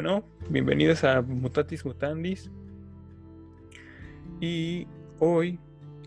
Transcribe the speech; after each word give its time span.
Bueno, 0.00 0.22
bienvenidos 0.48 1.02
a 1.02 1.22
Mutatis 1.22 1.84
Mutandis. 1.84 2.52
Y 4.40 4.86
hoy 5.18 5.58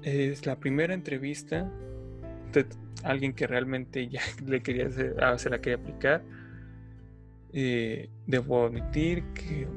es 0.02 0.46
la 0.46 0.56
primera 0.56 0.94
entrevista 0.94 1.70
de 2.54 2.68
alguien 3.04 3.34
que 3.34 3.48
realmente 3.48 4.08
ya 4.08 4.22
le 4.48 4.62
quería 4.64 4.88
hacer, 4.88 5.22
ah, 5.22 5.38
se 5.38 5.50
la 5.50 5.60
quería 5.60 5.76
aplicar. 5.76 6.24
Eh, 7.52 8.10
debo 8.28 8.68
admitir 8.68 9.26
que 9.34 9.68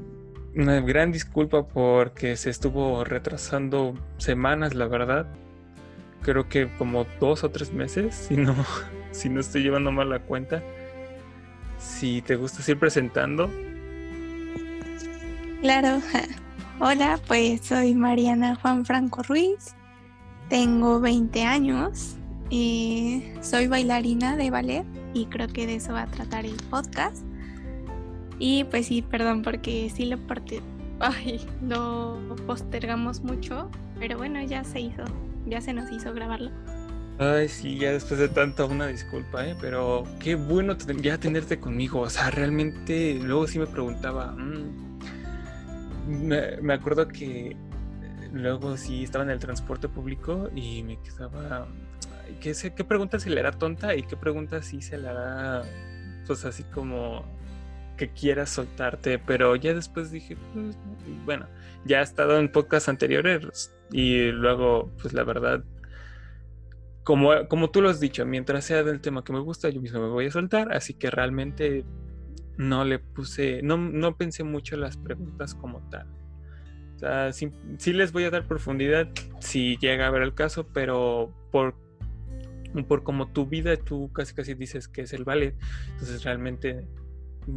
una 0.55 0.79
gran 0.79 1.11
disculpa 1.11 1.67
porque 1.67 2.37
se 2.37 2.51
estuvo 2.51 3.03
retrasando 3.03 3.95
semanas, 4.15 4.75
la 4.75 4.87
verdad. 4.87 5.27
Creo 6.21 6.47
que 6.47 6.69
como 6.77 7.05
dos 7.19 7.43
o 7.43 7.51
tres 7.51 7.73
meses, 7.73 8.15
si 8.29 8.37
no, 8.37 8.55
si 9.11 9.27
no 9.27 9.41
estoy 9.41 9.63
llevando 9.63 9.91
mal 9.91 10.09
la 10.09 10.19
cuenta. 10.19 10.63
Si 11.77 12.21
te 12.21 12.37
gusta 12.37 12.63
ir 12.71 12.79
presentando. 12.79 13.51
Claro. 15.65 15.99
Hola, 16.79 17.19
pues 17.27 17.61
soy 17.61 17.95
Mariana 17.95 18.53
Juan 18.53 18.85
Franco 18.85 19.23
Ruiz. 19.23 19.73
Tengo 20.47 20.99
20 20.99 21.41
años. 21.41 22.17
Y 22.51 23.23
soy 23.41 23.65
bailarina 23.65 24.37
de 24.37 24.51
ballet 24.51 24.85
y 25.15 25.25
creo 25.25 25.47
que 25.47 25.65
de 25.65 25.77
eso 25.77 25.93
va 25.93 26.03
a 26.03 26.05
tratar 26.05 26.45
el 26.45 26.53
podcast. 26.69 27.25
Y 28.37 28.65
pues 28.65 28.85
sí, 28.85 29.01
perdón 29.01 29.41
porque 29.41 29.89
sí 29.89 30.05
lo, 30.05 30.19
lo 31.67 32.35
postergamos 32.45 33.23
mucho, 33.23 33.71
pero 33.97 34.19
bueno, 34.19 34.43
ya 34.43 34.63
se 34.63 34.81
hizo, 34.81 35.03
ya 35.47 35.61
se 35.61 35.73
nos 35.73 35.91
hizo 35.91 36.13
grabarlo. 36.13 36.51
Ay, 37.17 37.47
sí, 37.49 37.79
ya 37.79 37.91
después 37.91 38.19
de 38.19 38.27
tanto, 38.27 38.67
una 38.67 38.85
disculpa, 38.85 39.47
¿eh? 39.47 39.55
pero 39.59 40.03
qué 40.19 40.35
bueno 40.35 40.77
ya 41.01 41.17
tenerte 41.17 41.59
conmigo. 41.59 42.01
O 42.01 42.09
sea, 42.11 42.29
realmente, 42.29 43.19
luego 43.19 43.47
sí 43.47 43.57
me 43.57 43.65
preguntaba, 43.65 44.33
mm, 44.33 44.84
me, 46.07 46.73
acuerdo 46.73 47.07
que 47.07 47.55
luego 48.31 48.77
sí 48.77 49.03
estaba 49.03 49.23
en 49.23 49.31
el 49.31 49.39
transporte 49.39 49.87
público 49.87 50.49
y 50.55 50.83
me 50.83 50.99
quedaba, 51.01 51.67
¿qué, 52.39 52.53
qué 52.75 52.83
pregunta 52.83 53.19
si 53.19 53.29
le 53.29 53.39
era 53.39 53.51
tonta 53.51 53.95
y 53.95 54.03
qué 54.03 54.17
pregunta 54.17 54.61
si 54.61 54.81
se 54.81 54.97
le 54.97 55.09
hará, 55.09 55.63
pues 56.27 56.45
así 56.45 56.63
como 56.63 57.23
que 57.97 58.09
quieras 58.09 58.49
soltarte, 58.49 59.19
pero 59.19 59.55
ya 59.55 59.73
después 59.73 60.11
dije, 60.11 60.37
pues, 60.53 60.77
bueno, 61.23 61.47
ya 61.85 61.99
he 61.99 62.03
estado 62.03 62.37
en 62.37 62.51
podcasts 62.51 62.89
anteriores 62.89 63.73
y 63.91 64.31
luego, 64.31 64.91
pues 65.01 65.13
la 65.13 65.23
verdad, 65.23 65.63
como, 67.03 67.47
como 67.47 67.69
tú 67.69 67.81
lo 67.81 67.89
has 67.89 67.99
dicho, 67.99 68.25
mientras 68.25 68.65
sea 68.65 68.83
del 68.83 68.99
tema 68.99 69.23
que 69.23 69.31
me 69.31 69.39
gusta, 69.39 69.69
yo 69.69 69.81
mismo 69.81 70.01
me 70.01 70.09
voy 70.09 70.25
a 70.25 70.31
soltar, 70.31 70.73
así 70.73 70.93
que 70.93 71.09
realmente 71.09 71.85
no 72.57 72.85
le 72.85 72.99
puse, 72.99 73.61
no, 73.61 73.77
no 73.77 74.17
pensé 74.17 74.43
mucho 74.43 74.77
las 74.77 74.97
preguntas 74.97 75.55
como 75.55 75.81
tal. 75.89 76.07
O 76.95 76.99
sea, 76.99 77.33
sí, 77.33 77.51
les 77.93 78.11
voy 78.13 78.23
a 78.23 78.29
dar 78.29 78.47
profundidad 78.47 79.09
si 79.39 79.77
llega 79.77 80.07
a 80.07 80.11
ver 80.11 80.21
el 80.21 80.33
caso, 80.33 80.67
pero 80.67 81.33
por, 81.51 81.75
por 82.87 83.03
como 83.03 83.31
tu 83.31 83.45
vida, 83.45 83.75
tú 83.75 84.11
casi 84.13 84.33
casi 84.33 84.53
dices 84.53 84.87
que 84.87 85.01
es 85.01 85.13
el 85.13 85.25
ballet, 85.25 85.55
entonces 85.91 86.23
realmente 86.23 86.87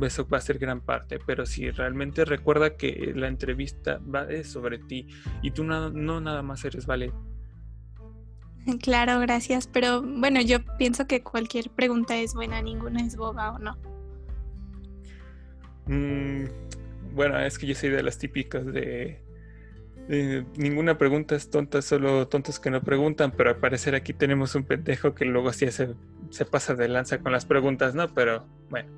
eso 0.02 0.28
va 0.28 0.38
a 0.38 0.40
ser 0.40 0.58
gran 0.58 0.80
parte, 0.80 1.18
pero 1.24 1.46
si 1.46 1.70
realmente 1.70 2.24
recuerda 2.24 2.76
que 2.76 3.12
la 3.14 3.28
entrevista 3.28 3.98
va 3.98 4.26
sobre 4.42 4.78
ti 4.78 5.06
y 5.40 5.52
tú 5.52 5.64
no, 5.64 5.90
no 5.90 6.20
nada 6.20 6.42
más 6.42 6.64
eres 6.64 6.86
ballet. 6.86 7.12
Claro, 8.82 9.18
gracias, 9.20 9.66
pero 9.66 10.02
bueno, 10.02 10.42
yo 10.42 10.58
pienso 10.76 11.06
que 11.06 11.22
cualquier 11.22 11.70
pregunta 11.70 12.18
es 12.18 12.34
buena, 12.34 12.60
ninguna 12.60 13.00
es 13.00 13.16
boba 13.16 13.52
o 13.52 13.58
no. 13.58 13.78
Mm, 15.88 16.44
bueno, 17.14 17.40
es 17.40 17.58
que 17.58 17.66
yo 17.66 17.74
soy 17.74 17.90
de 17.90 18.02
las 18.02 18.18
típicas 18.18 18.64
de, 18.66 19.20
ninguna 20.56 20.96
pregunta 20.96 21.34
es 21.34 21.50
tonta, 21.50 21.82
solo 21.82 22.28
tontos 22.28 22.58
que 22.58 22.70
no 22.70 22.82
preguntan, 22.82 23.32
pero 23.32 23.50
al 23.50 23.56
parecer 23.56 23.94
aquí 23.94 24.12
tenemos 24.12 24.54
un 24.54 24.64
pendejo 24.64 25.14
que 25.14 25.24
luego 25.24 25.52
sí 25.52 25.70
se, 25.70 25.94
se 26.30 26.44
pasa 26.44 26.74
de 26.74 26.88
lanza 26.88 27.18
con 27.18 27.32
las 27.32 27.44
preguntas, 27.44 27.94
¿no? 27.94 28.12
Pero 28.14 28.46
bueno. 28.70 28.88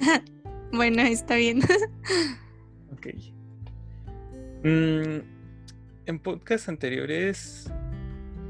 bueno, 0.72 1.02
está 1.02 1.34
bien. 1.36 1.60
ok. 2.92 3.06
Mm, 4.62 5.20
en 6.06 6.18
podcast 6.18 6.68
anteriores, 6.68 7.70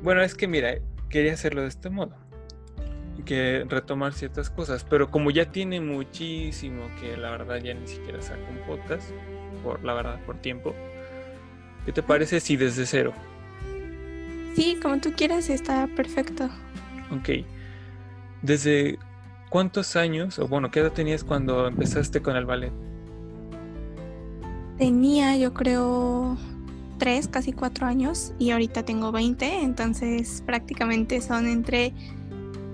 bueno, 0.03 0.23
es 0.23 0.35
que 0.35 0.49
mira, 0.49 0.75
quería 1.09 1.35
hacerlo 1.35 1.63
de 1.63 1.69
este 1.69 1.91
modo. 1.91 2.17
Que 3.25 3.65
retomar 3.69 4.13
ciertas 4.13 4.51
cosas, 4.51 4.85
pero 4.89 5.11
como 5.11 5.31
ya 5.31 5.51
tiene 5.51 5.81
muchísimo 5.81 6.89
que 7.01 7.17
la 7.17 7.31
verdad 7.31 7.57
ya 7.63 7.75
ni 7.75 7.87
siquiera 7.87 8.21
saco 8.23 8.43
un 8.51 8.67
podcast, 8.67 9.11
por 9.63 9.85
la 9.85 9.95
verdad, 9.95 10.21
por 10.25 10.39
tiempo. 10.39 10.75
¿Qué 11.85 11.93
te 11.93 12.03
parece 12.03 12.41
si 12.41 12.57
desde 12.57 12.87
cero? 12.87 13.13
Sí, 14.55 14.79
como 14.83 15.01
tú 15.01 15.13
quieras, 15.13 15.49
está 15.49 15.87
perfecto. 15.89 16.49
Ok. 17.11 17.45
¿Desde 18.43 18.99
¿Cuántos 19.51 19.97
años, 19.97 20.39
o 20.39 20.47
bueno, 20.47 20.71
qué 20.71 20.79
edad 20.79 20.93
tenías 20.93 21.25
cuando 21.25 21.67
empezaste 21.67 22.23
con 22.23 22.37
el 22.37 22.47
ballet? 22.47 22.73
Tenía, 24.79 25.37
yo 25.37 25.53
creo, 25.53 26.39
tres, 26.99 27.27
casi 27.27 27.53
cuatro 27.53 27.89
años 27.89 28.33
y 28.39 28.53
ahorita 28.53 28.85
tengo 28.85 29.11
20, 29.11 29.63
entonces 29.63 30.45
prácticamente 30.47 31.21
son 31.21 31.49
entre 31.49 31.93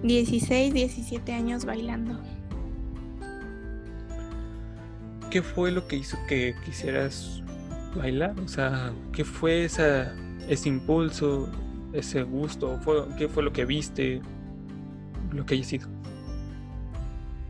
16, 0.02 0.74
17 0.74 1.32
años 1.32 1.64
bailando. 1.64 2.18
¿Qué 5.30 5.42
fue 5.42 5.72
lo 5.72 5.86
que 5.86 5.96
hizo 5.96 6.16
que 6.28 6.54
quisieras 6.64 7.42
bailar? 7.96 8.38
O 8.40 8.48
sea, 8.48 8.92
¿qué 9.12 9.24
fue 9.24 9.64
esa, 9.64 10.14
ese 10.48 10.68
impulso, 10.68 11.48
ese 11.92 12.22
gusto? 12.22 12.78
¿Qué 13.18 13.28
fue 13.28 13.42
lo 13.42 13.52
que 13.52 13.64
viste? 13.64 14.20
Lo 15.32 15.44
que 15.44 15.54
haya 15.54 15.64
sido. 15.64 15.88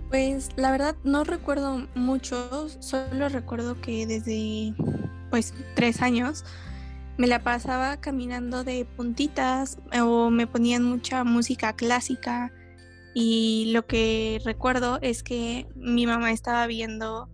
Pues 0.08 0.50
la 0.56 0.70
verdad 0.70 0.96
no 1.04 1.24
recuerdo 1.24 1.86
mucho, 1.94 2.68
solo 2.80 3.28
recuerdo 3.28 3.80
que 3.80 4.06
desde 4.06 4.74
pues 5.30 5.52
tres 5.74 6.00
años 6.00 6.44
me 7.16 7.26
la 7.26 7.42
pasaba 7.42 7.98
caminando 8.00 8.64
de 8.64 8.84
puntitas 8.84 9.78
o 10.00 10.30
me 10.30 10.46
ponían 10.46 10.82
mucha 10.84 11.24
música 11.24 11.74
clásica 11.74 12.52
y 13.14 13.70
lo 13.72 13.86
que 13.86 14.40
recuerdo 14.44 14.98
es 15.00 15.22
que 15.22 15.66
mi 15.74 16.06
mamá 16.06 16.32
estaba 16.32 16.66
viendo 16.66 17.30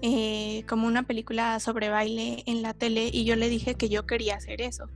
eh, 0.00 0.64
como 0.66 0.86
una 0.86 1.02
película 1.02 1.60
sobre 1.60 1.90
baile 1.90 2.42
en 2.46 2.62
la 2.62 2.72
tele 2.72 3.10
y 3.12 3.24
yo 3.24 3.36
le 3.36 3.50
dije 3.50 3.74
que 3.74 3.90
yo 3.90 4.06
quería 4.06 4.36
hacer 4.36 4.62
eso. 4.62 4.86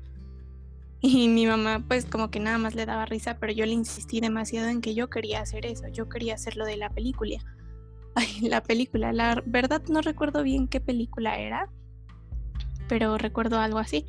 Y 1.02 1.28
mi 1.28 1.46
mamá 1.46 1.84
pues 1.86 2.06
como 2.06 2.30
que 2.30 2.40
nada 2.40 2.56
más 2.56 2.74
le 2.74 2.86
daba 2.86 3.04
risa, 3.04 3.36
pero 3.38 3.52
yo 3.52 3.66
le 3.66 3.72
insistí 3.72 4.20
demasiado 4.20 4.68
en 4.68 4.80
que 4.80 4.94
yo 4.94 5.10
quería 5.10 5.42
hacer 5.42 5.66
eso, 5.66 5.86
yo 5.88 6.08
quería 6.08 6.34
hacer 6.34 6.56
lo 6.56 6.64
de 6.64 6.78
la 6.78 6.88
película. 6.88 7.36
Ay, 8.14 8.48
la 8.48 8.62
película, 8.62 9.12
la 9.12 9.42
verdad 9.44 9.82
no 9.90 10.00
recuerdo 10.00 10.42
bien 10.42 10.66
qué 10.66 10.80
película 10.80 11.38
era, 11.38 11.70
pero 12.88 13.18
recuerdo 13.18 13.58
algo 13.58 13.78
así. 13.78 14.06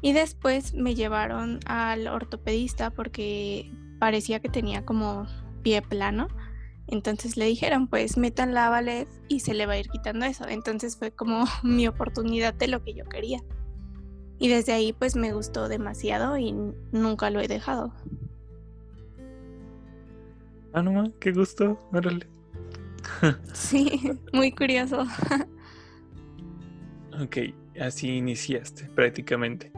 Y 0.00 0.12
después 0.12 0.74
me 0.74 0.94
llevaron 0.94 1.60
al 1.66 2.06
ortopedista 2.06 2.90
porque 2.90 3.70
parecía 3.98 4.40
que 4.40 4.48
tenía 4.48 4.84
como 4.84 5.26
pie 5.62 5.82
plano. 5.82 6.28
Entonces 6.86 7.36
le 7.36 7.44
dijeron, 7.46 7.88
pues 7.88 8.16
metan 8.16 8.54
la 8.54 8.70
ballet 8.70 9.08
y 9.28 9.40
se 9.40 9.54
le 9.54 9.66
va 9.66 9.74
a 9.74 9.78
ir 9.78 9.88
quitando 9.88 10.24
eso. 10.24 10.46
Entonces 10.48 10.96
fue 10.96 11.10
como 11.10 11.44
mi 11.62 11.86
oportunidad 11.86 12.54
de 12.54 12.68
lo 12.68 12.82
que 12.82 12.94
yo 12.94 13.04
quería. 13.04 13.42
Y 14.38 14.48
desde 14.48 14.72
ahí 14.72 14.92
pues 14.92 15.16
me 15.16 15.32
gustó 15.32 15.68
demasiado 15.68 16.38
y 16.38 16.54
nunca 16.92 17.30
lo 17.30 17.40
he 17.40 17.48
dejado. 17.48 17.92
Ah, 20.72 20.82
no, 20.82 21.12
qué 21.18 21.32
gusto, 21.32 21.76
órale. 21.92 22.28
sí, 23.52 24.12
muy 24.32 24.52
curioso. 24.52 25.04
ok, 27.22 27.36
así 27.80 28.16
iniciaste 28.16 28.84
prácticamente. 28.94 29.72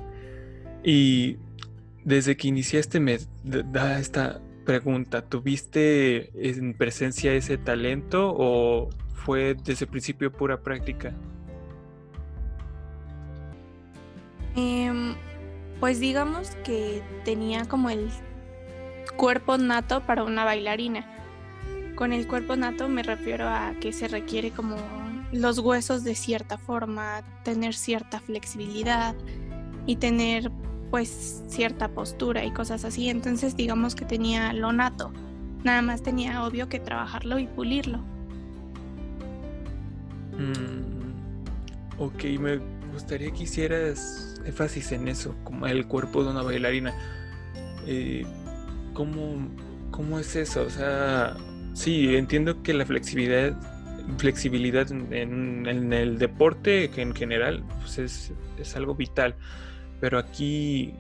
Y 0.85 1.37
desde 2.05 2.37
que 2.37 2.49
iniciaste 2.49 3.01
me 3.01 3.19
da 3.45 3.99
esta 3.99 4.41
pregunta, 4.65 5.23
¿tuviste 5.23 6.31
en 6.35 6.75
presencia 6.75 7.33
ese 7.35 7.59
talento 7.59 8.33
o 8.37 8.91
fue 9.15 9.55
desde 9.55 9.85
el 9.85 9.91
principio 9.91 10.33
pura 10.33 10.61
práctica? 10.61 11.15
Em, 14.57 15.15
pues 15.79 16.01
digamos 16.01 16.51
que 16.65 17.03
tenía 17.25 17.67
como 17.67 17.91
el 17.91 18.11
cuerpo 19.17 19.59
nato 19.59 20.01
para 20.07 20.25
una 20.25 20.45
bailarina. 20.45 21.07
Con 21.95 22.13
el 22.13 22.27
cuerpo 22.27 22.57
nato 22.57 22.89
me 22.89 23.03
refiero 23.03 23.49
a 23.49 23.75
que 23.81 23.93
se 23.93 24.09
requiere 24.09 24.51
como 24.51 24.77
los 25.33 25.59
huesos 25.59 26.05
de 26.05 26.15
cierta 26.15 26.59
forma, 26.59 27.23
tener 27.45 27.75
cierta 27.75 28.21
flexibilidad 28.21 29.15
y 29.87 29.97
tener 29.97 30.51
pues 30.91 31.43
cierta 31.49 31.89
postura 31.89 32.45
y 32.45 32.51
cosas 32.51 32.85
así. 32.85 33.09
Entonces 33.09 33.57
digamos 33.57 33.95
que 33.95 34.05
tenía 34.05 34.53
lo 34.53 34.73
nato. 34.73 35.13
Nada 35.63 35.83
más 35.83 36.03
tenía 36.03 36.45
obvio 36.45 36.69
que 36.69 36.81
trabajarlo 36.81 37.39
y 37.39 37.47
pulirlo. 37.47 37.99
Mm, 40.37 41.99
ok, 41.99 42.25
me 42.41 42.61
gustaría 42.93 43.31
que 43.31 43.45
hicieras 43.45 44.41
énfasis 44.45 44.93
en 44.93 45.09
eso, 45.09 45.35
como 45.45 45.67
el 45.67 45.87
cuerpo 45.87 46.25
de 46.25 46.31
una 46.31 46.43
bailarina. 46.43 46.95
Eh, 47.87 48.25
¿cómo, 48.95 49.49
¿Cómo 49.91 50.19
es 50.19 50.35
eso? 50.35 50.63
O 50.63 50.71
sea, 50.71 51.37
sí, 51.75 52.17
entiendo 52.17 52.63
que 52.63 52.73
la 52.73 52.87
flexibilidad 52.87 53.55
flexibilidad 54.19 54.91
en, 54.91 55.67
el 55.67 56.19
deporte 56.19 56.91
en 57.01 57.15
general 57.15 57.65
pues 57.81 57.99
es, 57.99 58.33
es, 58.59 58.77
algo 58.77 58.95
vital. 58.95 59.35
Pero 60.01 60.19
aquí, 60.19 60.95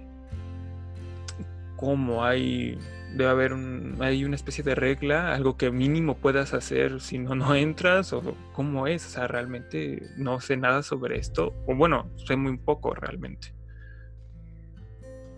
¿cómo 1.76 2.24
hay? 2.24 2.78
Debe 3.14 3.30
haber 3.30 3.52
un, 3.52 3.96
hay 4.00 4.24
una 4.24 4.36
especie 4.36 4.62
de 4.62 4.74
regla, 4.74 5.34
algo 5.34 5.56
que 5.56 5.70
mínimo 5.70 6.16
puedas 6.16 6.54
hacer 6.54 7.00
si 7.00 7.18
no, 7.18 7.34
no 7.34 7.54
entras, 7.54 8.12
o 8.12 8.36
cómo 8.52 8.86
es. 8.86 9.06
O 9.06 9.10
sea, 9.10 9.26
realmente 9.26 10.02
no 10.16 10.40
sé 10.40 10.56
nada 10.56 10.82
sobre 10.82 11.18
esto, 11.18 11.54
o 11.66 11.74
bueno, 11.74 12.10
sé 12.26 12.36
muy 12.36 12.56
poco 12.58 12.94
realmente. 12.94 13.54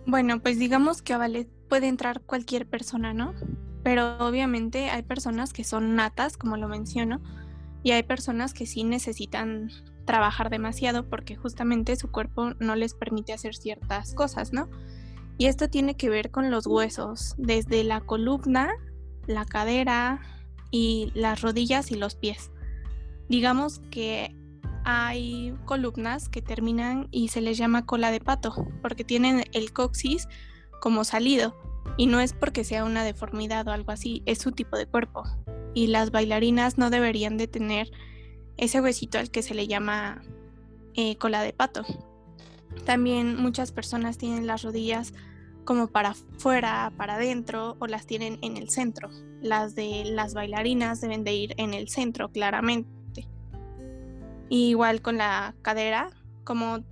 Bueno, 0.05 0.39
pues 0.41 0.59
digamos 0.59 1.01
que 1.01 1.13
a 1.13 1.17
ballet 1.17 1.47
puede 1.69 1.87
entrar 1.87 2.21
cualquier 2.21 2.67
persona, 2.67 3.13
¿no? 3.13 3.33
Pero 3.83 4.17
obviamente 4.19 4.89
hay 4.89 5.03
personas 5.03 5.53
que 5.53 5.63
son 5.63 5.95
natas, 5.95 6.37
como 6.37 6.57
lo 6.57 6.67
menciono, 6.67 7.21
y 7.83 7.91
hay 7.91 8.03
personas 8.03 8.53
que 8.53 8.65
sí 8.65 8.83
necesitan 8.85 9.69
trabajar 10.05 10.49
demasiado 10.49 11.07
porque 11.09 11.35
justamente 11.35 11.95
su 11.97 12.09
cuerpo 12.09 12.53
no 12.59 12.75
les 12.75 12.93
permite 12.93 13.33
hacer 13.33 13.55
ciertas 13.55 14.13
cosas, 14.15 14.53
¿no? 14.53 14.69
Y 15.37 15.47
esto 15.47 15.69
tiene 15.69 15.95
que 15.95 16.09
ver 16.09 16.31
con 16.31 16.49
los 16.49 16.65
huesos, 16.65 17.35
desde 17.37 17.83
la 17.83 18.01
columna, 18.01 18.69
la 19.27 19.45
cadera 19.45 20.21
y 20.71 21.11
las 21.13 21.41
rodillas 21.41 21.91
y 21.91 21.95
los 21.95 22.15
pies. 22.15 22.51
Digamos 23.29 23.79
que 23.91 24.35
hay 24.85 25.55
columnas 25.65 26.29
que 26.29 26.41
terminan 26.41 27.07
y 27.11 27.29
se 27.29 27.41
les 27.41 27.57
llama 27.57 27.85
cola 27.85 28.11
de 28.11 28.19
pato, 28.19 28.67
porque 28.81 29.03
tienen 29.03 29.43
el 29.53 29.73
coxis 29.73 30.27
como 30.81 31.03
salido. 31.03 31.57
Y 31.97 32.07
no 32.07 32.21
es 32.21 32.33
porque 32.33 32.63
sea 32.63 32.85
una 32.85 33.03
deformidad 33.03 33.67
o 33.67 33.71
algo 33.71 33.91
así, 33.91 34.23
es 34.25 34.39
su 34.39 34.51
tipo 34.51 34.77
de 34.77 34.85
cuerpo 34.85 35.23
y 35.73 35.87
las 35.87 36.11
bailarinas 36.11 36.77
no 36.77 36.89
deberían 36.89 37.37
de 37.37 37.47
tener 37.47 37.91
ese 38.57 38.81
huesito 38.81 39.17
al 39.17 39.31
que 39.31 39.41
se 39.41 39.55
le 39.55 39.67
llama 39.67 40.21
eh, 40.95 41.17
cola 41.17 41.41
de 41.41 41.53
pato. 41.53 41.83
También 42.85 43.35
muchas 43.37 43.71
personas 43.71 44.17
tienen 44.17 44.47
las 44.47 44.63
rodillas 44.63 45.13
como 45.65 45.87
para 45.87 46.09
afuera, 46.09 46.91
para 46.97 47.15
adentro 47.15 47.77
o 47.79 47.87
las 47.87 48.05
tienen 48.05 48.37
en 48.41 48.57
el 48.57 48.69
centro. 48.69 49.09
Las 49.41 49.75
de 49.75 50.03
las 50.05 50.33
bailarinas 50.33 51.01
deben 51.01 51.23
de 51.23 51.33
ir 51.33 51.53
en 51.57 51.73
el 51.73 51.89
centro 51.89 52.29
claramente. 52.29 53.27
igual 54.49 55.01
con 55.01 55.17
la 55.17 55.55
cadera, 55.63 56.11
como 56.43 56.83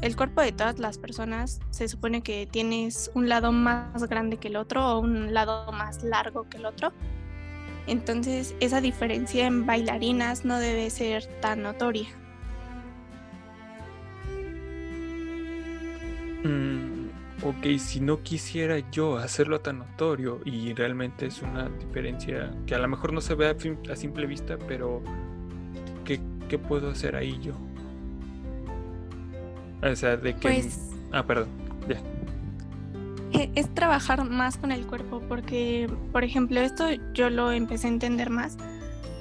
el 0.00 0.16
cuerpo 0.16 0.40
de 0.40 0.52
todas 0.52 0.78
las 0.78 0.96
personas 0.96 1.60
se 1.70 1.86
supone 1.88 2.22
que 2.22 2.46
tienes 2.50 3.10
un 3.14 3.28
lado 3.28 3.52
más 3.52 4.04
grande 4.08 4.38
que 4.38 4.48
el 4.48 4.56
otro 4.56 4.86
o 4.86 5.00
un 5.00 5.34
lado 5.34 5.70
más 5.72 6.02
largo 6.02 6.48
que 6.48 6.56
el 6.56 6.66
otro. 6.66 6.92
Entonces 7.86 8.54
esa 8.60 8.80
diferencia 8.80 9.46
en 9.46 9.66
bailarinas 9.66 10.44
no 10.44 10.58
debe 10.58 10.90
ser 10.90 11.26
tan 11.40 11.62
notoria. 11.62 12.08
Mm, 16.44 17.08
ok, 17.42 17.78
si 17.78 18.00
no 18.00 18.22
quisiera 18.22 18.78
yo 18.90 19.18
hacerlo 19.18 19.60
tan 19.60 19.78
notorio 19.78 20.40
y 20.44 20.72
realmente 20.72 21.26
es 21.26 21.42
una 21.42 21.68
diferencia 21.68 22.50
que 22.66 22.74
a 22.74 22.78
lo 22.78 22.88
mejor 22.88 23.12
no 23.12 23.20
se 23.20 23.34
ve 23.34 23.48
a, 23.48 23.96
simple 23.96 24.26
vista, 24.26 24.56
pero 24.66 25.02
¿qué, 26.04 26.18
puedo 26.58 26.90
hacer 26.90 27.14
ahí 27.14 27.38
yo? 27.40 27.54
O 29.82 29.94
sea, 29.94 30.16
de 30.16 30.34
que... 30.34 30.40
Pues 30.40 30.90
ah, 31.12 31.24
perdón, 31.24 31.48
ya. 31.88 32.00
Es 33.32 33.72
trabajar 33.74 34.24
más 34.28 34.56
con 34.56 34.72
el 34.72 34.86
cuerpo, 34.86 35.22
porque, 35.28 35.88
por 36.12 36.24
ejemplo, 36.24 36.60
esto 36.60 36.86
yo 37.14 37.30
lo 37.30 37.52
empecé 37.52 37.86
a 37.86 37.90
entender 37.90 38.30
más 38.30 38.56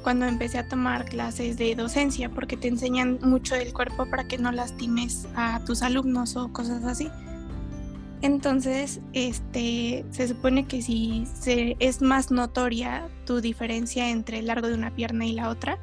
cuando 0.03 0.25
empecé 0.25 0.57
a 0.57 0.67
tomar 0.67 1.05
clases 1.05 1.57
de 1.57 1.75
docencia, 1.75 2.29
porque 2.29 2.57
te 2.57 2.67
enseñan 2.67 3.19
mucho 3.21 3.55
del 3.55 3.73
cuerpo 3.73 4.09
para 4.09 4.27
que 4.27 4.37
no 4.37 4.51
lastimes 4.51 5.27
a 5.35 5.63
tus 5.65 5.81
alumnos 5.81 6.35
o 6.35 6.51
cosas 6.51 6.83
así. 6.83 7.09
Entonces, 8.21 8.99
este, 9.13 10.05
se 10.11 10.27
supone 10.27 10.65
que 10.65 10.81
si 10.81 11.25
se, 11.39 11.77
es 11.79 12.01
más 12.01 12.31
notoria 12.31 13.07
tu 13.25 13.39
diferencia 13.39 14.09
entre 14.09 14.39
el 14.39 14.47
largo 14.47 14.67
de 14.67 14.73
una 14.73 14.91
pierna 14.91 15.25
y 15.25 15.33
la 15.33 15.49
otra, 15.49 15.79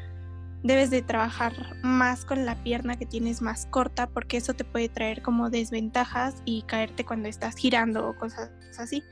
debes 0.62 0.90
de 0.90 1.02
trabajar 1.02 1.76
más 1.82 2.24
con 2.24 2.44
la 2.44 2.62
pierna 2.62 2.96
que 2.96 3.06
tienes 3.06 3.42
más 3.42 3.66
corta 3.66 4.08
porque 4.08 4.36
eso 4.36 4.54
te 4.54 4.64
puede 4.64 4.88
traer 4.88 5.22
como 5.22 5.50
desventajas 5.50 6.42
y 6.44 6.62
caerte 6.62 7.04
cuando 7.04 7.28
estás 7.28 7.56
girando 7.56 8.08
o 8.08 8.16
cosas 8.16 8.50
así 8.78 9.02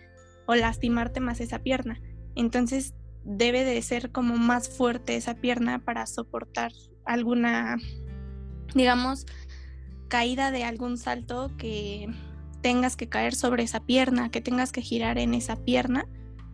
o 0.47 0.55
lastimarte 0.55 1.21
más 1.21 1.41
esa 1.41 1.59
pierna. 1.59 2.01
Entonces 2.35 2.95
debe 3.25 3.65
de 3.65 3.81
ser 3.83 4.11
como 4.11 4.37
más 4.37 4.69
fuerte 4.69 5.17
esa 5.17 5.35
pierna 5.35 5.79
para 5.79 6.07
soportar 6.07 6.73
alguna, 7.05 7.77
digamos, 8.75 9.27
caída 10.09 10.51
de 10.51 10.65
algún 10.65 10.99
salto 10.99 11.51
que 11.57 12.09
tengas 12.61 12.97
que 12.97 13.09
caer 13.09 13.35
sobre 13.35 13.63
esa 13.63 13.81
pierna, 13.81 14.31
que 14.31 14.41
tengas 14.41 14.73
que 14.73 14.83
girar 14.83 15.19
en 15.19 15.35
esa 15.35 15.57
pierna 15.57 16.07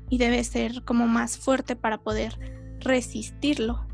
y 0.08 0.19
debe 0.19 0.42
ser 0.44 0.84
como 0.84 1.06
más 1.06 1.38
fuerte 1.38 1.76
para 1.76 1.98
poder 1.98 2.38
resistirlo. 2.81 3.87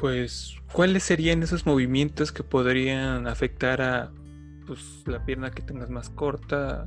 Pues, 0.00 0.56
¿cuáles 0.72 1.02
serían 1.02 1.42
esos 1.42 1.66
movimientos 1.66 2.32
que 2.32 2.42
podrían 2.42 3.26
afectar 3.26 3.82
a 3.82 4.12
pues, 4.66 5.02
la 5.06 5.24
pierna 5.24 5.50
que 5.50 5.62
tengas 5.62 5.90
más 5.90 6.10
corta? 6.10 6.86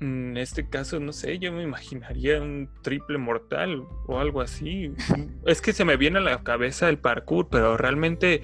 En 0.00 0.36
este 0.36 0.68
caso, 0.68 1.00
no 1.00 1.12
sé, 1.12 1.38
yo 1.38 1.52
me 1.52 1.62
imaginaría 1.62 2.40
un 2.40 2.70
triple 2.82 3.18
mortal 3.18 3.84
o 4.06 4.18
algo 4.20 4.40
así. 4.40 4.92
es 5.46 5.60
que 5.60 5.72
se 5.72 5.84
me 5.84 5.96
viene 5.96 6.18
a 6.18 6.22
la 6.22 6.42
cabeza 6.42 6.88
el 6.88 6.98
parkour, 6.98 7.48
pero 7.48 7.76
realmente, 7.76 8.42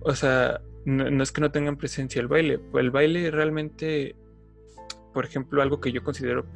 o 0.00 0.14
sea, 0.14 0.60
no, 0.84 1.22
es 1.22 1.32
que 1.32 1.40
no 1.40 1.50
tengan 1.50 1.76
presencia 1.76 2.20
el 2.20 2.28
baile. 2.28 2.60
El 2.74 2.90
baile 2.90 3.30
realmente, 3.30 4.16
por 5.12 5.24
ejemplo, 5.24 5.62
algo 5.62 5.80
que 5.80 5.92
yo 5.92 6.02
considero 6.02 6.46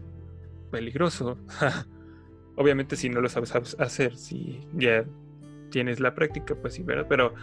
peligroso. 0.70 1.38
Obviamente 2.56 2.96
si 2.96 3.08
no 3.08 3.20
lo 3.20 3.28
sabes 3.28 3.54
hacer, 3.54 4.16
si 4.16 4.60
ya 4.74 5.04
tienes 5.70 6.00
la 6.00 6.14
práctica, 6.14 6.54
pues 6.54 6.74
sí, 6.74 6.82
¿verdad? 6.82 7.06
Pero 7.08 7.34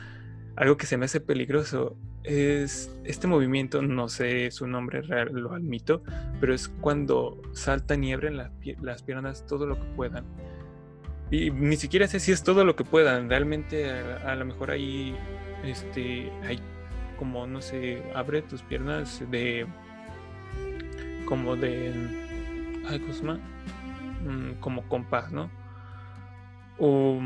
algo 0.58 0.76
que 0.76 0.86
se 0.86 0.98
me 0.98 1.06
hace 1.06 1.22
peligroso 1.22 1.96
es 2.24 2.94
este 3.06 3.28
movimiento, 3.28 3.82
no 3.82 4.10
sé 4.10 4.52
su 4.52 4.68
nombre 4.68 5.02
real, 5.02 5.30
lo 5.32 5.54
admito, 5.54 6.04
pero 6.42 6.54
es 6.54 6.68
cuando 6.68 7.42
saltan 7.54 8.04
y 8.04 8.12
abren 8.12 8.38
las, 8.38 9.04
piernas 9.04 9.46
todo 9.48 9.66
lo 9.66 9.76
que 9.76 9.88
puedan. 9.96 10.26
Y 11.30 11.52
ni 11.52 11.78
siquiera 11.78 12.08
sé 12.08 12.20
si 12.20 12.32
es 12.32 12.44
todo 12.44 12.66
lo 12.66 12.76
que 12.76 12.84
puedan, 12.84 13.30
realmente 13.30 13.90
a, 13.90 14.36
lo 14.36 14.46
mejor 14.46 14.72
ahí, 14.72 15.16
este, 15.64 16.32
hay 16.44 16.60
como, 17.20 17.46
no 17.48 17.62
sé, 17.62 18.02
abre 18.16 18.42
tus 18.42 18.62
piernas 18.64 19.24
de, 19.30 19.68
como 21.26 21.56
de, 21.56 21.94
ay, 22.90 23.00
¿cómo 23.00 23.34
mm, 23.34 24.54
como 24.60 24.88
compás, 24.88 25.32
¿no? 25.32 25.50
O 26.80 27.20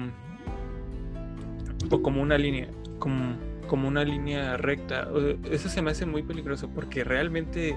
como 2.02 2.22
una 2.22 2.38
línea, 2.38 2.70
como, 3.00 3.36
como 3.68 3.88
una 3.88 4.04
línea 4.04 4.58
recta. 4.58 5.08
Eso 5.50 5.70
se 5.70 5.82
me 5.82 5.92
hace 5.92 6.06
muy 6.06 6.24
peligroso 6.24 6.70
porque 6.70 7.04
realmente 7.04 7.76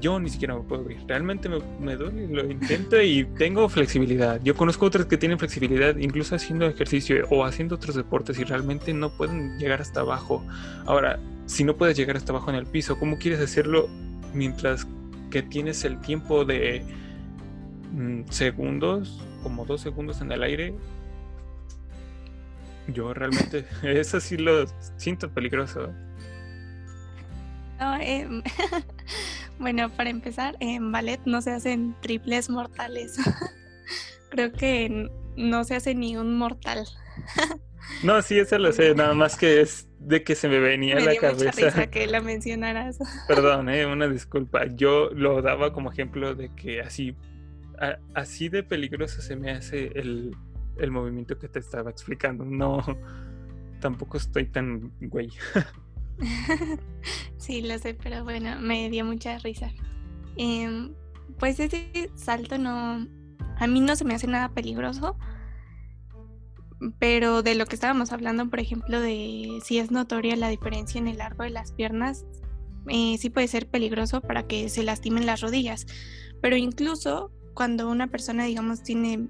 yo 0.00 0.20
ni 0.20 0.28
siquiera 0.28 0.54
me 0.54 0.62
puedo 0.62 0.82
abrir. 0.82 0.98
Realmente 1.06 1.48
me, 1.48 1.58
me, 1.80 1.96
duele, 1.96 2.28
lo 2.28 2.50
intento 2.50 3.00
y 3.00 3.24
tengo 3.38 3.68
flexibilidad. 3.68 4.40
Yo 4.44 4.54
conozco 4.54 4.86
otras 4.86 5.06
que 5.06 5.16
tienen 5.16 5.38
flexibilidad 5.38 5.96
incluso 5.96 6.34
haciendo 6.34 6.66
ejercicio 6.66 7.24
o 7.30 7.44
haciendo 7.44 7.76
otros 7.76 7.96
deportes 7.96 8.38
y 8.38 8.44
realmente 8.44 8.92
no 8.92 9.10
pueden 9.16 9.58
llegar 9.58 9.80
hasta 9.80 10.00
abajo. 10.00 10.44
Ahora, 10.84 11.18
si 11.46 11.64
no 11.64 11.76
puedes 11.76 11.96
llegar 11.96 12.16
hasta 12.16 12.32
abajo 12.32 12.50
en 12.50 12.56
el 12.56 12.66
piso, 12.66 12.98
¿cómo 12.98 13.18
quieres 13.18 13.40
hacerlo 13.40 13.88
mientras 14.34 14.86
que 15.30 15.42
tienes 15.42 15.84
el 15.84 16.00
tiempo 16.00 16.44
de 16.44 16.82
mm, 17.92 18.28
segundos, 18.28 19.22
como 19.42 19.64
dos 19.64 19.80
segundos 19.80 20.20
en 20.20 20.32
el 20.32 20.42
aire, 20.42 20.74
yo 22.88 23.14
realmente, 23.14 23.64
eso 23.82 24.20
sí 24.20 24.36
lo 24.36 24.66
siento 24.96 25.30
peligroso. 25.30 25.92
Em, 28.00 28.42
bueno, 29.58 29.90
para 29.90 30.10
empezar, 30.10 30.56
en 30.60 30.92
ballet 30.92 31.20
no 31.26 31.42
se 31.42 31.50
hacen 31.50 31.94
triples 32.00 32.48
mortales. 32.48 33.16
Creo 34.30 34.52
que 34.52 35.10
no 35.36 35.64
se 35.64 35.76
hace 35.76 35.94
ni 35.94 36.16
un 36.16 36.36
mortal. 36.38 36.86
no, 38.02 38.22
sí, 38.22 38.38
eso 38.38 38.58
lo 38.58 38.72
sé, 38.72 38.94
nada 38.94 39.14
más 39.14 39.36
que 39.36 39.60
es 39.60 39.88
de 39.98 40.22
que 40.24 40.34
se 40.34 40.48
me 40.48 40.58
venía 40.58 40.96
a 40.96 41.00
la 41.00 41.16
cabeza. 41.16 41.66
Mucha 41.66 41.86
que 41.88 42.06
la 42.06 42.20
mencionaras. 42.20 42.98
Perdón, 43.28 43.68
eh, 43.68 43.86
una 43.86 44.08
disculpa. 44.08 44.66
Yo 44.66 45.10
lo 45.10 45.42
daba 45.42 45.72
como 45.72 45.92
ejemplo 45.92 46.34
de 46.34 46.54
que 46.54 46.80
así 46.80 47.14
así 48.14 48.48
de 48.48 48.62
peligroso 48.62 49.20
se 49.20 49.36
me 49.36 49.50
hace 49.50 49.92
el, 49.94 50.34
el 50.78 50.90
movimiento 50.90 51.38
que 51.38 51.48
te 51.48 51.58
estaba 51.58 51.90
explicando. 51.90 52.44
No, 52.44 52.82
tampoco 53.80 54.16
estoy 54.16 54.46
tan 54.46 54.92
güey. 55.00 55.30
sí, 57.36 57.62
lo 57.62 57.78
sé, 57.78 57.94
pero 57.94 58.24
bueno, 58.24 58.60
me 58.60 58.88
dio 58.90 59.04
mucha 59.04 59.38
risa. 59.38 59.70
Em, 60.36 60.94
pues 61.38 61.60
ese 61.60 62.10
salto 62.14 62.58
no, 62.58 63.06
a 63.58 63.66
mí 63.66 63.80
no 63.80 63.96
se 63.96 64.04
me 64.04 64.14
hace 64.14 64.26
nada 64.26 64.50
peligroso, 64.50 65.16
pero 66.98 67.42
de 67.42 67.54
lo 67.54 67.66
que 67.66 67.74
estábamos 67.74 68.12
hablando, 68.12 68.48
por 68.48 68.60
ejemplo, 68.60 69.00
de 69.00 69.60
si 69.64 69.78
es 69.78 69.90
notoria 69.90 70.36
la 70.36 70.48
diferencia 70.48 70.98
en 70.98 71.08
el 71.08 71.18
largo 71.18 71.44
de 71.44 71.50
las 71.50 71.72
piernas, 71.72 72.26
eh, 72.88 73.16
sí 73.18 73.30
puede 73.30 73.48
ser 73.48 73.68
peligroso 73.68 74.20
para 74.20 74.46
que 74.46 74.68
se 74.68 74.82
lastimen 74.82 75.26
las 75.26 75.40
rodillas, 75.40 75.86
pero 76.40 76.56
incluso 76.56 77.32
cuando 77.54 77.90
una 77.90 78.08
persona, 78.08 78.44
digamos, 78.44 78.82
tiene 78.82 79.28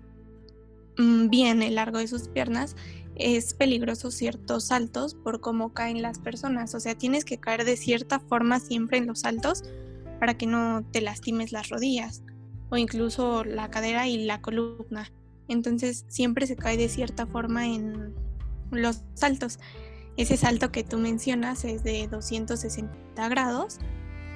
mm, 0.98 1.28
bien 1.28 1.62
el 1.62 1.76
largo 1.76 1.98
de 1.98 2.08
sus 2.08 2.28
piernas, 2.28 2.76
es 3.16 3.54
peligroso 3.54 4.10
ciertos 4.10 4.66
saltos 4.66 5.14
por 5.14 5.40
cómo 5.40 5.72
caen 5.72 6.02
las 6.02 6.18
personas. 6.18 6.74
O 6.74 6.80
sea, 6.80 6.94
tienes 6.94 7.24
que 7.24 7.38
caer 7.38 7.64
de 7.64 7.76
cierta 7.76 8.20
forma 8.20 8.60
siempre 8.60 8.98
en 8.98 9.06
los 9.06 9.20
saltos 9.20 9.64
para 10.20 10.36
que 10.36 10.46
no 10.46 10.84
te 10.92 11.00
lastimes 11.00 11.52
las 11.52 11.68
rodillas 11.68 12.22
o 12.70 12.76
incluso 12.76 13.44
la 13.44 13.70
cadera 13.70 14.06
y 14.06 14.24
la 14.24 14.40
columna. 14.40 15.10
Entonces 15.48 16.04
siempre 16.08 16.46
se 16.46 16.56
cae 16.56 16.76
de 16.76 16.88
cierta 16.88 17.26
forma 17.26 17.66
en 17.66 18.14
los 18.70 19.02
saltos. 19.14 19.58
Ese 20.16 20.36
salto 20.36 20.72
que 20.72 20.82
tú 20.82 20.98
mencionas 20.98 21.64
es 21.64 21.84
de 21.84 22.08
260 22.08 23.28
grados 23.28 23.78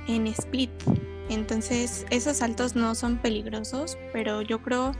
en 0.06 0.26
split. 0.26 0.70
Entonces 1.28 2.06
esos 2.10 2.38
saltos 2.38 2.76
no 2.76 2.94
son 2.94 3.18
peligrosos, 3.18 3.96
pero 4.12 4.42
yo 4.42 4.62
creo 4.62 4.92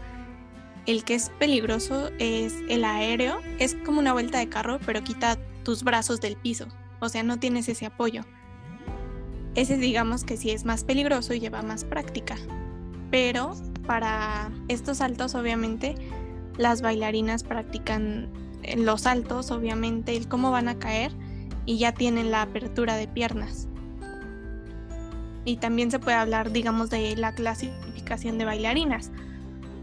el 0.90 1.04
que 1.04 1.14
es 1.14 1.30
peligroso 1.38 2.10
es 2.18 2.56
el 2.68 2.84
aéreo. 2.84 3.38
Es 3.60 3.76
como 3.84 4.00
una 4.00 4.12
vuelta 4.12 4.38
de 4.38 4.48
carro, 4.48 4.80
pero 4.84 5.04
quita 5.04 5.38
tus 5.62 5.84
brazos 5.84 6.20
del 6.20 6.36
piso. 6.36 6.66
O 6.98 7.08
sea, 7.08 7.22
no 7.22 7.38
tienes 7.38 7.68
ese 7.68 7.86
apoyo. 7.86 8.22
Ese 9.54 9.76
digamos 9.76 10.24
que 10.24 10.36
sí 10.36 10.50
es 10.50 10.64
más 10.64 10.82
peligroso 10.82 11.32
y 11.32 11.38
lleva 11.38 11.62
más 11.62 11.84
práctica. 11.84 12.36
Pero 13.10 13.54
para 13.86 14.50
estos 14.66 14.98
saltos, 14.98 15.36
obviamente, 15.36 15.94
las 16.58 16.82
bailarinas 16.82 17.44
practican 17.44 18.28
los 18.76 19.02
saltos, 19.02 19.52
obviamente, 19.52 20.16
el 20.16 20.26
cómo 20.26 20.50
van 20.50 20.68
a 20.68 20.80
caer 20.80 21.12
y 21.66 21.78
ya 21.78 21.92
tienen 21.92 22.32
la 22.32 22.42
apertura 22.42 22.96
de 22.96 23.06
piernas. 23.06 23.68
Y 25.44 25.56
también 25.58 25.92
se 25.92 26.00
puede 26.00 26.16
hablar, 26.16 26.50
digamos, 26.50 26.90
de 26.90 27.14
la 27.16 27.32
clasificación 27.32 28.38
de 28.38 28.44
bailarinas 28.44 29.12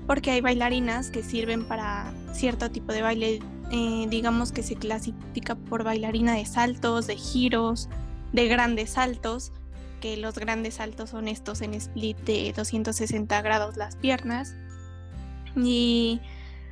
porque 0.07 0.31
hay 0.31 0.41
bailarinas 0.41 1.11
que 1.11 1.21
sirven 1.21 1.67
para 1.67 2.13
cierto 2.31 2.71
tipo 2.71 2.93
de 2.93 3.01
baile, 3.01 3.39
eh, 3.71 4.07
digamos 4.09 4.53
que 4.53 4.63
se 4.63 4.75
clasifica 4.75 5.55
por 5.55 5.83
bailarina 5.83 6.33
de 6.33 6.45
saltos, 6.45 7.07
de 7.07 7.17
giros, 7.17 7.89
de 8.31 8.47
grandes 8.47 8.91
saltos, 8.91 9.51
que 9.99 10.15
los 10.15 10.35
grandes 10.35 10.75
saltos 10.75 11.09
son 11.09 11.27
estos 11.27 11.61
en 11.61 11.73
split 11.73 12.17
de 12.19 12.53
260 12.55 13.41
grados 13.41 13.75
las 13.75 13.97
piernas. 13.97 14.55
Y 15.57 16.21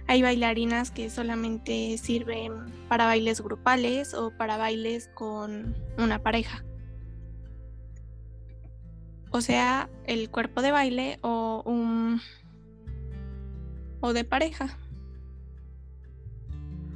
hay 0.08 0.22
bailarinas 0.22 0.92
que 0.92 1.10
solamente 1.10 1.98
sirven 1.98 2.72
para 2.88 3.06
bailes 3.06 3.42
grupales 3.42 4.14
o 4.14 4.32
para 4.32 4.56
bailes 4.56 5.10
con 5.14 5.76
una 5.98 6.20
pareja. 6.20 6.64
O 9.32 9.42
sea, 9.42 9.90
el 10.06 10.30
cuerpo 10.30 10.62
de 10.62 10.72
baile 10.72 11.20
o 11.22 11.62
un 11.66 12.22
o 14.06 14.14
de 14.14 14.24
pareja. 14.24 14.78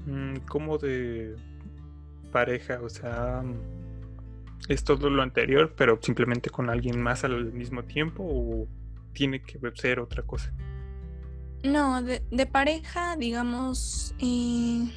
Mm, 0.05 0.37
¿Cómo 0.47 0.77
de 0.77 1.35
pareja? 2.31 2.79
O 2.81 2.89
sea, 2.89 3.43
¿es 4.67 4.83
todo 4.83 5.09
lo 5.09 5.21
anterior, 5.21 5.73
pero 5.75 5.99
simplemente 6.01 6.49
con 6.49 6.69
alguien 6.69 7.01
más 7.01 7.23
al 7.23 7.51
mismo 7.53 7.83
tiempo 7.83 8.23
o 8.23 8.67
tiene 9.13 9.41
que 9.41 9.59
ser 9.75 9.99
otra 9.99 10.23
cosa? 10.23 10.53
No, 11.63 12.01
de, 12.01 12.45
pareja, 12.45 13.17
digamos, 13.17 14.15
eh, 14.19 14.87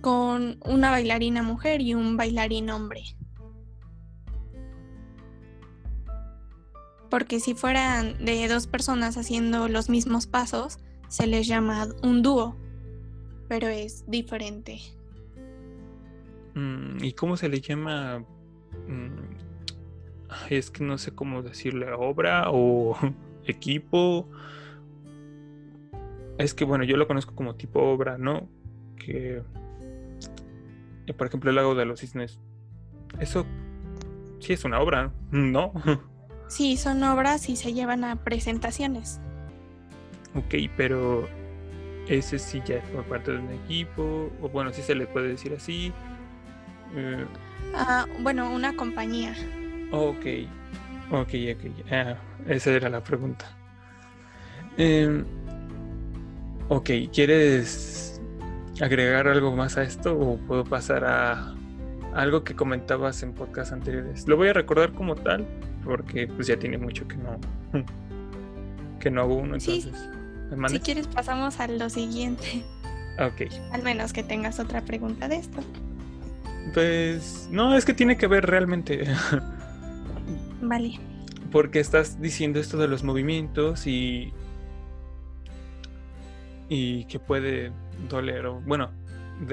con 0.00 0.60
una 0.64 0.90
bailarina 0.90 1.42
mujer 1.42 1.80
y 1.80 1.94
un 1.94 2.16
bailarín 2.16 2.70
hombre. 2.70 3.02
Porque 7.10 7.40
si 7.40 7.54
fueran 7.54 8.24
de 8.24 8.46
dos 8.48 8.66
personas 8.66 9.16
haciendo 9.16 9.68
los 9.68 9.90
mismos 9.90 10.26
pasos, 10.26 10.78
se 11.08 11.26
les 11.26 11.46
llama 11.46 11.88
un 12.02 12.22
dúo, 12.22 12.56
pero 13.48 13.66
es 13.66 14.04
diferente. 14.08 14.78
Mm, 16.54 17.02
¿Y 17.02 17.12
cómo 17.12 17.36
se 17.36 17.48
le 17.48 17.60
llama? 17.60 18.24
Mm, 18.86 19.34
es 20.50 20.70
que 20.70 20.84
no 20.84 20.98
sé 20.98 21.12
cómo 21.12 21.42
decirle, 21.42 21.92
obra 21.92 22.44
o 22.50 22.96
equipo. 23.44 24.28
Es 26.38 26.54
que 26.54 26.64
bueno, 26.64 26.84
yo 26.84 26.96
lo 26.96 27.06
conozco 27.06 27.34
como 27.34 27.56
tipo 27.56 27.80
obra, 27.80 28.16
¿no? 28.16 28.48
Que, 28.96 29.42
eh, 31.06 31.12
por 31.12 31.26
ejemplo, 31.26 31.50
el 31.50 31.56
lago 31.56 31.74
de 31.74 31.84
los 31.84 32.00
cisnes. 32.00 32.38
Eso 33.18 33.44
sí 34.38 34.52
es 34.52 34.64
una 34.64 34.80
obra, 34.80 35.12
¿no? 35.32 35.72
Sí, 36.50 36.76
son 36.76 37.00
obras 37.04 37.48
y 37.48 37.54
se 37.54 37.72
llevan 37.72 38.02
a 38.02 38.16
presentaciones. 38.16 39.20
Ok, 40.34 40.68
pero 40.76 41.28
ese 42.08 42.40
sí 42.40 42.60
ya 42.66 42.82
fue 42.92 43.04
parte 43.04 43.30
de 43.30 43.38
un 43.38 43.50
equipo, 43.52 44.32
o 44.42 44.48
bueno, 44.48 44.72
sí 44.72 44.82
se 44.82 44.96
le 44.96 45.06
puede 45.06 45.28
decir 45.28 45.54
así. 45.56 45.92
Eh, 46.96 47.24
ah, 47.72 48.04
bueno, 48.18 48.52
una 48.52 48.74
compañía. 48.74 49.32
Ok, 49.92 50.26
ok, 51.12 51.34
ok. 51.54 51.92
Ah, 51.92 52.16
esa 52.48 52.72
era 52.72 52.88
la 52.88 53.00
pregunta. 53.00 53.46
Em, 54.76 55.24
ok, 56.68 56.90
¿quieres 57.12 58.20
agregar 58.80 59.28
algo 59.28 59.54
más 59.54 59.76
a 59.76 59.84
esto 59.84 60.18
o 60.18 60.36
puedo 60.36 60.64
pasar 60.64 61.04
a 61.04 61.54
algo 62.14 62.44
que 62.44 62.54
comentabas 62.54 63.22
en 63.22 63.32
podcast 63.32 63.72
anteriores? 63.72 64.26
Lo 64.28 64.36
voy 64.36 64.48
a 64.48 64.52
recordar 64.52 64.92
como 64.92 65.14
tal, 65.14 65.46
porque 65.84 66.26
pues 66.26 66.46
ya 66.46 66.58
tiene 66.58 66.78
mucho 66.78 67.06
que 67.08 67.16
no 67.16 67.38
que 69.00 69.10
no 69.10 69.22
hago 69.22 69.36
uno 69.36 69.54
entonces 69.54 69.94
si 70.68 70.80
quieres 70.80 71.06
pasamos 71.06 71.60
a 71.60 71.68
lo 71.68 71.88
siguiente. 71.88 72.62
Ok. 73.18 73.52
Al 73.72 73.82
menos 73.82 74.12
que 74.12 74.22
tengas 74.22 74.58
otra 74.58 74.82
pregunta 74.82 75.28
de 75.28 75.36
esto. 75.36 75.60
Pues 76.74 77.48
no 77.50 77.74
es 77.76 77.84
que 77.84 77.94
tiene 77.94 78.16
que 78.16 78.26
ver 78.26 78.46
realmente. 78.46 79.04
Vale. 80.62 80.98
Porque 81.52 81.80
estás 81.80 82.20
diciendo 82.20 82.60
esto 82.60 82.78
de 82.78 82.88
los 82.88 83.02
movimientos 83.02 83.86
y 83.86 84.32
y 86.68 87.04
que 87.06 87.18
puede 87.18 87.72
doler 88.08 88.46
o 88.46 88.60
bueno 88.60 88.90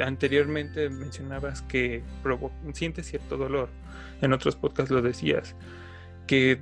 anteriormente 0.03 0.89
mencionabas 0.89 1.62
que 1.63 2.03
sientes 2.74 3.08
cierto 3.08 3.38
dolor 3.38 3.70
en 4.22 4.34
otros 4.34 4.56
podcasts 4.56 4.91
lo 4.91 5.01
decías 5.01 5.56
que 6.27 6.60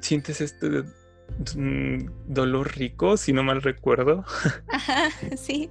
sientes 0.00 0.40
este 0.40 0.84
mm, 1.56 2.10
dolor 2.26 2.76
rico, 2.76 3.16
si 3.16 3.32
no 3.32 3.42
mal 3.42 3.62
recuerdo. 3.62 4.24
Ajá, 4.68 5.08
sí. 5.36 5.70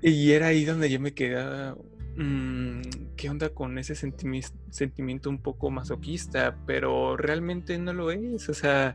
Y 0.00 0.32
era 0.32 0.46
ahí 0.48 0.64
donde 0.64 0.88
yo 0.88 1.00
me 1.00 1.12
quedaba, 1.12 1.76
mm, 2.16 2.82
¿qué 3.16 3.28
onda 3.28 3.50
con 3.50 3.78
ese 3.78 3.94
sentimiento 3.94 5.28
un 5.28 5.42
poco 5.42 5.70
masoquista? 5.70 6.56
Pero 6.66 7.16
realmente 7.16 7.76
no 7.78 7.92
lo 7.92 8.10
es. 8.10 8.48
O 8.48 8.54
sea, 8.54 8.94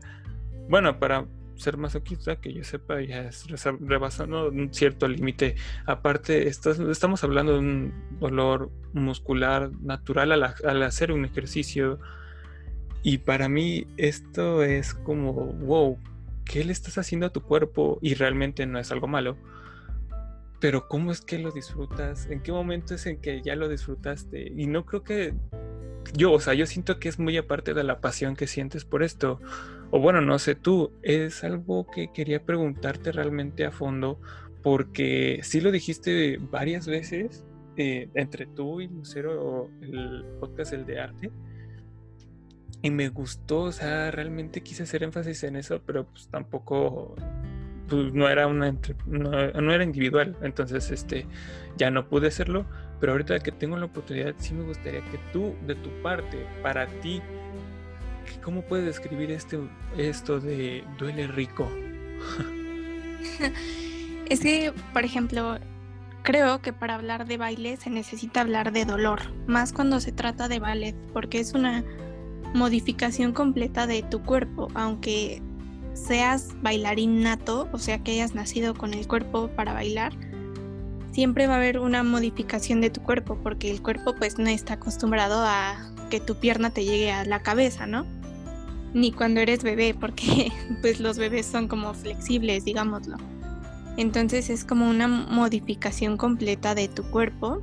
bueno, 0.68 0.98
para 0.98 1.26
ser 1.62 1.76
masoquista, 1.78 2.36
que 2.36 2.52
yo 2.52 2.64
sepa, 2.64 3.00
ya 3.00 3.22
es 3.22 3.46
rebasando 3.80 4.48
un 4.48 4.72
cierto 4.74 5.08
límite. 5.08 5.56
Aparte, 5.86 6.48
estamos 6.48 7.24
hablando 7.24 7.54
de 7.54 7.58
un 7.60 7.94
dolor 8.20 8.70
muscular 8.92 9.70
natural 9.80 10.32
al 10.32 10.82
hacer 10.82 11.12
un 11.12 11.24
ejercicio 11.24 11.98
y 13.02 13.18
para 13.18 13.48
mí 13.48 13.86
esto 13.96 14.62
es 14.62 14.94
como, 14.94 15.32
wow, 15.32 15.98
¿qué 16.44 16.64
le 16.64 16.72
estás 16.72 16.98
haciendo 16.98 17.26
a 17.26 17.30
tu 17.30 17.42
cuerpo? 17.42 17.98
Y 18.00 18.14
realmente 18.14 18.64
no 18.66 18.78
es 18.78 18.92
algo 18.92 19.08
malo. 19.08 19.36
Pero 20.60 20.86
¿cómo 20.86 21.10
es 21.10 21.20
que 21.20 21.40
lo 21.40 21.50
disfrutas? 21.50 22.26
¿En 22.30 22.40
qué 22.40 22.52
momento 22.52 22.94
es 22.94 23.06
en 23.06 23.20
que 23.20 23.42
ya 23.42 23.56
lo 23.56 23.68
disfrutaste? 23.68 24.52
Y 24.56 24.68
no 24.68 24.86
creo 24.86 25.02
que 25.02 25.34
yo, 26.14 26.32
o 26.32 26.40
sea, 26.40 26.54
yo 26.54 26.66
siento 26.66 27.00
que 27.00 27.08
es 27.08 27.18
muy 27.18 27.36
aparte 27.36 27.74
de 27.74 27.82
la 27.82 28.00
pasión 28.00 28.36
que 28.36 28.46
sientes 28.46 28.84
por 28.84 29.02
esto. 29.02 29.40
O 29.92 30.00
bueno, 30.00 30.20
no 30.20 30.40
sé 30.40 30.56
tú, 30.56 30.90
es 31.02 31.44
algo 31.44 31.86
que 31.86 32.12
quería 32.12 32.44
preguntarte 32.44 33.12
realmente 33.12 33.64
a 33.64 33.70
fondo, 33.70 34.18
porque 34.62 35.38
sí 35.44 35.60
lo 35.60 35.70
dijiste 35.70 36.38
varias 36.50 36.88
veces 36.88 37.44
eh, 37.76 38.08
entre 38.14 38.46
tú 38.46 38.80
y 38.80 38.88
Lucero, 38.88 39.70
el 39.80 40.24
podcast 40.40 40.72
El 40.72 40.86
de 40.86 40.98
Arte 40.98 41.30
y 42.82 42.90
me 42.90 43.08
gustó, 43.08 43.60
o 43.60 43.72
sea, 43.72 44.10
realmente 44.10 44.60
quise 44.60 44.82
hacer 44.82 45.04
énfasis 45.04 45.44
en 45.44 45.56
eso, 45.56 45.80
pero 45.86 46.04
pues 46.04 46.28
tampoco 46.28 47.14
pues, 47.88 48.12
no 48.12 48.28
era 48.28 48.48
una 48.48 48.76
no, 49.06 49.72
era 49.72 49.84
individual, 49.84 50.36
entonces 50.42 50.90
este 50.90 51.26
ya 51.76 51.92
no 51.92 52.08
pude 52.08 52.26
hacerlo, 52.26 52.66
pero 52.98 53.12
ahorita 53.12 53.38
que 53.38 53.52
tengo 53.52 53.76
la 53.76 53.86
oportunidad 53.86 54.34
sí 54.38 54.52
me 54.52 54.64
gustaría 54.64 55.00
que 55.00 55.18
tú 55.32 55.54
de 55.64 55.76
tu 55.76 55.90
parte, 56.02 56.44
para 56.62 56.88
ti, 57.00 57.22
¿cómo 58.42 58.62
puedes 58.62 58.86
describir 58.86 59.30
este 59.30 59.58
esto 59.96 60.40
de 60.40 60.84
duele 60.98 61.26
rico? 61.26 61.70
es 64.28 64.40
que, 64.40 64.72
por 64.92 65.04
ejemplo, 65.04 65.58
creo 66.22 66.60
que 66.60 66.72
para 66.72 66.94
hablar 66.94 67.26
de 67.26 67.36
baile 67.36 67.76
se 67.76 67.90
necesita 67.90 68.40
hablar 68.40 68.72
de 68.72 68.84
dolor, 68.84 69.20
más 69.46 69.72
cuando 69.72 70.00
se 70.00 70.12
trata 70.12 70.48
de 70.48 70.58
ballet, 70.58 70.96
porque 71.12 71.40
es 71.40 71.52
una 71.52 71.84
modificación 72.54 73.32
completa 73.32 73.86
de 73.86 74.02
tu 74.02 74.22
cuerpo, 74.22 74.68
aunque 74.74 75.42
seas 75.94 76.50
bailarín 76.62 77.22
nato, 77.22 77.68
o 77.72 77.78
sea 77.78 77.98
que 77.98 78.12
hayas 78.12 78.34
nacido 78.34 78.74
con 78.74 78.94
el 78.94 79.06
cuerpo 79.06 79.48
para 79.48 79.72
bailar, 79.72 80.12
siempre 81.12 81.46
va 81.46 81.54
a 81.54 81.56
haber 81.56 81.78
una 81.78 82.02
modificación 82.02 82.80
de 82.80 82.90
tu 82.90 83.02
cuerpo, 83.02 83.38
porque 83.42 83.70
el 83.70 83.82
cuerpo 83.82 84.14
pues 84.14 84.38
no 84.38 84.48
está 84.48 84.74
acostumbrado 84.74 85.42
a 85.44 85.92
que 86.10 86.20
tu 86.20 86.36
pierna 86.36 86.70
te 86.70 86.84
llegue 86.84 87.10
a 87.10 87.24
la 87.24 87.42
cabeza, 87.42 87.86
¿no? 87.86 88.06
Ni 88.94 89.12
cuando 89.12 89.40
eres 89.40 89.62
bebé, 89.62 89.94
porque 89.98 90.52
pues 90.82 91.00
los 91.00 91.18
bebés 91.18 91.46
son 91.46 91.68
como 91.68 91.94
flexibles, 91.94 92.64
digámoslo. 92.64 93.16
Entonces 93.96 94.48
es 94.50 94.64
como 94.64 94.88
una 94.88 95.06
modificación 95.06 96.16
completa 96.16 96.74
de 96.74 96.88
tu 96.88 97.02
cuerpo 97.04 97.62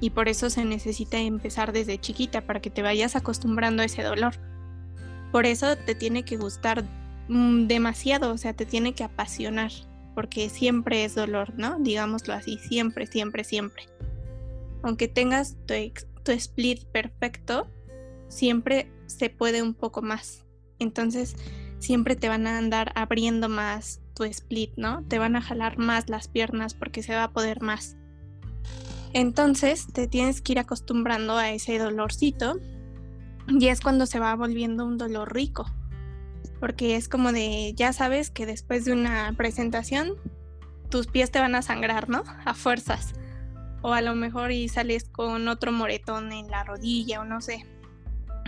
y 0.00 0.10
por 0.10 0.28
eso 0.28 0.50
se 0.50 0.64
necesita 0.64 1.18
empezar 1.18 1.72
desde 1.72 1.98
chiquita 1.98 2.42
para 2.42 2.60
que 2.60 2.70
te 2.70 2.82
vayas 2.82 3.16
acostumbrando 3.16 3.82
a 3.82 3.86
ese 3.86 4.02
dolor. 4.02 4.34
Por 5.32 5.46
eso 5.46 5.76
te 5.76 5.94
tiene 5.94 6.24
que 6.24 6.36
gustar 6.36 6.84
mm, 7.28 7.66
demasiado, 7.66 8.32
o 8.32 8.38
sea, 8.38 8.54
te 8.54 8.66
tiene 8.66 8.94
que 8.94 9.04
apasionar, 9.04 9.70
porque 10.14 10.48
siempre 10.48 11.04
es 11.04 11.14
dolor, 11.14 11.52
¿no? 11.56 11.78
Digámoslo 11.78 12.34
así, 12.34 12.58
siempre, 12.58 13.06
siempre, 13.06 13.44
siempre. 13.44 13.84
Aunque 14.82 15.08
tengas 15.08 15.56
tu, 15.66 15.74
tu 16.24 16.32
split 16.32 16.84
perfecto, 16.86 17.68
siempre 18.28 18.90
se 19.06 19.30
puede 19.30 19.62
un 19.62 19.74
poco 19.74 20.02
más. 20.02 20.44
Entonces, 20.78 21.36
siempre 21.78 22.16
te 22.16 22.28
van 22.28 22.46
a 22.46 22.58
andar 22.58 22.92
abriendo 22.94 23.48
más 23.48 24.00
tu 24.14 24.24
split, 24.24 24.72
¿no? 24.76 25.04
Te 25.04 25.18
van 25.18 25.36
a 25.36 25.42
jalar 25.42 25.78
más 25.78 26.08
las 26.08 26.28
piernas 26.28 26.74
porque 26.74 27.02
se 27.02 27.14
va 27.14 27.24
a 27.24 27.32
poder 27.32 27.62
más. 27.62 27.96
Entonces 29.12 29.86
te 29.92 30.06
tienes 30.06 30.42
que 30.42 30.52
ir 30.52 30.58
acostumbrando 30.58 31.36
a 31.36 31.50
ese 31.50 31.78
dolorcito 31.78 32.58
y 33.46 33.68
es 33.68 33.80
cuando 33.80 34.06
se 34.06 34.18
va 34.18 34.34
volviendo 34.34 34.84
un 34.84 34.98
dolor 34.98 35.32
rico. 35.32 35.66
Porque 36.60 36.96
es 36.96 37.08
como 37.08 37.32
de, 37.32 37.72
ya 37.74 37.92
sabes 37.92 38.30
que 38.30 38.44
después 38.44 38.84
de 38.84 38.92
una 38.92 39.32
presentación 39.36 40.14
tus 40.90 41.06
pies 41.06 41.30
te 41.30 41.38
van 41.38 41.54
a 41.54 41.62
sangrar, 41.62 42.08
¿no? 42.08 42.24
A 42.44 42.54
fuerzas. 42.54 43.14
O 43.80 43.92
a 43.92 44.02
lo 44.02 44.14
mejor 44.14 44.50
y 44.50 44.68
sales 44.68 45.08
con 45.08 45.46
otro 45.48 45.70
moretón 45.70 46.32
en 46.32 46.48
la 46.48 46.64
rodilla 46.64 47.20
o 47.20 47.24
no 47.24 47.40
sé. 47.40 47.64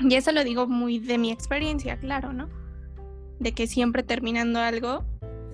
Y 0.01 0.15
eso 0.15 0.33
lo 0.33 0.45
digo 0.45 0.67
muy 0.67 0.99
de 0.99 1.19
mi 1.19 1.31
experiencia, 1.31 1.99
claro, 1.99 2.33
¿no? 2.33 2.49
De 3.39 3.53
que 3.53 3.67
siempre 3.67 4.03
terminando 4.03 4.61
algo 4.61 5.05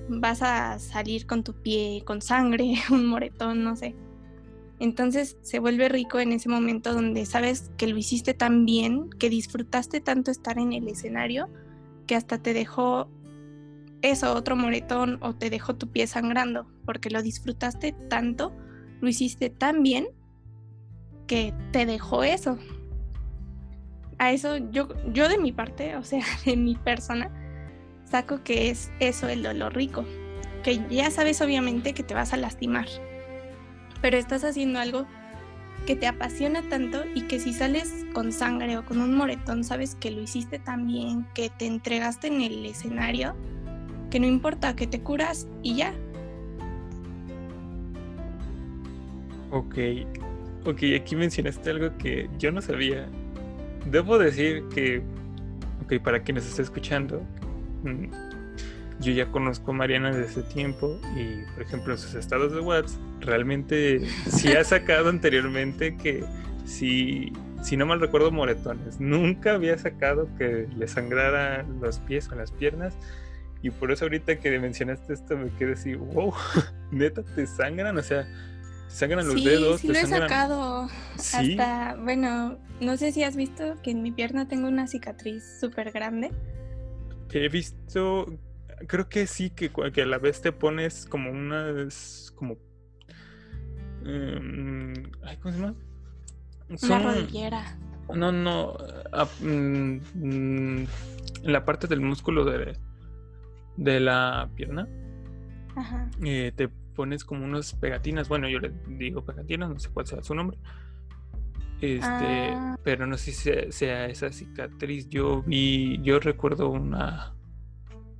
vas 0.08 0.42
a 0.42 0.78
salir 0.78 1.26
con 1.26 1.42
tu 1.42 1.52
pie 1.54 2.02
con 2.04 2.22
sangre, 2.22 2.74
un 2.90 3.06
moretón, 3.06 3.64
no 3.64 3.76
sé. 3.76 3.94
Entonces 4.78 5.38
se 5.40 5.58
vuelve 5.58 5.88
rico 5.88 6.18
en 6.20 6.32
ese 6.32 6.48
momento 6.48 6.92
donde 6.92 7.24
sabes 7.24 7.70
que 7.76 7.86
lo 7.86 7.96
hiciste 7.96 8.34
tan 8.34 8.66
bien, 8.66 9.08
que 9.18 9.30
disfrutaste 9.30 10.00
tanto 10.00 10.30
estar 10.30 10.58
en 10.58 10.72
el 10.72 10.86
escenario, 10.88 11.48
que 12.06 12.14
hasta 12.14 12.38
te 12.38 12.52
dejó 12.52 13.08
eso, 14.02 14.34
otro 14.34 14.54
moretón, 14.54 15.18
o 15.22 15.34
te 15.34 15.48
dejó 15.48 15.74
tu 15.76 15.88
pie 15.88 16.06
sangrando, 16.06 16.66
porque 16.84 17.08
lo 17.08 17.22
disfrutaste 17.22 17.92
tanto, 18.08 18.52
lo 19.00 19.08
hiciste 19.08 19.48
tan 19.48 19.82
bien, 19.82 20.08
que 21.26 21.54
te 21.72 21.86
dejó 21.86 22.22
eso. 22.22 22.58
A 24.18 24.32
eso 24.32 24.56
yo, 24.70 24.88
yo 25.12 25.28
de 25.28 25.38
mi 25.38 25.52
parte, 25.52 25.96
o 25.96 26.02
sea, 26.02 26.24
de 26.44 26.56
mi 26.56 26.74
persona, 26.76 27.30
saco 28.04 28.42
que 28.42 28.70
es 28.70 28.90
eso 29.00 29.28
el 29.28 29.42
dolor 29.42 29.74
rico, 29.74 30.04
que 30.62 30.80
ya 30.88 31.10
sabes 31.10 31.40
obviamente 31.40 31.92
que 31.92 32.02
te 32.02 32.14
vas 32.14 32.32
a 32.32 32.36
lastimar 32.36 32.86
pero 34.00 34.18
estás 34.18 34.44
haciendo 34.44 34.78
algo 34.78 35.06
que 35.86 35.96
te 35.96 36.06
apasiona 36.06 36.62
tanto 36.68 37.02
y 37.14 37.22
que 37.22 37.38
si 37.38 37.52
sales 37.52 38.06
con 38.12 38.32
sangre 38.32 38.76
o 38.76 38.84
con 38.84 39.00
un 39.00 39.14
moretón, 39.14 39.62
sabes 39.62 39.94
que 39.94 40.10
lo 40.10 40.20
hiciste 40.20 40.58
tan 40.58 40.86
bien, 40.86 41.26
que 41.34 41.50
te 41.50 41.66
entregaste 41.66 42.26
en 42.26 42.40
el 42.40 42.64
escenario, 42.66 43.34
que 44.10 44.18
no 44.18 44.26
importa, 44.26 44.74
que 44.74 44.86
te 44.86 45.00
curas 45.00 45.46
y 45.62 45.76
ya. 45.76 45.94
Ok, 49.50 49.76
ok, 50.64 50.82
aquí 51.00 51.14
mencionaste 51.14 51.70
algo 51.70 51.96
que 51.98 52.28
yo 52.38 52.50
no 52.50 52.60
sabía. 52.60 53.08
Debo 53.90 54.18
decir 54.18 54.64
que, 54.74 55.02
ok, 55.84 56.02
para 56.02 56.22
quienes 56.22 56.46
esté 56.46 56.62
escuchando, 56.62 57.22
mm, 57.84 58.06
yo 59.00 59.12
ya 59.12 59.26
conozco 59.26 59.70
a 59.72 59.74
Mariana 59.74 60.10
desde 60.10 60.42
tiempo 60.42 60.98
y, 61.16 61.44
por 61.52 61.62
ejemplo, 61.62 61.92
en 61.92 61.98
sus 61.98 62.14
estados 62.14 62.52
de 62.52 62.60
WhatsApp, 62.60 63.00
realmente 63.20 64.06
sí 64.28 64.52
ha 64.52 64.64
sacado 64.64 65.08
anteriormente 65.10 65.96
que 65.96 66.24
si, 66.64 67.32
si 67.62 67.76
no 67.76 67.86
mal 67.86 68.00
recuerdo, 68.00 68.30
moretones. 68.30 69.00
Nunca 69.00 69.54
había 69.54 69.76
sacado 69.78 70.28
que 70.38 70.66
le 70.76 70.88
sangraran 70.88 71.80
los 71.80 71.98
pies 72.00 72.28
o 72.32 72.34
las 72.34 72.50
piernas. 72.52 72.94
Y 73.62 73.70
por 73.70 73.90
eso 73.90 74.04
ahorita 74.04 74.36
que 74.38 74.58
mencionaste 74.58 75.12
esto 75.12 75.36
me 75.36 75.50
quedé 75.58 75.72
así, 75.72 75.94
wow, 75.94 76.32
neta, 76.90 77.22
te 77.22 77.46
sangran, 77.46 77.96
o 77.96 78.02
sea, 78.02 78.26
sangran 78.96 79.28
los 79.28 79.44
dedos. 79.44 79.80
Sí, 79.80 79.88
lo 79.88 79.94
he 79.94 80.06
sacado. 80.06 80.88
Hasta, 81.14 81.96
bueno, 82.02 82.58
no 82.80 82.96
sé 82.96 83.12
si 83.12 83.22
has 83.22 83.36
visto 83.36 83.76
que 83.82 83.90
en 83.90 84.02
mi 84.02 84.12
pierna 84.12 84.48
tengo 84.48 84.68
una 84.68 84.86
cicatriz 84.86 85.58
súper 85.60 85.92
grande. 85.92 86.30
He 87.32 87.48
visto 87.48 88.26
creo 88.86 89.08
que 89.08 89.26
sí, 89.26 89.50
que, 89.50 89.70
que 89.92 90.02
a 90.02 90.06
la 90.06 90.18
vez 90.18 90.40
te 90.40 90.52
pones 90.52 91.06
como 91.06 91.30
unas, 91.30 92.32
como... 92.34 92.56
Em, 94.04 94.94
¿Cómo 95.40 95.54
se 95.54 95.60
llama? 95.60 95.74
Una 96.82 96.98
rodillera. 96.98 97.78
No, 98.14 98.30
no, 98.30 98.76
mm, 99.40 99.98
en 100.22 100.88
la 101.42 101.64
parte 101.64 101.86
del 101.86 102.00
músculo 102.00 102.44
de, 102.44 102.76
de 103.76 104.00
la 104.00 104.48
pierna. 104.54 104.88
Ajá. 105.74 106.08
Eh, 106.24 106.52
te 106.54 106.70
pones 106.96 107.24
como 107.24 107.44
unas 107.44 107.74
pegatinas, 107.74 108.28
bueno, 108.28 108.48
yo 108.48 108.58
le 108.58 108.72
digo 108.88 109.24
pegatinas, 109.24 109.68
no 109.68 109.78
sé 109.78 109.90
cuál 109.90 110.06
sea 110.06 110.22
su 110.22 110.34
nombre. 110.34 110.58
Este, 111.80 112.06
ah. 112.08 112.78
pero 112.82 113.06
no 113.06 113.18
sé 113.18 113.32
si 113.32 113.72
sea 113.72 114.06
esa 114.06 114.32
cicatriz. 114.32 115.08
Yo 115.08 115.42
vi, 115.42 116.00
yo 116.02 116.18
recuerdo 116.18 116.70
una 116.70 117.34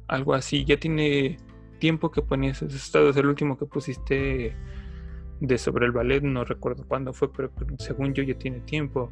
algo 0.08 0.34
así. 0.34 0.64
Ya 0.64 0.76
tiene 0.76 1.38
tiempo 1.78 2.10
que 2.10 2.22
ponías 2.22 2.62
esos 2.62 2.74
estados. 2.74 3.16
El 3.16 3.26
último 3.26 3.58
que 3.58 3.66
pusiste 3.66 4.54
de 5.40 5.58
sobre 5.58 5.86
el 5.86 5.92
ballet, 5.92 6.22
no 6.22 6.44
recuerdo 6.44 6.86
cuándo 6.86 7.12
fue, 7.12 7.32
pero 7.32 7.50
según 7.78 8.14
yo 8.14 8.22
ya 8.22 8.34
tiene 8.34 8.60
tiempo. 8.60 9.10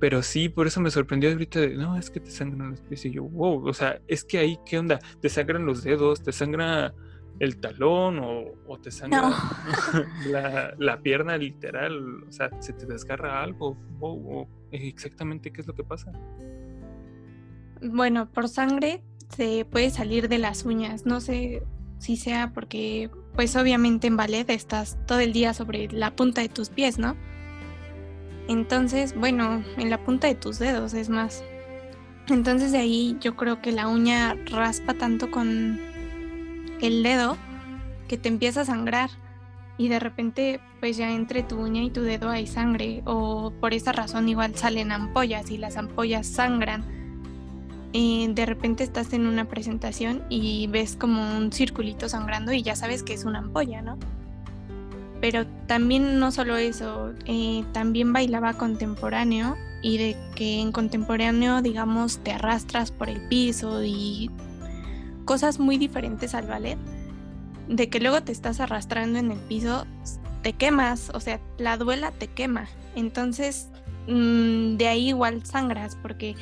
Pero 0.00 0.22
sí, 0.22 0.48
por 0.48 0.66
eso 0.66 0.80
me 0.80 0.90
sorprendió 0.90 1.30
ahorita 1.30 1.60
de, 1.60 1.76
no, 1.76 1.96
es 1.96 2.10
que 2.10 2.20
te 2.20 2.30
sangran 2.30 2.70
los 2.70 2.80
pies. 2.80 3.04
Y 3.06 3.12
yo, 3.12 3.24
wow, 3.24 3.66
o 3.66 3.72
sea, 3.72 4.00
es 4.08 4.24
que 4.24 4.38
ahí, 4.38 4.58
¿qué 4.66 4.78
onda? 4.78 4.98
¿Te 5.20 5.28
sangran 5.28 5.66
los 5.66 5.82
dedos? 5.82 6.22
¿Te 6.22 6.32
sangra 6.32 6.94
el 7.38 7.60
talón? 7.60 8.20
¿O, 8.20 8.78
te 8.78 8.90
sangra 8.90 9.30
la, 10.26 10.74
la, 10.78 11.00
pierna 11.00 11.36
literal? 11.36 12.24
O 12.24 12.32
sea, 12.32 12.50
¿se 12.60 12.72
te 12.72 12.86
desgarra 12.86 13.42
algo? 13.42 13.76
Wow, 13.98 14.48
exactamente 14.70 15.52
qué 15.52 15.60
es 15.60 15.66
lo 15.66 15.74
que 15.74 15.84
pasa. 15.84 16.12
Bueno, 17.82 18.30
por 18.30 18.48
sangre 18.48 19.02
se 19.28 19.64
puede 19.64 19.90
salir 19.90 20.28
de 20.28 20.38
las 20.38 20.64
uñas. 20.64 21.06
No 21.06 21.20
sé 21.20 21.62
si 21.98 22.16
sea 22.16 22.52
porque, 22.52 23.10
pues 23.34 23.56
obviamente 23.56 24.06
en 24.06 24.16
ballet 24.16 24.48
estás 24.50 24.98
todo 25.06 25.20
el 25.20 25.32
día 25.32 25.54
sobre 25.54 25.88
la 25.90 26.14
punta 26.14 26.40
de 26.40 26.48
tus 26.48 26.70
pies, 26.70 26.98
¿no? 26.98 27.16
Entonces, 28.48 29.14
bueno, 29.14 29.64
en 29.78 29.90
la 29.90 30.04
punta 30.04 30.26
de 30.26 30.34
tus 30.34 30.58
dedos 30.58 30.94
es 30.94 31.08
más. 31.08 31.42
Entonces 32.28 32.72
de 32.72 32.78
ahí 32.78 33.16
yo 33.20 33.36
creo 33.36 33.60
que 33.60 33.72
la 33.72 33.88
uña 33.88 34.34
raspa 34.46 34.94
tanto 34.94 35.30
con 35.30 35.78
el 36.86 37.02
dedo 37.02 37.36
que 38.08 38.18
te 38.18 38.28
empieza 38.28 38.62
a 38.62 38.64
sangrar 38.64 39.10
y 39.76 39.88
de 39.88 39.98
repente 39.98 40.60
pues 40.80 40.96
ya 40.96 41.10
entre 41.10 41.42
tu 41.42 41.60
uña 41.60 41.82
y 41.82 41.90
tu 41.90 42.02
dedo 42.02 42.30
hay 42.30 42.46
sangre 42.46 43.02
o 43.06 43.52
por 43.60 43.74
esa 43.74 43.92
razón 43.92 44.28
igual 44.28 44.54
salen 44.54 44.92
ampollas 44.92 45.50
y 45.50 45.58
las 45.58 45.76
ampollas 45.76 46.26
sangran 46.26 46.84
eh, 47.92 48.28
de 48.28 48.46
repente 48.46 48.84
estás 48.84 49.12
en 49.12 49.26
una 49.26 49.46
presentación 49.46 50.22
y 50.28 50.66
ves 50.68 50.96
como 50.96 51.36
un 51.36 51.52
circulito 51.52 52.08
sangrando 52.08 52.52
y 52.52 52.62
ya 52.62 52.74
sabes 52.74 53.02
que 53.04 53.14
es 53.14 53.24
una 53.24 53.38
ampolla, 53.38 53.82
¿no? 53.82 53.98
pero 55.24 55.46
también 55.66 56.18
no 56.18 56.30
solo 56.32 56.58
eso, 56.58 57.14
eh, 57.24 57.64
también 57.72 58.12
bailaba 58.12 58.52
contemporáneo 58.52 59.56
y 59.80 59.96
de 59.96 60.16
que 60.34 60.60
en 60.60 60.70
contemporáneo, 60.70 61.62
digamos, 61.62 62.18
te 62.18 62.32
arrastras 62.32 62.90
por 62.90 63.08
el 63.08 63.26
piso 63.28 63.82
y 63.82 64.30
cosas 65.24 65.58
muy 65.58 65.78
diferentes 65.78 66.34
al 66.34 66.46
ballet, 66.46 66.78
de 67.68 67.88
que 67.88 68.00
luego 68.00 68.22
te 68.22 68.32
estás 68.32 68.60
arrastrando 68.60 69.18
en 69.18 69.32
el 69.32 69.38
piso, 69.38 69.86
te 70.42 70.52
quemas, 70.52 71.10
o 71.14 71.20
sea, 71.20 71.40
la 71.58 71.76
duela 71.76 72.12
te 72.12 72.28
quema. 72.28 72.68
Entonces, 72.94 73.68
mm, 74.06 74.76
de 74.76 74.88
ahí 74.88 75.08
igual 75.08 75.44
sangras 75.46 75.96
porque 76.02 76.34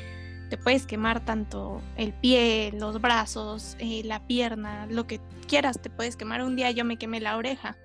te 0.50 0.58
puedes 0.58 0.86
quemar 0.86 1.24
tanto 1.24 1.80
el 1.96 2.12
pie, 2.12 2.72
los 2.78 3.00
brazos, 3.00 3.76
eh, 3.78 4.02
la 4.04 4.26
pierna, 4.26 4.86
lo 4.86 5.06
que 5.06 5.20
quieras, 5.46 5.80
te 5.80 5.88
puedes 5.88 6.16
quemar. 6.16 6.42
Un 6.42 6.56
día 6.56 6.70
yo 6.72 6.84
me 6.84 6.98
quemé 6.98 7.20
la 7.20 7.36
oreja 7.36 7.76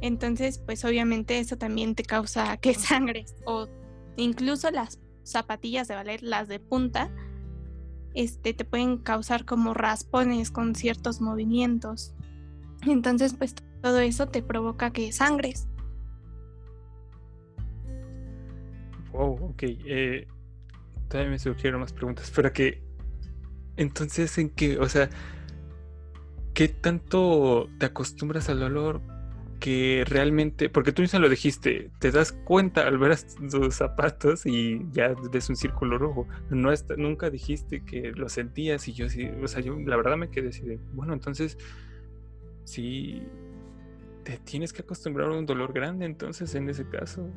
entonces, 0.00 0.58
pues 0.58 0.84
obviamente 0.84 1.38
eso 1.38 1.56
también 1.56 1.94
te 1.94 2.02
causa 2.02 2.56
que 2.58 2.74
sangres 2.74 3.34
o 3.44 3.68
incluso 4.16 4.70
las 4.70 4.98
zapatillas 5.24 5.88
de 5.88 5.94
ballet, 5.94 6.20
las 6.22 6.48
de 6.48 6.60
punta, 6.60 7.10
este, 8.18 8.52
te 8.52 8.64
pueden 8.64 8.98
causar 8.98 9.44
como 9.44 9.74
raspones 9.74 10.50
con 10.50 10.74
ciertos 10.74 11.20
movimientos. 11.20 12.14
Entonces, 12.84 13.34
pues 13.34 13.54
todo 13.80 14.00
eso 14.00 14.26
te 14.26 14.42
provoca 14.42 14.90
que 14.90 15.12
sangres. 15.12 15.68
Wow, 19.12 19.50
ok. 19.50 19.62
Eh, 19.62 20.26
todavía 21.08 21.30
me 21.30 21.38
surgieron 21.38 21.80
más 21.80 21.92
preguntas, 21.92 22.32
pero 22.34 22.52
que 22.52 22.82
entonces 23.76 24.36
en 24.38 24.50
qué, 24.50 24.78
o 24.78 24.88
sea, 24.88 25.08
¿qué 26.54 26.66
tanto 26.66 27.68
te 27.78 27.86
acostumbras 27.86 28.48
al 28.48 28.58
dolor? 28.58 29.00
Que 29.58 30.04
realmente, 30.06 30.68
porque 30.68 30.92
tú 30.92 31.02
mismo 31.02 31.18
lo 31.18 31.28
dijiste, 31.28 31.90
te 31.98 32.10
das 32.10 32.32
cuenta 32.32 32.86
al 32.86 32.98
ver 32.98 33.16
tus 33.50 33.74
zapatos 33.74 34.46
y 34.46 34.80
ya 34.92 35.14
ves 35.32 35.48
un 35.48 35.56
círculo 35.56 35.98
rojo. 35.98 36.26
No 36.50 36.70
nunca 36.96 37.30
dijiste 37.30 37.84
que 37.84 38.12
lo 38.12 38.28
sentías 38.28 38.86
y 38.88 38.92
yo 38.92 39.08
sí, 39.08 39.28
o 39.42 39.48
sea, 39.48 39.60
yo 39.60 39.78
la 39.78 39.96
verdad 39.96 40.16
me 40.16 40.30
quedé 40.30 40.48
así 40.48 40.62
de, 40.62 40.78
bueno, 40.92 41.12
entonces 41.12 41.58
sí 42.64 43.22
te 44.24 44.36
tienes 44.38 44.72
que 44.72 44.82
acostumbrar 44.82 45.30
a 45.30 45.38
un 45.38 45.46
dolor 45.46 45.72
grande 45.72 46.04
entonces 46.04 46.54
en 46.54 46.68
ese 46.68 46.86
caso. 46.88 47.28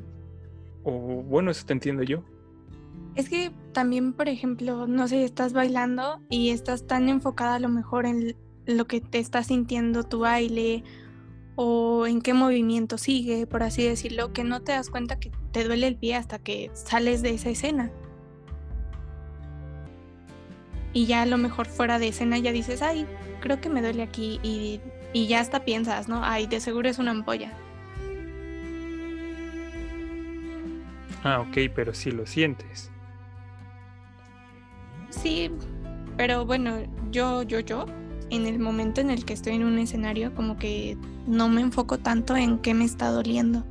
O 0.84 0.92
bueno, 1.24 1.52
eso 1.52 1.66
te 1.66 1.74
entiendo 1.74 2.04
yo. 2.04 2.24
Es 3.16 3.30
que 3.30 3.52
también, 3.74 4.14
por 4.14 4.30
ejemplo, 4.30 4.88
no 4.88 5.08
sé, 5.08 5.24
estás 5.24 5.54
bailando 5.54 6.22
y 6.30 6.50
estás 6.50 6.88
tan 6.88 7.10
enfocada 7.10 7.56
a 7.56 7.60
lo 7.60 7.70
mejor 7.70 8.06
en 8.06 8.36
lo 8.66 8.86
que 8.86 9.02
te 9.02 9.20
está 9.20 9.44
sintiendo 9.44 10.04
tu 10.04 10.20
baile 10.20 10.84
o 11.56 12.08
en 12.08 12.22
qué 12.22 12.34
movimiento 12.34 12.98
sigue, 12.98 13.46
por 13.48 13.64
así 13.64 13.84
decirlo, 13.84 14.34
que 14.34 14.44
no 14.44 14.62
te 14.62 14.72
das 14.72 14.90
cuenta 14.90 15.20
que 15.20 15.32
te 15.52 15.64
duele 15.64 15.88
el 15.88 15.96
pie 15.96 16.16
hasta 16.16 16.40
que 16.40 16.72
sales 16.74 17.22
de 17.22 17.32
esa 17.32 17.50
escena. 17.50 17.92
Y 20.94 21.06
ya 21.06 21.22
a 21.22 21.26
lo 21.26 21.38
mejor 21.38 21.68
fuera 21.68 22.00
de 22.00 22.10
escena 22.10 22.38
ya 22.38 22.52
dices, 22.52 22.82
ay, 22.82 23.06
creo 23.40 23.62
que 23.62 23.70
me 23.70 23.82
duele 23.82 24.04
aquí 24.04 24.40
y, 24.44 24.82
y 25.14 25.28
ya 25.28 25.40
hasta 25.40 25.64
piensas, 25.64 26.08
¿no? 26.08 26.24
Ay, 26.24 26.48
de 26.48 26.60
seguro 26.60 26.90
es 26.90 27.00
una 27.00 27.12
ampolla. 27.12 27.54
Ah, 31.24 31.40
ok, 31.42 31.72
pero 31.74 31.94
sí 31.94 32.12
lo 32.12 32.26
sientes. 32.26 32.92
Sí, 35.10 35.52
pero 36.18 36.46
bueno, 36.46 36.80
yo, 37.12 37.44
yo, 37.44 37.60
yo, 37.60 37.86
en 38.32 38.48
el 38.48 38.60
momento 38.60 39.02
en 39.02 39.12
el 39.12 39.26
que 39.26 39.34
estoy 39.34 39.56
en 39.56 39.66
un 39.66 39.78
escenario, 39.78 40.34
como 40.34 40.58
que 40.58 40.98
no 41.28 41.50
me 41.50 41.62
enfoco 41.62 42.00
tanto 42.00 42.36
en 42.36 42.60
qué 42.60 42.74
me 42.74 42.86
está 42.86 43.10
doliendo. 43.10 43.64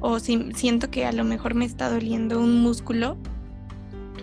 O 0.00 0.18
si 0.18 0.50
siento 0.54 0.90
que 0.90 1.04
a 1.04 1.12
lo 1.12 1.24
mejor 1.24 1.54
me 1.54 1.66
está 1.66 1.90
doliendo 1.90 2.40
un 2.40 2.62
músculo, 2.62 3.18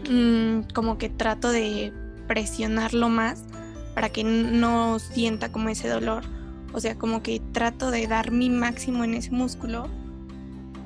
mm, 0.09 0.73
como 0.73 0.97
que 0.97 1.09
trato 1.09 1.51
de 1.51 1.93
presionarlo 2.27 3.09
más 3.09 3.43
para 3.93 4.09
que 4.09 4.23
no 4.23 4.97
sienta 4.97 5.51
como 5.51 5.69
ese 5.69 5.87
dolor. 5.87 6.23
O 6.73 6.79
sea, 6.79 6.95
como 6.95 7.21
que 7.21 7.39
trato 7.51 7.91
de 7.91 8.07
dar 8.07 8.31
mi 8.31 8.49
máximo 8.49 9.03
en 9.03 9.13
ese 9.13 9.29
músculo 9.29 9.87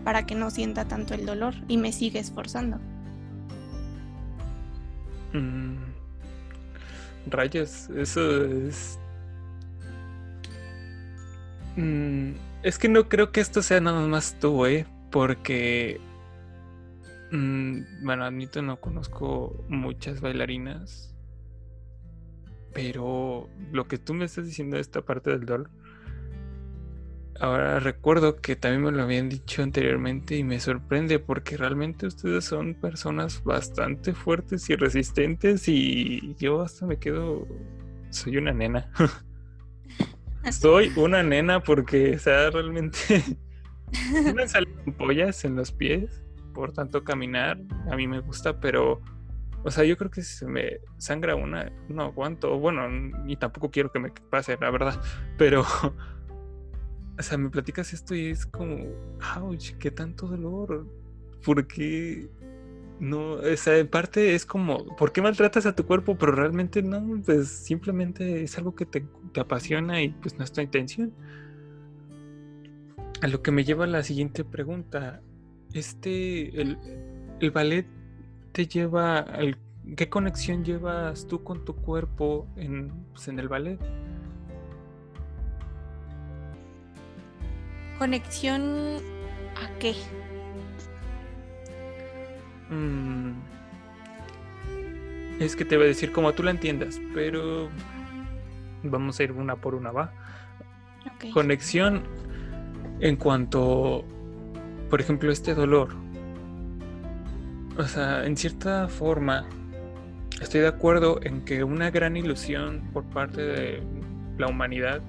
para 0.03 0.25
que 0.25 0.35
no 0.35 0.49
sienta 0.51 0.85
tanto 0.85 1.13
el 1.13 1.25
dolor 1.25 1.53
y 1.69 1.77
me 1.77 1.93
sigue 1.93 2.19
esforzando. 2.19 2.79
Mm. 5.33 5.86
Rayos, 7.31 7.89
eso 7.89 8.45
es 8.45 8.99
Mm, 11.77 12.31
es 12.63 12.79
que 12.79 12.89
no 12.89 13.07
creo 13.07 13.31
que 13.31 13.39
esto 13.39 13.61
sea 13.61 13.79
nada 13.79 14.05
más 14.07 14.37
tú, 14.39 14.65
¿eh? 14.65 14.87
Porque, 15.11 16.01
mm, 17.31 18.03
bueno, 18.03 18.25
admito, 18.25 18.61
no 18.63 18.81
conozco 18.81 19.63
muchas 19.69 20.19
bailarinas, 20.19 21.15
pero 22.73 23.47
lo 23.71 23.87
que 23.87 23.99
tú 23.99 24.13
me 24.15 24.25
estás 24.25 24.45
diciendo 24.45 24.75
de 24.75 24.81
esta 24.81 25.01
parte 25.03 25.29
del 25.29 25.45
dolor, 25.45 25.69
ahora 27.39 27.79
recuerdo 27.79 28.37
que 28.37 28.55
también 28.55 28.83
me 28.83 28.91
lo 28.91 29.03
habían 29.03 29.29
dicho 29.29 29.63
anteriormente 29.63 30.35
y 30.35 30.43
me 30.43 30.59
sorprende 30.59 31.19
porque 31.19 31.57
realmente 31.57 32.07
ustedes 32.07 32.45
son 32.45 32.75
personas 32.75 33.43
bastante 33.43 34.13
fuertes 34.13 34.69
y 34.69 34.75
resistentes 34.75 35.67
y 35.67 36.35
yo 36.39 36.61
hasta 36.61 36.85
me 36.85 36.97
quedo, 36.97 37.47
soy 38.09 38.37
una 38.37 38.53
nena. 38.53 38.91
Soy 40.51 40.93
una 40.95 41.23
nena 41.23 41.61
porque, 41.61 42.15
o 42.15 42.19
sea, 42.19 42.49
realmente 42.49 42.97
me 44.33 44.47
salen 44.47 44.93
pollas 44.97 45.43
en 45.43 45.57
los 45.57 45.73
pies 45.73 46.23
por 46.53 46.73
tanto 46.73 47.03
caminar. 47.03 47.59
A 47.91 47.95
mí 47.95 48.07
me 48.07 48.19
gusta, 48.19 48.59
pero, 48.59 49.01
o 49.63 49.71
sea, 49.71 49.83
yo 49.83 49.95
creo 49.95 50.09
que 50.09 50.21
si 50.21 50.37
se 50.37 50.47
me 50.47 50.79
sangra 50.97 51.35
una, 51.35 51.71
no 51.87 52.03
aguanto. 52.03 52.57
Bueno, 52.57 52.89
ni 52.89 53.35
tampoco 53.35 53.69
quiero 53.69 53.91
que 53.91 53.99
me 53.99 54.11
pase, 54.31 54.57
la 54.59 54.71
verdad. 54.71 54.99
Pero, 55.37 55.65
o 57.17 57.23
sea, 57.23 57.37
me 57.37 57.49
platicas 57.49 57.93
esto 57.93 58.15
y 58.15 58.27
es 58.27 58.45
como, 58.45 58.77
ouch, 59.37 59.71
qué 59.79 59.91
tanto 59.91 60.27
dolor. 60.27 60.87
Porque 61.43 62.29
no, 62.99 63.33
o 63.33 63.57
sea, 63.57 63.77
en 63.77 63.87
parte 63.87 64.35
es 64.35 64.45
como, 64.45 64.95
¿por 64.95 65.11
qué 65.11 65.21
maltratas 65.21 65.65
a 65.65 65.75
tu 65.75 65.85
cuerpo? 65.85 66.17
Pero 66.17 66.31
realmente 66.33 66.81
no, 66.81 67.21
pues 67.25 67.47
simplemente 67.49 68.43
es 68.43 68.57
algo 68.57 68.75
que 68.75 68.85
te, 68.85 69.05
apasiona 69.39 70.01
y 70.01 70.09
pues 70.09 70.37
no 70.37 70.43
es 70.43 70.51
tu 70.51 70.61
intención. 70.61 71.13
A 73.21 73.27
lo 73.27 73.41
que 73.41 73.51
me 73.51 73.63
lleva 73.63 73.87
la 73.87 74.03
siguiente 74.03 74.43
pregunta. 74.43 75.21
Este, 75.73 76.61
el, 76.61 77.51
ballet 77.51 77.87
te 78.51 78.67
lleva 78.67 79.19
al, 79.19 79.57
¿Qué 79.95 80.09
conexión 80.09 80.65
llevas 80.65 81.27
tú 81.27 81.43
con 81.43 81.63
tu 81.63 81.75
cuerpo 81.75 82.47
en, 82.57 82.91
pues, 83.13 83.27
en 83.27 83.39
el 83.39 83.47
ballet? 83.47 83.79
¿Conexión 87.97 88.97
a 89.55 89.79
qué? 89.79 89.95
Mm. 92.69 93.31
Es 95.39 95.55
que 95.55 95.65
te 95.65 95.77
voy 95.77 95.85
a 95.85 95.87
decir 95.89 96.11
como 96.11 96.33
tú 96.33 96.43
la 96.43 96.51
entiendas, 96.51 96.99
pero 97.13 97.69
vamos 98.83 99.19
a 99.19 99.23
ir 99.23 99.31
una 99.31 99.55
por 99.55 99.75
una, 99.75 99.91
¿va? 99.91 100.11
Conexión 101.33 102.03
en 102.99 103.15
cuanto, 103.15 104.03
por 104.89 105.01
ejemplo, 105.01 105.31
este 105.31 105.53
dolor. 105.53 105.89
O 107.77 107.83
sea, 107.83 108.25
en 108.25 108.35
cierta 108.35 108.87
forma, 108.87 109.47
estoy 110.41 110.61
de 110.61 110.67
acuerdo 110.67 111.19
en 111.23 111.45
que 111.45 111.63
una 111.63 111.91
gran 111.91 112.17
ilusión 112.17 112.89
por 112.93 113.05
parte 113.05 113.41
de 113.41 113.83
la 114.37 114.47
humanidad 114.47 115.01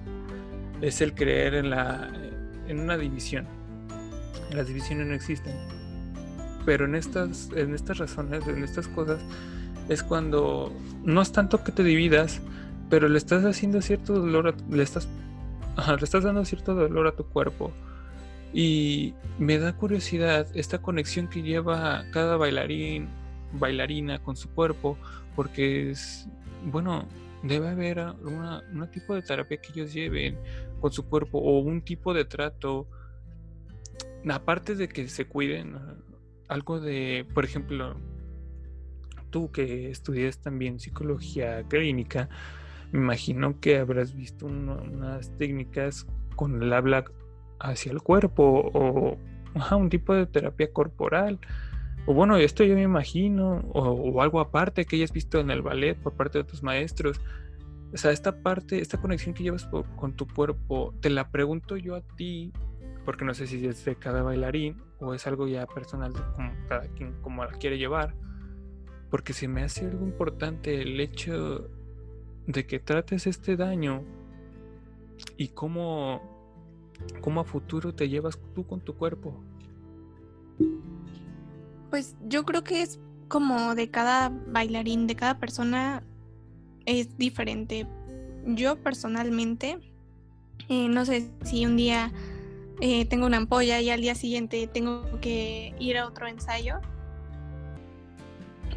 es 0.80 1.00
el 1.00 1.14
creer 1.14 1.54
en 1.54 1.70
la 1.70 2.10
en 2.68 2.80
una 2.80 2.96
división. 2.96 3.46
Las 4.52 4.66
divisiones 4.68 5.06
no 5.06 5.14
existen 5.14 5.54
pero 6.68 6.84
en 6.84 6.96
estas, 6.96 7.48
en 7.56 7.74
estas 7.74 7.96
razones, 7.96 8.46
en 8.46 8.62
estas 8.62 8.88
cosas, 8.88 9.22
es 9.88 10.02
cuando 10.02 10.70
no 11.02 11.22
es 11.22 11.32
tanto 11.32 11.64
que 11.64 11.72
te 11.72 11.82
dividas, 11.82 12.42
pero 12.90 13.08
le 13.08 13.16
estás 13.16 13.42
haciendo 13.46 13.80
cierto 13.80 14.12
dolor, 14.12 14.54
le 14.68 14.82
estás, 14.82 15.08
le 15.88 16.04
estás 16.04 16.24
dando 16.24 16.44
cierto 16.44 16.74
dolor 16.74 17.06
a 17.06 17.12
tu 17.12 17.24
cuerpo. 17.24 17.72
Y 18.52 19.14
me 19.38 19.58
da 19.58 19.72
curiosidad 19.72 20.46
esta 20.52 20.82
conexión 20.82 21.28
que 21.28 21.40
lleva 21.40 22.04
cada 22.12 22.36
bailarín, 22.36 23.08
bailarina 23.54 24.18
con 24.18 24.36
su 24.36 24.50
cuerpo, 24.50 24.98
porque 25.36 25.92
es, 25.92 26.28
bueno, 26.66 27.08
debe 27.42 27.68
haber 27.68 27.98
una, 28.24 28.62
un 28.74 28.90
tipo 28.90 29.14
de 29.14 29.22
terapia 29.22 29.56
que 29.56 29.72
ellos 29.72 29.94
lleven 29.94 30.36
con 30.80 30.92
su 30.92 31.08
cuerpo 31.08 31.38
o 31.38 31.58
un 31.60 31.82
tipo 31.82 32.14
de 32.14 32.24
trato, 32.24 32.86
aparte 34.30 34.74
de 34.74 34.88
que 34.88 35.08
se 35.08 35.26
cuiden, 35.26 35.76
algo 36.48 36.80
de, 36.80 37.26
por 37.34 37.44
ejemplo, 37.44 37.96
tú 39.30 39.50
que 39.50 39.90
estudias 39.90 40.38
también 40.38 40.80
psicología 40.80 41.62
clínica, 41.68 42.28
me 42.92 43.00
imagino 43.00 43.60
que 43.60 43.78
habrás 43.78 44.14
visto 44.14 44.46
unas 44.46 45.36
técnicas 45.36 46.06
con 46.36 46.62
el 46.62 46.72
habla 46.72 47.04
hacia 47.60 47.92
el 47.92 48.00
cuerpo 48.00 48.70
o 48.72 49.18
un 49.76 49.88
tipo 49.90 50.14
de 50.14 50.26
terapia 50.26 50.72
corporal. 50.72 51.38
O 52.06 52.14
bueno, 52.14 52.36
esto 52.36 52.64
yo 52.64 52.74
me 52.74 52.82
imagino, 52.82 53.58
o, 53.72 54.22
algo 54.22 54.40
aparte 54.40 54.86
que 54.86 54.96
hayas 54.96 55.12
visto 55.12 55.40
en 55.40 55.50
el 55.50 55.60
ballet 55.60 55.94
por 55.94 56.14
parte 56.14 56.38
de 56.38 56.44
tus 56.44 56.62
maestros. 56.62 57.20
O 57.92 57.96
sea, 57.96 58.10
esta 58.10 58.42
parte, 58.42 58.80
esta 58.80 59.00
conexión 59.00 59.34
que 59.34 59.42
llevas 59.42 59.68
con 59.96 60.14
tu 60.14 60.26
cuerpo, 60.26 60.94
te 61.00 61.08
la 61.10 61.30
pregunto 61.30 61.76
yo 61.76 61.94
a 61.94 62.02
ti, 62.02 62.52
porque 63.04 63.24
no 63.24 63.32
sé 63.32 63.46
si 63.46 63.66
es 63.66 63.84
de 63.84 63.96
cada 63.96 64.22
bailarín 64.22 64.76
o 65.00 65.14
es 65.14 65.26
algo 65.26 65.48
ya 65.48 65.66
personal, 65.66 66.12
como 66.34 66.52
cada 66.68 66.88
quien 66.88 67.14
como 67.22 67.44
la 67.44 67.52
quiere 67.52 67.78
llevar, 67.78 68.14
porque 69.10 69.32
se 69.32 69.48
me 69.48 69.62
hace 69.62 69.86
algo 69.86 70.04
importante 70.04 70.82
el 70.82 71.00
hecho 71.00 71.70
de 72.46 72.66
que 72.66 72.78
trates 72.78 73.26
este 73.26 73.56
daño 73.56 74.04
y 75.36 75.48
cómo, 75.48 76.20
cómo 77.22 77.40
a 77.40 77.44
futuro 77.44 77.94
te 77.94 78.08
llevas 78.08 78.38
tú 78.54 78.66
con 78.66 78.80
tu 78.80 78.94
cuerpo. 78.94 79.42
Pues 81.88 82.16
yo 82.26 82.44
creo 82.44 82.62
que 82.62 82.82
es 82.82 83.00
como 83.28 83.74
de 83.74 83.90
cada 83.90 84.28
bailarín, 84.28 85.06
de 85.06 85.16
cada 85.16 85.38
persona 85.38 86.02
es 86.88 87.18
diferente. 87.18 87.86
Yo 88.46 88.76
personalmente, 88.76 89.78
eh, 90.68 90.88
no 90.88 91.04
sé 91.04 91.30
si 91.44 91.66
un 91.66 91.76
día 91.76 92.12
eh, 92.80 93.04
tengo 93.04 93.26
una 93.26 93.36
ampolla 93.36 93.80
y 93.80 93.90
al 93.90 94.00
día 94.00 94.14
siguiente 94.14 94.66
tengo 94.66 95.20
que 95.20 95.74
ir 95.78 95.98
a 95.98 96.06
otro 96.06 96.26
ensayo, 96.26 96.80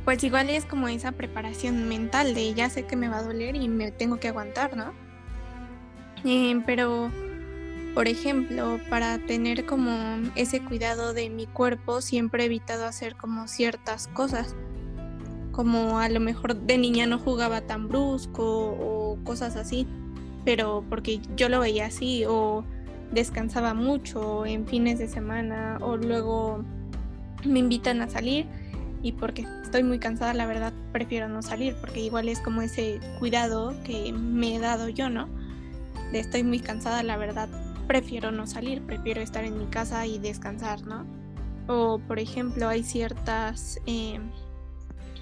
pues 0.04 0.24
igual 0.24 0.50
es 0.50 0.66
como 0.66 0.88
esa 0.90 1.14
preparación 1.14 1.88
mental 1.88 2.34
de 2.34 2.54
ya 2.54 2.70
sé 2.70 2.86
que 2.86 2.96
me 2.96 3.08
va 3.08 3.20
a 3.20 3.24
doler 3.24 3.56
y 3.56 3.68
me 3.70 3.92
tengo 3.92 4.20
que 4.20 4.28
aguantar, 4.28 4.76
¿no? 4.76 4.94
Eh, 6.26 6.62
pero, 6.66 7.12
por 7.94 8.08
ejemplo, 8.08 8.80
para 8.90 9.20
tener 9.20 9.66
como 9.66 9.92
ese 10.36 10.62
cuidado 10.62 11.14
de 11.14 11.30
mi 11.30 11.46
cuerpo, 11.46 12.02
siempre 12.02 12.44
he 12.44 12.46
evitado 12.48 12.86
hacer 12.86 13.16
como 13.16 13.48
ciertas 13.48 14.08
cosas, 14.08 14.56
como 15.62 16.00
a 16.00 16.10
lo 16.10 16.20
mejor 16.20 16.56
de 16.56 16.80
niña 16.80 17.06
no 17.06 17.20
jugaba 17.20 17.62
tan 17.62 17.88
brusco 17.88 18.44
o 18.44 19.20
cosas 19.24 19.56
así, 19.56 19.86
pero 20.44 20.84
porque 20.90 21.22
yo 21.38 21.50
lo 21.50 21.60
veía 21.60 21.86
así 21.86 22.26
o 22.28 22.64
descansaba 23.12 23.76
mucho 23.76 24.44
en 24.48 24.66
fines 24.66 24.98
de 24.98 25.08
semana 25.08 25.78
o 25.80 25.98
luego 25.98 26.66
me 27.46 27.60
invitan 27.60 28.02
a 28.02 28.10
salir 28.10 28.48
y 29.04 29.12
porque 29.12 29.46
estoy 29.62 29.84
muy 29.84 30.00
cansada, 30.00 30.34
la 30.34 30.48
verdad 30.48 30.74
prefiero 30.92 31.30
no 31.30 31.44
salir, 31.44 31.76
porque 31.80 32.00
igual 32.00 32.28
es 32.28 32.40
como 32.40 32.64
ese 32.64 33.00
cuidado 33.20 33.76
que 33.84 34.12
me 34.14 34.56
he 34.56 34.60
dado 34.60 34.90
yo, 34.90 35.12
¿no? 35.12 35.30
De 36.12 36.22
estoy 36.22 36.42
muy 36.44 36.60
cansada, 36.60 37.04
la 37.04 37.18
verdad 37.18 37.50
prefiero 37.86 38.32
no 38.32 38.48
salir, 38.48 38.82
prefiero 38.82 39.22
estar 39.22 39.44
en 39.44 39.60
mi 39.60 39.68
casa 39.68 40.08
y 40.08 40.18
descansar, 40.18 40.82
¿no? 40.88 41.06
O 41.68 42.00
por 42.00 42.18
ejemplo, 42.18 42.68
hay 42.68 42.82
ciertas... 42.82 43.78
Eh, 43.86 44.20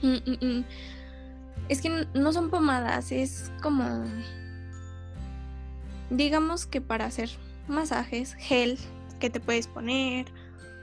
mm, 0.01 0.07
mm, 0.25 0.45
mm, 0.45 0.65
es 1.69 1.81
que 1.81 2.07
no 2.13 2.33
son 2.33 2.49
pomadas, 2.49 3.11
es 3.11 3.51
como... 3.61 4.03
Digamos 6.09 6.65
que 6.65 6.81
para 6.81 7.05
hacer 7.05 7.29
masajes, 7.67 8.33
gel 8.33 8.79
que 9.19 9.29
te 9.29 9.39
puedes 9.39 9.67
poner 9.67 10.25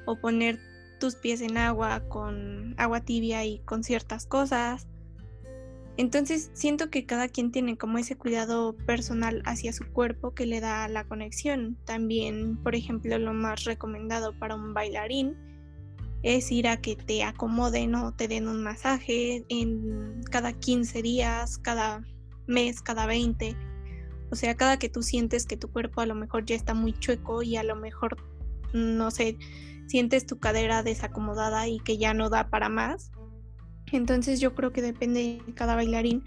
o 0.05 0.16
poner 0.16 0.61
tus 1.00 1.16
pies 1.16 1.40
en 1.40 1.57
agua 1.59 2.00
con 2.09 2.74
agua 2.79 3.00
tibia 3.00 3.44
y 3.44 3.59
con 3.61 3.83
ciertas 3.83 4.26
cosas. 4.26 4.87
Entonces 5.96 6.50
siento 6.52 6.90
que 6.90 7.07
cada 7.07 7.29
quien 7.29 7.50
tiene 7.50 7.76
como 7.79 7.98
ese 7.98 8.16
cuidado 8.16 8.76
personal 8.87 9.42
hacia 9.46 9.72
su 9.72 9.90
cuerpo 9.92 10.35
que 10.35 10.46
le 10.46 10.61
da 10.61 10.87
la 10.88 11.05
conexión. 11.05 11.76
También, 11.85 12.57
por 12.62 12.74
ejemplo, 12.74 13.18
lo 13.18 13.33
más 13.33 13.64
recomendado 13.64 14.38
para 14.38 14.55
un 14.55 14.74
bailarín 14.74 15.37
es 16.26 16.50
ir 16.50 16.66
a 16.66 16.78
que 16.78 16.96
te 16.96 17.22
acomoden 17.22 17.94
o 17.94 18.12
te 18.12 18.26
den 18.26 18.48
un 18.48 18.60
masaje 18.60 19.44
en 19.48 20.24
cada 20.28 20.52
15 20.52 21.00
días, 21.00 21.56
cada 21.58 22.02
mes, 22.48 22.82
cada 22.82 23.06
20. 23.06 23.56
O 24.32 24.34
sea, 24.34 24.56
cada 24.56 24.76
que 24.76 24.88
tú 24.88 25.04
sientes 25.04 25.46
que 25.46 25.56
tu 25.56 25.70
cuerpo 25.70 26.00
a 26.00 26.06
lo 26.06 26.16
mejor 26.16 26.44
ya 26.44 26.56
está 26.56 26.74
muy 26.74 26.94
chueco 26.94 27.44
y 27.44 27.54
a 27.54 27.62
lo 27.62 27.76
mejor, 27.76 28.16
no 28.72 29.12
sé, 29.12 29.38
sientes 29.86 30.26
tu 30.26 30.40
cadera 30.40 30.82
desacomodada 30.82 31.68
y 31.68 31.78
que 31.78 31.96
ya 31.96 32.12
no 32.12 32.28
da 32.28 32.50
para 32.50 32.68
más. 32.68 33.12
Entonces 33.92 34.40
yo 34.40 34.52
creo 34.56 34.72
que 34.72 34.82
depende 34.82 35.40
de 35.46 35.54
cada 35.54 35.76
bailarín 35.76 36.24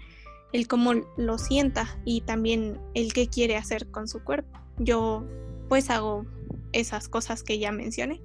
el 0.54 0.66
cómo 0.66 0.94
lo 1.18 1.36
sienta 1.36 2.00
y 2.06 2.22
también 2.22 2.80
el 2.94 3.12
qué 3.12 3.28
quiere 3.28 3.58
hacer 3.58 3.90
con 3.90 4.08
su 4.08 4.24
cuerpo. 4.24 4.58
Yo 4.78 5.28
pues 5.68 5.90
hago 5.90 6.24
esas 6.72 7.10
cosas 7.10 7.42
que 7.42 7.58
ya 7.58 7.70
mencioné. 7.70 8.22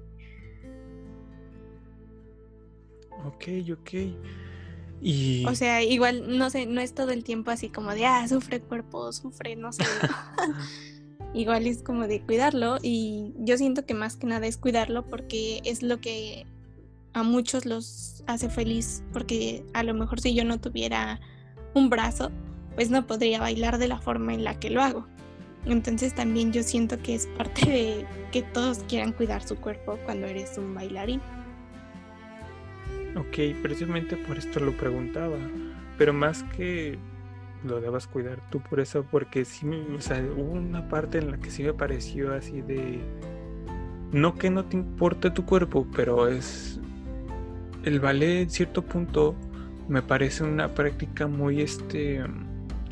Ok, 3.24 3.44
ok. 3.72 3.90
Y... 5.00 5.44
O 5.46 5.54
sea, 5.54 5.82
igual, 5.82 6.38
no 6.38 6.50
sé, 6.50 6.66
no 6.66 6.80
es 6.80 6.94
todo 6.94 7.10
el 7.10 7.22
tiempo 7.22 7.50
así 7.50 7.68
como 7.68 7.92
de, 7.92 8.06
ah, 8.06 8.26
sufre 8.28 8.60
cuerpo, 8.60 9.12
sufre, 9.12 9.56
no 9.56 9.72
sé. 9.72 9.84
igual 11.34 11.66
es 11.66 11.82
como 11.82 12.06
de 12.06 12.22
cuidarlo 12.22 12.78
y 12.82 13.34
yo 13.38 13.58
siento 13.58 13.84
que 13.84 13.92
más 13.92 14.16
que 14.16 14.26
nada 14.26 14.46
es 14.46 14.56
cuidarlo 14.56 15.04
porque 15.04 15.60
es 15.64 15.82
lo 15.82 16.00
que 16.00 16.46
a 17.12 17.22
muchos 17.22 17.66
los 17.66 18.24
hace 18.26 18.48
feliz 18.48 19.02
porque 19.12 19.62
a 19.74 19.82
lo 19.82 19.92
mejor 19.92 20.20
si 20.20 20.34
yo 20.34 20.44
no 20.44 20.58
tuviera 20.58 21.20
un 21.74 21.90
brazo 21.90 22.30
pues 22.74 22.90
no 22.90 23.06
podría 23.06 23.40
bailar 23.40 23.78
de 23.78 23.88
la 23.88 24.00
forma 24.00 24.34
en 24.34 24.44
la 24.44 24.58
que 24.58 24.70
lo 24.70 24.82
hago. 24.82 25.06
Entonces 25.66 26.14
también 26.14 26.52
yo 26.52 26.62
siento 26.62 26.98
que 27.02 27.14
es 27.14 27.26
parte 27.38 27.70
de 27.70 28.06
que 28.32 28.42
todos 28.42 28.78
quieran 28.88 29.12
cuidar 29.12 29.46
su 29.46 29.56
cuerpo 29.56 29.98
cuando 30.04 30.26
eres 30.26 30.56
un 30.58 30.74
bailarín. 30.74 31.20
Ok, 33.16 33.56
precisamente 33.62 34.16
por 34.16 34.36
esto 34.36 34.60
lo 34.60 34.72
preguntaba, 34.72 35.36
pero 35.96 36.12
más 36.12 36.42
que 36.42 36.98
lo 37.64 37.80
debas 37.80 38.06
cuidar 38.06 38.40
tú 38.50 38.60
por 38.60 38.78
eso, 38.78 39.06
porque 39.10 39.46
sí, 39.46 39.66
o 39.96 40.00
sea, 40.00 40.22
hubo 40.36 40.52
una 40.52 40.86
parte 40.88 41.18
en 41.18 41.30
la 41.30 41.38
que 41.38 41.50
sí 41.50 41.62
me 41.62 41.72
pareció 41.72 42.34
así 42.34 42.60
de, 42.60 43.00
no 44.12 44.34
que 44.34 44.50
no 44.50 44.66
te 44.66 44.76
importe 44.76 45.30
tu 45.30 45.46
cuerpo, 45.46 45.86
pero 45.96 46.28
es, 46.28 46.78
el 47.84 48.00
ballet 48.00 48.42
en 48.42 48.50
cierto 48.50 48.82
punto 48.82 49.34
me 49.88 50.02
parece 50.02 50.44
una 50.44 50.74
práctica 50.74 51.26
muy, 51.26 51.62
este, 51.62 52.22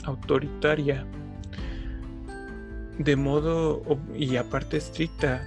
autoritaria, 0.05 1.05
de 2.99 3.17
modo, 3.17 3.83
y 4.17 4.37
aparte 4.37 4.79
estricta, 4.79 5.45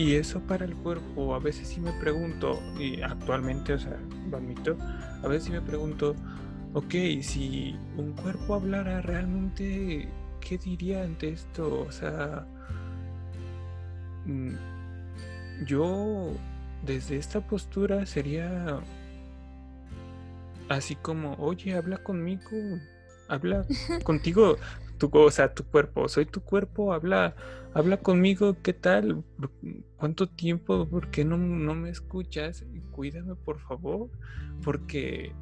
y 0.00 0.14
eso 0.14 0.40
para 0.40 0.64
el 0.64 0.74
cuerpo, 0.74 1.34
a 1.34 1.38
veces 1.38 1.68
sí 1.68 1.78
me 1.78 1.92
pregunto, 1.92 2.58
y 2.78 3.02
actualmente, 3.02 3.74
o 3.74 3.78
sea, 3.78 3.98
lo 4.30 4.38
admito, 4.38 4.78
a 5.22 5.28
veces 5.28 5.44
sí 5.44 5.52
me 5.52 5.60
pregunto, 5.60 6.16
ok, 6.72 6.94
si 7.20 7.76
un 7.98 8.12
cuerpo 8.12 8.54
hablara 8.54 9.02
realmente, 9.02 10.08
¿qué 10.40 10.56
diría 10.56 11.02
ante 11.02 11.28
esto? 11.28 11.84
O 11.86 11.92
sea, 11.92 12.46
mm, 14.24 14.54
yo 15.66 16.30
desde 16.86 17.18
esta 17.18 17.46
postura 17.46 18.06
sería 18.06 18.80
así 20.70 20.96
como, 20.96 21.34
oye, 21.34 21.76
habla 21.76 21.98
conmigo, 21.98 22.48
habla 23.28 23.66
contigo, 24.04 24.56
tu, 24.96 25.10
o 25.12 25.30
sea, 25.30 25.52
tu 25.52 25.64
cuerpo, 25.64 26.08
soy 26.08 26.24
tu 26.24 26.40
cuerpo, 26.40 26.94
habla, 26.94 27.34
habla 27.74 27.98
conmigo, 27.98 28.56
¿qué 28.62 28.72
tal? 28.72 29.24
¿Cuánto 29.96 30.28
tiempo? 30.28 30.88
¿Por 30.88 31.10
qué 31.10 31.24
no, 31.24 31.36
no 31.36 31.74
me 31.74 31.90
escuchas? 31.90 32.64
Cuídame, 32.90 33.34
por 33.34 33.60
favor, 33.60 34.10
porque 34.62 35.32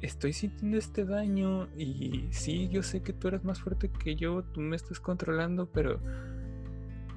estoy 0.00 0.32
sintiendo 0.32 0.78
este 0.78 1.04
daño 1.04 1.68
y 1.76 2.28
sí, 2.30 2.68
yo 2.68 2.82
sé 2.82 3.02
que 3.02 3.12
tú 3.12 3.28
eres 3.28 3.44
más 3.44 3.60
fuerte 3.60 3.90
que 3.90 4.14
yo, 4.14 4.42
tú 4.44 4.60
me 4.60 4.76
estás 4.76 5.00
controlando, 5.00 5.66
pero 5.66 6.00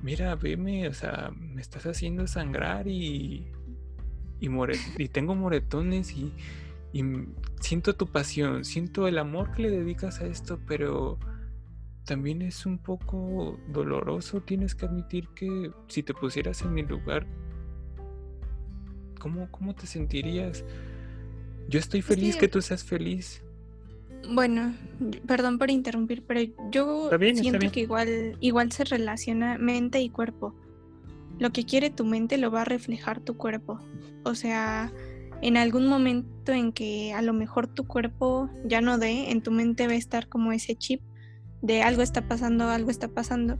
mira, 0.02 0.36
veme, 0.36 0.88
o 0.88 0.94
sea, 0.94 1.32
me 1.38 1.62
estás 1.62 1.86
haciendo 1.86 2.26
sangrar 2.28 2.88
y, 2.88 3.52
y, 4.40 5.08
tengo 5.10 5.36
moretones 5.36 6.14
y 6.14 6.34
siento 7.60 7.96
tu 7.96 8.08
pasión, 8.08 8.66
siento 8.66 9.08
el 9.08 9.18
amor 9.18 9.52
que 9.52 9.64
le 9.64 9.70
dedicas 9.70 10.22
a 10.22 10.26
esto, 10.26 10.60
pero 10.68 11.20
también 12.12 12.42
es 12.42 12.66
un 12.66 12.78
poco 12.78 13.58
doloroso, 13.70 14.42
tienes 14.42 14.76
que 14.76 14.86
admitir 14.86 15.30
que 15.30 15.72
si 15.88 16.04
te 16.04 16.14
pusieras 16.14 16.62
en 16.62 16.74
mi 16.74 16.84
lugar, 16.84 17.26
¿cómo, 19.18 19.50
cómo 19.50 19.74
te 19.74 19.88
sentirías? 19.88 20.66
Yo 21.70 21.80
estoy 21.80 22.02
feliz 22.02 22.36
que... 22.36 22.50
tú 22.50 22.62
seas 22.62 22.84
feliz. 22.84 23.42
Bueno, 24.30 24.74
perdón 25.26 25.58
por 25.58 25.72
interrumpir, 25.72 26.22
pero 26.28 26.42
yo 26.70 27.10
siento 27.34 27.72
que 27.72 27.80
igual, 27.80 28.36
igual 28.42 28.74
se 28.74 28.84
relaciona 28.84 29.58
mente 29.58 30.02
y 30.02 30.10
cuerpo. 30.10 30.54
Lo 31.40 31.52
que 31.52 31.64
quiere 31.64 31.92
tu 31.92 32.04
mente 32.04 32.38
lo 32.38 32.52
va 32.52 32.64
a 32.64 32.66
reflejar 32.66 33.22
tu 33.22 33.38
cuerpo. 33.38 33.80
O 34.26 34.36
sea, 34.36 34.92
en 35.42 35.56
algún 35.56 35.88
momento 35.88 36.52
en 36.52 36.74
que 36.74 37.14
a 37.14 37.22
lo 37.22 37.32
mejor 37.32 37.68
tu 37.68 37.88
cuerpo 37.88 38.50
ya 38.66 38.82
no 38.82 38.98
dé, 38.98 39.32
en 39.32 39.42
tu 39.42 39.52
mente 39.52 39.88
va 39.88 39.94
a 39.94 39.96
estar 39.96 40.28
como 40.28 40.52
ese 40.52 40.76
chip 40.76 41.00
de 41.62 41.84
algo 41.84 42.02
está 42.02 42.22
pasando, 42.28 42.70
algo 42.70 42.92
está 42.92 43.08
pasando. 43.08 43.58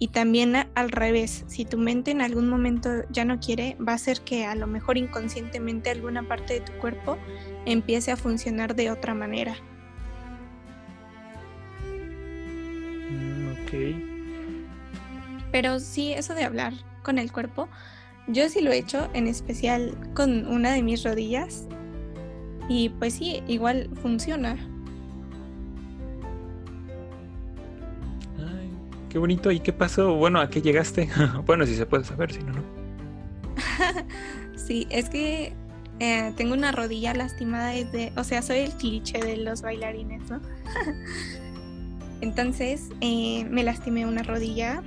Y 0.00 0.08
también 0.08 0.54
al 0.74 0.90
revés, 0.90 1.44
si 1.48 1.64
tu 1.64 1.76
mente 1.76 2.12
en 2.12 2.20
algún 2.20 2.48
momento 2.48 3.02
ya 3.10 3.24
no 3.24 3.40
quiere, 3.40 3.76
va 3.76 3.92
a 3.92 3.96
hacer 3.96 4.20
que 4.20 4.44
a 4.46 4.54
lo 4.54 4.68
mejor 4.68 4.96
inconscientemente 4.96 5.90
alguna 5.90 6.22
parte 6.22 6.54
de 6.54 6.60
tu 6.60 6.72
cuerpo 6.74 7.18
empiece 7.66 8.12
a 8.12 8.16
funcionar 8.16 8.76
de 8.76 8.92
otra 8.92 9.14
manera. 9.14 9.56
Mm, 13.10 13.48
ok. 13.52 13.72
Pero 15.50 15.80
sí, 15.80 16.12
eso 16.12 16.34
de 16.34 16.44
hablar 16.44 16.74
con 17.02 17.18
el 17.18 17.32
cuerpo, 17.32 17.68
yo 18.28 18.48
sí 18.48 18.60
lo 18.60 18.70
he 18.70 18.78
hecho, 18.78 19.08
en 19.14 19.26
especial 19.26 19.96
con 20.14 20.46
una 20.46 20.72
de 20.72 20.82
mis 20.82 21.02
rodillas. 21.02 21.66
Y 22.68 22.90
pues 22.90 23.14
sí, 23.14 23.42
igual 23.48 23.90
funciona. 24.00 24.58
Qué 29.08 29.18
bonito. 29.18 29.50
¿Y 29.50 29.60
qué 29.60 29.72
pasó? 29.72 30.14
Bueno, 30.14 30.40
¿a 30.40 30.50
qué 30.50 30.62
llegaste? 30.62 31.08
bueno, 31.46 31.66
si 31.66 31.74
se 31.74 31.86
puede 31.86 32.04
saber, 32.04 32.32
si 32.32 32.40
no, 32.40 32.52
no. 32.52 32.62
sí, 34.56 34.86
es 34.90 35.08
que 35.08 35.52
eh, 36.00 36.32
tengo 36.36 36.54
una 36.54 36.72
rodilla 36.72 37.12
lastimada 37.14 37.70
desde, 37.70 38.12
o 38.16 38.24
sea, 38.24 38.42
soy 38.42 38.58
el 38.58 38.72
cliché 38.72 39.18
de 39.18 39.36
los 39.36 39.62
bailarines, 39.62 40.30
¿no? 40.30 40.40
Entonces 42.20 42.90
eh, 43.00 43.44
me 43.50 43.62
lastimé 43.62 44.06
una 44.06 44.22
rodilla 44.22 44.82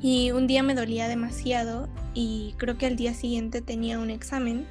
y 0.00 0.30
un 0.30 0.46
día 0.46 0.62
me 0.62 0.74
dolía 0.74 1.08
demasiado 1.08 1.88
y 2.14 2.54
creo 2.58 2.78
que 2.78 2.86
al 2.86 2.96
día 2.96 3.14
siguiente 3.14 3.60
tenía 3.60 3.98
un 3.98 4.10
examen. 4.10 4.66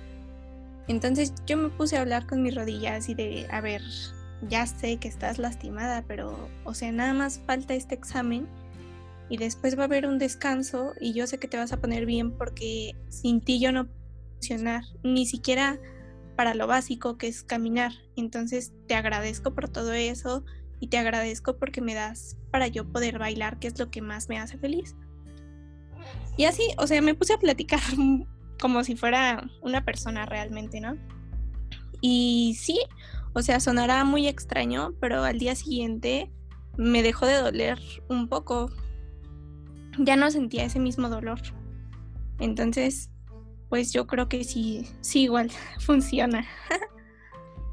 Entonces 0.88 1.34
yo 1.46 1.58
me 1.58 1.70
puse 1.70 1.98
a 1.98 2.02
hablar 2.02 2.26
con 2.26 2.42
mi 2.42 2.52
rodilla 2.52 2.96
así 2.96 3.14
de, 3.14 3.48
a 3.52 3.62
ver, 3.62 3.82
ya 4.48 4.66
sé 4.66 4.98
que 4.98 5.08
estás 5.08 5.40
lastimada, 5.40 6.04
pero, 6.08 6.50
o 6.64 6.74
sea, 6.74 6.92
nada 6.92 7.14
más 7.14 7.40
falta 7.46 7.74
este 7.74 7.96
examen 7.96 8.48
y 9.30 9.38
después 9.38 9.78
va 9.78 9.84
a 9.84 9.86
haber 9.86 10.08
un 10.08 10.20
descanso 10.20 10.94
y 11.00 11.14
yo 11.14 11.28
sé 11.28 11.40
que 11.40 11.48
te 11.48 11.58
vas 11.58 11.74
a 11.74 11.82
poner 11.82 12.06
bien 12.06 12.32
porque 12.32 12.96
sin 13.10 13.42
ti 13.42 13.60
yo 13.60 13.72
no 13.72 13.86
puedo 13.86 13.98
funcionar, 14.34 14.84
ni 15.04 15.26
siquiera 15.26 15.80
para 16.36 16.54
lo 16.54 16.68
básico 16.68 17.18
que 17.18 17.28
es 17.28 17.44
caminar. 17.44 17.92
Entonces 18.16 18.72
te 18.88 18.96
agradezco 18.96 19.54
por 19.54 19.70
todo 19.70 19.92
eso 19.94 20.46
y 20.80 20.88
te 20.88 20.98
agradezco 20.98 21.58
porque 21.58 21.82
me 21.82 21.96
das 21.96 22.38
para 22.52 22.68
yo 22.68 22.90
poder 22.92 23.20
bailar, 23.20 23.60
que 23.60 23.68
es 23.68 23.78
lo 23.80 23.90
que 23.90 24.02
más 24.02 24.30
me 24.30 24.38
hace 24.38 24.58
feliz. 24.58 24.96
Y 26.38 26.46
así, 26.46 26.64
o 26.78 26.86
sea, 26.86 27.02
me 27.02 27.16
puse 27.16 27.34
a 27.34 27.40
platicar 27.40 27.82
como 28.62 28.84
si 28.84 28.96
fuera 28.96 29.50
una 29.62 29.84
persona 29.84 30.26
realmente, 30.26 30.80
¿no? 30.80 30.96
Y 32.00 32.56
sí, 32.60 32.80
o 33.38 33.42
sea, 33.44 33.60
sonará 33.60 34.04
muy 34.04 34.28
extraño, 34.28 34.96
pero 35.00 35.24
al 35.24 35.38
día 35.38 35.54
siguiente 35.54 36.32
me 36.76 37.04
dejó 37.04 37.28
de 37.28 37.36
doler 37.36 37.78
un 38.10 38.30
poco. 38.30 38.72
Ya 40.00 40.16
no 40.16 40.32
sentía 40.32 40.64
ese 40.66 40.80
mismo 40.80 41.08
dolor. 41.08 41.40
Entonces, 42.40 43.12
pues 43.70 43.94
yo 43.94 44.08
creo 44.08 44.28
que 44.28 44.44
sí, 44.44 44.88
sí 45.02 45.26
igual 45.26 45.52
funciona. 45.80 46.48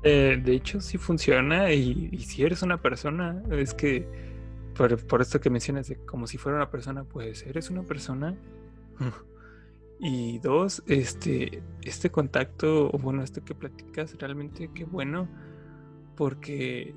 Eh, 0.02 0.38
de 0.44 0.52
hecho, 0.52 0.82
sí 0.82 0.98
funciona 0.98 1.72
y, 1.72 2.10
y, 2.12 2.18
si 2.18 2.42
eres 2.42 2.60
una 2.60 2.82
persona, 2.82 3.42
es 3.50 3.72
que 3.72 4.06
por, 4.76 5.02
por 5.06 5.22
esto 5.22 5.40
que 5.40 5.48
mencionas 5.48 5.88
de 5.88 5.96
como 5.96 6.26
si 6.26 6.36
fuera 6.36 6.58
una 6.58 6.70
persona, 6.70 7.04
pues 7.04 7.42
eres 7.46 7.70
una 7.70 7.84
persona 7.84 8.36
y 9.98 10.40
dos, 10.40 10.82
este, 10.88 11.62
este 11.80 12.10
contacto, 12.10 12.90
bueno, 12.90 13.22
esto 13.22 13.42
que 13.42 13.54
platicas, 13.54 14.14
realmente 14.18 14.68
qué 14.74 14.84
bueno, 14.84 15.26
porque, 16.16 16.94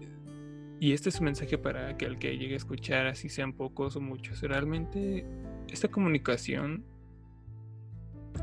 y 0.80 0.94
este 0.94 1.10
es 1.10 1.20
un 1.20 1.26
mensaje 1.26 1.58
para 1.58 1.98
que 1.98 2.06
el 2.06 2.20
que 2.20 2.38
llegue 2.38 2.54
a 2.54 2.58
escuchar, 2.58 3.08
así 3.08 3.30
sean 3.30 3.54
pocos 3.54 3.96
o 3.96 4.02
muchos, 4.02 4.42
realmente 4.42 5.26
esta 5.70 5.88
comunicación 5.88 6.84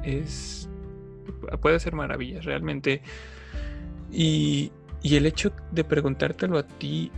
es, 0.02 0.68
puede 1.60 1.76
hacer 1.76 1.94
maravillas, 1.94 2.44
realmente. 2.44 3.02
Y, 4.10 4.72
y 5.02 5.16
el 5.16 5.26
hecho 5.26 5.52
de 5.72 5.84
preguntártelo 5.84 6.58
a 6.58 6.66
ti 6.66 7.10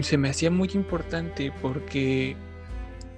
se 0.00 0.16
me 0.16 0.28
hacía 0.28 0.50
muy 0.50 0.70
importante 0.74 1.52
porque 1.60 2.36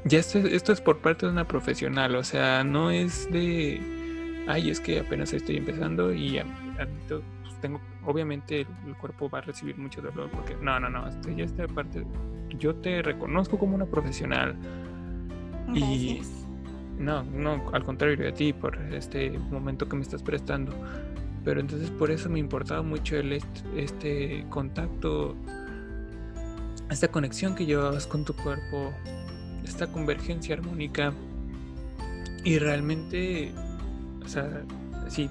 ya 0.04 0.18
esto, 0.18 0.38
esto 0.38 0.72
es 0.72 0.80
por 0.80 0.98
parte 0.98 1.26
de 1.26 1.32
una 1.32 1.46
profesional, 1.46 2.16
o 2.16 2.24
sea, 2.24 2.64
no 2.64 2.90
es 2.90 3.30
de, 3.30 3.80
ay, 4.48 4.70
es 4.70 4.80
que 4.80 5.00
apenas 5.00 5.32
estoy 5.32 5.58
empezando 5.58 6.12
y 6.12 6.40
pues, 7.08 7.20
tengo, 7.60 7.80
obviamente 8.06 8.66
el, 8.86 8.94
cuerpo 8.96 9.28
va 9.30 9.38
a 9.38 9.42
recibir 9.42 9.76
mucho 9.78 10.00
dolor 10.00 10.30
porque, 10.30 10.56
no, 10.60 10.80
no, 10.80 10.90
no, 10.90 11.06
este, 11.08 11.34
ya 11.34 11.44
esta 11.44 11.66
parte, 11.68 12.04
yo 12.58 12.74
te 12.74 13.02
reconozco 13.02 13.58
como 13.58 13.74
una 13.74 13.86
profesional. 13.86 14.56
Y 15.74 16.20
no, 16.98 17.22
no, 17.22 17.70
al 17.72 17.84
contrario 17.84 18.16
de 18.16 18.32
ti 18.32 18.52
por 18.52 18.76
este 18.92 19.30
momento 19.30 19.88
que 19.88 19.96
me 19.96 20.02
estás 20.02 20.22
prestando. 20.22 20.72
Pero 21.44 21.60
entonces 21.60 21.90
por 21.90 22.10
eso 22.10 22.28
me 22.28 22.38
importaba 22.38 22.82
mucho 22.82 23.16
el 23.16 23.40
este 23.74 24.44
contacto, 24.50 25.34
esta 26.90 27.08
conexión 27.08 27.54
que 27.54 27.64
llevabas 27.64 28.06
con 28.06 28.24
tu 28.24 28.34
cuerpo, 28.34 28.92
esta 29.64 29.90
convergencia 29.90 30.56
armónica. 30.56 31.14
Y 32.44 32.58
realmente, 32.58 33.52
o 34.22 34.28
sea, 34.28 34.62
sí, 35.08 35.30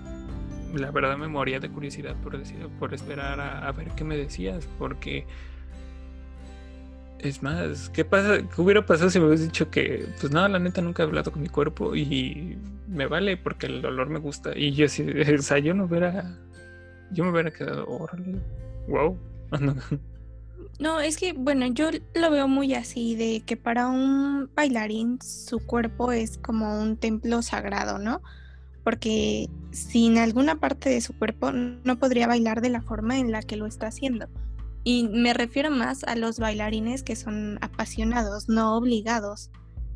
la 0.73 0.91
verdad 0.91 1.17
me 1.17 1.27
moría 1.27 1.59
de 1.59 1.69
curiosidad 1.69 2.15
por, 2.21 2.37
decir, 2.37 2.67
por 2.79 2.93
esperar 2.93 3.39
a, 3.39 3.71
ver 3.71 3.89
qué 3.95 4.03
me 4.03 4.17
decías, 4.17 4.67
porque 4.77 5.25
es 7.19 7.43
más, 7.43 7.89
¿qué 7.89 8.05
pasa? 8.05 8.37
¿Qué 8.37 8.61
hubiera 8.61 8.85
pasado 8.85 9.09
si 9.09 9.19
me 9.19 9.25
hubieras 9.25 9.43
dicho 9.43 9.69
que, 9.69 10.07
pues 10.19 10.31
nada, 10.31 10.49
la 10.49 10.59
neta 10.59 10.81
nunca 10.81 11.03
he 11.03 11.05
hablado 11.05 11.31
con 11.31 11.41
mi 11.41 11.49
cuerpo 11.49 11.95
y 11.95 12.57
me 12.87 13.07
vale 13.07 13.37
porque 13.37 13.67
el 13.67 13.81
dolor 13.81 14.09
me 14.09 14.19
gusta? 14.19 14.57
Y 14.57 14.71
yo 14.73 14.87
sí, 14.87 15.03
o 15.37 15.41
sea, 15.41 15.59
yo 15.59 15.73
no 15.73 15.85
hubiera, 15.85 16.37
yo 17.11 17.23
me 17.23 17.31
hubiera 17.31 17.51
quedado, 17.51 17.87
órale, 17.87 18.39
wow. 18.87 19.17
No, 20.79 21.01
es 21.01 21.17
que, 21.17 21.33
bueno, 21.33 21.67
yo 21.67 21.89
lo 22.15 22.31
veo 22.31 22.47
muy 22.47 22.73
así, 22.73 23.15
de 23.15 23.41
que 23.45 23.57
para 23.57 23.89
un 23.89 24.49
bailarín 24.55 25.21
su 25.21 25.59
cuerpo 25.59 26.13
es 26.13 26.37
como 26.37 26.81
un 26.81 26.95
templo 26.95 27.41
sagrado, 27.41 27.99
¿no? 27.99 28.21
Porque 28.83 29.49
sin 29.71 30.17
alguna 30.17 30.59
parte 30.59 30.89
de 30.89 31.01
su 31.01 31.13
cuerpo 31.13 31.51
no 31.51 31.99
podría 31.99 32.27
bailar 32.27 32.61
de 32.61 32.69
la 32.69 32.81
forma 32.81 33.17
en 33.17 33.31
la 33.31 33.41
que 33.41 33.57
lo 33.57 33.65
está 33.65 33.87
haciendo. 33.87 34.27
Y 34.83 35.07
me 35.07 35.33
refiero 35.33 35.71
más 35.71 36.03
a 36.03 36.15
los 36.15 36.39
bailarines 36.39 37.03
que 37.03 37.15
son 37.15 37.59
apasionados, 37.61 38.49
no 38.49 38.75
obligados. 38.77 39.51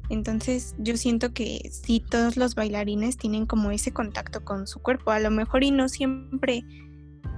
Entonces 0.09 0.75
yo 0.77 0.97
siento 0.97 1.33
que 1.33 1.69
sí 1.71 1.99
todos 2.01 2.37
los 2.37 2.55
bailarines 2.55 3.17
tienen 3.17 3.45
como 3.45 3.71
ese 3.71 3.91
contacto 3.91 4.43
con 4.43 4.67
su 4.67 4.79
cuerpo, 4.79 5.11
a 5.11 5.19
lo 5.19 5.31
mejor 5.31 5.63
y 5.63 5.71
no 5.71 5.87
siempre 5.87 6.63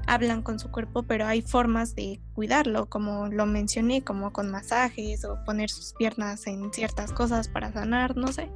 hablan 0.07 0.41
con 0.41 0.59
su 0.59 0.71
cuerpo, 0.71 1.03
pero 1.03 1.25
hay 1.25 1.41
formas 1.41 1.95
de 1.95 2.19
cuidarlo, 2.33 2.87
como 2.87 3.27
lo 3.27 3.45
mencioné, 3.45 4.03
como 4.03 4.33
con 4.33 4.51
masajes 4.51 5.25
o 5.25 5.43
poner 5.45 5.69
sus 5.69 5.93
piernas 5.93 6.47
en 6.47 6.71
ciertas 6.73 7.11
cosas 7.11 7.47
para 7.47 7.71
sanar, 7.71 8.15
no 8.15 8.31
sé. 8.31 8.49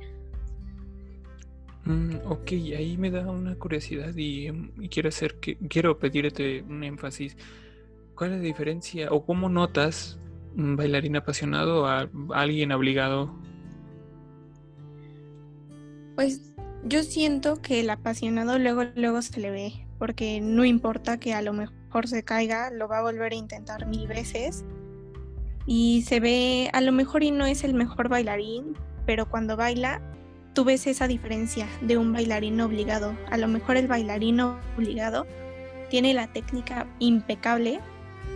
Mm, 1.85 2.15
ok, 2.25 2.51
ahí 2.77 2.97
me 2.97 3.09
da 3.09 3.29
una 3.29 3.55
curiosidad 3.55 4.13
y, 4.15 4.51
quiero 4.89 5.09
hacer 5.09 5.35
quiero 5.35 5.97
pedirte 5.97 6.63
un 6.63 6.83
énfasis. 6.83 7.37
¿Cuál 8.15 8.33
es 8.33 8.37
la 8.37 8.43
diferencia 8.43 9.11
o 9.11 9.25
cómo 9.25 9.49
notas 9.49 10.19
un 10.55 10.75
bailarín 10.75 11.15
apasionado 11.15 11.87
a 11.87 12.09
alguien 12.33 12.71
obligado? 12.71 13.33
Pues 16.15 16.53
yo 16.83 17.03
siento 17.03 17.61
que 17.61 17.79
el 17.79 17.89
apasionado 17.89 18.59
luego 18.59 18.83
luego 18.95 19.21
se 19.21 19.39
le 19.39 19.51
ve 19.51 19.89
porque 19.99 20.39
no 20.41 20.63
importa 20.63 21.19
que 21.19 21.33
a 21.33 21.41
lo 21.41 21.53
mejor 21.53 22.07
se 22.07 22.23
caiga, 22.23 22.71
lo 22.71 22.87
va 22.87 22.99
a 22.99 23.01
volver 23.01 23.33
a 23.33 23.35
intentar 23.35 23.85
mil 23.85 24.07
veces. 24.07 24.63
Y 25.65 26.03
se 26.07 26.19
ve, 26.21 26.69
a 26.73 26.81
lo 26.81 26.93
mejor 26.93 27.21
y 27.21 27.31
no 27.31 27.45
es 27.45 27.63
el 27.63 27.73
mejor 27.73 28.07
bailarín, 28.07 28.75
pero 29.05 29.29
cuando 29.29 29.57
baila, 29.57 30.01
tú 30.53 30.63
ves 30.63 30.87
esa 30.87 31.07
diferencia 31.07 31.67
de 31.81 31.97
un 31.97 32.13
bailarín 32.13 32.59
obligado. 32.61 33.15
A 33.29 33.37
lo 33.37 33.47
mejor 33.47 33.77
el 33.77 33.87
bailarín 33.87 34.39
obligado 34.39 35.25
tiene 35.89 36.13
la 36.13 36.27
técnica 36.27 36.87
impecable, 36.99 37.79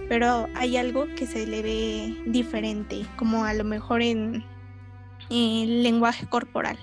pero 0.09 0.47
hay 0.55 0.78
algo 0.78 1.05
que 1.16 1.28
se 1.28 1.45
le 1.45 1.61
ve 1.61 2.18
diferente, 2.26 3.05
como 3.16 3.45
a 3.45 3.53
lo 3.53 3.64
mejor 3.64 4.01
en 4.01 4.43
lenguaje 5.30 6.28
corporal. 6.28 6.78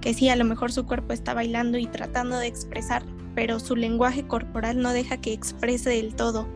Que 0.00 0.14
sí, 0.14 0.28
a 0.28 0.36
lo 0.36 0.44
mejor 0.44 0.72
su 0.72 0.86
cuerpo 0.86 1.12
está 1.12 1.34
bailando 1.34 1.76
y 1.78 1.86
tratando 1.86 2.38
de 2.38 2.46
expresar, 2.46 3.02
pero 3.34 3.58
su 3.60 3.76
lenguaje 3.76 4.26
corporal 4.26 4.80
no 4.80 4.92
deja 4.92 5.16
que 5.16 5.32
exprese 5.32 5.90
del 5.90 6.14
todo. 6.14 6.48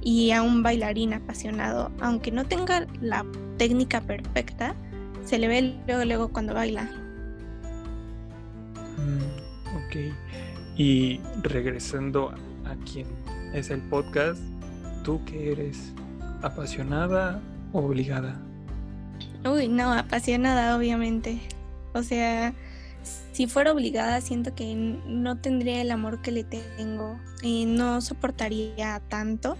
Y 0.00 0.30
a 0.30 0.42
un 0.42 0.62
bailarín 0.62 1.12
apasionado, 1.12 1.90
aunque 2.00 2.30
no 2.30 2.44
tenga 2.44 2.86
la 3.00 3.26
técnica 3.56 4.00
perfecta, 4.00 4.76
se 5.26 5.38
le 5.38 5.48
ve 5.48 5.74
luego, 5.86 6.04
luego 6.04 6.28
cuando 6.28 6.54
baila. 6.54 6.84
Mm, 8.96 9.76
ok. 9.76 10.14
Y 10.76 11.20
regresando 11.42 12.30
a 12.64 12.74
quien 12.90 13.06
es 13.52 13.70
el 13.70 13.80
podcast, 13.82 14.40
¿tú 15.04 15.20
qué 15.26 15.52
eres? 15.52 15.92
¿Apasionada 16.42 17.40
o 17.72 17.80
obligada? 17.80 18.40
Uy, 19.44 19.68
no, 19.68 19.92
apasionada, 19.92 20.76
obviamente. 20.76 21.40
O 21.92 22.02
sea, 22.02 22.52
si 23.32 23.46
fuera 23.46 23.72
obligada, 23.72 24.20
siento 24.20 24.54
que 24.54 24.74
no 24.74 25.38
tendría 25.38 25.80
el 25.80 25.90
amor 25.90 26.22
que 26.22 26.32
le 26.32 26.44
tengo 26.44 27.18
y 27.42 27.66
no 27.66 28.00
soportaría 28.00 29.00
tanto 29.08 29.56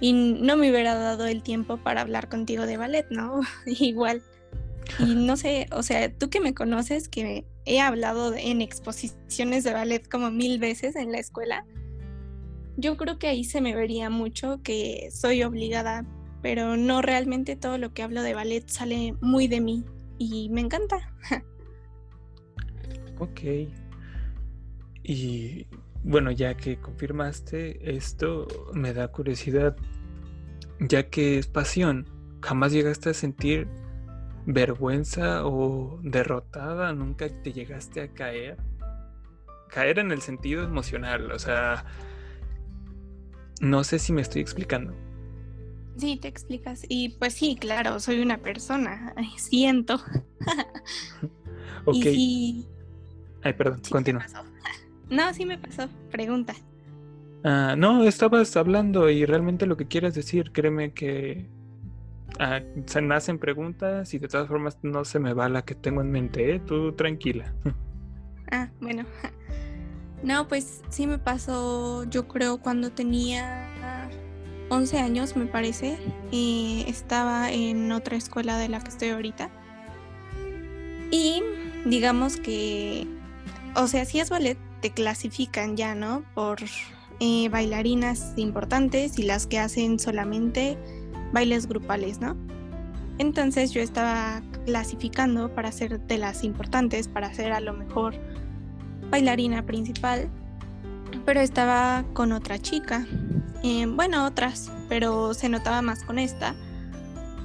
y 0.00 0.12
no 0.12 0.56
me 0.56 0.70
hubiera 0.70 0.94
dado 0.94 1.26
el 1.26 1.42
tiempo 1.42 1.78
para 1.78 2.02
hablar 2.02 2.28
contigo 2.28 2.66
de 2.66 2.76
ballet, 2.76 3.06
¿no? 3.10 3.40
Igual. 3.66 4.22
Y 4.98 5.14
no 5.14 5.36
sé, 5.36 5.66
o 5.72 5.82
sea, 5.82 6.12
tú 6.12 6.30
que 6.30 6.40
me 6.40 6.54
conoces, 6.54 7.08
que 7.08 7.44
he 7.64 7.80
hablado 7.80 8.34
en 8.34 8.60
exposiciones 8.60 9.64
de 9.64 9.72
ballet 9.72 10.08
como 10.08 10.30
mil 10.30 10.58
veces 10.58 10.96
en 10.96 11.12
la 11.12 11.18
escuela, 11.18 11.64
yo 12.76 12.96
creo 12.96 13.18
que 13.18 13.28
ahí 13.28 13.44
se 13.44 13.60
me 13.60 13.74
vería 13.74 14.10
mucho 14.10 14.60
que 14.62 15.08
soy 15.10 15.42
obligada, 15.42 16.04
pero 16.42 16.76
no 16.76 17.02
realmente 17.02 17.56
todo 17.56 17.78
lo 17.78 17.92
que 17.92 18.02
hablo 18.02 18.22
de 18.22 18.34
ballet 18.34 18.68
sale 18.68 19.14
muy 19.20 19.48
de 19.48 19.60
mí 19.60 19.84
y 20.18 20.48
me 20.50 20.60
encanta. 20.60 21.14
ok. 23.18 23.40
Y 25.02 25.66
bueno, 26.02 26.30
ya 26.30 26.56
que 26.56 26.78
confirmaste 26.78 27.96
esto, 27.96 28.46
me 28.74 28.92
da 28.92 29.08
curiosidad, 29.08 29.76
ya 30.80 31.08
que 31.08 31.38
es 31.38 31.46
pasión, 31.46 32.06
¿jamás 32.42 32.72
llegaste 32.72 33.10
a 33.10 33.14
sentir 33.14 33.68
vergüenza 34.46 35.44
o 35.44 35.98
derrotada? 36.02 36.92
¿Nunca 36.92 37.28
te 37.28 37.52
llegaste 37.52 38.00
a 38.00 38.08
caer? 38.08 38.56
Caer 39.68 39.98
en 39.98 40.12
el 40.12 40.22
sentido 40.22 40.62
emocional, 40.62 41.32
o 41.32 41.38
sea, 41.38 41.84
no 43.60 43.84
sé 43.84 43.98
si 43.98 44.12
me 44.12 44.22
estoy 44.22 44.40
explicando. 44.40 44.94
Sí, 45.96 46.18
te 46.20 46.28
explicas. 46.28 46.84
Y 46.88 47.10
pues 47.10 47.34
sí, 47.34 47.56
claro, 47.58 47.98
soy 48.00 48.20
una 48.20 48.38
persona, 48.38 49.14
siento. 49.36 49.96
ok. 51.84 52.06
Ay, 53.42 53.52
perdón, 53.56 53.82
continúa. 53.90 54.26
No, 55.08 55.32
sí 55.32 55.46
me 55.46 55.56
pasó. 55.56 55.88
Pregunta. 56.10 56.52
Ah, 57.44 57.76
no, 57.78 58.02
estabas 58.02 58.56
hablando 58.56 59.08
y 59.08 59.24
realmente 59.24 59.64
lo 59.64 59.76
que 59.76 59.86
quieres 59.86 60.16
decir, 60.16 60.50
créeme 60.50 60.92
que 60.94 61.46
ah, 62.38 62.60
se 62.86 63.02
nacen 63.02 63.38
preguntas 63.38 64.12
y 64.14 64.18
de 64.18 64.28
todas 64.28 64.48
formas 64.48 64.78
no 64.82 65.04
se 65.04 65.18
me 65.18 65.32
va 65.32 65.48
la 65.48 65.62
que 65.62 65.74
tengo 65.74 66.00
en 66.00 66.10
mente, 66.10 66.54
¿eh? 66.54 66.60
tú 66.60 66.92
tranquila. 66.92 67.52
Ah, 68.52 68.70
bueno. 68.80 69.04
No, 70.22 70.46
pues 70.46 70.82
sí 70.88 71.08
me 71.08 71.18
pasó, 71.18 72.04
yo 72.04 72.28
creo, 72.28 72.58
cuando 72.58 72.92
tenía 72.92 74.08
11 74.68 74.98
años, 74.98 75.36
me 75.36 75.46
parece. 75.46 75.98
estaba 76.32 77.50
en 77.52 77.92
otra 77.92 78.16
escuela 78.16 78.58
de 78.58 78.68
la 78.68 78.80
que 78.80 78.88
estoy 78.88 79.10
ahorita. 79.10 79.50
Y 81.10 81.42
digamos 81.84 82.36
que, 82.36 83.06
o 83.74 83.86
sea, 83.86 84.04
si 84.04 84.20
es 84.20 84.30
ballet, 84.30 84.58
te 84.80 84.90
clasifican 84.90 85.76
ya, 85.76 85.94
¿no? 85.94 86.24
Por 86.34 86.58
eh, 87.20 87.48
bailarinas 87.48 88.32
importantes 88.36 89.18
y 89.18 89.22
las 89.22 89.46
que 89.46 89.58
hacen 89.58 89.98
solamente 89.98 90.76
bailes 91.32 91.66
grupales, 91.66 92.20
¿no? 92.20 92.36
Entonces 93.18 93.72
yo 93.72 93.80
estaba 93.80 94.42
clasificando 94.66 95.54
para 95.54 95.72
ser 95.72 96.00
de 96.00 96.18
las 96.18 96.44
importantes, 96.44 97.08
para 97.08 97.32
ser 97.32 97.52
a 97.52 97.60
lo 97.60 97.72
mejor 97.72 98.14
bailarina 99.10 99.64
principal, 99.64 100.28
pero 101.24 101.40
estaba 101.40 102.04
con 102.12 102.32
otra 102.32 102.58
chica. 102.58 103.06
Eh, 103.62 103.86
bueno, 103.86 104.26
otras, 104.26 104.70
pero 104.88 105.32
se 105.34 105.48
notaba 105.48 105.80
más 105.82 106.04
con 106.04 106.18
esta, 106.18 106.54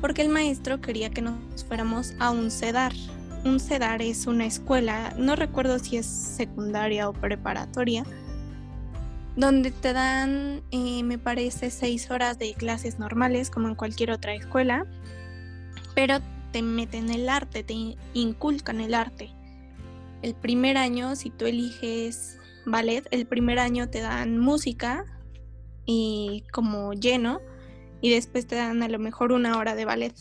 porque 0.02 0.22
el 0.22 0.30
maestro 0.30 0.82
quería 0.82 1.10
que 1.10 1.22
nos 1.22 1.64
fuéramos 1.68 2.14
a 2.20 2.32
un 2.32 2.52
CEDAR. 2.52 2.94
Un 3.46 3.60
CEDAR 3.60 4.02
es 4.02 4.28
una 4.28 4.46
escuela, 4.46 5.14
no 5.18 5.36
recuerdo 5.36 5.80
si 5.80 5.98
es 5.98 6.06
secundaria 6.06 7.08
o 7.08 7.14
preparatoria, 7.14 8.04
donde 9.36 9.72
te 9.72 9.94
dan, 9.94 10.62
eh, 10.72 11.04
me 11.04 11.18
parece, 11.18 11.72
seis 11.72 12.12
horas 12.12 12.38
de 12.38 12.54
clases 12.54 13.00
normales, 13.00 13.50
como 13.50 13.68
en 13.68 13.76
cualquier 13.76 14.12
otra 14.12 14.34
escuela, 14.34 14.86
pero 15.96 16.20
te 16.52 16.62
meten 16.62 17.10
el 17.10 17.30
arte, 17.30 17.64
te 17.64 17.96
inculcan 18.14 18.82
el 18.82 18.94
arte. 18.94 19.32
El 20.22 20.36
primer 20.36 20.78
año, 20.78 21.16
si 21.16 21.30
tú 21.30 21.46
eliges 21.46 22.38
ballet, 22.66 23.08
el 23.12 23.26
primer 23.26 23.60
año 23.60 23.90
te 23.90 24.02
dan 24.02 24.38
música 24.38 25.06
y 25.86 26.44
como 26.52 26.94
lleno 26.94 27.40
y 28.02 28.12
después 28.12 28.46
te 28.48 28.56
dan 28.56 28.84
a 28.84 28.88
lo 28.88 29.00
mejor 29.00 29.32
una 29.32 29.58
hora 29.58 29.76
de 29.76 29.86
ballet. 29.86 30.16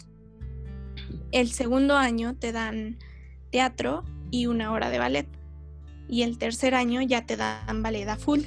El 1.32 1.50
segundo 1.50 1.96
año 1.96 2.34
te 2.36 2.52
dan 2.52 2.98
teatro 3.50 4.04
y 4.30 4.46
una 4.46 4.72
hora 4.72 4.90
de 4.90 4.98
ballet. 4.98 5.28
Y 6.08 6.22
el 6.22 6.38
tercer 6.38 6.74
año 6.74 7.02
ya 7.02 7.26
te 7.26 7.36
dan 7.36 7.82
ballet 7.82 8.08
a 8.08 8.16
full. 8.16 8.40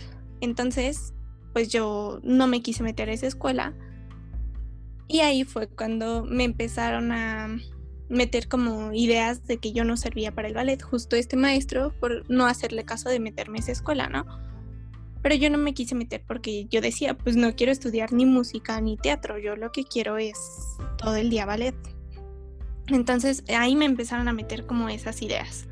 Entonces, 0.43 1.13
pues 1.53 1.69
yo 1.69 2.19
no 2.21 2.47
me 2.47 2.61
quise 2.61 2.83
meter 2.83 3.07
a 3.07 3.13
esa 3.13 3.27
escuela. 3.27 3.73
Y 5.07 5.21
ahí 5.21 5.45
fue 5.45 5.67
cuando 5.67 6.25
me 6.25 6.43
empezaron 6.43 7.13
a 7.13 7.57
meter 8.09 8.49
como 8.49 8.91
ideas 8.91 9.47
de 9.47 9.57
que 9.57 9.71
yo 9.71 9.85
no 9.85 9.95
servía 9.95 10.35
para 10.35 10.49
el 10.49 10.53
ballet, 10.53 10.81
justo 10.81 11.15
este 11.15 11.37
maestro, 11.37 11.93
por 11.97 12.29
no 12.29 12.45
hacerle 12.45 12.83
caso 12.83 13.07
de 13.07 13.21
meterme 13.21 13.59
a 13.59 13.61
esa 13.61 13.71
escuela, 13.71 14.09
¿no? 14.09 14.25
Pero 15.21 15.35
yo 15.35 15.49
no 15.49 15.57
me 15.57 15.73
quise 15.73 15.95
meter 15.95 16.21
porque 16.27 16.65
yo 16.65 16.81
decía, 16.81 17.17
pues 17.17 17.37
no 17.37 17.55
quiero 17.55 17.71
estudiar 17.71 18.11
ni 18.11 18.25
música 18.25 18.81
ni 18.81 18.97
teatro, 18.97 19.37
yo 19.39 19.55
lo 19.55 19.71
que 19.71 19.85
quiero 19.85 20.17
es 20.17 20.37
todo 20.97 21.15
el 21.15 21.29
día 21.29 21.45
ballet. 21.45 21.75
Entonces 22.87 23.45
ahí 23.47 23.77
me 23.77 23.85
empezaron 23.85 24.27
a 24.27 24.33
meter 24.33 24.65
como 24.65 24.89
esas 24.89 25.21
ideas 25.21 25.69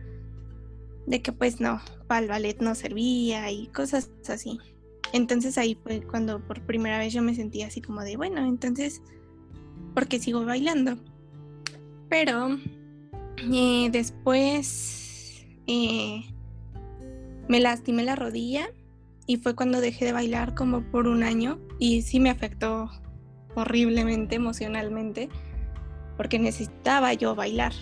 de 1.06 1.22
que 1.22 1.32
pues 1.32 1.60
no, 1.60 1.82
para 2.08 2.22
el 2.22 2.28
ballet 2.30 2.60
no 2.62 2.76
servía 2.76 3.52
y 3.52 3.68
cosas 3.68 4.10
así. 4.28 4.60
Entonces 5.14 5.58
ahí 5.58 5.78
fue 5.84 6.02
cuando 6.02 6.40
por 6.46 6.62
primera 6.62 6.98
vez 6.98 7.14
yo 7.14 7.22
me 7.22 7.36
sentía 7.36 7.68
así 7.68 7.82
como 7.82 8.02
de, 8.02 8.18
bueno, 8.18 8.46
entonces, 8.46 9.02
¿por 9.94 10.08
qué 10.08 10.20
sigo 10.20 10.46
bailando? 10.46 10.98
Pero 12.10 12.58
eh, 13.52 13.90
después 13.92 15.46
eh, 15.68 16.24
me 17.48 17.60
lastimé 17.60 18.04
la 18.04 18.16
rodilla 18.16 18.70
y 19.28 19.38
fue 19.38 19.56
cuando 19.56 19.82
dejé 19.82 20.06
de 20.06 20.14
bailar 20.14 20.56
como 20.56 20.82
por 20.92 21.08
un 21.08 21.24
año 21.24 21.60
y 21.80 22.02
sí 22.02 22.20
me 22.20 22.30
afectó 22.30 22.90
horriblemente 23.56 24.36
emocionalmente 24.36 25.30
porque 26.18 26.40
necesitaba 26.40 27.14
yo 27.14 27.36
bailar. 27.36 27.74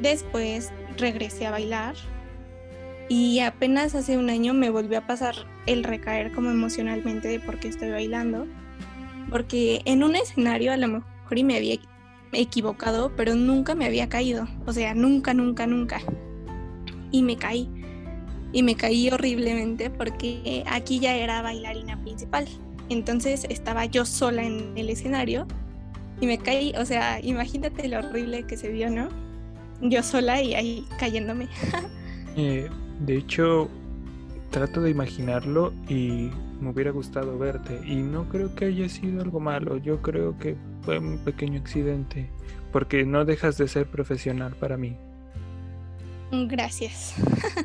Después 0.00 0.70
regresé 0.98 1.46
a 1.46 1.50
bailar 1.50 1.94
y 3.08 3.40
apenas 3.40 3.94
hace 3.94 4.18
un 4.18 4.28
año 4.28 4.52
me 4.52 4.68
volvió 4.68 4.98
a 4.98 5.06
pasar 5.06 5.34
el 5.66 5.82
recaer 5.82 6.30
como 6.32 6.50
emocionalmente 6.50 7.28
de 7.28 7.40
por 7.40 7.58
qué 7.58 7.68
estoy 7.68 7.90
bailando. 7.90 8.46
Porque 9.30 9.80
en 9.86 10.02
un 10.02 10.14
escenario 10.14 10.72
a 10.72 10.76
lo 10.76 10.88
mejor 10.88 11.38
y 11.38 11.44
me 11.44 11.56
había 11.56 11.76
equivocado, 12.32 13.12
pero 13.16 13.34
nunca 13.34 13.74
me 13.74 13.86
había 13.86 14.10
caído. 14.10 14.46
O 14.66 14.72
sea, 14.74 14.94
nunca, 14.94 15.32
nunca, 15.32 15.66
nunca. 15.66 16.00
Y 17.10 17.22
me 17.22 17.36
caí. 17.36 17.70
Y 18.52 18.62
me 18.62 18.74
caí 18.74 19.08
horriblemente 19.08 19.88
porque 19.88 20.64
aquí 20.66 20.98
ya 20.98 21.16
era 21.16 21.40
bailarina 21.40 21.98
principal. 22.02 22.46
Entonces 22.90 23.46
estaba 23.48 23.86
yo 23.86 24.04
sola 24.04 24.42
en 24.44 24.76
el 24.76 24.90
escenario 24.90 25.46
y 26.20 26.26
me 26.26 26.38
caí. 26.38 26.74
O 26.78 26.84
sea, 26.84 27.20
imagínate 27.22 27.88
lo 27.88 27.98
horrible 28.00 28.42
que 28.44 28.58
se 28.58 28.68
vio, 28.68 28.90
¿no? 28.90 29.27
Yo 29.80 30.02
sola 30.02 30.42
y 30.42 30.54
ahí 30.54 30.86
cayéndome. 30.98 31.48
Eh, 32.40 32.70
de 33.00 33.16
hecho, 33.16 33.68
trato 34.52 34.80
de 34.80 34.90
imaginarlo 34.90 35.72
y 35.88 36.30
me 36.60 36.70
hubiera 36.70 36.92
gustado 36.92 37.36
verte. 37.36 37.80
Y 37.84 37.96
no 37.96 38.28
creo 38.28 38.54
que 38.54 38.66
haya 38.66 38.88
sido 38.88 39.22
algo 39.22 39.40
malo. 39.40 39.76
Yo 39.78 40.00
creo 40.02 40.38
que 40.38 40.56
fue 40.82 40.98
un 40.98 41.18
pequeño 41.18 41.60
accidente. 41.60 42.30
Porque 42.72 43.04
no 43.04 43.24
dejas 43.24 43.58
de 43.58 43.66
ser 43.66 43.86
profesional 43.86 44.54
para 44.54 44.76
mí. 44.76 44.96
Gracias. 46.30 47.14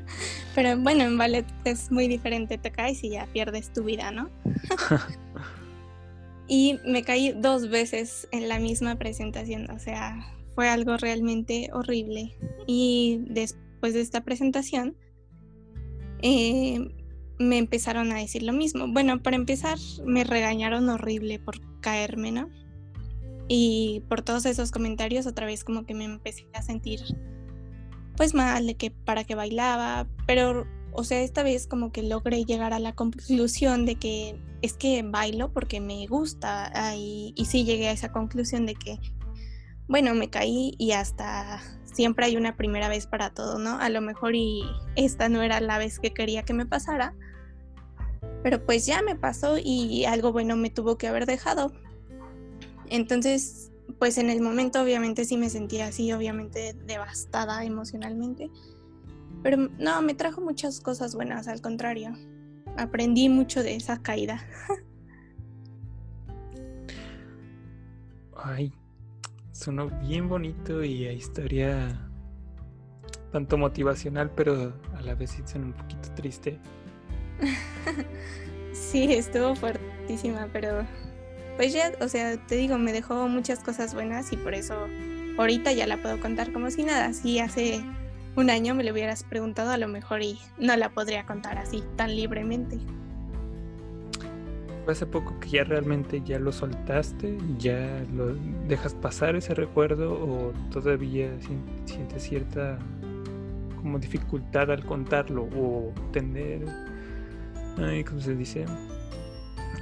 Pero 0.55 0.77
bueno, 0.77 1.03
en 1.03 1.17
ballet 1.17 1.45
es 1.65 1.91
muy 1.91 2.07
diferente. 2.07 2.57
Te 2.57 2.71
caes 2.71 3.03
y 3.03 3.09
ya 3.09 3.27
pierdes 3.27 3.71
tu 3.71 3.83
vida, 3.83 4.11
¿no? 4.11 4.29
y 6.47 6.79
me 6.85 7.03
caí 7.03 7.33
dos 7.33 7.69
veces 7.69 8.27
en 8.31 8.47
la 8.47 8.59
misma 8.59 8.95
presentación. 8.95 9.69
O 9.69 9.79
sea, 9.79 10.32
fue 10.55 10.69
algo 10.69 10.97
realmente 10.97 11.69
horrible. 11.73 12.35
Y 12.67 13.21
después 13.27 13.93
de 13.93 14.01
esta 14.01 14.21
presentación, 14.21 14.95
eh, 16.21 16.79
me 17.39 17.57
empezaron 17.57 18.11
a 18.11 18.15
decir 18.15 18.43
lo 18.43 18.53
mismo. 18.53 18.87
Bueno, 18.87 19.21
para 19.21 19.35
empezar, 19.35 19.77
me 20.05 20.23
regañaron 20.23 20.89
horrible 20.89 21.39
por 21.39 21.59
caerme, 21.81 22.31
¿no? 22.31 22.49
Y 23.47 24.03
por 24.07 24.21
todos 24.21 24.45
esos 24.45 24.71
comentarios, 24.71 25.25
otra 25.27 25.45
vez 25.45 25.63
como 25.63 25.85
que 25.85 25.93
me 25.93 26.05
empecé 26.05 26.47
a 26.53 26.61
sentir 26.61 27.01
pues 28.15 28.33
mal 28.33 28.67
de 28.67 28.75
que 28.75 28.91
para 28.91 29.23
que 29.23 29.35
bailaba, 29.35 30.07
pero 30.27 30.65
o 30.93 31.03
sea, 31.03 31.21
esta 31.21 31.41
vez 31.43 31.65
como 31.65 31.91
que 31.91 32.03
logré 32.03 32.45
llegar 32.45 32.73
a 32.73 32.79
la 32.79 32.93
conclusión 32.93 33.85
de 33.85 33.95
que 33.95 34.39
es 34.61 34.73
que 34.73 35.01
bailo 35.01 35.51
porque 35.51 35.81
me 35.81 36.05
gusta 36.05 36.71
y, 36.95 37.33
y 37.35 37.45
sí 37.45 37.65
llegué 37.65 37.87
a 37.87 37.91
esa 37.91 38.11
conclusión 38.11 38.67
de 38.67 38.75
que 38.75 38.99
bueno, 39.93 40.15
me 40.15 40.27
caí 40.27 40.73
y 40.79 40.93
hasta 40.93 41.61
siempre 41.83 42.25
hay 42.25 42.35
una 42.35 42.55
primera 42.55 42.89
vez 42.89 43.05
para 43.05 43.29
todo, 43.29 43.59
¿no? 43.59 43.77
A 43.77 43.89
lo 43.89 44.01
mejor 44.01 44.33
y 44.33 44.63
esta 44.95 45.29
no 45.29 45.43
era 45.43 45.61
la 45.61 45.77
vez 45.77 45.99
que 45.99 46.15
quería 46.15 46.41
que 46.41 46.55
me 46.55 46.65
pasara, 46.65 47.13
pero 48.41 48.65
pues 48.65 48.87
ya 48.87 49.03
me 49.03 49.15
pasó 49.15 49.57
y 49.63 50.05
algo 50.05 50.31
bueno 50.31 50.55
me 50.55 50.71
tuvo 50.71 50.97
que 50.97 51.07
haber 51.07 51.27
dejado. 51.27 51.71
Entonces, 52.89 53.71
pues 53.99 54.17
en 54.17 54.31
el 54.31 54.41
momento 54.41 54.81
obviamente 54.81 55.25
sí 55.25 55.37
me 55.37 55.51
sentía 55.51 55.85
así, 55.85 56.11
obviamente 56.11 56.73
devastada 56.87 57.63
emocionalmente, 57.63 58.49
pero 59.43 59.69
no, 59.77 60.01
me 60.01 60.15
trajo 60.15 60.41
muchas 60.41 60.79
cosas 60.79 61.13
buenas, 61.13 61.47
al 61.47 61.61
contrario, 61.61 62.15
aprendí 62.77 63.29
mucho 63.29 63.61
de 63.61 63.75
esa 63.75 64.01
caída. 64.01 64.43
Ay, 68.35 68.73
sonó 69.53 69.87
bien 70.01 70.27
bonito 70.27 70.83
y 70.83 71.05
a 71.05 71.13
historia 71.13 72.09
tanto 73.31 73.57
motivacional, 73.57 74.29
pero 74.31 74.73
a 74.95 75.01
la 75.01 75.15
vez 75.15 75.41
suena 75.45 75.67
un 75.67 75.73
poquito 75.73 76.09
triste. 76.15 76.59
sí, 78.73 79.13
estuvo 79.13 79.55
fuertísima, 79.55 80.49
pero 80.51 80.85
pues 81.55 81.71
ya, 81.71 81.93
o 82.01 82.07
sea, 82.07 82.37
te 82.45 82.55
digo, 82.55 82.77
me 82.77 82.91
dejó 82.91 83.27
muchas 83.27 83.59
cosas 83.59 83.93
buenas 83.93 84.31
y 84.33 84.37
por 84.37 84.53
eso 84.53 84.87
ahorita 85.37 85.71
ya 85.71 85.87
la 85.87 86.01
puedo 86.01 86.19
contar 86.19 86.51
como 86.51 86.69
si 86.69 86.83
nada. 86.83 87.13
Si 87.13 87.39
hace 87.39 87.83
un 88.35 88.49
año 88.49 88.75
me 88.75 88.83
lo 88.83 88.91
hubieras 88.91 89.23
preguntado 89.23 89.71
a 89.71 89.77
lo 89.77 89.87
mejor 89.87 90.21
y 90.23 90.39
no 90.57 90.75
la 90.75 90.89
podría 90.89 91.25
contar 91.25 91.57
así 91.57 91.83
tan 91.95 92.15
libremente 92.15 92.79
hace 94.91 95.05
poco 95.05 95.39
que 95.39 95.49
ya 95.49 95.63
realmente 95.63 96.21
ya 96.25 96.39
lo 96.39 96.51
soltaste, 96.51 97.37
ya 97.57 98.03
lo 98.13 98.35
dejas 98.67 98.93
pasar 98.93 99.35
ese 99.35 99.53
recuerdo 99.53 100.13
o 100.13 100.53
todavía 100.71 101.29
sientes 101.85 102.23
cierta 102.23 102.77
como 103.77 103.99
dificultad 103.99 104.71
al 104.71 104.85
contarlo 104.85 105.43
o 105.57 105.93
tener, 106.11 106.65
¿cómo 108.07 108.21
se 108.21 108.35
dice? 108.35 108.65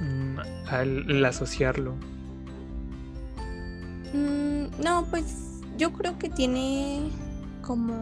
Mm, 0.00 0.38
al, 0.68 1.24
asociarlo. 1.24 1.94
Mm, 4.12 4.82
no, 4.82 5.06
pues 5.10 5.60
yo 5.78 5.92
creo 5.92 6.18
que 6.18 6.28
tiene 6.28 7.10
como, 7.62 7.94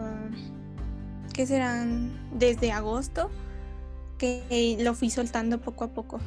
¿qué 1.33 1.45
serán? 1.45 2.11
Desde 2.37 2.71
agosto 2.71 3.29
que 4.17 4.77
lo 4.79 4.93
fui 4.93 5.09
soltando 5.09 5.59
poco 5.59 5.83
a 5.83 5.87
poco 5.89 6.19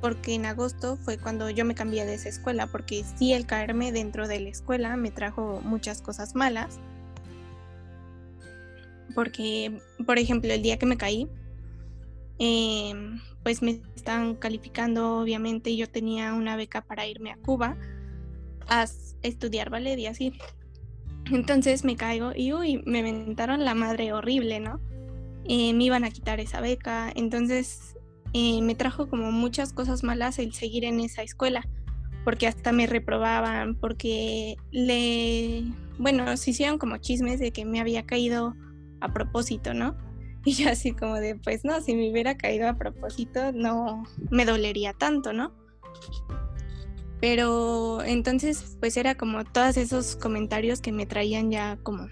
porque 0.00 0.34
en 0.34 0.46
agosto 0.46 0.96
fue 0.96 1.18
cuando 1.18 1.50
yo 1.50 1.64
me 1.64 1.74
cambié 1.74 2.04
de 2.06 2.14
esa 2.14 2.28
escuela, 2.28 2.66
porque 2.66 3.04
sí 3.16 3.32
el 3.32 3.46
caerme 3.46 3.92
dentro 3.92 4.26
de 4.26 4.40
la 4.40 4.48
escuela 4.48 4.96
me 4.96 5.10
trajo 5.10 5.60
muchas 5.62 6.00
cosas 6.02 6.34
malas. 6.34 6.78
Porque, 9.14 9.80
por 10.06 10.18
ejemplo, 10.18 10.52
el 10.52 10.62
día 10.62 10.78
que 10.78 10.86
me 10.86 10.96
caí, 10.96 11.28
em, 12.38 13.20
pues 13.42 13.62
me 13.62 13.80
estaban 13.96 14.36
calificando, 14.36 15.18
obviamente, 15.18 15.76
yo 15.76 15.88
tenía 15.88 16.32
una 16.34 16.56
beca 16.56 16.82
para 16.82 17.06
irme 17.06 17.32
a 17.32 17.36
Cuba 17.36 17.76
a 18.68 18.86
estudiar 19.22 19.70
ballet 19.70 19.98
y 19.98 20.06
así. 20.06 20.32
Entonces 21.30 21.84
me 21.84 21.96
caigo 21.96 22.32
y 22.34 22.52
uy, 22.52 22.82
me 22.86 23.00
inventaron 23.00 23.64
la 23.64 23.74
madre 23.74 24.12
horrible, 24.12 24.60
¿no? 24.60 24.80
Eh, 25.44 25.72
me 25.74 25.84
iban 25.84 26.04
a 26.04 26.10
quitar 26.10 26.40
esa 26.40 26.60
beca. 26.60 27.12
Entonces 27.14 27.96
me 28.32 28.74
trajo 28.74 29.08
como 29.08 29.32
muchas 29.32 29.72
cosas 29.72 30.02
malas 30.02 30.38
el 30.38 30.52
seguir 30.52 30.84
en 30.84 31.00
esa 31.00 31.22
escuela, 31.22 31.66
porque 32.24 32.46
hasta 32.46 32.72
me 32.72 32.86
reprobaban, 32.86 33.74
porque 33.74 34.56
le, 34.70 35.64
bueno, 35.98 36.36
se 36.36 36.50
hicieron 36.50 36.78
como 36.78 36.98
chismes 36.98 37.40
de 37.40 37.52
que 37.52 37.64
me 37.64 37.80
había 37.80 38.06
caído 38.06 38.54
a 39.00 39.12
propósito, 39.12 39.74
¿no? 39.74 39.96
Y 40.42 40.54
yo 40.54 40.70
así 40.70 40.92
como 40.92 41.16
de, 41.16 41.34
pues 41.34 41.66
no, 41.66 41.82
si 41.82 41.94
me 41.94 42.10
hubiera 42.10 42.38
caído 42.38 42.66
a 42.66 42.72
propósito, 42.72 43.52
no 43.52 44.04
me 44.30 44.46
dolería 44.46 44.94
tanto, 44.94 45.34
¿no? 45.34 45.52
Pero 47.20 48.02
entonces, 48.02 48.78
pues 48.80 48.96
era 48.96 49.16
como 49.16 49.44
todos 49.44 49.76
esos 49.76 50.16
comentarios 50.16 50.80
que 50.80 50.92
me 50.92 51.04
traían 51.04 51.50
ya 51.50 51.78
como 51.82 52.08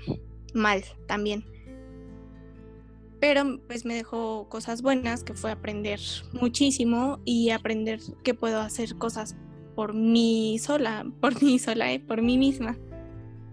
mal 0.53 0.85
también 1.07 1.43
pero 3.21 3.61
pues 3.67 3.85
me 3.85 3.95
dejó 3.95 4.49
cosas 4.49 4.83
buenas, 4.83 5.25
que 5.25 5.35
fue 5.35 5.51
aprender 5.51 6.01
muchísimo 6.33 7.21
y 7.25 7.51
aprender 7.51 8.01
que 8.23 8.35
puedo 8.35 8.61
hacer 8.61 8.97
cosas 8.97 9.37
por 9.75 9.95
mí 9.95 10.59
sola, 10.59 11.07
por 11.21 11.43
mí 11.43 11.59
sola, 11.59 11.93
¿eh? 11.93 12.01
por 12.01 12.23
mí 12.23 12.39
misma. 12.39 12.77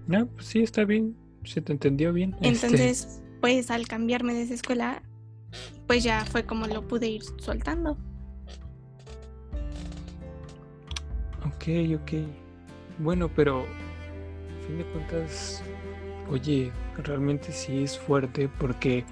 No, 0.08 0.28
pues 0.28 0.48
sí, 0.48 0.60
está 0.62 0.86
bien, 0.86 1.16
se 1.44 1.62
te 1.62 1.72
entendió 1.72 2.14
bien. 2.14 2.36
Este. 2.42 2.48
Entonces, 2.48 3.22
pues 3.42 3.72
al 3.72 3.88
cambiarme 3.88 4.34
de 4.34 4.44
esa 4.44 4.54
escuela, 4.54 5.02
pues 5.88 6.04
ya 6.04 6.26
fue 6.26 6.46
como 6.46 6.68
lo 6.68 6.88
pude 6.88 7.08
ir 7.08 7.24
soltando. 7.38 7.98
Ok, 11.46 11.68
ok. 12.02 12.12
Bueno, 13.00 13.30
pero 13.36 13.62
a 13.62 14.68
fin 14.68 14.78
de 14.78 14.86
cuentas, 14.86 15.64
oye, 16.30 16.72
realmente 17.04 17.52
sí 17.52 17.84
es 17.84 17.98
fuerte 17.98 18.48
porque 18.60 19.04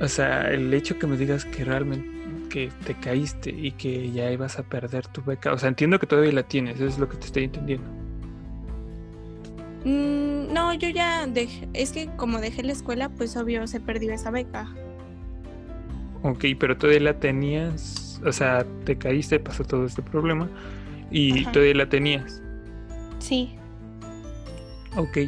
o 0.00 0.08
sea, 0.08 0.50
el 0.50 0.72
hecho 0.74 0.98
que 0.98 1.06
me 1.06 1.16
digas 1.16 1.44
que 1.44 1.64
realmente 1.64 2.16
que 2.48 2.70
te 2.84 2.94
caíste 2.94 3.50
y 3.50 3.72
que 3.72 4.10
ya 4.12 4.30
ibas 4.30 4.58
a 4.58 4.62
perder 4.62 5.06
tu 5.08 5.22
beca, 5.22 5.52
o 5.52 5.58
sea, 5.58 5.68
entiendo 5.68 5.98
que 5.98 6.06
todavía 6.06 6.32
la 6.32 6.42
tienes, 6.42 6.76
eso 6.76 6.86
es 6.86 6.98
lo 6.98 7.08
que 7.08 7.16
te 7.16 7.26
estoy 7.26 7.44
entendiendo. 7.44 7.86
Mm, 9.84 10.52
no, 10.52 10.72
yo 10.74 10.88
ya 10.88 11.26
dejé, 11.26 11.68
es 11.74 11.92
que 11.92 12.08
como 12.16 12.38
dejé 12.38 12.62
la 12.62 12.72
escuela, 12.72 13.08
pues 13.08 13.36
obvio 13.36 13.66
se 13.66 13.80
perdió 13.80 14.12
esa 14.12 14.30
beca. 14.30 14.68
Ok, 16.22 16.44
pero 16.58 16.76
todavía 16.76 17.00
la 17.00 17.20
tenías, 17.20 18.20
o 18.24 18.32
sea, 18.32 18.64
te 18.84 18.96
caíste, 18.96 19.38
pasó 19.38 19.64
todo 19.64 19.86
este 19.86 20.02
problema 20.02 20.48
y 21.10 21.44
todavía 21.46 21.74
la 21.74 21.88
tenías. 21.88 22.42
Sí. 23.18 23.56
Ok, 24.96 25.18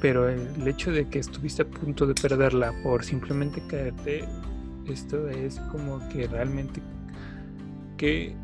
pero 0.00 0.28
el 0.28 0.66
hecho 0.66 0.92
de 0.92 1.08
que 1.08 1.18
estuviste 1.18 1.62
a 1.62 1.66
punto 1.66 2.06
de 2.06 2.14
perderla 2.14 2.72
por 2.82 3.04
simplemente 3.04 3.62
caerte, 3.66 4.24
esto 4.88 5.28
es 5.28 5.58
como 5.72 6.06
que 6.10 6.26
realmente 6.26 6.80
que 7.96 8.34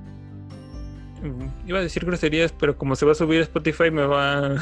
mm, 1.23 1.69
iba 1.69 1.79
a 1.79 1.83
decir 1.83 2.05
groserías, 2.05 2.53
pero 2.53 2.77
como 2.77 2.97
se 2.97 3.07
va 3.07 3.13
a 3.13 3.15
subir 3.15 3.41
a 3.41 3.43
Spotify 3.43 3.91
me 3.91 4.05
va 4.05 4.57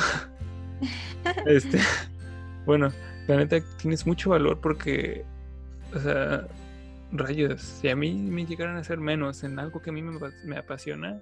este 1.47 1.79
bueno, 2.67 2.93
la 3.27 3.37
neta 3.37 3.61
tienes 3.79 4.07
mucho 4.07 4.31
valor 4.31 4.61
porque 4.61 5.25
o 5.95 5.99
sea, 5.99 6.47
rayos, 7.13 7.61
si 7.61 7.89
a 7.89 7.97
mí 7.97 8.15
me 8.15 8.47
llegaran 8.47 8.77
a 8.77 8.81
hacer 8.81 8.99
menos 8.99 9.43
en 9.43 9.59
algo 9.59 9.81
que 9.83 9.91
a 9.91 9.93
mí 9.93 10.03
me, 10.03 10.19
me 10.45 10.57
apasiona, 10.57 11.21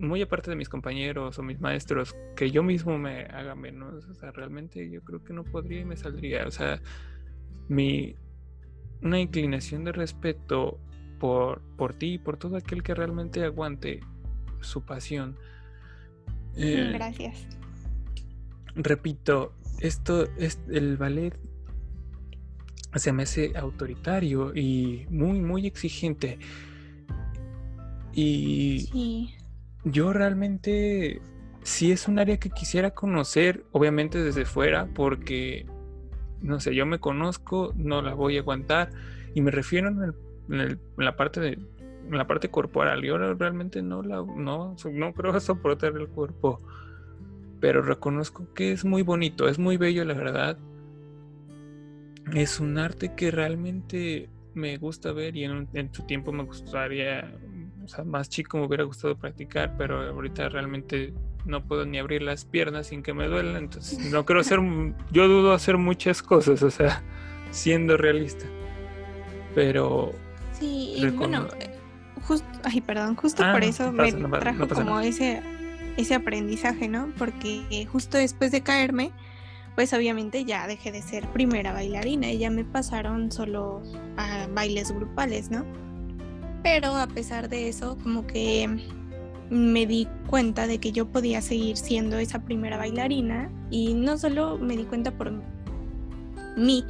muy 0.00 0.22
aparte 0.22 0.50
de 0.50 0.56
mis 0.56 0.68
compañeros 0.68 1.38
o 1.38 1.42
mis 1.42 1.60
maestros, 1.60 2.16
que 2.34 2.50
yo 2.50 2.62
mismo 2.62 2.98
me 2.98 3.24
haga 3.26 3.54
menos, 3.54 4.06
o 4.06 4.14
sea, 4.14 4.32
realmente 4.32 4.90
yo 4.90 5.02
creo 5.02 5.22
que 5.22 5.32
no 5.34 5.44
podría 5.44 5.80
y 5.80 5.84
me 5.84 5.96
saldría, 5.96 6.46
o 6.46 6.50
sea, 6.50 6.80
mi 7.68 8.16
una 9.02 9.18
inclinación 9.18 9.84
de 9.84 9.92
respeto 9.92 10.78
por, 11.18 11.62
por 11.76 11.94
ti 11.94 12.14
y 12.14 12.18
por 12.18 12.36
todo 12.36 12.56
aquel 12.56 12.82
que 12.82 12.94
realmente 12.94 13.44
aguante 13.44 14.00
su 14.60 14.82
pasión. 14.82 15.36
Eh, 16.54 16.90
Gracias. 16.94 17.46
Repito, 18.74 19.54
esto 19.80 20.24
es 20.36 20.60
el 20.68 20.96
ballet 20.96 21.34
se 22.96 23.12
me 23.12 23.22
hace 23.22 23.52
autoritario 23.56 24.54
y 24.54 25.06
muy, 25.10 25.40
muy 25.40 25.66
exigente. 25.66 26.38
Y 28.12 28.88
sí 28.92 29.39
yo 29.84 30.12
realmente 30.12 31.20
sí 31.62 31.92
es 31.92 32.08
un 32.08 32.18
área 32.18 32.38
que 32.38 32.50
quisiera 32.50 32.90
conocer, 32.90 33.64
obviamente 33.72 34.22
desde 34.22 34.44
fuera, 34.44 34.86
porque, 34.94 35.66
no 36.40 36.60
sé, 36.60 36.74
yo 36.74 36.86
me 36.86 36.98
conozco, 36.98 37.72
no 37.76 38.02
la 38.02 38.14
voy 38.14 38.36
a 38.36 38.40
aguantar, 38.40 38.90
y 39.34 39.40
me 39.40 39.50
refiero 39.50 39.88
en, 39.88 40.78
la 40.96 41.16
parte 41.16 41.58
en 42.10 42.16
la 42.16 42.26
parte 42.26 42.48
corporal. 42.48 43.02
Yo 43.02 43.16
realmente 43.34 43.82
no 43.82 44.02
la 44.02 44.16
no, 44.16 44.76
no 44.92 45.12
creo 45.14 45.40
soportar 45.40 45.96
el 45.96 46.08
cuerpo, 46.08 46.58
pero 47.60 47.82
reconozco 47.82 48.52
que 48.54 48.72
es 48.72 48.84
muy 48.84 49.02
bonito, 49.02 49.48
es 49.48 49.58
muy 49.58 49.76
bello, 49.76 50.04
la 50.04 50.14
verdad. 50.14 50.58
Es 52.34 52.60
un 52.60 52.78
arte 52.78 53.14
que 53.14 53.30
realmente 53.30 54.28
me 54.54 54.76
gusta 54.76 55.12
ver 55.12 55.36
y 55.36 55.44
en, 55.44 55.68
en 55.72 55.92
su 55.92 56.04
tiempo 56.04 56.32
me 56.32 56.44
gustaría 56.44 57.32
o 57.84 57.88
sea, 57.88 58.04
más 58.04 58.28
chico 58.28 58.58
me 58.58 58.66
hubiera 58.66 58.84
gustado 58.84 59.16
practicar, 59.16 59.74
pero 59.76 60.00
ahorita 60.00 60.48
realmente 60.48 61.12
no 61.44 61.64
puedo 61.64 61.86
ni 61.86 61.98
abrir 61.98 62.22
las 62.22 62.44
piernas 62.44 62.88
sin 62.88 63.02
que 63.02 63.14
me 63.14 63.26
duelen, 63.26 63.56
entonces 63.56 64.10
no 64.10 64.24
quiero 64.24 64.40
hacer, 64.40 64.60
yo 65.10 65.28
dudo 65.28 65.52
hacer 65.52 65.78
muchas 65.78 66.22
cosas, 66.22 66.62
o 66.62 66.70
sea, 66.70 67.02
siendo 67.50 67.96
realista. 67.96 68.46
Pero... 69.54 70.12
Sí, 70.52 70.94
y 70.96 71.06
bueno, 71.10 71.48
justo, 72.26 72.46
ay, 72.64 72.80
perdón, 72.80 73.16
justo 73.16 73.42
por 73.42 73.62
ah, 73.62 73.66
eso 73.66 73.90
me 73.92 74.12
trajo 74.12 74.68
como 74.68 75.00
ese, 75.00 75.42
ese 75.96 76.14
aprendizaje, 76.14 76.88
¿no? 76.88 77.12
Porque 77.16 77.86
justo 77.90 78.18
después 78.18 78.52
de 78.52 78.60
caerme, 78.60 79.10
pues 79.74 79.92
obviamente 79.94 80.44
ya 80.44 80.66
dejé 80.66 80.92
de 80.92 81.00
ser 81.00 81.26
primera 81.28 81.72
bailarina 81.72 82.30
y 82.30 82.38
ya 82.38 82.50
me 82.50 82.64
pasaron 82.64 83.32
solo 83.32 83.82
a 84.18 84.46
bailes 84.52 84.92
grupales, 84.92 85.50
¿no? 85.50 85.64
Pero 86.62 86.96
a 86.96 87.06
pesar 87.06 87.48
de 87.48 87.68
eso, 87.68 87.96
como 88.02 88.26
que 88.26 88.68
me 89.50 89.86
di 89.86 90.06
cuenta 90.28 90.66
de 90.66 90.78
que 90.78 90.92
yo 90.92 91.06
podía 91.06 91.42
seguir 91.42 91.76
siendo 91.76 92.18
esa 92.18 92.40
primera 92.40 92.76
bailarina 92.76 93.50
y 93.70 93.94
no 93.94 94.16
solo 94.16 94.58
me 94.58 94.76
di 94.76 94.84
cuenta 94.84 95.10
por 95.10 95.32
mí, 96.56 96.84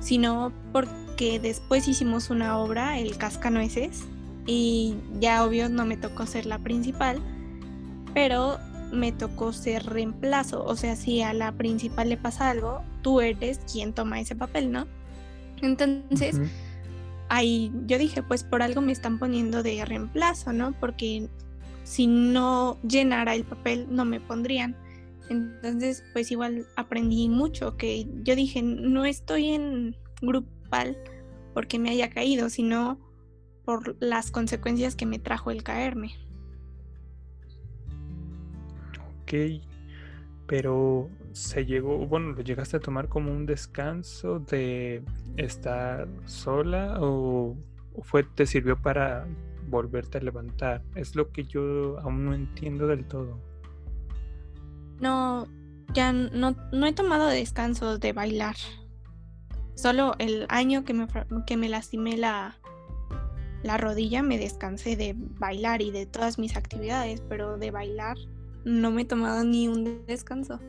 sino 0.00 0.52
porque 0.72 1.40
después 1.40 1.88
hicimos 1.88 2.30
una 2.30 2.58
obra, 2.58 2.98
El 2.98 3.16
Cascanueces, 3.16 4.04
y 4.46 4.94
ya 5.20 5.44
obvio 5.44 5.68
no 5.68 5.84
me 5.84 5.96
tocó 5.96 6.24
ser 6.26 6.46
la 6.46 6.58
principal, 6.58 7.20
pero 8.14 8.58
me 8.92 9.12
tocó 9.12 9.52
ser 9.52 9.84
reemplazo, 9.84 10.64
o 10.64 10.76
sea, 10.76 10.96
si 10.96 11.20
a 11.20 11.32
la 11.34 11.52
principal 11.52 12.08
le 12.08 12.16
pasa 12.16 12.48
algo, 12.48 12.82
tú 13.02 13.20
eres 13.20 13.60
quien 13.70 13.92
toma 13.92 14.20
ese 14.20 14.34
papel, 14.34 14.72
¿no? 14.72 14.86
Entonces, 15.60 16.40
ahí 17.28 17.72
yo 17.86 17.98
dije, 17.98 18.22
pues 18.22 18.44
por 18.44 18.62
algo 18.62 18.80
me 18.80 18.92
están 18.92 19.18
poniendo 19.18 19.62
de 19.62 19.84
reemplazo, 19.84 20.52
¿no? 20.52 20.72
Porque 20.78 21.28
si 21.84 22.06
no 22.06 22.78
llenara 22.82 23.34
el 23.34 23.44
papel, 23.44 23.86
no 23.90 24.04
me 24.04 24.20
pondrían. 24.20 24.76
Entonces, 25.30 26.04
pues 26.12 26.30
igual 26.30 26.66
aprendí 26.76 27.28
mucho, 27.28 27.76
que 27.76 28.06
yo 28.22 28.34
dije, 28.34 28.62
no 28.62 29.04
estoy 29.04 29.48
en 29.48 29.96
grupal 30.22 30.96
porque 31.54 31.78
me 31.78 31.90
haya 31.90 32.10
caído, 32.10 32.50
sino 32.50 32.98
por 33.64 33.96
las 34.00 34.30
consecuencias 34.30 34.96
que 34.96 35.06
me 35.06 35.18
trajo 35.18 35.50
el 35.50 35.62
caerme. 35.62 36.12
Ok, 39.22 39.60
pero 40.46 41.10
se 41.32 41.64
llegó, 41.64 42.06
bueno, 42.06 42.32
lo 42.32 42.42
llegaste 42.42 42.76
a 42.76 42.80
tomar 42.80 43.08
como 43.08 43.32
un 43.32 43.46
descanso 43.46 44.40
de 44.40 45.02
estar 45.36 46.08
sola 46.24 46.98
o, 47.00 47.56
fue 48.02 48.22
te 48.22 48.46
sirvió 48.46 48.80
para 48.80 49.26
volverte 49.68 50.18
a 50.18 50.20
levantar? 50.20 50.82
Es 50.94 51.14
lo 51.14 51.30
que 51.30 51.44
yo 51.44 51.98
aún 52.00 52.24
no 52.24 52.34
entiendo 52.34 52.86
del 52.86 53.04
todo. 53.06 53.38
No, 55.00 55.46
ya 55.92 56.12
no, 56.12 56.56
no 56.72 56.86
he 56.86 56.92
tomado 56.92 57.26
descanso 57.28 57.98
de 57.98 58.12
bailar. 58.12 58.56
Solo 59.74 60.14
el 60.18 60.46
año 60.48 60.84
que 60.84 60.94
me, 60.94 61.06
que 61.46 61.56
me 61.56 61.68
lastimé 61.68 62.16
la, 62.16 62.58
la 63.62 63.76
rodilla 63.76 64.22
me 64.22 64.38
descansé 64.38 64.96
de 64.96 65.14
bailar 65.16 65.82
y 65.82 65.90
de 65.90 66.06
todas 66.06 66.38
mis 66.38 66.56
actividades, 66.56 67.20
pero 67.28 67.58
de 67.58 67.70
bailar 67.70 68.16
no 68.64 68.90
me 68.90 69.02
he 69.02 69.04
tomado 69.04 69.44
ni 69.44 69.68
un 69.68 70.04
descanso. 70.06 70.60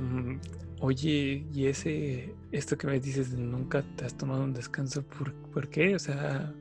Mm, 0.00 0.38
oye, 0.80 1.46
y 1.52 1.66
ese, 1.66 2.34
esto 2.52 2.76
que 2.76 2.86
me 2.86 3.00
dices 3.00 3.32
de 3.32 3.38
nunca 3.38 3.82
te 3.96 4.04
has 4.04 4.16
tomado 4.16 4.44
un 4.44 4.52
descanso, 4.52 5.04
¿por, 5.52 5.68
qué? 5.68 5.94
O 5.94 5.98
sea, 5.98 6.52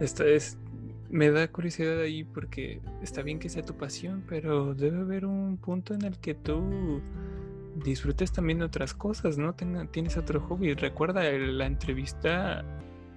esto 0.00 0.24
es, 0.24 0.58
me 1.10 1.30
da 1.30 1.48
curiosidad 1.48 2.00
ahí 2.00 2.24
porque 2.24 2.80
está 3.02 3.22
bien 3.22 3.38
que 3.38 3.48
sea 3.48 3.62
tu 3.62 3.74
pasión, 3.74 4.24
pero 4.28 4.74
debe 4.74 5.00
haber 5.00 5.26
un 5.26 5.56
punto 5.56 5.94
en 5.94 6.04
el 6.04 6.18
que 6.18 6.34
tú 6.34 7.00
disfrutes 7.84 8.32
también 8.32 8.58
de 8.58 8.64
otras 8.64 8.94
cosas, 8.94 9.38
¿no? 9.38 9.54
tienes 9.54 10.16
otro 10.16 10.40
hobby. 10.40 10.74
Recuerda, 10.74 11.22
la 11.30 11.66
entrevista 11.66 12.64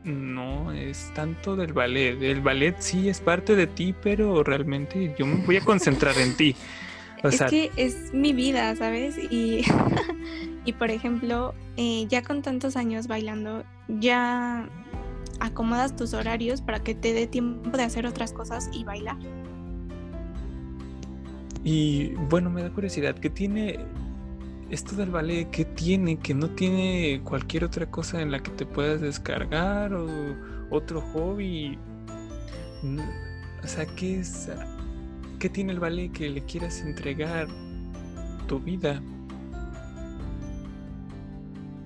no 0.04 0.72
es 0.72 1.12
tanto 1.14 1.56
del 1.56 1.74
ballet. 1.74 2.22
El 2.22 2.42
ballet 2.42 2.76
sí 2.80 3.10
es 3.10 3.20
parte 3.22 3.56
de 3.56 3.68
ti, 3.68 3.94
pero 4.02 4.44
realmente 4.44 5.16
yo 5.18 5.26
me 5.26 5.46
voy 5.46 5.58
a 5.58 5.62
concentrar 5.62 6.18
en 6.18 6.36
ti. 6.36 6.56
es 7.24 7.42
que 7.44 7.72
es 7.76 8.14
mi 8.14 8.34
vida, 8.34 8.76
¿sabes? 8.76 9.18
Y, 9.18 9.62
y 10.66 10.74
por 10.74 10.92
ejemplo, 10.92 11.54
eh, 11.78 12.06
ya 12.10 12.24
con 12.24 12.42
tantos 12.42 12.76
años 12.76 13.08
bailando, 13.08 13.64
ya 13.88 14.70
acomodas 15.40 15.96
tus 15.96 16.14
horarios 16.14 16.62
para 16.62 16.80
que 16.80 16.96
te 16.96 17.14
dé 17.14 17.28
tiempo 17.28 17.76
de 17.78 17.84
hacer 17.84 18.06
otras 18.06 18.34
cosas 18.34 18.70
y 18.74 18.84
bailar. 18.84 19.18
Y 21.64 22.14
bueno, 22.30 22.50
me 22.50 22.64
da 22.64 22.70
curiosidad, 22.70 23.16
¿qué 23.16 23.30
tiene 23.30 23.80
esto 24.70 24.96
del 24.96 25.10
ballet, 25.10 25.50
¿qué 25.50 25.66
tiene? 25.66 26.18
Que 26.18 26.34
no 26.34 26.50
tiene 26.52 27.22
cualquier 27.24 27.66
otra 27.66 27.90
cosa 27.90 28.22
en 28.22 28.32
la 28.32 28.40
que 28.40 28.52
te 28.52 28.66
puedas 28.66 29.02
descargar 29.02 29.94
o 29.94 30.08
otro 30.70 31.02
hobby. 31.02 31.78
O 33.64 33.68
sea, 33.68 33.86
¿qué 33.86 34.20
es? 34.20 34.50
¿Qué 35.40 35.48
tiene 35.48 35.72
el 35.72 35.80
ballet 35.80 36.12
que 36.12 36.30
le 36.30 36.44
quieras 36.44 36.82
entregar 36.82 37.48
tu 38.48 38.60
vida? 38.60 39.02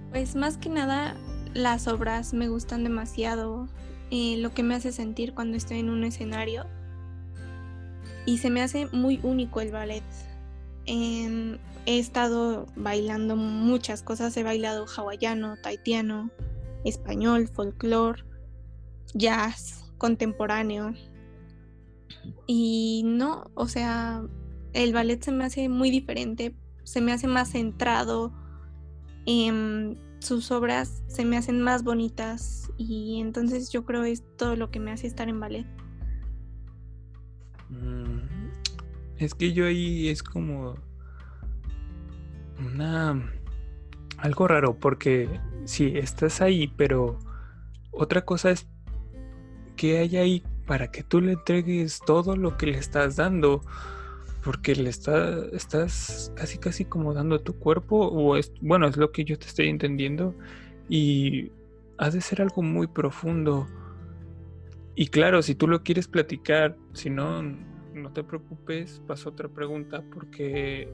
Pues 0.09 0.35
más 0.35 0.57
que 0.57 0.69
nada, 0.69 1.15
las 1.53 1.87
obras 1.87 2.33
me 2.33 2.47
gustan 2.47 2.83
demasiado. 2.83 3.67
Eh, 4.09 4.37
lo 4.37 4.55
que 4.55 4.63
me 4.63 4.73
hace 4.73 4.91
sentir 4.91 5.35
cuando 5.35 5.55
estoy 5.55 5.79
en 5.79 5.91
un 5.91 6.03
escenario. 6.03 6.65
Y 8.25 8.39
se 8.39 8.49
me 8.49 8.63
hace 8.63 8.87
muy 8.87 9.19
único 9.21 9.61
el 9.61 9.71
ballet. 9.71 10.03
Em, 10.87 11.59
he 11.85 11.99
estado 11.99 12.65
bailando 12.75 13.35
muchas 13.35 14.01
cosas, 14.01 14.35
he 14.35 14.41
bailado 14.41 14.87
hawaiano, 14.87 15.57
taitiano, 15.57 16.31
español, 16.85 17.47
folclore, 17.47 18.23
jazz, 19.13 19.91
contemporáneo. 19.99 20.95
Y 22.47 23.03
no, 23.05 23.51
o 23.55 23.67
sea, 23.67 24.23
el 24.73 24.93
ballet 24.93 25.21
se 25.21 25.31
me 25.31 25.45
hace 25.45 25.69
muy 25.69 25.89
diferente, 25.89 26.55
se 26.83 27.01
me 27.01 27.11
hace 27.11 27.27
más 27.27 27.51
centrado, 27.51 28.33
en 29.25 29.97
sus 30.19 30.51
obras 30.51 31.03
se 31.07 31.25
me 31.25 31.37
hacen 31.37 31.61
más 31.61 31.83
bonitas 31.83 32.71
y 32.77 33.19
entonces 33.19 33.71
yo 33.71 33.85
creo 33.85 34.03
es 34.03 34.23
todo 34.37 34.55
lo 34.55 34.71
que 34.71 34.79
me 34.79 34.91
hace 34.91 35.07
estar 35.07 35.29
en 35.29 35.39
ballet. 35.39 35.65
Mm, 37.69 38.19
es 39.17 39.33
que 39.35 39.53
yo 39.53 39.65
ahí 39.65 40.09
es 40.09 40.23
como 40.23 40.75
una 42.59 43.31
algo 44.17 44.47
raro 44.47 44.79
porque 44.79 45.27
sí, 45.65 45.93
estás 45.95 46.41
ahí, 46.41 46.67
pero 46.77 47.19
otra 47.91 48.23
cosa 48.23 48.51
es 48.51 48.67
que 49.75 49.97
hay 49.97 50.17
ahí 50.17 50.43
para 50.65 50.91
que 50.91 51.03
tú 51.03 51.21
le 51.21 51.33
entregues 51.33 51.99
todo 52.05 52.35
lo 52.35 52.57
que 52.57 52.67
le 52.67 52.77
estás 52.77 53.15
dando. 53.15 53.61
Porque 54.43 54.75
le 54.75 54.89
está, 54.89 55.45
estás 55.53 56.33
casi 56.35 56.57
casi 56.57 56.83
como 56.83 57.13
dando 57.13 57.39
tu 57.39 57.57
cuerpo, 57.57 58.07
o 58.07 58.35
es, 58.35 58.51
bueno, 58.59 58.87
es 58.87 58.97
lo 58.97 59.11
que 59.11 59.23
yo 59.23 59.39
te 59.39 59.47
estoy 59.47 59.69
entendiendo, 59.69 60.35
y 60.89 61.49
ha 61.97 62.09
de 62.09 62.19
ser 62.19 62.41
algo 62.41 62.61
muy 62.61 62.87
profundo. 62.87 63.67
Y 64.95 65.07
claro, 65.07 65.41
si 65.41 65.55
tú 65.55 65.67
lo 65.67 65.81
quieres 65.81 66.09
platicar, 66.09 66.75
si 66.91 67.09
no, 67.09 67.41
no 67.41 68.11
te 68.11 68.23
preocupes, 68.23 69.01
paso 69.07 69.29
otra 69.29 69.47
pregunta, 69.47 70.03
porque 70.13 70.91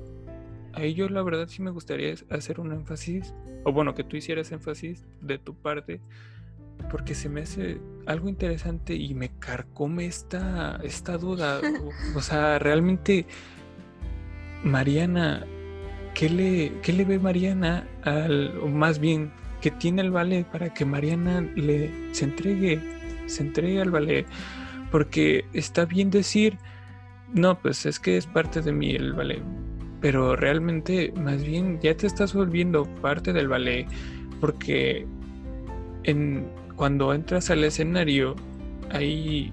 ahí 0.73 0.93
yo 0.93 1.09
la 1.09 1.23
verdad 1.23 1.47
sí 1.47 1.63
me 1.63 1.71
gustaría 1.71 2.13
hacer 2.29 2.59
un 2.59 2.71
énfasis, 2.71 3.33
o 3.63 3.73
bueno, 3.73 3.95
que 3.95 4.03
tú 4.03 4.15
hicieras 4.15 4.51
énfasis 4.51 5.03
de 5.21 5.39
tu 5.39 5.55
parte, 5.55 6.01
porque 6.89 7.15
se 7.15 7.29
me 7.29 7.41
hace 7.41 7.79
algo 8.05 8.29
interesante 8.29 8.95
y 8.95 9.13
me 9.13 9.29
carcome 9.39 10.05
esta, 10.05 10.79
esta 10.83 11.17
duda. 11.17 11.61
o, 12.15 12.21
sea, 12.21 12.59
realmente, 12.59 13.25
Mariana, 14.63 15.45
¿qué 16.13 16.29
le, 16.29 16.73
qué 16.81 16.93
le 16.93 17.05
ve 17.05 17.19
Mariana 17.19 17.87
al, 18.03 18.57
o 18.59 18.67
más 18.67 18.99
bien, 18.99 19.31
que 19.61 19.71
tiene 19.71 20.01
el 20.01 20.11
ballet 20.11 20.45
para 20.45 20.73
que 20.73 20.85
Mariana 20.85 21.41
le 21.55 22.13
se 22.13 22.25
entregue, 22.25 22.79
se 23.25 23.43
entregue 23.43 23.81
al 23.81 23.91
ballet? 23.91 24.25
Porque 24.91 25.45
está 25.53 25.85
bien 25.85 26.09
decir, 26.09 26.57
no, 27.33 27.59
pues 27.59 27.85
es 27.85 27.99
que 27.99 28.17
es 28.17 28.25
parte 28.25 28.61
de 28.61 28.71
mí 28.71 28.91
el 28.91 29.13
ballet 29.13 29.43
pero 30.01 30.35
realmente 30.35 31.11
más 31.15 31.43
bien 31.43 31.79
ya 31.81 31.95
te 31.95 32.07
estás 32.07 32.33
volviendo 32.33 32.85
parte 33.01 33.33
del 33.33 33.47
ballet 33.47 33.87
porque 34.39 35.05
en, 36.03 36.47
cuando 36.79 37.13
entras 37.13 37.49
al 37.49 37.61
escenario 37.65 38.37
ahí, 38.89 39.51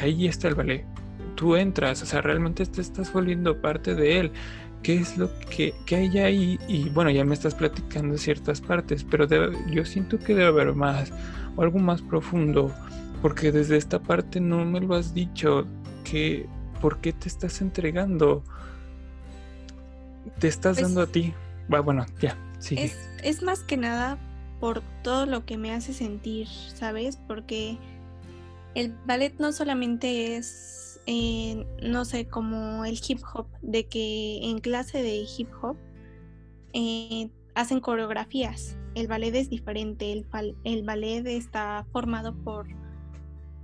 ahí 0.00 0.28
está 0.28 0.46
el 0.46 0.54
ballet. 0.54 0.86
Tú 1.34 1.56
entras, 1.56 2.00
o 2.00 2.06
sea, 2.06 2.20
realmente 2.20 2.64
te 2.64 2.80
estás 2.80 3.12
volviendo 3.12 3.60
parte 3.60 3.96
de 3.96 4.20
él. 4.20 4.32
¿Qué 4.84 4.98
es 4.98 5.18
lo 5.18 5.28
que, 5.50 5.74
hay 5.90 6.18
ahí? 6.18 6.60
Y 6.68 6.90
bueno, 6.90 7.10
ya 7.10 7.24
me 7.24 7.34
estás 7.34 7.56
platicando 7.56 8.16
ciertas 8.18 8.60
partes, 8.60 9.02
pero 9.02 9.26
yo 9.66 9.84
siento 9.84 10.16
que 10.20 10.36
debe 10.36 10.46
haber 10.46 10.74
más 10.76 11.12
o 11.56 11.62
algo 11.62 11.80
más 11.80 12.00
profundo, 12.02 12.72
porque 13.20 13.50
desde 13.50 13.76
esta 13.76 13.98
parte 14.00 14.38
no 14.38 14.64
me 14.64 14.78
lo 14.78 14.94
has 14.94 15.12
dicho, 15.14 15.66
que 16.04 16.46
¿por 16.80 16.98
qué 17.00 17.12
te 17.12 17.26
estás 17.26 17.60
entregando? 17.60 18.44
te 20.38 20.46
estás 20.46 20.76
pues 20.76 20.86
dando 20.86 21.02
a 21.02 21.06
ti. 21.08 21.34
Bueno, 21.66 22.06
ya, 22.20 22.36
sí. 22.60 22.76
Es, 22.78 23.42
más 23.42 23.64
que 23.64 23.76
nada 23.76 24.18
por 24.62 24.80
todo 25.02 25.26
lo 25.26 25.44
que 25.44 25.58
me 25.58 25.72
hace 25.72 25.92
sentir, 25.92 26.46
¿sabes? 26.46 27.16
Porque 27.26 27.78
el 28.76 28.94
ballet 29.04 29.34
no 29.40 29.50
solamente 29.50 30.36
es, 30.36 31.00
eh, 31.08 31.66
no 31.82 32.04
sé, 32.04 32.28
como 32.28 32.84
el 32.84 32.96
hip 33.04 33.18
hop, 33.34 33.48
de 33.60 33.88
que 33.88 34.38
en 34.44 34.60
clase 34.60 35.02
de 35.02 35.26
hip 35.36 35.48
hop 35.60 35.76
eh, 36.74 37.28
hacen 37.56 37.80
coreografías. 37.80 38.78
El 38.94 39.08
ballet 39.08 39.34
es 39.34 39.50
diferente, 39.50 40.12
el, 40.12 40.82
ballet 40.84 41.26
está 41.26 41.84
formado 41.90 42.32
por 42.32 42.68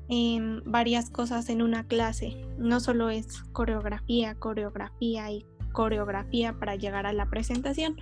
em, 0.08 0.62
varias 0.64 1.10
cosas 1.10 1.48
en 1.48 1.62
una 1.62 1.86
clase. 1.86 2.44
No 2.58 2.80
solo 2.80 3.08
es 3.10 3.44
coreografía, 3.52 4.34
coreografía 4.34 5.30
y 5.30 5.46
coreografía 5.70 6.58
para 6.58 6.74
llegar 6.74 7.06
a 7.06 7.12
la 7.12 7.30
presentación. 7.30 7.94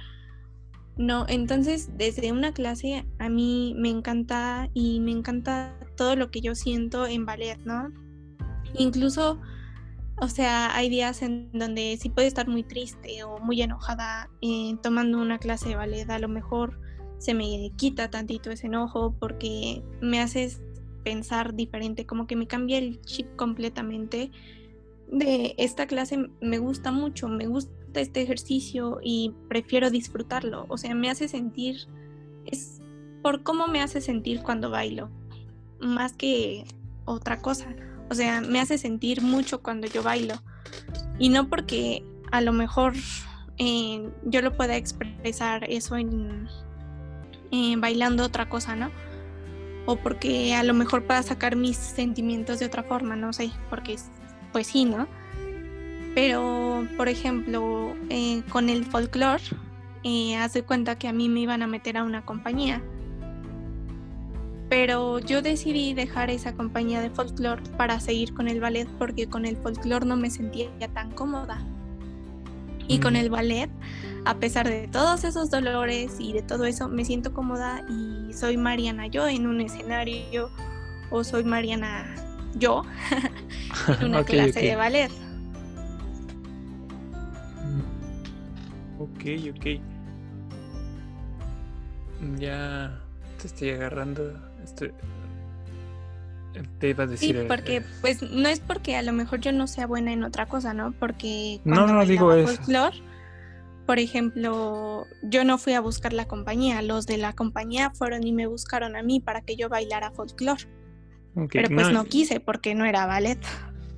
No, 0.97 1.27
entonces 1.29 1.91
desde 1.97 2.33
una 2.33 2.53
clase 2.53 3.05
a 3.19 3.29
mí 3.29 3.75
me 3.77 3.91
encanta 3.91 4.71
y 4.73 5.01
me 5.01 5.11
encanta 5.11 5.79
todo 5.97 6.17
lo 6.17 6.31
que 6.31 6.41
yo 6.41 6.55
siento 6.55 7.07
en 7.07 7.27
ballet, 7.27 7.59
¿no? 7.65 7.93
Incluso, 8.79 9.39
o 10.19 10.29
sea, 10.29 10.75
hay 10.75 10.89
días 10.89 11.21
en 11.21 11.51
donde 11.53 11.99
sí 12.01 12.09
puedo 12.09 12.27
estar 12.27 12.49
muy 12.49 12.63
triste 12.63 13.23
o 13.25 13.39
muy 13.39 13.61
enojada 13.61 14.31
eh, 14.41 14.75
tomando 14.83 15.21
una 15.21 15.39
clase 15.39 15.69
de 15.69 15.77
ballet, 15.77 16.09
a 16.09 16.19
lo 16.19 16.29
mejor 16.29 16.81
se 17.19 17.35
me 17.35 17.73
quita 17.77 18.11
tantito 18.11 18.51
ese 18.51 18.67
enojo 18.67 19.15
porque 19.19 19.83
me 20.01 20.21
haces 20.21 20.63
pensar 21.05 21.55
diferente, 21.55 22.07
como 22.07 22.27
que 22.27 22.37
me 22.37 22.47
cambia 22.47 22.79
el 22.79 23.01
chip 23.03 23.27
completamente 23.37 24.31
de 25.11 25.55
esta 25.59 25.87
clase 25.87 26.31
me 26.41 26.59
gusta 26.59 26.93
mucho, 26.93 27.29
me 27.29 27.47
gusta 27.47 27.73
este 27.95 28.23
ejercicio 28.23 28.99
y 29.03 29.35
prefiero 29.49 29.91
disfrutarlo. 29.91 30.67
O 30.69 30.77
sea, 30.77 30.95
me 30.95 31.11
hace 31.11 31.29
sentir, 31.29 31.87
es 32.45 32.81
por 33.23 33.43
cómo 33.43 33.67
me 33.67 33.83
hace 33.83 34.01
sentir 34.01 34.43
cuando 34.43 34.71
bailo, 34.71 35.11
más 35.81 36.13
que 36.13 36.65
otra 37.05 37.41
cosa. 37.41 37.75
O 38.09 38.15
sea, 38.15 38.41
me 38.41 38.61
hace 38.61 38.79
sentir 38.79 39.23
mucho 39.23 39.63
cuando 39.63 39.87
yo 39.87 40.03
bailo. 40.03 40.35
Y 41.19 41.29
no 41.29 41.49
porque 41.49 42.05
a 42.31 42.41
lo 42.41 42.53
mejor 42.53 42.95
eh, 43.59 44.11
yo 44.25 44.43
lo 44.43 44.57
pueda 44.57 44.77
expresar 44.77 45.65
eso 45.71 45.97
en, 45.97 46.49
bailando 47.79 48.25
otra 48.25 48.49
cosa, 48.49 48.77
¿no? 48.77 48.91
O 49.87 49.97
porque 49.97 50.55
a 50.55 50.63
lo 50.63 50.75
mejor 50.75 51.07
pueda 51.07 51.23
sacar 51.23 51.57
mis 51.57 51.77
sentimientos 51.77 52.59
de 52.59 52.67
otra 52.67 52.83
forma, 52.83 53.17
no 53.17 53.33
sé, 53.33 53.51
porque 53.71 53.97
pues 54.53 54.67
sí, 54.69 54.85
¿no? 54.85 55.07
Pero, 56.15 56.89
por 56.97 57.09
ejemplo, 57.09 57.95
eh, 58.09 58.43
con 58.49 58.71
el 58.71 58.87
folclore, 58.87 59.43
eh, 60.03 60.37
hace 60.37 60.63
cuenta 60.63 60.97
que 60.97 61.09
a 61.09 61.13
mí 61.13 61.29
me 61.29 61.41
iban 61.41 61.63
a 61.63 61.67
meter 61.67 61.99
a 61.99 62.05
una 62.05 62.25
compañía. 62.25 62.83
Pero 64.69 65.19
yo 65.19 65.43
decidí 65.43 65.95
dejar 65.95 66.31
esa 66.31 66.55
compañía 66.55 67.01
de 67.01 67.11
folclore 67.11 67.63
para 67.77 68.01
seguir 68.01 68.33
con 68.35 68.49
el 68.49 68.61
ballet 68.61 68.89
porque 68.99 69.29
con 69.29 69.45
el 69.45 69.57
folclore 69.57 70.07
no 70.07 70.17
me 70.17 70.31
sentía 70.31 70.71
tan 70.95 71.11
cómoda. 71.11 71.63
Y 72.89 72.99
con 72.99 73.13
mm. 73.13 73.17
el 73.17 73.31
ballet, 73.31 73.71
a 74.25 74.37
pesar 74.37 74.69
de 74.69 74.89
todos 74.89 75.25
esos 75.25 75.51
dolores 75.51 76.17
y 76.19 76.33
de 76.33 76.43
todo 76.43 76.65
eso, 76.65 76.89
me 76.89 77.05
siento 77.05 77.35
cómoda 77.35 77.85
y 77.89 78.33
soy 78.33 78.57
Mariana 78.57 79.07
yo 79.09 79.29
en 79.29 79.47
un 79.47 79.61
escenario 79.61 80.51
o 81.11 81.25
soy 81.25 81.45
Mariana 81.45 82.15
yo 82.57 82.83
en 84.01 84.07
una 84.07 84.25
clase 84.25 84.61
de 84.61 84.77
ballet. 84.77 85.11
Ok, 88.99 89.25
ok. 89.55 89.81
Ya 92.39 93.01
te 93.41 93.47
estoy 93.47 93.71
agarrando. 93.71 94.33
Este, 94.65 94.93
te 96.79 96.89
iba 96.91 97.05
a 97.05 97.07
decir. 97.07 97.39
Sí, 97.41 97.47
porque, 97.47 97.83
pues, 98.01 98.23
no 98.23 98.49
es 98.49 98.61
porque 98.61 98.97
a 98.97 99.03
lo 99.03 99.13
mejor 99.13 99.41
yo 99.41 99.53
no 99.53 99.67
sea 99.67 99.87
buena 99.87 100.13
en 100.13 100.25
otra 100.25 100.47
cosa, 100.47 100.75
¿no? 100.75 100.93
Porque. 100.93 101.61
No, 101.65 101.87
no 101.87 102.05
digo 102.05 102.33
eso. 102.33 102.63
por 103.85 103.99
ejemplo, 103.99 105.07
yo 105.23 105.45
no 105.45 105.59
fui 105.59 105.75
a 105.75 105.81
buscar 105.81 106.13
la 106.13 106.27
compañía. 106.27 106.81
Los 106.83 107.07
de 107.07 107.19
la 107.19 107.35
compañía 107.35 107.91
fueron 107.91 108.27
y 108.27 108.33
me 108.33 108.47
buscaron 108.47 108.97
a 108.97 109.03
mí 109.03 109.21
para 109.21 109.43
que 109.43 109.57
yo 109.57 109.69
bailara 109.69 110.11
folclore. 110.11 110.65
Pero 111.53 111.69
pues 111.75 111.93
no, 111.93 112.05
quise 112.05 112.41
porque 112.41 112.75
no 112.75 112.85
era 112.85 113.07
ballet. 113.07 113.39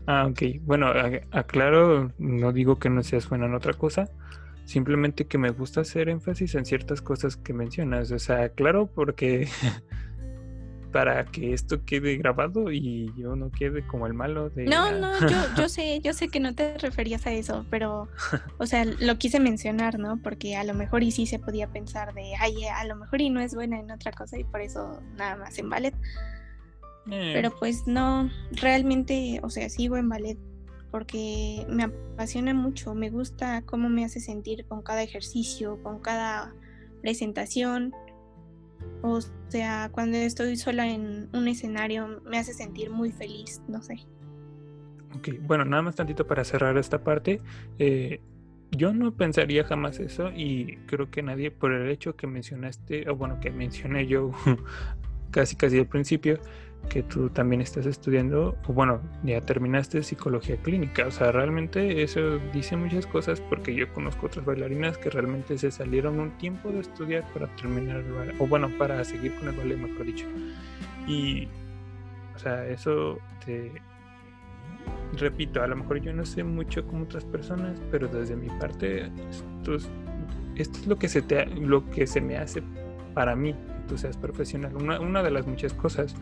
Ah, 0.06 0.26
ok. 0.26 0.60
Bueno, 0.62 0.88
aclaro, 1.30 2.12
no 2.18 2.52
digo 2.52 2.78
que 2.78 2.90
no 2.90 3.02
seas 3.02 3.28
buena 3.28 3.46
en 3.46 3.54
otra 3.54 3.74
cosa, 3.74 4.08
simplemente 4.64 5.26
que 5.26 5.38
me 5.38 5.50
gusta 5.50 5.82
hacer 5.82 6.08
énfasis 6.08 6.54
en 6.54 6.64
ciertas 6.64 7.00
cosas 7.00 7.36
que 7.36 7.52
mencionas. 7.52 8.10
O 8.10 8.18
sea, 8.18 8.48
claro, 8.48 8.86
porque 8.86 9.48
para 10.92 11.26
que 11.26 11.52
esto 11.52 11.84
quede 11.84 12.16
grabado 12.16 12.72
y 12.72 13.12
yo 13.16 13.36
no 13.36 13.50
quede 13.50 13.86
como 13.86 14.06
el 14.06 14.14
malo 14.14 14.50
de... 14.50 14.64
No, 14.64 14.90
no, 14.92 15.12
yo, 15.20 15.36
yo 15.56 15.68
sé, 15.68 16.00
yo 16.00 16.12
sé 16.12 16.28
que 16.28 16.40
no 16.40 16.54
te 16.54 16.78
referías 16.78 17.26
a 17.26 17.32
eso, 17.32 17.66
pero, 17.70 18.08
o 18.58 18.66
sea, 18.66 18.84
lo 18.84 19.18
quise 19.18 19.40
mencionar, 19.40 19.98
¿no? 19.98 20.20
Porque 20.22 20.56
a 20.56 20.64
lo 20.64 20.74
mejor 20.74 21.02
y 21.02 21.10
sí 21.10 21.26
se 21.26 21.38
podía 21.38 21.68
pensar 21.68 22.14
de, 22.14 22.34
ay, 22.40 22.64
a 22.64 22.84
lo 22.84 22.96
mejor 22.96 23.20
y 23.20 23.30
no 23.30 23.40
es 23.40 23.54
buena 23.54 23.78
en 23.78 23.90
otra 23.90 24.12
cosa 24.12 24.38
y 24.38 24.44
por 24.44 24.60
eso 24.60 25.02
nada 25.16 25.36
más 25.36 25.58
en 25.58 25.68
ballet. 25.68 25.94
Eh. 27.10 27.32
Pero 27.34 27.50
pues 27.58 27.86
no, 27.86 28.30
realmente, 28.52 29.40
o 29.42 29.50
sea, 29.50 29.68
sigo 29.68 29.96
en 29.96 30.08
ballet 30.08 30.38
porque 30.90 31.66
me 31.68 31.84
apasiona 31.84 32.54
mucho, 32.54 32.94
me 32.94 33.10
gusta 33.10 33.62
cómo 33.62 33.88
me 33.88 34.04
hace 34.04 34.20
sentir 34.20 34.64
con 34.66 34.82
cada 34.82 35.02
ejercicio, 35.02 35.82
con 35.82 36.00
cada 36.00 36.54
presentación. 37.02 37.92
O 39.02 39.20
sea, 39.48 39.90
cuando 39.92 40.16
estoy 40.16 40.56
sola 40.56 40.88
en 40.88 41.28
un 41.32 41.48
escenario 41.48 42.22
me 42.24 42.38
hace 42.38 42.54
sentir 42.54 42.90
muy 42.90 43.12
feliz, 43.12 43.60
no 43.68 43.82
sé. 43.82 43.98
Ok, 45.16 45.30
bueno, 45.42 45.64
nada 45.64 45.82
más 45.82 45.96
tantito 45.96 46.26
para 46.26 46.44
cerrar 46.44 46.76
esta 46.78 47.02
parte. 47.02 47.40
Eh, 47.78 48.20
yo 48.70 48.92
no 48.92 49.12
pensaría 49.14 49.64
jamás 49.64 49.98
eso 49.98 50.30
y 50.34 50.76
creo 50.86 51.10
que 51.10 51.22
nadie 51.22 51.50
por 51.50 51.72
el 51.72 51.90
hecho 51.90 52.16
que 52.16 52.26
mencionaste, 52.26 53.08
o 53.08 53.16
bueno, 53.16 53.40
que 53.40 53.50
mencioné 53.50 54.06
yo 54.06 54.32
casi 55.30 55.56
casi 55.56 55.78
al 55.78 55.86
principio, 55.86 56.38
que 56.88 57.02
tú 57.02 57.28
también 57.28 57.60
estás 57.60 57.86
estudiando, 57.86 58.56
o 58.66 58.72
bueno, 58.72 59.00
ya 59.22 59.40
terminaste 59.42 60.02
psicología 60.02 60.56
clínica. 60.56 61.06
O 61.06 61.10
sea, 61.10 61.32
realmente 61.32 62.02
eso 62.02 62.38
dice 62.52 62.76
muchas 62.76 63.06
cosas 63.06 63.40
porque 63.40 63.74
yo 63.74 63.92
conozco 63.92 64.26
otras 64.26 64.44
bailarinas 64.44 64.96
que 64.96 65.10
realmente 65.10 65.58
se 65.58 65.70
salieron 65.70 66.18
un 66.18 66.30
tiempo 66.38 66.70
de 66.70 66.80
estudiar 66.80 67.24
para 67.32 67.46
terminar 67.56 67.98
el 67.98 68.12
ballet, 68.12 68.34
o 68.38 68.46
bueno, 68.46 68.70
para 68.78 69.04
seguir 69.04 69.34
con 69.36 69.48
el 69.48 69.56
ballet, 69.56 69.78
mejor 69.78 70.06
dicho. 70.06 70.26
Y, 71.06 71.48
o 72.34 72.38
sea, 72.38 72.66
eso 72.66 73.18
te... 73.44 73.72
Repito, 75.18 75.62
a 75.62 75.66
lo 75.66 75.76
mejor 75.76 76.00
yo 76.00 76.12
no 76.12 76.24
sé 76.24 76.44
mucho 76.44 76.86
como 76.86 77.04
otras 77.04 77.24
personas, 77.24 77.80
pero 77.90 78.08
desde 78.08 78.36
mi 78.36 78.48
parte, 78.58 79.10
esto 79.30 79.74
es, 79.74 79.90
esto 80.56 80.78
es 80.78 80.86
lo 80.86 80.96
que 80.96 81.08
se 81.08 81.22
te, 81.22 81.46
lo 81.46 81.88
que 81.90 82.06
se 82.06 82.20
me 82.20 82.36
hace 82.36 82.62
para 83.14 83.34
mí 83.34 83.52
que 83.52 83.88
tú 83.88 83.98
seas 83.98 84.16
profesional. 84.16 84.76
Una, 84.76 85.00
una 85.00 85.22
de 85.22 85.30
las 85.30 85.46
muchas 85.46 85.74
cosas. 85.74 86.14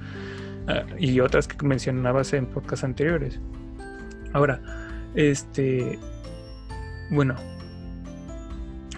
Ah, 0.69 0.85
y 0.99 1.21
otras 1.21 1.47
que 1.47 1.65
mencionabas 1.65 2.33
en 2.33 2.47
podcasts 2.47 2.85
anteriores. 2.85 3.39
Ahora, 4.33 4.61
este, 5.15 5.99
bueno, 7.11 7.37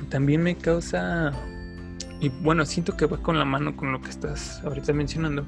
también 0.08 0.42
me 0.42 0.56
causa, 0.56 1.32
y 2.20 2.30
bueno, 2.30 2.64
siento 2.64 2.96
que 2.96 3.06
va 3.06 3.18
con 3.18 3.38
la 3.38 3.44
mano 3.44 3.76
con 3.76 3.92
lo 3.92 4.00
que 4.00 4.08
estás 4.08 4.62
ahorita 4.64 4.92
mencionando, 4.92 5.44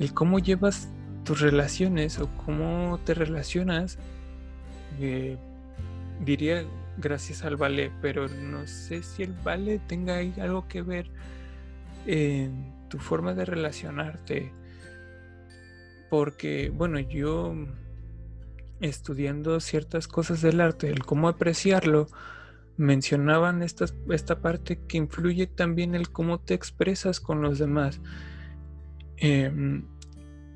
el 0.00 0.12
cómo 0.12 0.38
llevas 0.38 0.88
tus 1.24 1.40
relaciones 1.40 2.18
o 2.18 2.28
cómo 2.44 2.98
te 3.04 3.14
relacionas, 3.14 3.98
eh, 5.00 5.38
diría 6.24 6.64
gracias 6.98 7.44
al 7.44 7.56
ballet, 7.56 7.92
pero 8.02 8.28
no 8.28 8.66
sé 8.66 9.02
si 9.02 9.22
el 9.22 9.32
ballet 9.44 9.80
tenga 9.86 10.18
algo 10.42 10.66
que 10.66 10.82
ver 10.82 11.10
en 12.06 12.72
tu 12.88 12.98
forma 12.98 13.34
de 13.34 13.44
relacionarte 13.44 14.52
porque, 16.10 16.70
bueno, 16.74 16.98
yo 16.98 17.54
estudiando 18.80 19.60
ciertas 19.60 20.08
cosas 20.08 20.42
del 20.42 20.60
arte, 20.60 20.90
el 20.90 21.04
cómo 21.04 21.28
apreciarlo, 21.28 22.08
mencionaban 22.76 23.62
esta, 23.62 23.86
esta 24.10 24.40
parte 24.40 24.80
que 24.88 24.96
influye 24.96 25.46
también 25.46 25.94
el 25.94 26.10
cómo 26.10 26.40
te 26.40 26.54
expresas 26.54 27.20
con 27.20 27.42
los 27.42 27.58
demás. 27.58 28.00
Em, 29.18 29.84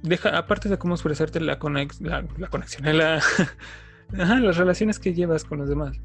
deja, 0.03 0.37
aparte 0.37 0.69
de 0.69 0.79
cómo 0.79 0.95
expresarte 0.95 1.39
la, 1.39 1.53
la, 1.53 1.59
conexión, 1.59 2.99
la, 2.99 3.23
las 4.11 4.57
relaciones 4.57 4.99
que 4.99 5.15
llevas 5.15 5.45
con 5.45 5.59
los 5.59 5.69
demás. 5.69 6.01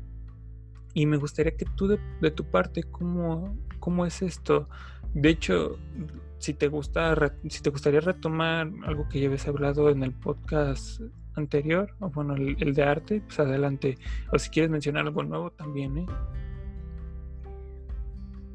Y 0.93 1.05
me 1.05 1.17
gustaría 1.17 1.55
que 1.55 1.65
tú 1.65 1.87
de, 1.87 2.31
tu 2.31 2.43
parte, 2.43 2.83
¿cómo, 2.83 3.57
¿cómo 3.79 4.05
es 4.05 4.21
esto? 4.21 4.67
De 5.13 5.29
hecho, 5.29 5.79
si 6.39 6.53
te 6.53 6.67
gusta, 6.67 7.15
si 7.47 7.61
te 7.61 7.69
gustaría 7.69 7.99
retomar 7.99 8.71
algo 8.85 9.07
que 9.09 9.19
ya 9.19 9.27
habías 9.27 9.47
hablado 9.47 9.89
en 9.89 10.03
el 10.03 10.13
podcast 10.13 11.01
anterior, 11.35 11.93
o 11.99 12.09
bueno, 12.09 12.35
el, 12.35 12.73
de 12.73 12.83
arte, 12.83 13.21
pues 13.21 13.39
adelante. 13.39 13.97
O 14.33 14.39
si 14.39 14.49
quieres 14.49 14.71
mencionar 14.71 15.05
algo 15.05 15.23
nuevo 15.23 15.51
también, 15.51 15.99
¿eh? 15.99 16.05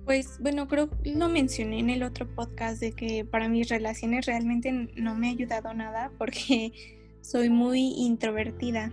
Pues 0.05 0.39
bueno, 0.41 0.69
creo 0.69 0.91
que 0.91 1.15
lo 1.15 1.31
mencioné 1.31 1.79
en 1.79 1.89
el 1.89 2.03
otro 2.03 2.27
podcast 2.27 2.79
de 2.81 2.93
que 2.93 3.25
para 3.25 3.49
mis 3.49 3.71
relaciones 3.71 4.27
realmente 4.27 4.71
no 4.97 5.15
me 5.15 5.29
ha 5.29 5.31
ayudado 5.31 5.73
nada 5.73 6.11
porque 6.19 6.73
soy 7.23 7.49
muy 7.49 7.95
introvertida. 7.97 8.93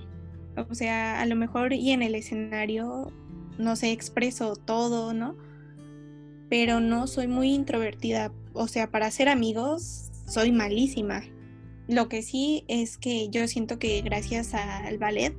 O 0.70 0.76
sea, 0.76 1.20
a 1.20 1.26
lo 1.26 1.36
mejor 1.36 1.74
y 1.74 1.92
en 1.92 2.02
el 2.02 2.16
escenario 2.16 3.12
no 3.58 3.76
sé, 3.76 3.92
expreso 3.92 4.56
todo, 4.56 5.14
¿no? 5.14 5.36
Pero 6.52 6.82
no 6.82 7.08
soy 7.08 7.28
muy 7.28 7.54
introvertida. 7.54 8.34
O 8.52 8.68
sea, 8.68 8.91
para 8.91 9.10
ser 9.10 9.30
amigos 9.30 10.12
soy 10.28 10.52
malísima. 10.52 11.24
Lo 11.88 12.10
que 12.10 12.22
sí 12.24 12.66
es 12.68 12.97
que 12.97 13.30
yo 13.30 13.47
siento 13.47 13.80
que 13.80 14.02
gracias 14.02 14.54
al 14.54 14.97
ballet 14.97 15.34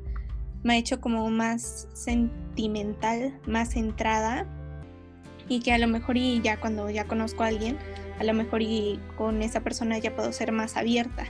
me 0.62 0.72
ha 0.72 0.76
hecho 0.78 1.02
como 1.02 1.28
más 1.28 1.86
sentimental, 1.92 3.38
más 3.46 3.72
centrada 3.72 4.46
y 5.50 5.60
que 5.60 5.74
a 5.74 5.78
lo 5.78 5.86
mejor 5.86 6.16
y 6.16 6.40
ya 6.40 6.58
cuando 6.58 6.88
ya 6.88 7.04
conozco 7.04 7.42
a 7.42 7.48
alguien, 7.48 7.76
a 8.18 8.24
lo 8.24 8.32
mejor 8.32 8.62
y 8.62 8.98
con 9.18 9.42
esa 9.42 9.60
persona 9.60 9.98
ya 9.98 10.16
puedo 10.16 10.32
ser 10.32 10.50
más 10.50 10.78
abierta. 10.78 11.26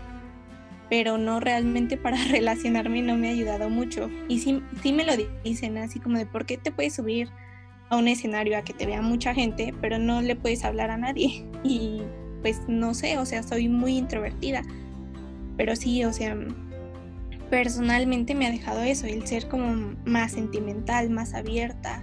Pero 0.90 1.18
no 1.18 1.40
realmente 1.40 1.96
para 1.96 2.18
relacionarme 2.30 3.02
no 3.02 3.16
me 3.16 3.30
ha 3.30 3.32
ayudado 3.32 3.68
mucho. 3.68 4.08
Y 4.28 4.38
sí, 4.38 4.62
sí 4.80 4.92
me 4.92 5.04
lo 5.04 5.14
dicen 5.42 5.76
así 5.76 5.98
como 5.98 6.18
de 6.18 6.26
por 6.26 6.46
qué 6.46 6.56
te 6.56 6.70
puedes 6.70 6.94
subir 6.94 7.30
a 7.92 7.98
un 7.98 8.08
escenario 8.08 8.56
a 8.56 8.62
que 8.62 8.72
te 8.72 8.86
vea 8.86 9.02
mucha 9.02 9.34
gente, 9.34 9.74
pero 9.82 9.98
no 9.98 10.22
le 10.22 10.34
puedes 10.34 10.64
hablar 10.64 10.90
a 10.90 10.96
nadie. 10.96 11.46
Y 11.64 12.02
pues 12.40 12.60
no 12.66 12.92
sé, 12.92 13.18
o 13.18 13.24
sea, 13.24 13.44
soy 13.44 13.68
muy 13.68 13.96
introvertida. 13.96 14.62
Pero 15.56 15.76
sí, 15.76 16.04
o 16.04 16.12
sea, 16.12 16.36
personalmente 17.50 18.34
me 18.34 18.46
ha 18.46 18.50
dejado 18.50 18.80
eso, 18.80 19.06
el 19.06 19.24
ser 19.26 19.46
como 19.46 19.94
más 20.06 20.32
sentimental, 20.32 21.10
más 21.10 21.34
abierta 21.34 22.02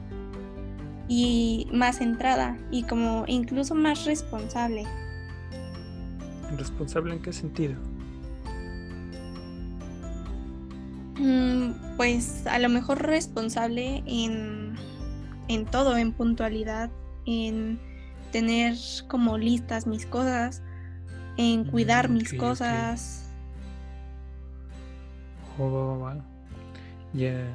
y 1.10 1.68
más 1.74 1.98
centrada 1.98 2.58
y 2.72 2.84
como 2.84 3.26
incluso 3.28 3.76
más 3.76 4.06
responsable. 4.06 4.86
¿Responsable 6.56 7.16
en 7.16 7.22
qué 7.22 7.34
sentido? 7.34 7.76
Mm, 11.18 11.98
pues 11.98 12.48
a 12.48 12.60
lo 12.60 12.70
mejor 12.70 13.06
responsable 13.06 14.04
en, 14.06 14.78
en 15.50 15.66
todo, 15.66 15.98
en 15.98 16.14
puntualidad, 16.14 16.90
en 17.26 17.80
tener 18.32 18.76
como 19.08 19.38
listas 19.38 19.86
mis 19.88 20.06
cosas, 20.06 20.64
en 21.36 21.66
cuidar 21.66 22.08
mm, 22.08 22.14
mis 22.14 22.34
cosas. 22.34 23.30
Oh, 25.58 26.10
ya. 27.14 27.54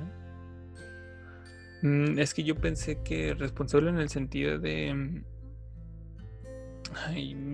Mm, 1.82 2.18
es 2.18 2.34
que 2.34 2.42
yo 2.42 2.56
pensé 2.56 3.00
que 3.02 3.32
responsable 3.34 3.90
en 3.90 3.98
el 3.98 4.10
sentido 4.10 4.58
de... 4.58 4.92
Mm, 4.92 5.24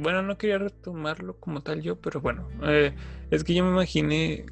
bueno, 0.03 0.22
no 0.22 0.38
quería 0.38 0.59
retomarlo 0.59 1.38
como 1.38 1.62
tal 1.62 1.82
yo, 1.82 2.01
pero 2.01 2.20
bueno, 2.20 2.49
eh, 2.62 2.95
es 3.30 3.45
que 3.45 3.55
yo 3.55 3.64
me 3.64 3.70
imaginé 3.70 4.47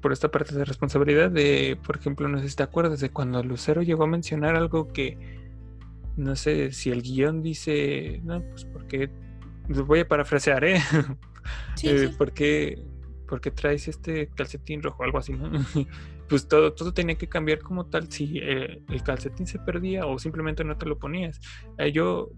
por 0.00 0.12
esta 0.12 0.30
parte 0.30 0.54
de 0.54 0.64
responsabilidad 0.64 1.30
de, 1.30 1.78
por 1.84 1.96
ejemplo, 1.96 2.28
no 2.28 2.38
sé 2.38 2.48
si 2.48 2.56
te 2.56 2.62
acuerdas 2.62 3.00
de 3.00 3.10
cuando 3.10 3.42
Lucero 3.42 3.82
llegó 3.82 4.04
a 4.04 4.06
mencionar 4.06 4.56
algo 4.56 4.88
que, 4.92 5.18
no 6.16 6.36
sé, 6.36 6.72
si 6.72 6.90
el 6.90 7.02
guion 7.02 7.42
dice, 7.42 8.20
no, 8.24 8.42
pues 8.42 8.64
porque, 8.64 9.10
voy 9.68 10.00
a 10.00 10.08
parafrasear, 10.08 10.64
¿eh? 10.64 10.80
Sí, 11.74 11.88
eh 11.88 12.10
¿por, 12.16 12.32
qué, 12.32 12.76
traes 13.54 13.88
este 13.88 14.28
calcetín 14.28 14.82
rojo? 14.82 15.02
Algo 15.04 15.18
así, 15.18 15.32
¿no? 15.32 15.50
pues 16.28 16.46
todo, 16.46 16.74
todo 16.74 16.92
tenía 16.92 17.16
que 17.16 17.28
cambiar 17.28 17.60
como 17.60 17.86
tal 17.86 18.10
si 18.12 18.38
eh, 18.38 18.82
el 18.88 19.02
calcetín 19.02 19.46
se 19.46 19.58
perdía 19.58 20.06
o 20.06 20.18
simplemente 20.18 20.62
no 20.64 20.76
te 20.76 20.86
lo 20.86 20.98
ponías. 20.98 21.40
Eh, 21.78 21.92
yo 21.92 22.30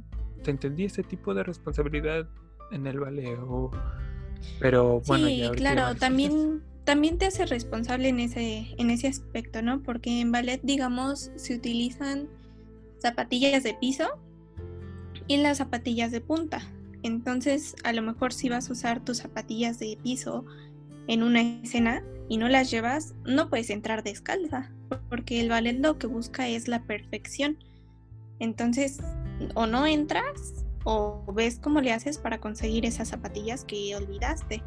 te 0.43 0.51
entendí 0.51 0.85
este 0.85 1.03
tipo 1.03 1.35
de 1.35 1.43
responsabilidad 1.43 2.29
en 2.71 2.87
el 2.87 3.01
ballet, 3.01 3.39
pero 4.59 5.01
bueno. 5.07 5.27
Sí, 5.27 5.51
claro, 5.57 5.95
también, 5.97 6.63
también 6.85 7.19
te 7.19 7.27
hace 7.27 7.47
responsable 7.47 8.09
en 8.09 8.21
ese, 8.21 8.75
en 8.79 8.91
ese 8.91 9.09
aspecto, 9.09 9.63
¿no? 9.63 9.83
Porque 9.83 10.21
en 10.21 10.33
ballet, 10.33 10.61
digamos, 10.63 11.31
se 11.37 11.55
utilizan 11.55 12.29
zapatillas 12.99 13.63
de 13.63 13.75
piso 13.75 14.09
y 15.27 15.37
las 15.39 15.59
zapatillas 15.59 16.11
de 16.11 16.21
punta. 16.21 16.61
Entonces, 17.03 17.75
a 17.85 17.93
lo 17.93 18.03
mejor 18.03 18.33
si 18.33 18.49
vas 18.49 18.69
a 18.69 18.73
usar 18.73 19.05
tus 19.05 19.19
zapatillas 19.19 19.79
de 19.79 19.99
piso 20.03 20.45
en 21.09 21.23
una 21.23 21.41
escena, 21.41 22.03
y 22.33 22.39
no 22.39 22.49
las 22.49 22.71
llevas, 22.71 23.15
no 23.25 23.51
puedes 23.51 23.69
entrar 23.69 24.03
descalza, 24.03 24.71
porque 25.11 25.39
el 25.41 25.51
ballet 25.51 25.79
lo 25.79 25.99
que 25.99 26.07
busca 26.07 26.49
es 26.49 26.67
la 26.67 26.83
perfección. 26.83 27.59
Entonces, 28.39 29.01
o 29.55 29.67
no 29.67 29.87
entras 29.87 30.65
o 30.85 31.31
ves 31.35 31.59
cómo 31.59 31.83
le 31.83 31.93
haces 31.93 32.17
para 32.17 32.41
conseguir 32.41 32.87
esas 32.87 33.09
zapatillas 33.09 33.67
que 33.67 33.95
olvidaste. 33.95 34.63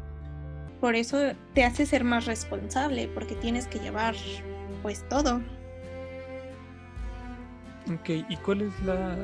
Por 0.80 0.94
eso 0.94 1.18
te 1.54 1.64
hace 1.64 1.86
ser 1.86 2.04
más 2.04 2.26
responsable, 2.26 3.08
porque 3.08 3.34
tienes 3.34 3.66
que 3.66 3.78
llevar 3.78 4.14
pues 4.82 5.08
todo. 5.08 5.40
Ok, 7.92 8.08
¿y 8.28 8.36
cuál 8.36 8.62
es 8.62 8.82
la... 8.84 9.16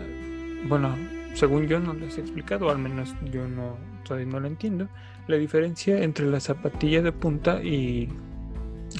Bueno, 0.68 0.96
según 1.34 1.66
yo 1.66 1.80
no 1.80 1.92
les 1.94 2.16
he 2.18 2.20
explicado, 2.20 2.70
al 2.70 2.78
menos 2.78 3.14
yo 3.32 3.46
no, 3.48 3.76
todavía 4.04 4.26
no 4.26 4.40
lo 4.40 4.46
entiendo 4.46 4.88
la 5.26 5.36
diferencia 5.36 6.02
entre 6.02 6.26
la 6.26 6.40
zapatilla 6.40 7.02
de 7.02 7.12
punta 7.12 7.62
y... 7.62 8.08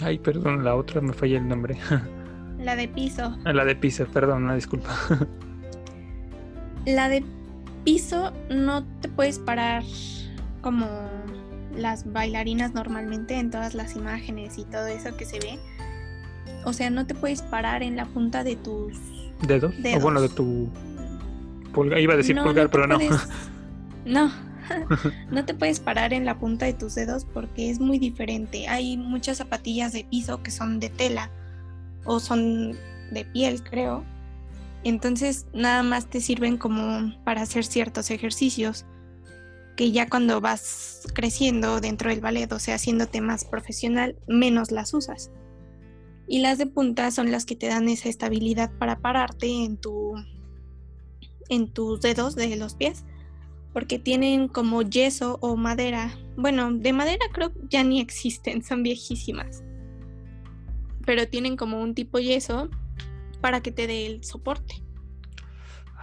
Ay, 0.03 0.18
perdón, 0.18 0.64
la 0.64 0.74
otra 0.74 1.00
me 1.00 1.12
falla 1.12 1.38
el 1.38 1.48
nombre. 1.48 1.76
La 2.59 2.76
de 2.76 2.86
piso. 2.86 3.36
Ah, 3.44 3.53
la 3.53 3.64
de 3.64 3.74
piso, 3.74 4.07
perdón, 4.07 4.44
una 4.44 4.55
disculpa. 4.55 4.96
La 6.86 7.09
de 7.09 7.24
piso 7.82 8.32
no 8.50 8.84
te 9.00 9.09
puedes 9.09 9.40
parar 9.40 9.82
como 10.61 10.86
las 11.75 12.11
bailarinas 12.12 12.75
normalmente 12.75 13.39
en 13.39 13.51
todas 13.51 13.75
las 13.75 13.97
imágenes 13.97 14.59
y 14.59 14.64
todo 14.64 14.87
eso 14.87 15.16
que 15.16 15.25
se 15.25 15.39
ve. 15.39 15.59
O 16.64 16.73
sea, 16.73 16.91
no 16.91 17.07
te 17.07 17.14
puedes 17.14 17.43
parar 17.43 17.83
en 17.83 17.97
la 17.97 18.07
punta 18.07 18.45
de 18.45 18.57
tus 18.57 18.93
dedos. 19.47 19.75
O 19.97 20.01
bueno, 20.01 20.20
de 20.20 20.29
tu 20.29 20.68
pulgar. 21.73 22.01
Iba 22.01 22.14
a 22.14 22.16
decir 22.16 22.37
pulgar, 22.41 22.70
pero 22.70 22.87
no. 22.87 22.99
No, 24.05 24.33
no 25.31 25.45
te 25.45 25.55
puedes 25.55 25.79
parar 25.79 26.12
en 26.12 26.25
la 26.25 26.41
punta 26.41 26.66
de 26.66 26.73
tus 26.73 26.97
dedos 26.97 27.25
porque 27.25 27.70
es 27.70 27.79
muy 27.79 28.01
diferente. 28.01 28.66
Hay 28.66 28.97
muchas 28.97 29.39
zapatillas 29.39 29.93
de 29.93 30.05
piso 30.05 30.43
que 30.43 30.51
son 30.51 30.81
de 30.81 30.91
tela 30.91 31.31
o 32.05 32.18
son 32.18 32.73
de 33.12 33.25
piel, 33.33 33.62
creo. 33.62 34.05
Entonces 34.85 35.47
nada 35.53 35.85
más 35.85 36.07
te 36.07 36.20
sirven 36.20 36.57
como 36.57 37.14
para 37.23 37.43
hacer 37.43 37.64
ciertos 37.64 38.11
ejercicios 38.11 38.85
que 39.77 39.91
ya 39.91 40.09
cuando 40.09 40.41
vas 40.41 41.03
creciendo 41.14 41.81
dentro 41.81 42.11
del 42.11 42.20
ballet, 42.20 42.53
o 42.53 42.59
sea, 42.59 42.75
haciéndote 42.75 43.20
más 43.20 43.45
profesional, 43.45 44.16
menos 44.27 44.70
las 44.70 44.95
usas. 44.95 45.31
Y 46.29 46.41
las 46.41 46.59
de 46.59 46.66
punta 46.66 47.11
son 47.11 47.31
las 47.31 47.45
que 47.45 47.57
te 47.57 47.66
dan 47.66 47.89
esa 47.89 48.09
estabilidad 48.09 48.70
para 48.79 49.01
pararte 49.01 49.47
en 49.47 49.77
tu 49.77 50.14
en 51.49 51.70
tus 51.70 52.01
dedos 52.01 52.35
de 52.35 52.57
los 52.57 52.75
pies 52.75 53.05
porque 53.73 53.99
tienen 53.99 54.49
como 54.49 54.83
yeso 54.83 55.39
o 55.41 55.57
madera. 55.57 56.14
Bueno, 56.37 56.73
de 56.73 56.93
madera 56.93 57.25
creo 57.33 57.53
ya 57.68 57.83
ni 57.83 58.01
existen, 58.01 58.62
son 58.62 58.83
viejísimas. 58.83 59.64
Pero 61.05 61.27
tienen 61.27 61.57
como 61.57 61.81
un 61.81 61.95
tipo 61.95 62.18
yeso 62.18 62.68
para 63.41 63.61
que 63.61 63.73
te 63.73 63.87
dé 63.87 64.07
el 64.07 64.25
soporte. 64.25 64.83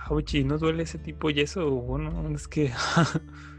Oye, 0.09 0.43
¿no 0.43 0.57
duele 0.57 0.83
ese 0.83 0.97
tipo 0.97 1.29
yeso? 1.29 1.69
Bueno, 1.69 2.29
es 2.33 2.47
que... 2.47 2.71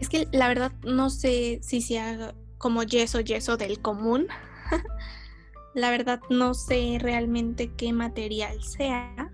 es 0.00 0.08
que 0.08 0.28
la 0.32 0.48
verdad 0.48 0.72
no 0.84 1.10
sé 1.10 1.60
si 1.62 1.80
sea 1.80 2.34
como 2.58 2.82
yeso, 2.82 3.20
yeso 3.20 3.56
del 3.56 3.80
común. 3.80 4.26
la 5.74 5.90
verdad 5.90 6.20
no 6.30 6.54
sé 6.54 6.98
realmente 7.00 7.70
qué 7.76 7.92
material 7.92 8.62
sea, 8.62 9.32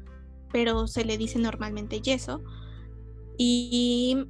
pero 0.53 0.87
se 0.87 1.05
le 1.05 1.17
dice 1.17 1.39
normalmente 1.39 2.01
yeso 2.01 2.43
y 3.39 4.27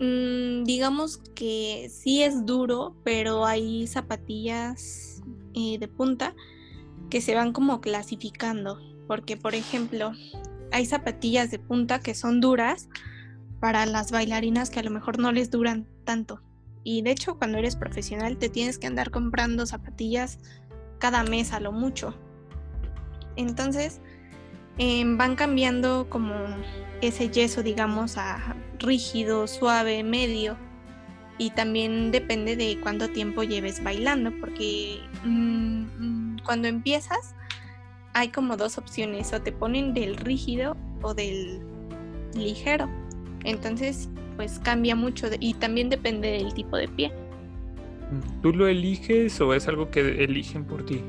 mm, 0.00 0.64
digamos 0.64 1.18
que 1.34 1.88
sí 1.90 2.22
es 2.22 2.44
duro, 2.44 2.94
pero 3.04 3.46
hay 3.46 3.86
zapatillas 3.86 5.22
eh, 5.54 5.78
de 5.78 5.88
punta 5.88 6.34
que 7.10 7.20
se 7.20 7.34
van 7.34 7.52
como 7.52 7.80
clasificando. 7.80 8.78
Porque, 9.06 9.36
por 9.36 9.54
ejemplo, 9.54 10.12
hay 10.72 10.84
zapatillas 10.86 11.50
de 11.50 11.58
punta 11.58 12.00
que 12.00 12.14
son 12.14 12.40
duras 12.40 12.88
para 13.60 13.86
las 13.86 14.10
bailarinas 14.10 14.70
que 14.70 14.80
a 14.80 14.82
lo 14.82 14.90
mejor 14.90 15.18
no 15.18 15.32
les 15.32 15.50
duran 15.50 15.86
tanto. 16.04 16.42
Y 16.84 17.02
de 17.02 17.10
hecho, 17.10 17.36
cuando 17.36 17.58
eres 17.58 17.76
profesional 17.76 18.36
te 18.36 18.48
tienes 18.48 18.78
que 18.78 18.86
andar 18.86 19.10
comprando 19.10 19.66
zapatillas 19.66 20.38
cada 20.98 21.24
mes 21.24 21.52
a 21.52 21.60
lo 21.60 21.72
mucho. 21.72 22.14
Entonces, 23.36 24.00
em, 24.78 25.18
van 25.18 25.36
cambiando 25.36 26.08
como 26.08 26.34
ese 27.00 27.28
yeso, 27.28 27.62
digamos, 27.62 28.16
a 28.18 28.56
rígido, 28.78 29.46
suave, 29.46 30.02
medio. 30.04 30.56
Y 31.38 31.50
también 31.50 32.12
depende 32.12 32.56
de 32.56 32.78
cuánto 32.80 33.10
tiempo 33.10 33.42
lleves 33.42 33.82
bailando, 33.82 34.32
porque 34.40 35.00
mm, 35.24 35.82
mm, 35.98 36.36
cuando 36.44 36.68
empiezas 36.68 37.34
hay 38.14 38.30
como 38.30 38.56
dos 38.56 38.78
opciones, 38.78 39.32
o 39.34 39.42
te 39.42 39.52
ponen 39.52 39.92
del 39.92 40.16
rígido 40.16 40.74
o 41.02 41.12
del 41.12 41.60
ligero. 42.34 42.88
Entonces, 43.46 44.08
pues 44.36 44.58
cambia 44.58 44.94
mucho 44.94 45.28
y 45.40 45.54
también 45.54 45.88
depende 45.88 46.32
del 46.32 46.52
tipo 46.52 46.76
de 46.76 46.88
pie. 46.88 47.12
¿Tú 48.42 48.52
lo 48.52 48.68
eliges 48.68 49.40
o 49.40 49.54
es 49.54 49.66
algo 49.68 49.90
que 49.90 50.24
eligen 50.24 50.64
por 50.64 50.84
ti? 50.84 51.00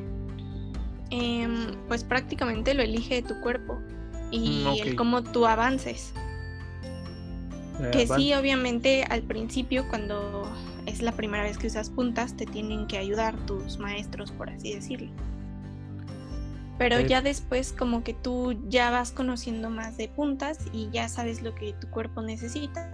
Em, 1.09 1.75
pues 1.87 2.03
prácticamente 2.03 2.73
lo 2.73 2.83
elige 2.83 3.21
tu 3.21 3.39
cuerpo 3.41 3.79
y 4.31 4.63
mm, 4.65 4.87
el 4.87 4.95
cómo 4.95 5.23
tú 5.23 5.45
avances. 5.45 6.13
Eh, 7.79 7.89
que 7.91 8.07
sí, 8.07 8.33
obviamente 8.33 9.03
al 9.03 9.23
principio 9.23 9.87
cuando 9.89 10.47
es 10.85 11.01
la 11.01 11.11
primera 11.13 11.43
vez 11.43 11.57
que 11.57 11.67
usas 11.67 11.89
puntas 11.89 12.35
te 12.35 12.45
tienen 12.45 12.87
que 12.87 12.97
ayudar 12.97 13.35
tus 13.45 13.79
maestros, 13.79 14.31
por 14.31 14.49
así 14.49 14.73
decirlo. 14.73 15.09
Pero 16.77 16.99
ya 16.99 17.21
después 17.21 17.73
como 17.73 18.03
que 18.03 18.13
tú 18.13 18.55
ya 18.67 18.91
vas 18.91 19.11
conociendo 19.11 19.69
más 19.69 19.97
de 19.97 20.09
puntas 20.09 20.59
y 20.71 20.89
ya 20.91 21.09
sabes 21.09 21.41
lo 21.41 21.55
que 21.55 21.73
tu 21.73 21.89
cuerpo 21.89 22.21
necesita. 22.21 22.91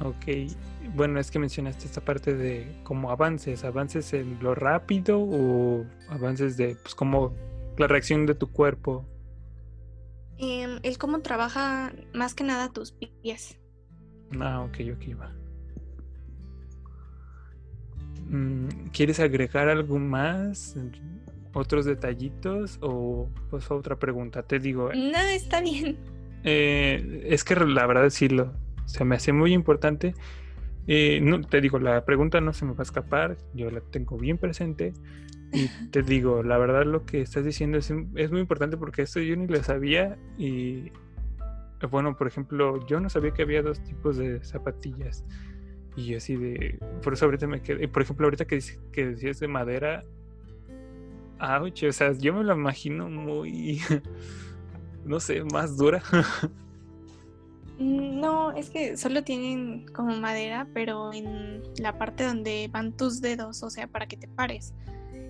Ok, 0.00 0.52
bueno, 0.94 1.18
es 1.18 1.30
que 1.30 1.38
mencionaste 1.38 1.86
esta 1.86 2.00
parte 2.00 2.34
de 2.34 2.80
como 2.84 3.10
avances, 3.10 3.64
avances 3.64 4.12
en 4.12 4.38
lo 4.42 4.54
rápido 4.54 5.20
o 5.20 5.86
avances 6.08 6.56
de 6.56 6.76
pues 6.76 6.94
como 6.94 7.34
la 7.78 7.86
reacción 7.86 8.26
de 8.26 8.34
tu 8.34 8.50
cuerpo. 8.52 9.04
Eh, 10.38 10.78
el 10.82 10.98
cómo 10.98 11.20
trabaja 11.20 11.92
más 12.12 12.34
que 12.34 12.44
nada 12.44 12.72
tus 12.72 12.92
pies. 12.92 13.58
Ah, 14.38 14.60
ok, 14.60 14.78
ok, 14.94 15.20
va. 15.20 15.32
Mm, 18.28 18.88
¿Quieres 18.92 19.20
agregar 19.20 19.68
algo 19.68 19.98
más? 19.98 20.76
¿Otros 21.56 21.86
detallitos? 21.86 22.78
O 22.82 23.30
pues 23.48 23.70
otra 23.70 23.98
pregunta, 23.98 24.42
te 24.42 24.58
digo. 24.58 24.92
Eh, 24.92 25.10
no, 25.10 25.18
está 25.20 25.62
bien. 25.62 25.96
Eh, 26.44 27.22
es 27.30 27.44
que 27.44 27.54
la 27.54 27.86
verdad 27.86 28.10
sí 28.10 28.28
lo, 28.28 28.52
se 28.84 29.06
me 29.06 29.16
hace 29.16 29.32
muy 29.32 29.54
importante. 29.54 30.12
Eh, 30.86 31.18
no, 31.22 31.40
te 31.40 31.62
digo, 31.62 31.78
la 31.78 32.04
pregunta 32.04 32.42
no 32.42 32.52
se 32.52 32.66
me 32.66 32.72
va 32.72 32.80
a 32.80 32.82
escapar, 32.82 33.38
yo 33.54 33.70
la 33.70 33.80
tengo 33.80 34.18
bien 34.18 34.36
presente. 34.36 34.92
Y 35.50 35.68
te 35.92 36.02
digo, 36.02 36.42
la 36.42 36.58
verdad 36.58 36.84
lo 36.84 37.06
que 37.06 37.22
estás 37.22 37.42
diciendo 37.42 37.78
es, 37.78 37.90
es 38.16 38.30
muy 38.30 38.40
importante 38.40 38.76
porque 38.76 39.00
esto 39.00 39.20
yo 39.20 39.34
ni 39.34 39.46
lo 39.46 39.62
sabía. 39.62 40.18
Y 40.36 40.92
bueno, 41.90 42.18
por 42.18 42.26
ejemplo, 42.26 42.86
yo 42.86 43.00
no 43.00 43.08
sabía 43.08 43.30
que 43.30 43.40
había 43.40 43.62
dos 43.62 43.82
tipos 43.82 44.18
de 44.18 44.44
zapatillas. 44.44 45.24
Y 45.96 46.08
yo 46.08 46.18
así 46.18 46.36
de. 46.36 46.78
Por 47.02 47.14
eso 47.14 47.24
ahorita 47.24 47.46
me 47.46 47.62
quedé. 47.62 47.88
Por 47.88 48.02
ejemplo, 48.02 48.26
ahorita 48.26 48.44
que, 48.44 48.60
que 48.92 49.06
decías 49.06 49.40
de 49.40 49.48
madera. 49.48 50.04
Ouch, 51.40 51.82
o 51.84 51.92
sea, 51.92 52.12
yo 52.12 52.32
me 52.32 52.44
lo 52.44 52.54
imagino 52.54 53.08
muy. 53.08 53.80
no 55.04 55.20
sé, 55.20 55.42
más 55.44 55.76
dura. 55.76 56.02
Mm, 57.78 58.20
no, 58.20 58.52
es 58.52 58.70
que 58.70 58.96
solo 58.96 59.22
tienen 59.22 59.86
como 59.88 60.16
madera, 60.16 60.66
pero 60.72 61.12
en 61.12 61.62
la 61.78 61.98
parte 61.98 62.24
donde 62.24 62.68
van 62.72 62.92
tus 62.92 63.20
dedos, 63.20 63.62
o 63.62 63.70
sea, 63.70 63.86
para 63.86 64.06
que 64.06 64.16
te 64.16 64.28
pares. 64.28 64.72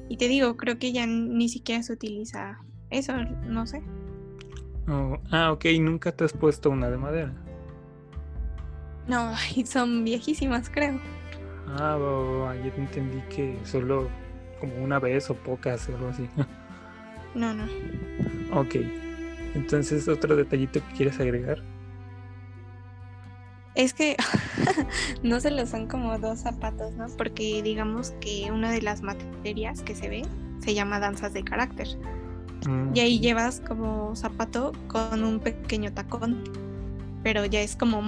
Y 0.09 0.17
te 0.17 0.29
digo, 0.29 0.57
creo 0.57 0.79
que 0.79 0.93
ya 0.93 1.07
ni 1.07 1.49
siquiera 1.49 1.83
se 1.83 1.93
utiliza 1.93 2.61
eso, 2.91 3.13
no 3.45 3.67
sé. 3.67 3.83
Oh, 4.89 5.19
ah, 5.33 5.51
ok, 5.51 5.65
nunca 5.81 6.13
te 6.13 6.25
has 6.25 6.33
puesto 6.33 6.71
una 6.71 6.89
de 6.89 6.97
madera. 6.97 7.33
No, 9.09 9.33
son 9.65 10.05
viejísimas, 10.05 10.71
creo. 10.71 11.01
Ah, 11.79 11.99
yo 12.65 12.71
entendí 12.77 13.21
que 13.29 13.59
solo 13.65 14.09
como 14.61 14.75
una 14.77 14.99
vez 14.99 15.31
o 15.31 15.35
pocas 15.35 15.89
o 15.89 15.95
algo 15.95 16.09
así. 16.09 16.29
No, 17.35 17.53
no. 17.53 17.65
Ok. 18.59 18.77
Entonces, 19.55 20.09
otro 20.09 20.37
detallito 20.37 20.81
que 20.81 20.95
quieres 20.97 21.21
agregar. 21.21 21.63
Es 23.75 23.93
que 23.93 24.17
no 25.23 25.39
se 25.39 25.51
lo 25.51 25.67
son 25.67 25.87
como 25.87 26.19
dos 26.19 26.41
zapatos, 26.41 26.95
¿no? 26.95 27.09
Porque 27.19 27.63
digamos 27.63 28.13
que 28.21 28.51
una 28.51 28.71
de 28.73 28.81
las 28.81 29.03
materias 29.03 29.83
que 29.83 29.95
se 29.95 30.09
ve 30.09 30.23
se 30.61 30.73
llama 30.73 30.99
danzas 30.99 31.35
de 31.35 31.45
carácter. 31.45 31.89
Y 32.95 33.01
ahí 33.01 33.19
mm. 33.19 33.23
llevas 33.23 33.61
como 33.61 34.17
zapato 34.17 34.73
con 34.89 35.23
un 35.23 35.39
pequeño 35.39 35.93
tacón. 35.93 36.43
Pero 37.23 37.45
ya 37.45 37.61
es 37.61 37.77
como, 37.77 38.01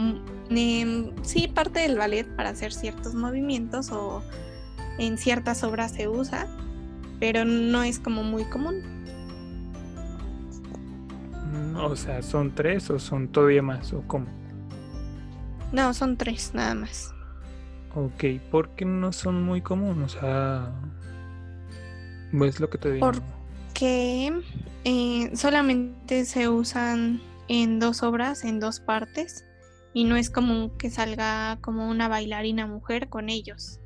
em, 0.49 1.13
sí, 1.23 1.49
parte 1.49 1.81
del 1.81 1.99
ballet 1.99 2.27
para 2.35 2.51
hacer 2.51 2.73
ciertos 2.73 3.15
movimientos 3.15 3.93
o 3.93 4.23
en 4.99 5.19
ciertas 5.19 5.63
obras 5.65 5.93
se 5.93 6.09
usa, 6.09 6.47
pero 7.21 7.45
no 7.45 7.83
es 7.83 7.99
como 7.99 8.23
muy 8.23 8.45
común. 8.45 8.83
Mm, 11.53 11.77
o 11.77 11.97
sea, 11.97 12.23
¿son 12.23 12.55
tres 12.55 12.91
o 12.91 12.99
son 12.99 13.29
todavía 13.29 13.63
más? 13.63 13.93
¿O 13.93 14.03
cómo? 14.07 14.27
No, 15.73 15.93
son 15.95 16.17
tres 16.17 16.53
nada 16.55 16.75
más. 16.75 17.13
Ok, 17.95 18.25
¿por 18.51 18.71
qué 18.71 18.85
no 18.85 19.13
son 19.13 19.43
muy 19.43 19.61
comunes? 19.61 20.15
O 20.17 20.21
sea, 20.21 20.73
es 22.33 22.61
lo 22.61 22.71
que 22.71 22.79
te 22.79 22.93
digo. 22.93 23.11
Porque 23.11 24.33
eh, 24.85 25.31
solamente 25.35 26.25
se 26.25 26.49
usan 26.49 27.21
en 27.49 27.81
dos 27.81 28.03
obras, 28.03 28.45
en 28.45 28.61
dos 28.61 28.81
partes, 28.81 29.45
y 29.95 30.05
no 30.05 30.17
es 30.17 30.31
común 30.31 30.71
que 30.79 30.91
salga 30.91 31.59
como 31.61 31.89
una 31.89 32.09
bailarina 32.09 32.67
mujer 32.67 33.09
con 33.09 33.29
ellos. 33.31 33.81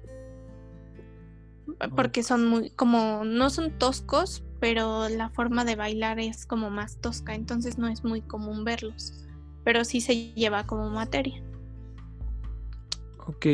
Porque 1.95 2.23
son 2.23 2.47
muy, 2.47 2.71
como, 2.71 3.25
no 3.25 3.51
son 3.51 3.79
toscos, 3.79 4.43
pero 4.61 5.09
la 5.09 5.31
forma 5.31 5.65
de 5.65 5.77
bailar 5.77 6.21
es 6.21 6.47
como 6.47 6.71
más 6.71 6.97
tosca, 7.01 7.35
entonces 7.35 7.79
no 7.79 7.89
es 7.89 8.05
muy 8.05 8.21
común 8.21 8.65
verlos, 8.65 9.27
pero 9.65 9.85
sí 9.85 10.01
se 10.01 10.33
lleva 10.35 10.67
como 10.67 10.91
materia. 10.91 11.43
Ok. 13.27 13.47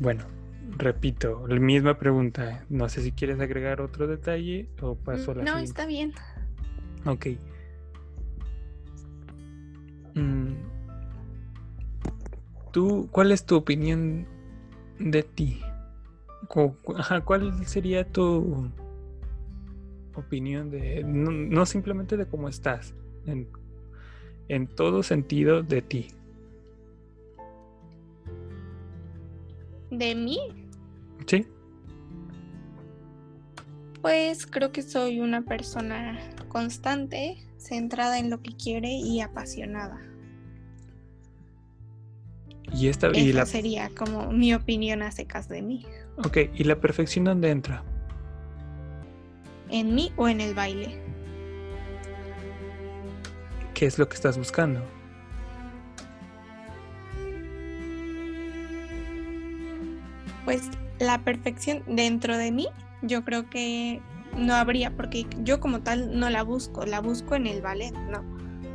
Bueno, 0.00 0.24
repito, 0.76 1.46
la 1.48 1.58
misma 1.58 1.98
pregunta. 1.98 2.64
No 2.68 2.88
sé 2.88 3.02
si 3.02 3.12
quieres 3.12 3.40
agregar 3.40 3.80
otro 3.80 4.06
detalle 4.06 4.68
o 4.80 4.94
paso 4.94 5.32
a 5.32 5.36
la 5.36 5.44
No, 5.44 5.58
está 5.58 5.86
bien. 5.86 6.12
Ok. 7.04 7.26
Mm. 10.14 10.54
¿Tú, 12.72 13.08
cuál 13.10 13.32
es 13.32 13.44
tu 13.44 13.56
opinión 13.56 14.26
de 14.98 15.22
ti? 15.22 15.60
¿Cuál 16.46 17.66
sería 17.66 18.04
tu 18.10 18.70
opinión 20.14 20.70
de, 20.70 21.04
no, 21.04 21.66
simplemente 21.66 22.16
de 22.16 22.26
cómo 22.26 22.48
estás, 22.48 22.94
en, 23.26 23.48
en 24.48 24.66
todo 24.66 25.02
sentido 25.02 25.62
de 25.62 25.82
ti? 25.82 26.08
¿De 29.90 30.14
mí? 30.14 30.38
Sí. 31.26 31.46
Pues 34.02 34.46
creo 34.46 34.72
que 34.72 34.82
soy 34.82 35.20
una 35.20 35.42
persona 35.42 36.18
constante, 36.48 37.36
centrada 37.58 38.18
en 38.18 38.30
lo 38.30 38.40
que 38.40 38.56
quiere 38.56 38.90
y 38.92 39.20
apasionada. 39.20 40.00
Y 42.72 42.88
esta 42.88 43.08
y 43.14 43.32
la... 43.32 43.46
sería 43.46 43.90
como 43.90 44.32
mi 44.32 44.52
opinión 44.54 45.02
a 45.02 45.10
secas 45.10 45.48
de 45.48 45.62
mí. 45.62 45.86
Ok, 46.18 46.38
¿y 46.54 46.64
la 46.64 46.76
perfección 46.76 47.24
dónde 47.24 47.50
entra? 47.50 47.82
¿En 49.70 49.94
mí 49.94 50.12
o 50.16 50.28
en 50.28 50.40
el 50.40 50.54
baile? 50.54 51.00
¿Qué 53.74 53.86
es 53.86 53.98
lo 53.98 54.08
que 54.08 54.14
estás 54.14 54.38
buscando? 54.38 54.82
pues 60.46 60.70
la 61.00 61.18
perfección 61.18 61.82
dentro 61.86 62.38
de 62.38 62.52
mí, 62.52 62.68
yo 63.02 63.24
creo 63.24 63.50
que 63.50 64.00
no 64.38 64.54
habría, 64.54 64.96
porque 64.96 65.26
yo 65.42 65.60
como 65.60 65.80
tal 65.80 66.18
no 66.18 66.30
la 66.30 66.42
busco, 66.42 66.86
la 66.86 67.00
busco 67.00 67.34
en 67.34 67.46
el 67.46 67.60
ballet, 67.60 67.92
no, 68.10 68.24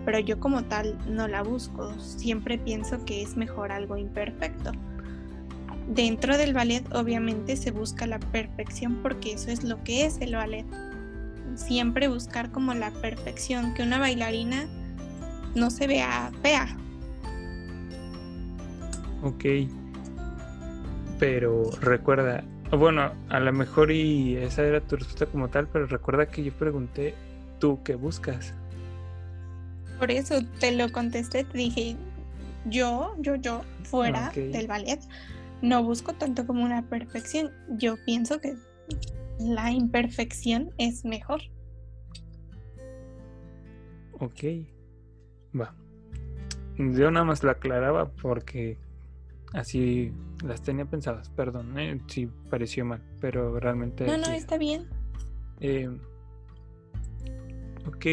pero 0.05 0.19
yo 0.19 0.39
como 0.39 0.65
tal 0.65 0.97
no 1.07 1.27
la 1.27 1.41
busco, 1.41 1.97
siempre 1.97 2.59
pienso 2.59 3.03
que 3.05 3.23
es 3.23 3.37
mejor 3.37 3.71
algo 3.71 3.97
imperfecto. 3.97 4.73
Dentro 5.88 6.38
del 6.38 6.53
ballet 6.53 6.84
obviamente 6.93 7.55
se 7.57 7.71
busca 7.71 8.05
la 8.05 8.19
perfección 8.19 9.01
porque 9.01 9.34
eso 9.34 9.51
es 9.51 9.63
lo 9.63 9.84
que 9.84 10.05
es 10.05 10.19
el 10.21 10.36
ballet. 10.36 10.65
Siempre 11.55 12.07
buscar 12.07 12.51
como 12.51 12.73
la 12.73 12.91
perfección, 12.91 13.73
que 13.73 13.84
una 13.84 13.99
bailarina 13.99 14.67
no 15.55 15.69
se 15.69 15.88
vea 15.88 16.32
fea. 16.41 16.77
Ok, 19.23 19.45
pero 21.19 21.69
recuerda, 21.82 22.43
bueno, 22.71 23.11
a 23.29 23.39
lo 23.39 23.53
mejor 23.53 23.91
y 23.91 24.38
esa 24.38 24.63
era 24.63 24.82
tu 24.82 24.95
respuesta 24.95 25.27
como 25.27 25.49
tal, 25.49 25.67
pero 25.67 25.86
recuerda 25.86 26.25
que 26.25 26.43
yo 26.43 26.51
pregunté, 26.53 27.13
¿tú 27.59 27.79
qué 27.84 27.93
buscas? 27.93 28.53
Por 29.99 30.09
eso 30.09 30.41
te 30.59 30.71
lo 30.71 30.91
contesté, 30.91 31.43
te 31.43 31.57
dije, 31.59 31.95
yo, 32.65 33.15
yo, 33.19 33.36
yo, 33.36 33.61
fuera 33.84 34.32
del 34.34 34.65
ballet, 34.65 34.99
no 35.62 35.84
busco 35.84 36.14
tanto 36.14 36.45
como 36.47 36.64
una 36.64 36.88
perfección, 36.89 37.51
yo 37.70 37.95
pienso 38.05 38.39
que 38.39 38.55
la 39.39 39.72
imperfección 39.72 40.72
es 40.78 41.05
mejor. 41.05 41.41
Ok, 44.20 44.43
va. 45.59 45.74
yo 46.78 47.09
nada 47.09 47.26
más 47.26 47.43
lo 47.43 47.49
aclaraba 47.49 48.12
porque 48.12 48.78
así 49.53 50.14
las 50.43 50.62
tenía 50.62 50.86
pensadas. 50.86 51.30
Perdón, 51.30 51.78
¿eh? 51.80 51.99
si 52.07 52.28
pareció 52.49 52.86
mal, 52.86 53.01
pero 53.20 53.59
realmente. 53.59 54.05
No, 54.05 54.18
no, 54.18 54.32
está 54.32 54.57
bien. 54.57 54.88
Eh, 55.59 55.89
ok, 57.88 58.05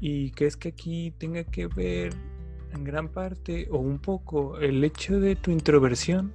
¿y 0.00 0.30
crees 0.30 0.56
que 0.56 0.68
aquí 0.68 1.12
tenga 1.18 1.44
que 1.44 1.66
ver 1.66 2.14
en 2.72 2.84
gran 2.84 3.08
parte 3.08 3.68
o 3.70 3.78
un 3.78 3.98
poco 3.98 4.58
el 4.58 4.82
hecho 4.84 5.20
de 5.20 5.36
tu 5.36 5.50
introversión? 5.50 6.32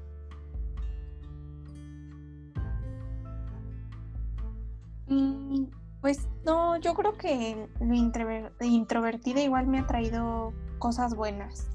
Pues 6.02 6.28
no, 6.46 6.78
yo 6.78 6.94
creo 6.94 7.18
que 7.18 7.68
lo 7.80 7.94
introvertida 8.66 9.42
igual 9.42 9.68
me 9.68 9.80
ha 9.80 9.88
traído 9.88 10.54
cosas 10.80 11.16
buenas. 11.16 11.68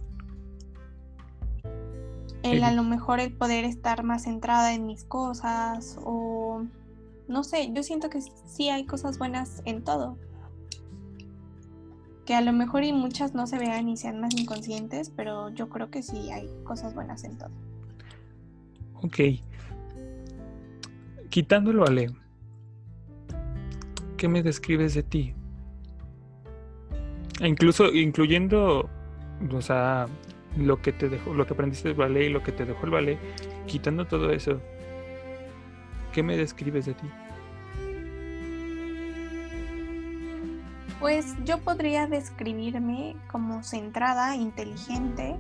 El 2.43 2.63
a 2.63 2.73
lo 2.73 2.83
mejor 2.83 3.21
el 3.21 3.33
poder 3.33 3.65
estar 3.65 4.05
más 4.05 4.25
centrada 4.25 4.73
en 4.73 4.87
mis 4.87 5.05
cosas 5.05 5.99
o 6.05 6.65
no 7.29 7.43
sé, 7.43 7.71
yo 7.73 7.83
siento 7.83 8.09
que 8.09 8.21
sí 8.21 8.69
hay 8.69 8.87
cosas 8.87 9.19
buenas 9.19 9.63
en 9.65 9.83
todo. 9.83 10.17
Que 12.25 12.35
a 12.35 12.41
lo 12.41 12.53
mejor 12.53 12.85
y 12.85 12.93
muchas 12.93 13.35
no 13.35 13.47
se 13.47 13.59
vean 13.59 13.89
y 13.89 13.97
sean 13.97 14.21
más 14.21 14.35
inconscientes, 14.35 15.11
pero 15.11 15.49
yo 15.51 15.69
creo 15.69 15.91
que 15.91 16.03
sí 16.03 16.31
hay 16.31 16.49
cosas 16.65 16.95
buenas 16.95 17.25
en 17.25 17.39
todo. 17.39 17.51
Ok. 19.03 19.19
Quitándolo 21.31 21.85
a 21.85 21.91
Leo. 21.91 22.26
¿Qué 24.17 24.29
me 24.29 24.43
describes 24.43 24.95
de 24.95 25.03
ti? 25.03 25.35
E 27.41 27.49
incluso 27.49 27.93
incluyendo, 27.93 28.89
o 29.53 29.61
sea, 29.61 30.07
lo 30.57 30.81
que 30.81 30.93
te 30.93 31.09
dejó, 31.09 31.35
lo 31.35 31.47
que 31.47 31.53
aprendiste 31.53 31.89
del 31.89 31.99
ballet 31.99 32.27
y 32.27 32.29
lo 32.31 32.43
que 32.43 32.53
te 32.53 32.65
dejó 32.65 32.87
el 32.87 32.93
ballet, 32.93 33.19
quitando 33.67 34.07
todo 34.07 34.31
eso, 34.31 34.61
¿qué 36.13 36.23
me 36.23 36.37
describes 36.37 36.87
de 36.87 36.95
ti? 36.95 37.07
Pues 40.99 41.35
yo 41.45 41.59
podría 41.59 42.07
describirme 42.07 43.17
como 43.31 43.63
centrada, 43.63 44.35
inteligente, 44.35 45.37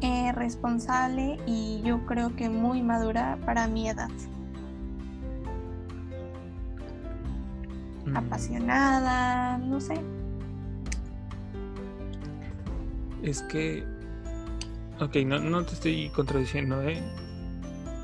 eh, 0.00 0.32
responsable 0.32 1.36
y 1.46 1.82
yo 1.84 2.06
creo 2.06 2.34
que 2.34 2.48
muy 2.48 2.82
madura 2.82 3.38
para 3.44 3.68
mi 3.68 3.88
edad. 3.88 4.08
Mm. 8.06 8.16
Apasionada, 8.16 9.58
no 9.58 9.80
sé. 9.80 9.94
Es 13.22 13.42
que, 13.42 13.84
ok, 15.00 15.16
no, 15.26 15.38
no 15.38 15.64
te 15.64 15.72
estoy 15.72 16.10
contradiciendo, 16.10 16.82
¿eh? 16.82 17.02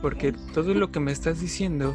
Porque 0.01 0.33
todo 0.55 0.73
lo 0.73 0.91
que 0.91 1.01
me 1.01 1.13
estás 1.13 1.41
diciendo 1.41 1.95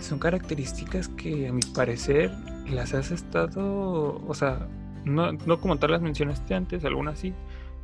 son 0.00 0.18
características 0.18 1.08
que 1.08 1.48
a 1.48 1.52
mi 1.52 1.62
parecer 1.74 2.30
las 2.68 2.92
has 2.92 3.10
estado, 3.10 4.22
o 4.26 4.34
sea, 4.34 4.68
no, 5.04 5.32
no 5.32 5.60
como 5.60 5.78
tal 5.78 5.92
las 5.92 6.02
mencionaste 6.02 6.54
antes, 6.54 6.84
algunas 6.84 7.18
sí, 7.18 7.32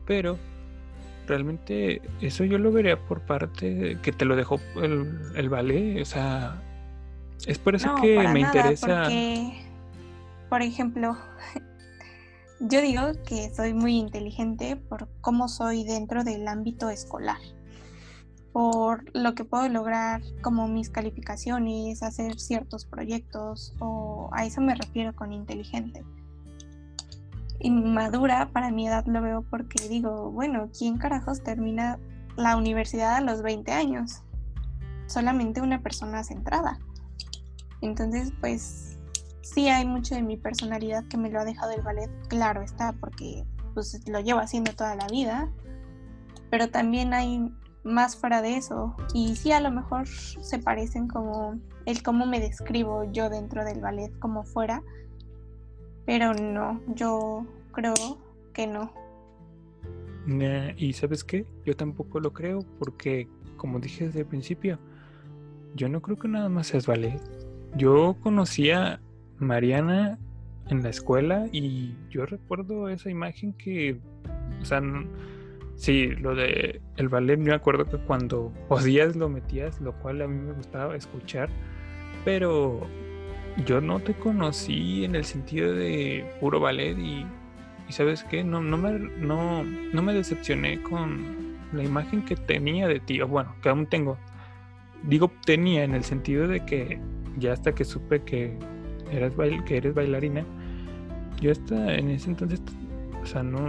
pero 0.07 0.38
realmente 1.26 2.03
eso 2.20 2.45
yo 2.45 2.59
lo 2.59 2.72
vería 2.72 2.99
por 2.99 3.20
parte 3.20 3.99
que 4.03 4.12
te 4.12 4.24
lo 4.24 4.36
dejó 4.36 4.61
el, 4.82 5.32
el 5.34 5.49
ballet, 5.49 6.03
o 6.03 6.05
sea, 6.05 6.61
es 7.47 7.59
por 7.59 7.74
eso 7.74 7.95
que 7.97 8.28
me 8.28 8.41
interesa. 8.41 9.03
Porque, 9.03 9.62
por 10.49 10.62
ejemplo, 10.62 11.16
yo 12.61 12.80
digo 12.80 13.03
que 13.26 13.53
soy 13.55 13.74
muy 13.74 13.97
inteligente 13.97 14.76
por 14.76 15.09
cómo 15.20 15.49
soy 15.49 15.84
dentro 15.84 16.24
del 16.24 16.47
ámbito 16.49 16.91
escolar, 16.91 17.38
por 18.53 19.05
lo 19.16 19.34
que 19.34 19.45
puedo 19.45 19.68
lograr 19.68 20.22
como 20.43 20.68
mis 20.68 20.91
calificaciones, 20.91 22.03
hacer 22.03 22.38
ciertos 22.38 22.84
proyectos, 22.84 23.74
o 23.78 24.28
a 24.32 24.45
eso 24.45 24.61
me 24.61 24.74
refiero 24.74 25.14
con 25.14 25.32
inteligente. 25.32 26.05
Inmadura 27.61 28.51
para 28.53 28.70
mi 28.70 28.88
edad 28.88 29.05
lo 29.07 29.20
veo 29.20 29.43
porque 29.43 29.86
digo, 29.88 30.30
bueno, 30.30 30.70
¿quién 30.76 30.97
carajos 30.97 31.43
termina 31.43 31.99
la 32.36 32.57
universidad 32.57 33.16
a 33.16 33.20
los 33.20 33.43
20 33.43 33.70
años? 33.72 34.22
Solamente 35.07 35.61
una 35.61 35.82
persona 35.82 36.24
centrada. 36.24 36.78
Entonces, 37.81 38.33
pues 38.41 38.99
sí 39.43 39.68
hay 39.68 39.85
mucho 39.87 40.14
de 40.14 40.22
mi 40.22 40.37
personalidad 40.37 41.07
que 41.09 41.16
me 41.16 41.31
lo 41.31 41.41
ha 41.41 41.45
dejado 41.45 41.72
el 41.72 41.83
ballet, 41.83 42.11
claro 42.28 42.62
está, 42.62 42.93
porque 42.93 43.45
pues 43.74 44.01
lo 44.09 44.20
llevo 44.20 44.41
haciendo 44.41 44.72
toda 44.72 44.95
la 44.97 45.07
vida, 45.09 45.51
pero 46.51 46.70
también 46.70 47.14
hay 47.14 47.53
más 47.83 48.16
fuera 48.16 48.43
de 48.43 48.57
eso. 48.57 48.95
Y 49.14 49.37
sí 49.37 49.53
a 49.53 49.61
lo 49.61 49.70
mejor 49.70 50.07
se 50.07 50.59
parecen 50.59 51.09
como 51.09 51.59
el 51.87 52.03
cómo 52.03 52.26
me 52.26 52.41
describo 52.41 53.11
yo 53.12 53.31
dentro 53.31 53.64
del 53.64 53.81
ballet 53.81 54.16
como 54.18 54.45
fuera, 54.45 54.83
pero 56.07 56.35
no, 56.35 56.81
yo 56.95 57.47
creo 57.72 57.95
que 58.53 58.66
no. 58.66 58.93
Y 60.76 60.93
sabes 60.93 61.24
qué, 61.24 61.47
yo 61.64 61.74
tampoco 61.74 62.20
lo 62.20 62.33
creo 62.33 62.61
porque 62.78 63.28
como 63.57 63.81
dije 63.81 64.07
desde 64.07 64.20
el 64.20 64.26
principio, 64.26 64.78
yo 65.74 65.89
no 65.89 66.01
creo 66.03 66.18
que 66.18 66.28
nada 66.28 66.49
más 66.49 66.68
seas 66.68 66.87
ballet 66.87 67.20
yo 67.76 68.16
conocía 68.20 69.00
Mariana 69.38 70.18
en 70.68 70.82
la 70.82 70.88
escuela 70.88 71.46
y 71.52 71.94
yo 72.10 72.26
recuerdo 72.26 72.88
esa 72.88 73.10
imagen 73.10 73.52
que, 73.54 73.98
o 74.60 74.64
sea, 74.64 74.82
sí, 75.76 76.08
lo 76.08 76.34
de 76.34 76.80
el 76.96 77.08
ballet, 77.08 77.38
me 77.38 77.52
acuerdo 77.52 77.86
que 77.86 77.98
cuando 77.98 78.52
podías 78.68 79.16
lo 79.16 79.28
metías, 79.28 79.80
lo 79.80 79.92
cual 79.94 80.22
a 80.22 80.28
mí 80.28 80.38
me 80.38 80.52
gustaba 80.52 80.96
escuchar, 80.96 81.48
pero 82.24 82.86
yo 83.66 83.80
no 83.80 84.00
te 84.00 84.14
conocí 84.14 85.04
en 85.04 85.14
el 85.14 85.24
sentido 85.24 85.72
de 85.72 86.24
puro 86.40 86.60
ballet 86.60 86.96
y, 86.98 87.26
sabes 87.88 88.22
qué, 88.24 88.44
no, 88.44 88.62
no, 88.62 88.76
me, 88.76 88.92
no, 88.98 89.64
no 89.64 90.02
me 90.02 90.14
decepcioné 90.14 90.80
con 90.82 91.58
la 91.72 91.82
imagen 91.82 92.22
que 92.24 92.36
tenía 92.36 92.86
de 92.86 93.00
ti, 93.00 93.20
o 93.20 93.26
bueno, 93.26 93.54
que 93.62 93.68
aún 93.68 93.86
tengo. 93.86 94.16
Digo 95.02 95.32
tenía 95.44 95.82
en 95.82 95.94
el 95.94 96.04
sentido 96.04 96.46
de 96.46 96.64
que 96.64 97.00
ya 97.39 97.53
hasta 97.53 97.74
que 97.74 97.85
supe 97.85 98.22
que 98.22 98.57
eras 99.11 99.33
que 99.66 99.76
eres 99.76 99.95
bailarina, 99.95 100.45
yo 101.41 101.53
hasta 101.53 101.95
en 101.95 102.11
ese 102.11 102.31
entonces, 102.31 102.61
o 103.22 103.26
sea, 103.26 103.43
no, 103.43 103.66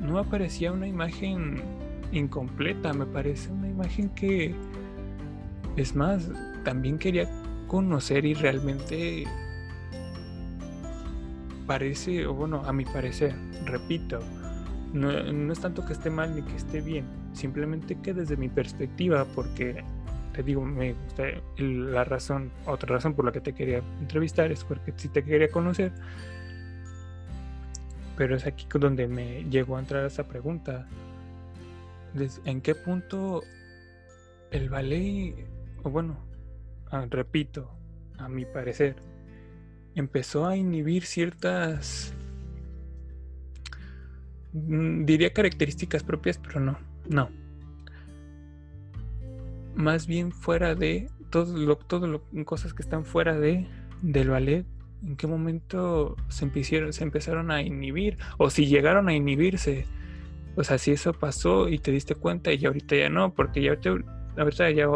no 0.00 0.18
aparecía 0.18 0.72
una 0.72 0.86
imagen 0.86 1.62
incompleta, 2.12 2.92
me 2.92 3.06
parece 3.06 3.50
una 3.52 3.68
imagen 3.68 4.08
que, 4.10 4.54
es 5.76 5.94
más, 5.94 6.30
también 6.64 6.98
quería 6.98 7.28
conocer 7.66 8.24
y 8.24 8.34
realmente 8.34 9.24
parece, 11.66 12.26
o 12.26 12.34
bueno, 12.34 12.62
a 12.64 12.72
mi 12.72 12.84
parecer, 12.84 13.34
repito, 13.64 14.18
no, 14.92 15.32
no 15.32 15.52
es 15.52 15.60
tanto 15.60 15.84
que 15.84 15.92
esté 15.92 16.10
mal 16.10 16.34
ni 16.34 16.42
que 16.42 16.56
esté 16.56 16.80
bien, 16.80 17.04
simplemente 17.32 17.96
que 18.00 18.12
desde 18.12 18.36
mi 18.36 18.48
perspectiva, 18.48 19.24
porque 19.34 19.84
digo, 20.42 20.64
me 20.64 20.92
gusta 20.92 21.24
la 21.58 22.04
razón, 22.04 22.50
otra 22.66 22.94
razón 22.96 23.14
por 23.14 23.24
la 23.24 23.32
que 23.32 23.40
te 23.40 23.52
quería 23.52 23.82
entrevistar 24.00 24.50
es 24.52 24.64
porque 24.64 24.92
sí 24.96 25.08
te 25.08 25.24
quería 25.24 25.48
conocer. 25.48 25.92
Pero 28.16 28.36
es 28.36 28.46
aquí 28.46 28.66
donde 28.78 29.08
me 29.08 29.44
llegó 29.44 29.76
a 29.76 29.80
entrar 29.80 30.04
esa 30.04 30.26
pregunta. 30.28 30.86
¿En 32.44 32.60
qué 32.60 32.74
punto 32.74 33.42
el 34.50 34.68
ballet, 34.68 35.34
o 35.82 35.90
bueno, 35.90 36.18
ah, 36.90 37.06
repito, 37.08 37.70
a 38.18 38.28
mi 38.28 38.44
parecer, 38.44 38.96
empezó 39.94 40.46
a 40.46 40.56
inhibir 40.56 41.06
ciertas, 41.06 42.12
mm, 44.52 45.04
diría 45.04 45.32
características 45.32 46.02
propias, 46.02 46.38
pero 46.38 46.60
no, 46.60 46.78
no 47.08 47.39
más 49.74 50.06
bien 50.06 50.32
fuera 50.32 50.74
de 50.74 51.10
todo 51.30 51.56
lo, 51.56 51.76
todo 51.76 52.06
lo, 52.06 52.22
cosas 52.44 52.74
que 52.74 52.82
están 52.82 53.04
fuera 53.04 53.38
de 53.38 53.66
del 54.02 54.30
ballet, 54.30 54.66
en 55.04 55.16
qué 55.16 55.26
momento 55.26 56.16
se 56.28 56.44
empezaron, 56.44 56.92
se 56.92 57.04
empezaron 57.04 57.50
a 57.50 57.62
inhibir 57.62 58.18
o 58.38 58.50
si 58.50 58.66
llegaron 58.66 59.08
a 59.08 59.14
inhibirse. 59.14 59.86
O 60.56 60.64
sea, 60.64 60.78
si 60.78 60.90
eso 60.90 61.12
pasó 61.12 61.68
y 61.68 61.78
te 61.78 61.92
diste 61.92 62.14
cuenta 62.14 62.52
y 62.52 62.64
ahorita 62.64 62.96
ya 62.96 63.08
no, 63.08 63.34
porque 63.34 63.62
ya 63.62 63.70
ahorita, 63.70 64.70
ya 64.70 64.86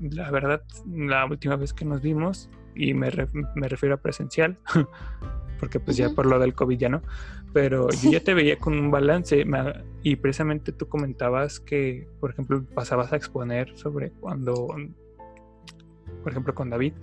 la 0.00 0.30
verdad 0.30 0.62
la 0.90 1.26
última 1.26 1.56
vez 1.56 1.72
que 1.72 1.84
nos 1.84 2.00
vimos 2.00 2.48
y 2.74 2.94
me, 2.94 3.10
me 3.54 3.68
refiero 3.68 3.96
a 3.96 3.98
presencial 3.98 4.58
porque 5.62 5.78
pues 5.78 5.96
ya 5.96 6.10
por 6.10 6.26
lo 6.26 6.40
del 6.40 6.54
COVID 6.54 6.76
ya 6.76 6.88
no, 6.88 7.02
pero 7.52 7.88
yo 7.90 8.10
ya 8.10 8.20
te 8.24 8.34
veía 8.34 8.58
con 8.58 8.78
un 8.78 8.90
balance 8.90 9.44
y 10.02 10.16
precisamente 10.16 10.72
tú 10.72 10.88
comentabas 10.88 11.60
que, 11.60 12.08
por 12.20 12.30
ejemplo, 12.30 12.64
pasabas 12.74 13.12
a 13.12 13.16
exponer 13.16 13.76
sobre 13.76 14.10
cuando, 14.10 14.68
por 16.22 16.32
ejemplo, 16.32 16.54
con 16.54 16.70
David, 16.70 16.94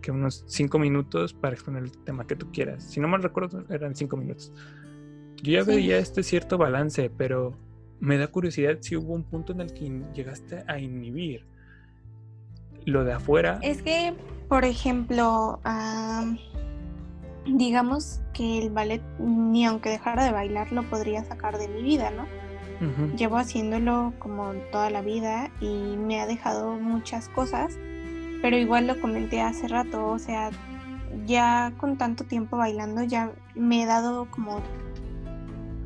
que 0.00 0.10
unos 0.10 0.44
cinco 0.46 0.78
minutos 0.78 1.34
para 1.34 1.54
exponer 1.54 1.82
el 1.82 1.92
tema 2.04 2.26
que 2.26 2.36
tú 2.36 2.50
quieras. 2.52 2.84
Si 2.84 3.00
no 3.00 3.08
mal 3.08 3.22
recuerdo, 3.22 3.64
eran 3.70 3.96
cinco 3.96 4.16
minutos. 4.16 4.52
Yo 5.42 5.52
ya 5.52 5.64
veía 5.64 5.98
este 5.98 6.22
cierto 6.22 6.58
balance, 6.58 7.10
pero 7.16 7.56
me 8.00 8.18
da 8.18 8.28
curiosidad 8.28 8.78
si 8.80 8.96
hubo 8.96 9.14
un 9.14 9.24
punto 9.24 9.52
en 9.52 9.60
el 9.60 9.72
que 9.72 10.02
llegaste 10.14 10.64
a 10.66 10.78
inhibir 10.78 11.46
lo 12.84 13.04
de 13.04 13.12
afuera. 13.12 13.58
Es 13.62 13.82
que, 13.82 14.14
por 14.48 14.64
ejemplo, 14.64 15.60
digamos 17.46 18.20
que 18.32 18.58
el 18.58 18.70
ballet, 18.70 19.02
ni 19.18 19.64
aunque 19.66 19.90
dejara 19.90 20.24
de 20.24 20.32
bailar, 20.32 20.72
lo 20.72 20.82
podría 20.88 21.24
sacar 21.24 21.58
de 21.58 21.68
mi 21.68 21.82
vida, 21.82 22.10
¿no? 22.10 22.26
Llevo 23.16 23.38
haciéndolo 23.38 24.12
como 24.18 24.52
toda 24.70 24.90
la 24.90 25.00
vida 25.00 25.50
y 25.60 25.96
me 25.96 26.20
ha 26.20 26.26
dejado 26.26 26.72
muchas 26.72 27.30
cosas, 27.30 27.78
pero 28.42 28.58
igual 28.58 28.86
lo 28.86 29.00
comenté 29.00 29.40
hace 29.40 29.66
rato, 29.66 30.06
o 30.08 30.18
sea, 30.18 30.50
ya 31.24 31.72
con 31.78 31.96
tanto 31.96 32.24
tiempo 32.24 32.58
bailando 32.58 33.02
ya 33.02 33.32
me 33.54 33.82
he 33.82 33.86
dado 33.86 34.30
como 34.30 34.60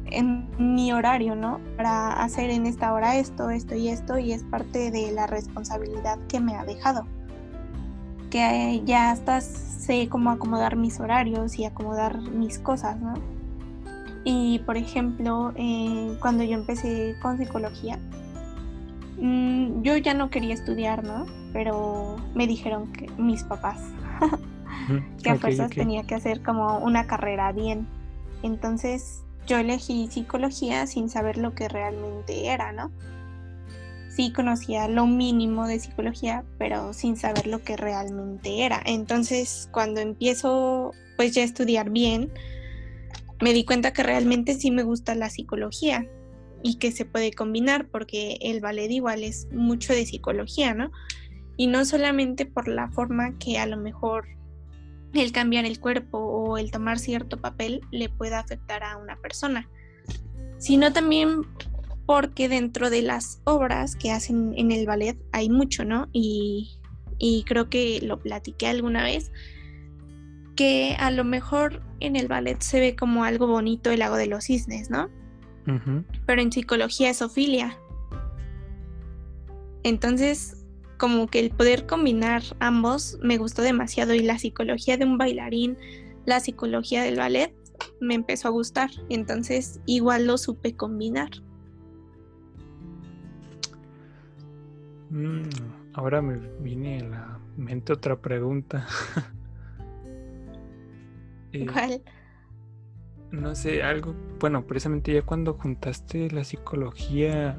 en 0.07 0.49
mi 0.59 0.93
horario, 0.93 1.37
¿no? 1.37 1.61
Para 1.77 2.13
hacer 2.25 2.51
en 2.51 2.67
esta 2.67 2.93
hora 2.93 3.17
esto, 3.17 3.51
esto 3.51 3.77
y 3.77 3.89
esto, 3.89 4.19
y 4.19 4.33
es 4.33 4.43
parte 4.43 4.91
de 4.91 5.13
la 5.13 5.29
responsabilidad 5.29 6.19
que 6.27 6.41
me 6.41 6.57
ha 6.57 6.65
dejado. 6.65 7.07
Que 8.31 8.83
ya 8.85 9.11
hasta 9.11 9.41
sé 9.41 10.09
cómo 10.09 10.31
acomodar 10.31 10.77
mis 10.77 11.01
horarios 11.01 11.59
y 11.59 11.65
acomodar 11.65 12.21
mis 12.21 12.59
cosas, 12.59 12.99
¿no? 13.01 13.15
Y 14.25 14.61
por 14.61 14.77
ejemplo, 14.77 15.53
eh, 15.57 16.17
cuando 16.21 16.45
yo 16.45 16.55
empecé 16.55 17.17
con 17.23 17.39
psicología, 17.39 17.99
mm, 19.19 19.83
yo 19.83 19.97
ya 19.97 20.15
no 20.15 20.31
quería 20.31 20.55
estudiar, 20.55 21.05
¿no? 21.05 21.27
Pero 21.53 22.17
me 22.35 22.47
dijeron 22.47 22.93
que 22.93 23.09
mis 23.19 23.43
papás 23.43 23.81
que 25.23 25.31
a 25.31 25.37
fuerzas 25.37 25.71
tenía 25.71 26.05
que 26.05 26.15
hacer 26.15 26.43
como 26.43 26.79
una 26.79 27.07
carrera 27.07 27.51
bien. 27.53 27.87
Entonces 28.43 29.23
yo 29.47 29.59
elegí 29.59 30.09
psicología 30.09 30.87
sin 30.87 31.09
saber 31.09 31.39
lo 31.39 31.55
que 31.55 31.69
realmente 31.69 32.47
era, 32.47 32.73
¿no? 32.73 32.91
Sí 34.11 34.33
conocía 34.33 34.89
lo 34.89 35.07
mínimo 35.07 35.67
de 35.67 35.81
psicología, 35.81 36.45
pero 36.59 36.93
sin 36.93 37.17
saber 37.17 37.47
lo 37.47 37.63
que 37.63 37.77
realmente 37.77 38.65
era. 38.65 38.83
Entonces, 38.85 39.69
cuando 39.73 40.01
empiezo 40.01 40.93
pues 41.17 41.33
ya 41.33 41.43
a 41.43 41.45
estudiar 41.45 41.91
bien, 41.91 42.33
me 43.41 43.53
di 43.53 43.65
cuenta 43.65 43.93
que 43.93 44.03
realmente 44.03 44.55
sí 44.55 44.71
me 44.71 44.83
gusta 44.83 45.15
la 45.15 45.31
psicología 45.31 46.07
y 46.63 46.77
que 46.77 46.93
se 46.93 47.05
puede 47.05 47.33
combinar 47.33 47.89
porque 47.89 48.39
el 48.43 48.61
ballet 48.61 48.91
igual 48.91 49.25
es 49.25 49.49
mucho 49.53 49.93
de 49.95 50.07
psicología, 50.07 50.75
¿no? 50.75 50.91
Y 51.57 51.67
no 51.67 51.85
solamente 51.85 52.47
por 52.47 52.69
la 52.69 52.91
forma 52.91 53.39
que 53.39 53.59
a 53.59 53.67
lo 53.67 53.77
mejor 53.77 54.27
el 55.15 55.33
cambiar 55.33 55.65
el 55.65 55.81
cuerpo 55.81 56.19
o 56.19 56.59
el 56.59 56.71
tomar 56.71 56.99
cierto 56.99 57.41
papel 57.41 57.81
le 57.91 58.09
pueda 58.09 58.39
afectar 58.39 58.83
a 58.83 58.97
una 58.97 59.17
persona, 59.17 59.69
sino 60.59 60.93
también 60.93 61.43
porque 62.11 62.49
dentro 62.49 62.91
de 62.91 63.03
las 63.03 63.41
obras 63.45 63.95
que 63.95 64.11
hacen 64.11 64.53
en 64.57 64.73
el 64.73 64.85
ballet 64.85 65.17
hay 65.31 65.49
mucho, 65.49 65.85
¿no? 65.85 66.09
Y, 66.13 66.77
creo 67.47 67.71
que 67.71 68.01
lo 68.03 68.19
platiqué 68.19 68.67
alguna 68.67 69.05
vez, 69.05 69.31
que 70.57 70.97
a 70.99 71.13
lo 71.13 71.23
mejor 71.23 71.85
en 72.01 72.17
el 72.17 72.27
ballet 72.27 72.61
se 72.63 72.81
ve 72.81 72.97
como 72.97 73.23
algo 73.23 73.47
bonito 73.47 73.93
el 73.93 74.01
lago 74.01 74.17
de 74.17 74.27
los 74.27 74.47
cisnes, 74.47 74.91
¿no? 74.91 75.09
Pero 76.27 76.43
en 76.43 76.51
psicología 76.51 77.11
es 77.11 77.23
ofilia. 77.23 77.79
Entonces, 79.85 80.67
como 80.99 81.29
que 81.29 81.39
el 81.39 81.51
poder 81.51 81.87
combinar 81.87 82.43
ambos 82.59 83.19
me 83.23 83.39
gustó 83.39 83.63
demasiado 83.63 84.15
y 84.15 84.19
la 84.25 84.37
psicología 84.41 84.97
de 84.97 85.05
un 85.05 85.17
bailarín, 85.17 85.79
la 86.27 86.41
psicología 86.41 87.05
del 87.05 87.19
ballet, 87.19 87.55
me 88.01 88.15
empezó 88.15 88.49
a 88.49 88.51
gustar. 88.51 88.91
Entonces 89.11 89.79
igual 89.87 90.27
lo 90.27 90.39
supe 90.39 90.75
combinar. 90.75 91.31
Mm, 95.11 95.43
ahora 95.93 96.23
me 96.23 96.39
viene 96.61 97.01
a 97.01 97.05
la 97.05 97.39
mente 97.57 97.93
otra 97.93 98.17
pregunta. 98.17 98.87
Eh, 101.53 101.67
¿Cuál? 101.67 102.01
No 103.33 103.57
sé, 103.57 103.83
algo, 103.83 104.15
bueno, 104.39 104.65
precisamente 104.65 105.13
ya 105.13 105.23
cuando 105.23 105.55
juntaste 105.55 106.31
la 106.31 106.45
psicología 106.45 107.59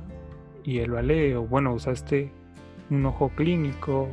y 0.64 0.80
el 0.80 0.91
ballet, 0.91 1.36
o 1.36 1.41
bueno, 1.41 1.73
usaste 1.73 2.32
un 2.90 3.06
ojo 3.06 3.34
clínico 3.36 4.07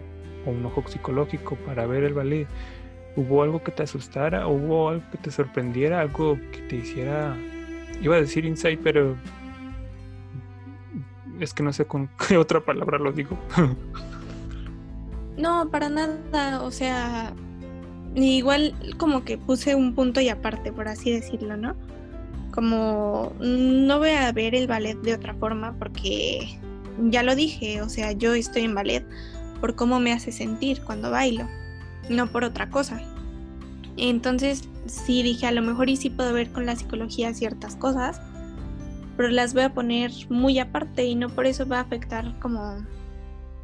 o 0.45 0.51
un 0.51 0.67
ojo 0.67 0.83
psicológico 0.89 1.55
para 1.65 1.87
ver 1.87 2.03
el 2.03 2.15
ballet, 2.15 2.49
¿hubo 3.15 3.45
algo 3.45 3.63
que 3.63 3.71
te 3.71 3.85
asustara? 3.85 4.49
¿Hubo 4.49 4.89
algo 4.89 5.05
que 5.13 5.19
te 5.19 5.31
sorprendiera? 5.31 6.01
¿Algo 6.01 6.37
que 6.51 6.61
te 6.69 6.75
hiciera, 6.75 7.37
iba 8.03 8.17
a 8.17 8.21
decir 8.21 8.45
insight, 8.45 8.81
pero 8.83 9.15
es 11.41 11.55
que 11.55 11.63
no 11.63 11.73
sé 11.73 11.87
con 11.87 12.09
qué 12.27 12.37
otra 12.37 12.61
palabra 12.61 12.99
lo 12.99 13.13
digo? 13.13 13.39
no, 15.37 15.69
para 15.71 15.89
nada, 15.89 16.63
o 16.63 16.71
sea, 16.71 17.33
igual 18.15 18.75
como 18.97 19.25
que 19.25 19.39
puse 19.39 19.75
un 19.75 19.95
punto 19.95 20.21
y 20.21 20.29
aparte, 20.29 20.73
por 20.73 20.89
así 20.89 21.11
decirlo, 21.11 21.57
¿no? 21.57 21.75
Como 22.53 23.33
no 23.41 23.99
voy 23.99 24.11
a 24.11 24.33
ver 24.33 24.55
el 24.55 24.67
ballet 24.67 24.99
de 25.01 25.15
otra 25.15 25.35
forma 25.35 25.75
porque 25.79 26.59
ya 27.11 27.23
lo 27.23 27.35
dije, 27.35 27.83
o 27.83 27.89
sea, 27.89 28.13
yo 28.13 28.35
estoy 28.35 28.63
en 28.63 28.75
ballet 28.75 29.05
por 29.61 29.75
cómo 29.75 30.01
me 30.01 30.13
hace 30.13 30.33
sentir 30.33 30.83
cuando 30.83 31.11
bailo, 31.11 31.47
no 32.09 32.27
por 32.27 32.45
otra 32.45 32.71
cosa. 32.71 33.01
Entonces, 33.97 34.69
sí 34.87 35.23
dije, 35.23 35.47
a 35.47 35.53
lo 35.53 35.63
mejor 35.63 35.89
y 35.89 35.97
sí 35.97 36.11
puedo 36.11 36.33
ver 36.33 36.51
con 36.51 36.67
la 36.67 36.77
psicología 36.77 37.35
ciertas 37.35 37.77
cosas, 37.77 38.21
pero 39.19 39.31
las 39.31 39.53
voy 39.53 39.65
a 39.65 39.75
poner 39.75 40.13
muy 40.31 40.61
aparte 40.61 41.05
y 41.05 41.17
no 41.17 41.29
por 41.29 41.45
eso 41.45 41.67
va 41.67 41.79
a 41.79 41.83
afectar 41.83 42.39
como 42.39 42.87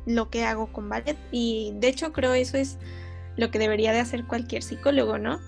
lo 0.05 0.29
que 0.29 0.45
hago 0.45 0.67
con 0.67 0.89
ballet. 0.89 1.17
Y 1.31 1.73
de 1.77 1.87
hecho 1.87 2.13
creo 2.13 2.35
eso 2.35 2.57
es 2.57 2.77
lo 3.37 3.53
que 3.53 3.61
debería 3.61 3.93
de 3.93 4.01
hacer 4.01 4.25
cualquier 4.25 4.65
psicólogo, 4.65 5.17
¿no? 5.17 5.39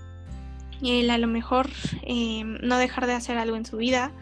El 0.81 1.11
a 1.11 1.19
lo 1.19 1.27
mejor 1.27 1.69
eh, 2.05 2.45
no 2.45 2.79
dejar 2.79 3.09
de 3.09 3.15
hacer 3.15 3.37
algo 3.37 3.57
en 3.57 3.67
su 3.67 3.79
vida 3.79 4.13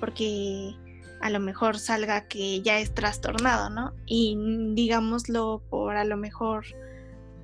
porque 0.00 0.74
a 1.20 1.30
lo 1.30 1.38
mejor 1.38 1.78
salga 1.78 2.26
que 2.26 2.60
ya 2.62 2.80
es 2.80 2.92
trastornado, 2.92 3.70
¿no? 3.70 3.92
Y 4.06 4.36
digámoslo 4.74 5.62
por 5.70 5.94
a 5.94 6.04
lo 6.04 6.16
mejor 6.16 6.64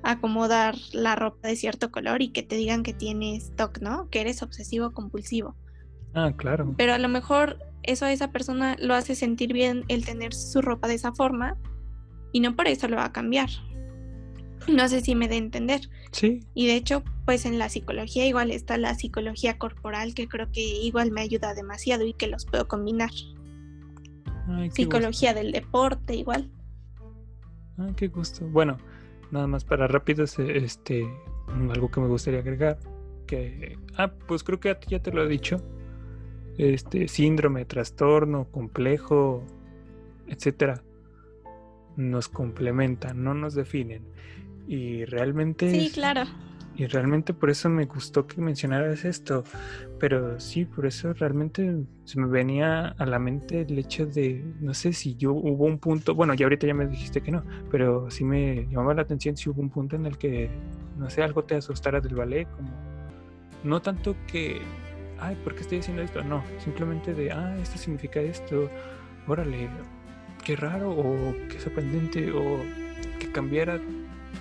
acomodar 0.03 0.75
la 0.91 1.15
ropa 1.15 1.47
de 1.47 1.55
cierto 1.55 1.91
color 1.91 2.21
y 2.21 2.33
que 2.33 2.43
te 2.43 2.57
digan 2.57 2.83
que 2.83 2.93
tienes 2.93 3.55
TOC, 3.55 3.79
¿no? 3.79 4.09
Que 4.09 4.19
eres 4.19 4.43
obsesivo 4.43 4.91
compulsivo. 4.91 5.55
Ah, 6.13 6.33
claro. 6.35 6.73
Pero 6.77 6.93
a 6.93 6.97
lo 6.97 7.07
mejor 7.07 7.57
eso 7.87 8.05
a 8.05 8.11
esa 8.11 8.31
persona 8.31 8.75
lo 8.79 8.93
hace 8.93 9.15
sentir 9.15 9.53
bien 9.53 9.83
el 9.87 10.05
tener 10.05 10.33
su 10.33 10.61
ropa 10.61 10.87
de 10.87 10.95
esa 10.95 11.13
forma 11.13 11.57
y 12.31 12.39
no 12.39 12.55
por 12.55 12.67
eso 12.67 12.87
lo 12.87 12.97
va 12.97 13.05
a 13.05 13.13
cambiar. 13.13 13.49
No 14.67 14.87
sé 14.89 15.01
si 15.01 15.15
me 15.15 15.27
de 15.27 15.37
entender. 15.37 15.81
Sí. 16.11 16.41
Y 16.53 16.67
de 16.67 16.75
hecho, 16.75 17.03
pues 17.25 17.45
en 17.45 17.59
la 17.59 17.69
psicología 17.69 18.25
igual 18.25 18.51
está 18.51 18.77
la 18.77 18.95
psicología 18.95 19.57
corporal 19.57 20.13
que 20.13 20.27
creo 20.27 20.51
que 20.51 20.61
igual 20.61 21.11
me 21.11 21.21
ayuda 21.21 21.53
demasiado 21.53 22.05
y 22.05 22.13
que 22.13 22.27
los 22.27 22.45
puedo 22.45 22.67
combinar. 22.67 23.11
Psicología 24.71 25.33
del 25.33 25.51
deporte 25.51 26.15
igual. 26.15 26.51
Ah, 27.77 27.89
qué 27.95 28.07
gusto. 28.07 28.45
Bueno, 28.47 28.77
nada 29.31 29.47
más 29.47 29.65
para 29.65 29.87
rápido, 29.87 30.23
este, 30.23 31.07
algo 31.69 31.89
que 31.89 31.99
me 31.99 32.07
gustaría 32.07 32.39
agregar, 32.39 32.79
que, 33.27 33.77
ah, 33.97 34.11
pues 34.27 34.43
creo 34.43 34.59
que 34.59 34.75
ya 34.87 35.01
te 35.01 35.11
lo 35.11 35.23
he 35.23 35.27
dicho, 35.27 35.61
este, 36.57 37.07
síndrome, 37.07 37.65
trastorno, 37.65 38.45
complejo, 38.51 39.43
etcétera, 40.27 40.81
nos 41.95 42.27
complementan, 42.29 43.23
no 43.23 43.33
nos 43.33 43.55
definen. 43.55 44.03
Y 44.67 45.05
realmente... 45.05 45.69
Sí, 45.69 45.91
claro. 45.93 46.23
Y 46.77 46.87
realmente 46.87 47.33
por 47.33 47.49
eso 47.49 47.69
me 47.69 47.85
gustó 47.85 48.27
que 48.27 48.41
mencionaras 48.41 49.05
esto. 49.05 49.45
Pero 49.99 50.39
sí, 50.39 50.65
por 50.65 50.85
eso 50.85 51.13
realmente 51.13 51.83
se 52.03 52.19
me 52.19 52.27
venía 52.27 52.89
a 52.89 53.05
la 53.05 53.17
mente 53.17 53.61
el 53.61 53.79
hecho 53.79 54.05
de, 54.05 54.43
no 54.59 54.73
sé 54.73 54.91
si 54.91 55.15
yo 55.15 55.33
hubo 55.33 55.65
un 55.65 55.79
punto, 55.79 56.15
bueno, 56.15 56.33
ya 56.33 56.45
ahorita 56.45 56.67
ya 56.67 56.73
me 56.73 56.85
dijiste 56.85 57.21
que 57.21 57.31
no, 57.31 57.43
pero 57.71 58.11
sí 58.11 58.25
me 58.25 58.67
llamaba 58.67 58.93
la 58.95 59.03
atención 59.03 59.37
si 59.37 59.49
hubo 59.49 59.61
un 59.61 59.69
punto 59.69 59.95
en 59.95 60.05
el 60.05 60.17
que, 60.17 60.49
no 60.97 61.09
sé, 61.09 61.23
algo 61.23 61.45
te 61.45 61.55
asustara 61.55 62.01
del 62.01 62.15
ballet, 62.15 62.45
como, 62.49 62.69
no 63.63 63.81
tanto 63.81 64.17
que, 64.27 64.61
ay, 65.19 65.35
¿por 65.43 65.55
qué 65.55 65.61
estoy 65.61 65.79
haciendo 65.79 66.03
esto? 66.03 66.23
No, 66.23 66.43
simplemente 66.59 67.13
de, 67.13 67.31
ah, 67.31 67.55
esto 67.61 67.77
significa 67.77 68.19
esto, 68.19 68.69
órale, 69.27 69.69
qué 70.43 70.55
raro 70.55 70.91
o 70.91 71.33
qué 71.49 71.59
sorprendente 71.59 72.31
o 72.31 72.59
que 73.19 73.31
cambiara 73.31 73.79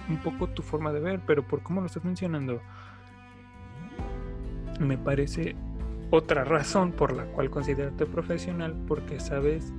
un 0.09 0.17
poco 0.19 0.49
tu 0.49 0.63
forma 0.63 0.93
de 0.93 1.01
ver, 1.01 1.21
pero 1.27 1.47
por 1.47 1.63
cómo 1.63 1.81
lo 1.81 1.87
estás 1.87 2.05
mencionando, 2.05 2.61
me 4.81 4.99
parece 4.99 5.55
otra 6.11 6.45
razón 6.45 6.93
por 6.93 7.13
la 7.13 7.25
cual 7.25 7.51
considerarte 7.51 8.07
profesional, 8.07 8.75
porque 8.87 9.21
sabes 9.21 9.73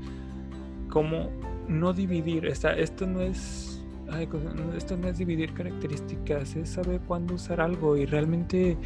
cómo 0.90 1.30
no 1.68 1.94
dividir, 1.94 2.46
esto 2.46 3.06
no 3.06 3.22
es 3.22 3.72
esto 4.78 4.98
no 4.98 5.08
es 5.08 5.18
dividir 5.18 5.54
características, 5.54 6.56
es 6.56 6.70
saber 6.70 7.02
cuándo 7.02 7.34
usar 7.34 7.60
algo 7.60 7.98
y 7.98 8.06
realmente 8.06 8.78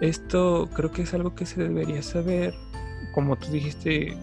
Esto 0.00 0.68
creo 0.74 0.90
que 0.90 1.02
es 1.02 1.14
algo 1.14 1.34
que 1.34 1.46
se 1.46 1.62
debería 1.62 2.02
saber, 2.02 2.54
como 3.14 3.36
tú 3.36 3.50
dijiste, 3.50 4.16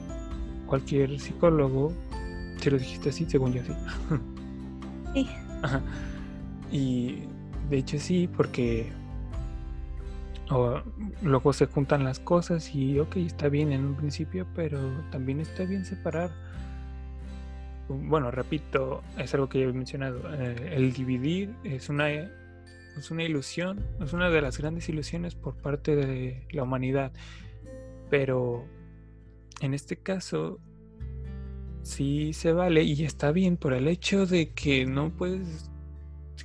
cualquier 0.67 1.19
psicólogo, 1.19 1.93
si 2.59 2.69
lo 2.69 2.77
dijiste 2.77 3.09
así, 3.09 3.25
según 3.27 3.53
yo 3.53 3.63
sí. 3.63 3.73
Sí. 5.13 5.27
Y 6.71 7.23
de 7.69 7.77
hecho 7.77 7.99
sí, 7.99 8.29
porque 8.37 8.89
luego 11.21 11.53
se 11.53 11.65
juntan 11.65 12.03
las 12.03 12.19
cosas 12.19 12.73
y 12.73 12.99
ok, 12.99 13.17
está 13.17 13.49
bien 13.49 13.71
en 13.71 13.85
un 13.85 13.95
principio, 13.95 14.47
pero 14.55 14.79
también 15.11 15.39
está 15.39 15.63
bien 15.65 15.85
separar. 15.85 16.31
Bueno, 17.89 18.31
repito, 18.31 19.01
es 19.17 19.33
algo 19.33 19.49
que 19.49 19.59
ya 19.59 19.65
he 19.65 19.73
mencionado. 19.73 20.21
Eh, 20.33 20.73
el 20.75 20.93
dividir 20.93 21.53
es 21.63 21.89
una, 21.89 22.07
es 23.01 23.09
una 23.09 23.23
ilusión, 23.23 23.83
es 23.99 24.13
una 24.13 24.29
de 24.29 24.41
las 24.41 24.59
grandes 24.59 24.87
ilusiones 24.87 25.33
por 25.33 25.55
parte 25.55 25.95
de 25.95 26.45
la 26.51 26.61
humanidad. 26.61 27.11
Pero 28.11 28.63
en 29.59 29.73
este 29.73 29.97
caso, 29.97 30.59
sí 31.81 32.31
se 32.33 32.53
vale 32.53 32.83
y 32.83 33.03
está 33.03 33.31
bien 33.31 33.57
por 33.57 33.73
el 33.73 33.87
hecho 33.87 34.27
de 34.27 34.51
que 34.51 34.85
no 34.85 35.09
puedes 35.09 35.71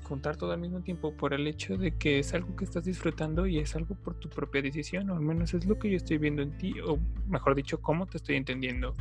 contar 0.03 0.37
todo 0.37 0.53
al 0.53 0.61
mismo 0.61 0.81
tiempo 0.81 1.13
por 1.13 1.35
el 1.35 1.47
hecho 1.47 1.77
de 1.77 1.97
que 1.99 2.21
es 2.21 2.33
algo 2.33 2.57
que 2.57 2.65
estás 2.65 2.85
disfrutando 2.85 3.47
y 3.47 3.59
es 3.59 3.77
algo 3.77 3.95
por 3.95 4.15
tu 4.15 4.31
propia 4.31 4.63
decisión, 4.63 5.11
o 5.11 5.15
al 5.15 5.21
menos 5.21 5.53
es 5.53 5.67
lo 5.67 5.79
que 5.79 5.91
yo 5.91 5.97
estoy 5.99 6.17
viendo 6.17 6.41
en 6.41 6.57
ti, 6.57 6.75
o 6.81 6.99
mejor 7.29 7.55
dicho, 7.55 7.83
cómo 7.83 8.07
te 8.07 8.17
estoy 8.17 8.37
entendiendo. 8.37 8.95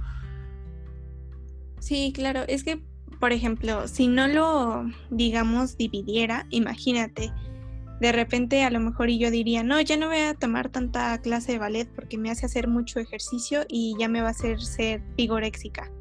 Sí, 1.79 2.11
claro, 2.13 2.43
es 2.47 2.65
que, 2.65 2.81
por 3.19 3.31
ejemplo, 3.31 3.87
si 3.87 4.07
no 4.07 4.27
lo, 4.27 4.85
digamos, 5.09 5.77
dividiera, 5.77 6.47
imagínate, 6.49 7.31
de 7.99 8.11
repente 8.11 8.63
a 8.63 8.69
lo 8.69 8.79
mejor 8.79 9.09
y 9.09 9.17
yo 9.17 9.31
diría, 9.31 9.63
no, 9.63 9.79
ya 9.81 9.97
no 9.97 10.07
voy 10.07 10.19
a 10.19 10.33
tomar 10.33 10.69
tanta 10.69 11.17
clase 11.21 11.53
de 11.53 11.59
ballet 11.59 11.87
porque 11.95 12.17
me 12.17 12.29
hace 12.29 12.45
hacer 12.45 12.67
mucho 12.67 12.99
ejercicio 12.99 13.65
y 13.69 13.95
ya 13.99 14.07
me 14.07 14.21
va 14.21 14.27
a 14.27 14.31
hacer 14.31 14.61
ser 14.61 15.01
vigoréxica 15.15 15.91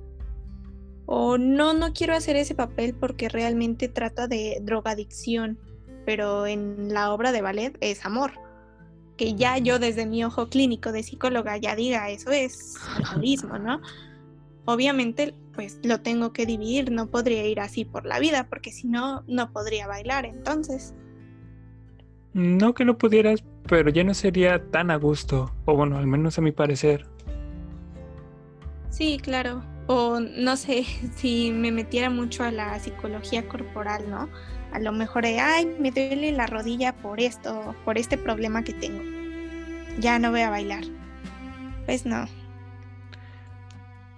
o 1.06 1.38
no, 1.38 1.74
no 1.74 1.92
quiero 1.92 2.14
hacer 2.14 2.36
ese 2.36 2.54
papel 2.54 2.94
porque 2.94 3.28
realmente 3.28 3.88
trata 3.88 4.26
de 4.26 4.58
drogadicción, 4.62 5.58
pero 6.06 6.46
en 6.46 6.92
la 6.92 7.12
obra 7.12 7.32
de 7.32 7.42
ballet 7.42 7.76
es 7.80 8.04
amor. 8.06 8.32
Que 9.16 9.34
ya 9.34 9.58
yo 9.58 9.78
desde 9.78 10.06
mi 10.06 10.24
ojo 10.24 10.48
clínico 10.48 10.90
de 10.90 11.02
psicóloga 11.02 11.56
ya 11.56 11.76
diga, 11.76 12.08
eso 12.10 12.30
es 12.30 12.76
alcoholismo, 12.96 13.58
¿no? 13.58 13.80
Obviamente, 14.64 15.34
pues 15.52 15.78
lo 15.82 16.00
tengo 16.00 16.32
que 16.32 16.46
dividir, 16.46 16.90
no 16.90 17.10
podría 17.10 17.46
ir 17.46 17.60
así 17.60 17.84
por 17.84 18.06
la 18.06 18.18
vida, 18.18 18.48
porque 18.48 18.72
si 18.72 18.86
no, 18.86 19.22
no 19.26 19.52
podría 19.52 19.86
bailar 19.86 20.24
entonces. 20.24 20.94
No 22.32 22.74
que 22.74 22.84
no 22.84 22.98
pudieras, 22.98 23.44
pero 23.68 23.90
ya 23.90 24.04
no 24.04 24.14
sería 24.14 24.70
tan 24.70 24.90
a 24.90 24.96
gusto, 24.96 25.54
o 25.66 25.76
bueno, 25.76 25.98
al 25.98 26.06
menos 26.06 26.38
a 26.38 26.42
mi 26.42 26.52
parecer. 26.52 27.06
Sí, 28.90 29.18
claro 29.22 29.62
o 29.86 30.20
no 30.20 30.56
sé, 30.56 30.84
si 31.16 31.50
me 31.52 31.72
metiera 31.72 32.10
mucho 32.10 32.44
a 32.44 32.50
la 32.50 32.78
psicología 32.78 33.46
corporal, 33.48 34.08
¿no? 34.08 34.28
A 34.72 34.78
lo 34.80 34.92
mejor, 34.92 35.24
ay, 35.24 35.66
me 35.78 35.92
duele 35.92 36.32
la 36.32 36.46
rodilla 36.46 36.94
por 36.94 37.20
esto, 37.20 37.76
por 37.84 37.96
este 37.96 38.18
problema 38.18 38.64
que 38.64 38.72
tengo. 38.72 39.02
Ya 40.00 40.18
no 40.18 40.32
voy 40.32 40.40
a 40.40 40.50
bailar. 40.50 40.82
Pues 41.86 42.04
no. 42.04 42.26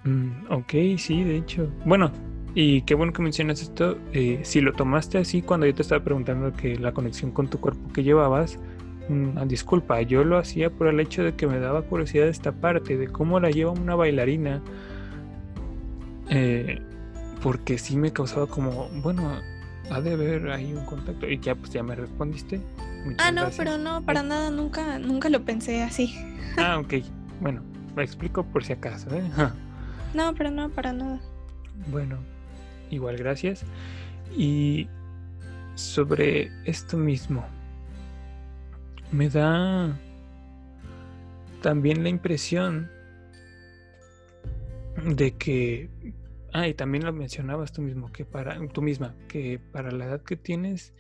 Mm, 0.07 0.51
ok, 0.51 0.73
sí, 0.97 1.24
de 1.24 1.37
hecho. 1.37 1.69
Bueno, 1.85 2.11
y 2.55 2.83
qué 2.83 2.95
bueno 2.95 3.12
que 3.12 3.23
mencionas 3.23 3.61
esto. 3.61 3.99
Eh, 4.12 4.41
si 4.43 4.61
lo 4.61 4.73
tomaste 4.73 5.19
así 5.19 5.43
cuando 5.43 5.66
yo 5.66 5.74
te 5.74 5.83
estaba 5.83 6.03
preguntando 6.03 6.53
que 6.53 6.78
la 6.78 6.93
conexión 6.93 7.33
con 7.33 7.49
tu 7.49 7.61
cuerpo 7.61 7.93
que 7.93 8.03
llevabas, 8.03 8.59
mm, 9.09 9.47
disculpa, 9.47 10.01
yo 10.03 10.24
lo 10.24 10.39
hacía 10.39 10.70
por 10.70 10.87
el 10.87 11.01
hecho 11.01 11.23
de 11.23 11.35
que 11.35 11.47
me 11.47 11.59
daba 11.59 11.83
curiosidad 11.83 12.28
esta 12.28 12.53
parte, 12.53 12.97
de 12.97 13.09
cómo 13.09 13.41
la 13.41 13.51
lleva 13.51 13.73
una 13.73 13.95
bailarina 13.95 14.62
eh, 16.31 16.81
porque 17.43 17.77
sí 17.78 17.97
me 17.97 18.12
causaba 18.12 18.47
como, 18.47 18.89
bueno, 19.03 19.39
ha 19.91 20.01
de 20.01 20.12
haber 20.12 20.51
ahí 20.51 20.73
un 20.73 20.85
contacto. 20.85 21.28
Y 21.28 21.39
ya, 21.39 21.55
pues 21.55 21.70
ya 21.73 21.83
me 21.83 21.95
respondiste. 21.95 22.61
ah, 23.19 23.33
no, 23.33 23.49
pero 23.57 23.77
no, 23.77 24.03
para 24.03 24.23
nada, 24.23 24.51
nunca, 24.51 24.99
nunca 24.99 25.28
lo 25.28 25.45
pensé 25.45 25.83
así. 25.83 26.15
ah, 26.57 26.78
ok. 26.78 26.95
Bueno, 27.41 27.62
lo 27.95 28.03
explico 28.03 28.45
por 28.45 28.65
si 28.65 28.73
acaso, 28.73 29.15
¿eh? 29.15 29.23
no, 30.15 30.35
pero 30.35 30.51
no, 30.51 30.70
para 30.70 30.93
nada. 30.93 31.20
Bueno, 31.91 32.19
igual 32.91 33.16
gracias. 33.16 33.65
Y 34.37 34.89
sobre 35.74 36.51
esto 36.65 36.97
mismo, 36.97 37.45
me 39.12 39.28
da 39.28 39.97
también 41.62 42.03
la 42.03 42.09
impresión 42.09 42.91
de 45.05 45.33
que, 45.33 45.91
ah, 46.53 46.66
y 46.66 46.74
también 46.74 47.05
lo 47.05 47.12
mencionabas 47.12 47.73
tú 47.73 47.83
mismo, 47.83 48.11
que 48.11 48.24
para, 48.24 48.59
tú 48.69 48.83
misma, 48.83 49.15
que 49.28 49.61
para 49.73 49.91
la 49.91 50.07
edad 50.07 50.23
que 50.23 50.37
tienes, 50.37 50.95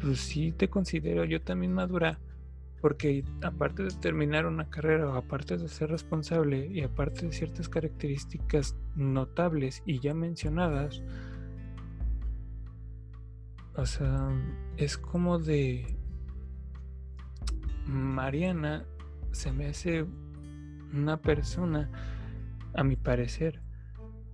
pues 0.00 0.18
sí 0.20 0.52
te 0.52 0.68
considero 0.68 1.24
yo 1.24 1.40
también 1.40 1.72
madura, 1.72 2.18
porque 2.80 3.24
aparte 3.42 3.82
de 3.84 3.90
terminar 3.90 4.46
una 4.46 4.68
carrera, 4.70 5.08
o 5.08 5.14
aparte 5.14 5.56
de 5.56 5.68
ser 5.68 5.90
responsable 5.90 6.66
y 6.66 6.82
aparte 6.82 7.26
de 7.26 7.32
ciertas 7.32 7.68
características 7.68 8.76
notables 8.96 9.82
y 9.84 10.00
ya 10.00 10.14
mencionadas, 10.14 11.02
o 13.76 13.86
sea, 13.86 14.28
es 14.76 14.98
como 14.98 15.38
de 15.38 15.96
Mariana 17.86 18.84
se 19.32 19.52
me 19.52 19.66
hace 19.66 20.06
una 20.92 21.20
persona 21.20 21.90
a 22.74 22.84
mi 22.84 22.96
parecer, 22.96 23.62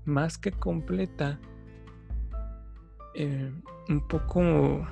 más 0.05 0.39
que 0.39 0.53
completa, 0.53 1.39
eh, 3.15 3.53
un 3.89 4.09
poco 4.09 4.87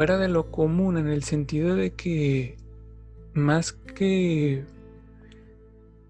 fuera 0.00 0.16
de 0.16 0.28
lo 0.28 0.50
común 0.50 0.96
en 0.96 1.08
el 1.08 1.24
sentido 1.24 1.76
de 1.76 1.90
que 1.90 2.56
más 3.34 3.72
que 3.72 4.64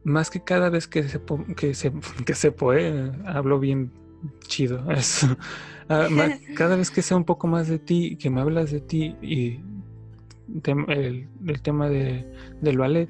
más 0.04 0.30
que 0.30 0.44
cada 0.44 0.70
vez 0.70 0.86
que 0.86 1.08
se 1.08 1.20
que 1.56 1.74
se, 1.74 1.92
que 2.24 2.36
se 2.36 2.52
puede 2.52 3.10
hablo 3.26 3.58
bien 3.58 3.90
chido 4.46 4.88
eso 4.92 5.36
ah, 5.88 6.06
cada 6.56 6.76
vez 6.76 6.92
que 6.92 7.02
sea 7.02 7.16
un 7.16 7.24
poco 7.24 7.48
más 7.48 7.66
de 7.66 7.80
ti 7.80 8.14
que 8.14 8.30
me 8.30 8.40
hablas 8.40 8.70
de 8.70 8.80
ti 8.80 9.16
y 9.20 9.58
el, 10.66 11.26
el 11.48 11.60
tema 11.60 11.88
de, 11.88 12.24
del 12.60 12.78
ballet 12.78 13.08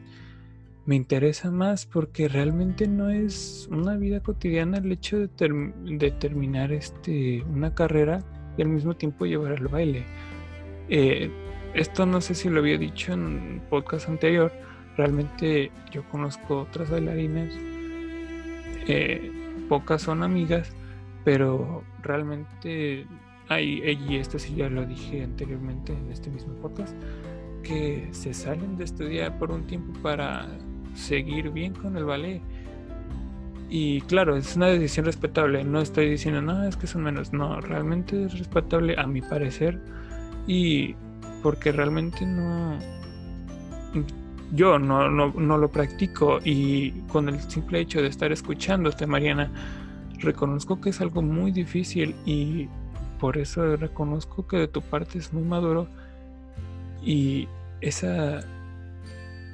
me 0.86 0.97
interesa 0.97 1.51
más 1.51 1.85
porque 1.85 2.27
realmente 2.27 2.89
no 2.89 3.11
es 3.11 3.69
una 3.70 3.98
vida 3.98 4.20
cotidiana 4.20 4.78
el 4.78 4.90
hecho 4.90 5.19
de, 5.19 5.28
terminar 5.28 6.73
este, 6.73 7.43
una 7.43 7.74
carrera 7.74 8.24
y 8.57 8.62
al 8.62 8.69
mismo 8.70 8.97
tiempo 8.97 9.27
llevar 9.27 9.52
el 9.52 9.69
baile. 9.69 10.07
Eh, 10.91 11.31
esto 11.73 12.05
no 12.05 12.21
sé 12.21 12.35
si 12.35 12.51
lo 12.51 12.61
había 12.61 12.77
dicho 12.77 13.12
en 13.12 13.21
un 13.21 13.62
podcast 13.71 14.09
anterior. 14.09 14.53
Realmente 14.97 15.71
yo 15.91 16.03
conozco 16.11 16.62
otras 16.62 16.91
bailarinas. 16.91 17.55
Eh, 18.87 19.31
pocas 19.69 20.03
son 20.03 20.23
amigas, 20.23 20.73
pero 21.25 21.85
realmente 22.03 23.07
hay, 23.49 23.99
y 24.09 24.17
esto 24.17 24.39
sí 24.39 24.55
ya 24.55 24.69
lo 24.69 24.85
dije 24.85 25.23
anteriormente 25.23 25.93
en 25.93 26.11
este 26.11 26.29
mismo 26.31 26.55
podcast, 26.55 26.95
que 27.62 28.09
se 28.11 28.35
salen 28.35 28.77
de 28.77 28.85
estudiar 28.85 29.39
por 29.39 29.53
un 29.53 29.67
tiempo 29.67 29.93
para 30.03 30.49
seguir 30.95 31.51
bien 31.51 31.73
con 31.73 31.97
el 31.97 32.05
ballet. 32.05 32.43
Y 33.69 34.01
claro, 34.03 34.37
es 34.37 34.57
una 34.57 34.67
decisión 34.67 35.07
respetable. 35.07 35.62
No 35.62 35.81
estoy 35.81 36.11
diciendo, 36.11 36.43
no, 36.43 36.65
es 36.65 36.77
que 36.77 36.89
son 36.89 37.05
menos. 37.05 37.33
No, 37.33 37.61
realmente 37.61 38.25
es 38.25 38.37
respetable 38.37 38.97
a 38.99 39.07
mi 39.07 39.21
parecer. 39.21 39.81
Y 40.47 40.95
porque 41.43 41.73
realmente 41.73 42.27
no. 42.27 42.79
Yo 44.53 44.79
no, 44.79 45.09
no, 45.09 45.33
no 45.33 45.59
lo 45.59 45.69
practico. 45.69 46.39
Y 46.45 46.93
con 47.09 47.29
el 47.29 47.41
simple 47.41 47.81
hecho 47.81 48.03
de 48.03 48.09
estar 48.09 48.33
escuchándote, 48.33 49.07
Mariana, 49.07 49.51
reconozco 50.19 50.81
que 50.81 50.91
es 50.91 51.01
algo 51.01 51.23
muy 51.23 51.53
difícil. 51.53 52.15
Y 52.25 52.69
por 53.19 53.39
eso 53.39 53.77
reconozco 53.77 54.47
que 54.47 54.57
de 54.57 54.69
tu 54.69 54.83
parte 54.83 55.19
es 55.19 55.33
muy 55.33 55.45
maduro. 55.45 55.89
Y 57.03 57.49
esa 57.81 58.41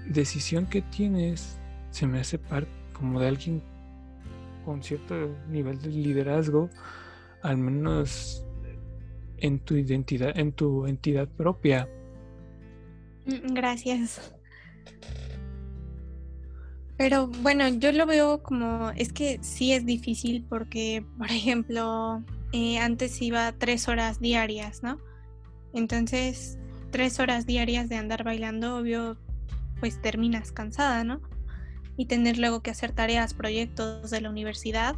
decisión 0.09 0.67
que 0.67 0.83
tienes 0.83 1.59
se 1.91 2.07
me 2.07 2.21
hace 2.21 2.39
parte 2.39 2.71
como 2.93 3.21
de 3.21 3.29
alguien 3.29 3.63
con 4.65 4.83
cierto 4.83 5.15
nivel 5.49 5.81
de 5.81 5.89
liderazgo, 5.89 6.69
al 7.43 7.57
menos 7.57 8.45
en 9.39 9.59
tu 9.59 9.77
identidad, 9.77 10.39
en 10.39 10.53
tu 10.53 10.87
entidad 10.87 11.29
propia. 11.29 11.89
Mm, 13.27 13.55
gracias. 13.55 14.33
Pero 16.97 17.29
bueno, 17.29 17.69
yo 17.69 17.93
lo 17.93 18.07
veo 18.07 18.43
como, 18.43 18.91
es 18.97 19.13
que 19.13 19.39
sí 19.43 19.73
es 19.73 19.85
difícil 19.85 20.47
porque, 20.49 21.05
por 21.19 21.31
ejemplo, 21.31 22.23
eh, 22.53 22.79
antes 22.79 23.21
iba 23.21 23.53
tres 23.53 23.89
horas 23.89 24.19
diarias, 24.19 24.83
¿no? 24.83 24.99
Entonces, 25.75 26.59
tres 26.91 27.21
horas 27.21 27.45
diarias 27.45 27.91
de 27.91 27.97
andar 27.97 28.25
bailando, 28.25 28.79
obvio, 28.79 29.19
pues 29.79 30.01
terminas 30.01 30.53
cansada, 30.53 31.05
¿no? 31.05 31.21
Y 31.99 32.07
tener 32.07 32.39
luego 32.39 32.63
que 32.63 32.71
hacer 32.71 32.93
tareas, 32.93 33.35
proyectos 33.35 34.11
de 34.11 34.23
la 34.23 34.31
universidad, 34.31 34.97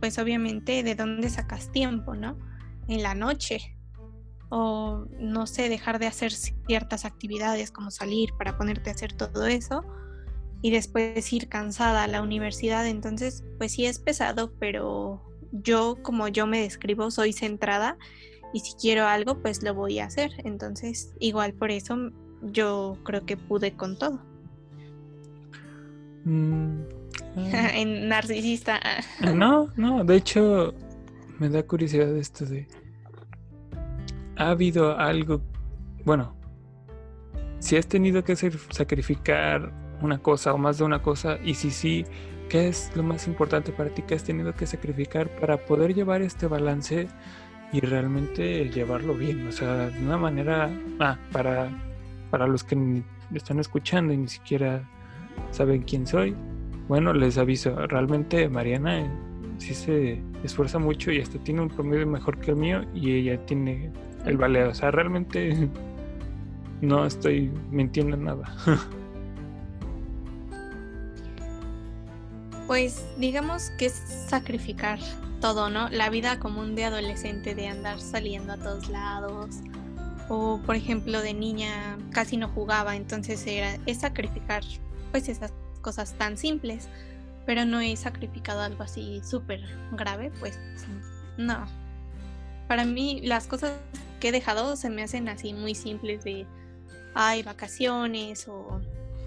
pues 0.00 0.18
obviamente 0.18 0.82
de 0.82 0.94
dónde 0.94 1.30
sacas 1.30 1.72
tiempo, 1.72 2.14
¿no? 2.14 2.36
En 2.88 3.02
la 3.02 3.14
noche. 3.14 3.77
O 4.50 5.06
no 5.18 5.46
sé, 5.46 5.68
dejar 5.68 5.98
de 5.98 6.06
hacer 6.06 6.32
ciertas 6.32 7.04
actividades 7.04 7.70
como 7.70 7.90
salir 7.90 8.30
para 8.38 8.56
ponerte 8.56 8.90
a 8.90 8.94
hacer 8.94 9.12
todo 9.12 9.46
eso 9.46 9.84
y 10.62 10.70
después 10.70 11.32
ir 11.32 11.48
cansada 11.48 12.04
a 12.04 12.08
la 12.08 12.22
universidad. 12.22 12.86
Entonces, 12.86 13.44
pues 13.58 13.72
sí 13.72 13.86
es 13.86 13.98
pesado, 13.98 14.52
pero 14.58 15.22
yo 15.52 15.96
como 16.02 16.28
yo 16.28 16.46
me 16.46 16.60
describo 16.60 17.10
soy 17.10 17.32
centrada 17.32 17.96
y 18.52 18.60
si 18.60 18.74
quiero 18.74 19.06
algo, 19.06 19.40
pues 19.40 19.62
lo 19.62 19.74
voy 19.74 19.98
a 19.98 20.06
hacer. 20.06 20.32
Entonces, 20.44 21.12
igual 21.20 21.52
por 21.54 21.70
eso 21.70 22.10
yo 22.42 22.96
creo 23.04 23.24
que 23.26 23.36
pude 23.36 23.72
con 23.72 23.98
todo. 23.98 24.20
Mm, 26.24 26.80
ah. 27.36 27.70
en 27.74 28.08
narcisista. 28.08 28.80
no, 29.34 29.70
no, 29.76 30.04
de 30.04 30.16
hecho 30.16 30.74
me 31.38 31.48
da 31.48 31.62
curiosidad 31.62 32.14
esto 32.16 32.44
de... 32.44 32.66
¿Ha 34.38 34.50
habido 34.50 34.96
algo, 34.96 35.40
bueno, 36.04 36.36
si 37.58 37.76
has 37.76 37.88
tenido 37.88 38.22
que 38.22 38.36
sacrificar 38.36 39.72
una 40.00 40.18
cosa 40.18 40.54
o 40.54 40.58
más 40.58 40.78
de 40.78 40.84
una 40.84 41.02
cosa 41.02 41.38
y 41.44 41.54
si 41.54 41.72
sí, 41.72 42.04
¿qué 42.48 42.68
es 42.68 42.92
lo 42.94 43.02
más 43.02 43.26
importante 43.26 43.72
para 43.72 43.90
ti 43.90 44.02
que 44.02 44.14
has 44.14 44.22
tenido 44.22 44.54
que 44.54 44.64
sacrificar 44.64 45.28
para 45.40 45.56
poder 45.56 45.92
llevar 45.92 46.22
este 46.22 46.46
balance 46.46 47.08
y 47.72 47.80
realmente 47.80 48.70
llevarlo 48.70 49.14
bien? 49.14 49.44
O 49.48 49.50
sea, 49.50 49.90
de 49.90 49.98
una 49.98 50.18
manera, 50.18 50.70
ah, 51.00 51.18
para, 51.32 51.68
para 52.30 52.46
los 52.46 52.62
que 52.62 53.02
están 53.34 53.58
escuchando 53.58 54.12
y 54.12 54.18
ni 54.18 54.28
siquiera 54.28 54.88
saben 55.50 55.82
quién 55.82 56.06
soy, 56.06 56.36
bueno, 56.86 57.12
les 57.12 57.38
aviso, 57.38 57.74
realmente 57.88 58.48
Mariana 58.48 59.00
eh, 59.00 59.10
sí 59.58 59.74
se 59.74 60.22
esfuerza 60.44 60.78
mucho 60.78 61.10
y 61.10 61.20
hasta 61.20 61.38
tiene 61.40 61.60
un 61.60 61.68
promedio 61.68 62.06
mejor 62.06 62.38
que 62.38 62.52
el 62.52 62.56
mío 62.56 62.84
y 62.94 63.12
ella 63.14 63.44
tiene 63.44 63.90
el 64.28 64.36
ballet. 64.36 64.66
O 64.66 64.74
sea, 64.74 64.90
realmente 64.90 65.68
no 66.80 67.04
estoy 67.04 67.50
mintiendo 67.70 68.16
nada. 68.16 68.54
Pues 72.66 73.02
digamos 73.16 73.70
que 73.78 73.86
es 73.86 73.94
sacrificar 74.28 74.98
todo, 75.40 75.70
¿no? 75.70 75.88
La 75.88 76.10
vida 76.10 76.38
común 76.38 76.74
de 76.74 76.84
adolescente, 76.84 77.54
de 77.54 77.66
andar 77.66 77.98
saliendo 77.98 78.52
a 78.52 78.58
todos 78.58 78.90
lados. 78.90 79.56
O 80.28 80.60
por 80.66 80.76
ejemplo 80.76 81.22
de 81.22 81.32
niña 81.32 81.96
casi 82.10 82.36
no 82.36 82.48
jugaba, 82.48 82.94
entonces 82.94 83.46
era, 83.46 83.78
es 83.86 84.00
sacrificar 84.00 84.62
pues 85.12 85.30
esas 85.30 85.54
cosas 85.80 86.12
tan 86.18 86.36
simples, 86.36 86.90
pero 87.46 87.64
no 87.64 87.80
he 87.80 87.96
sacrificado 87.96 88.60
algo 88.60 88.82
así 88.82 89.22
súper 89.24 89.62
grave, 89.92 90.30
pues 90.38 90.58
no. 91.38 91.64
Para 92.68 92.84
mí 92.84 93.22
las 93.24 93.46
cosas 93.46 93.72
que 94.18 94.28
he 94.28 94.32
dejado 94.32 94.76
se 94.76 94.90
me 94.90 95.02
hacen 95.02 95.28
así 95.28 95.54
muy 95.54 95.74
simples 95.74 96.24
de, 96.24 96.46
hay 97.14 97.42
vacaciones 97.42 98.48
o 98.48 98.80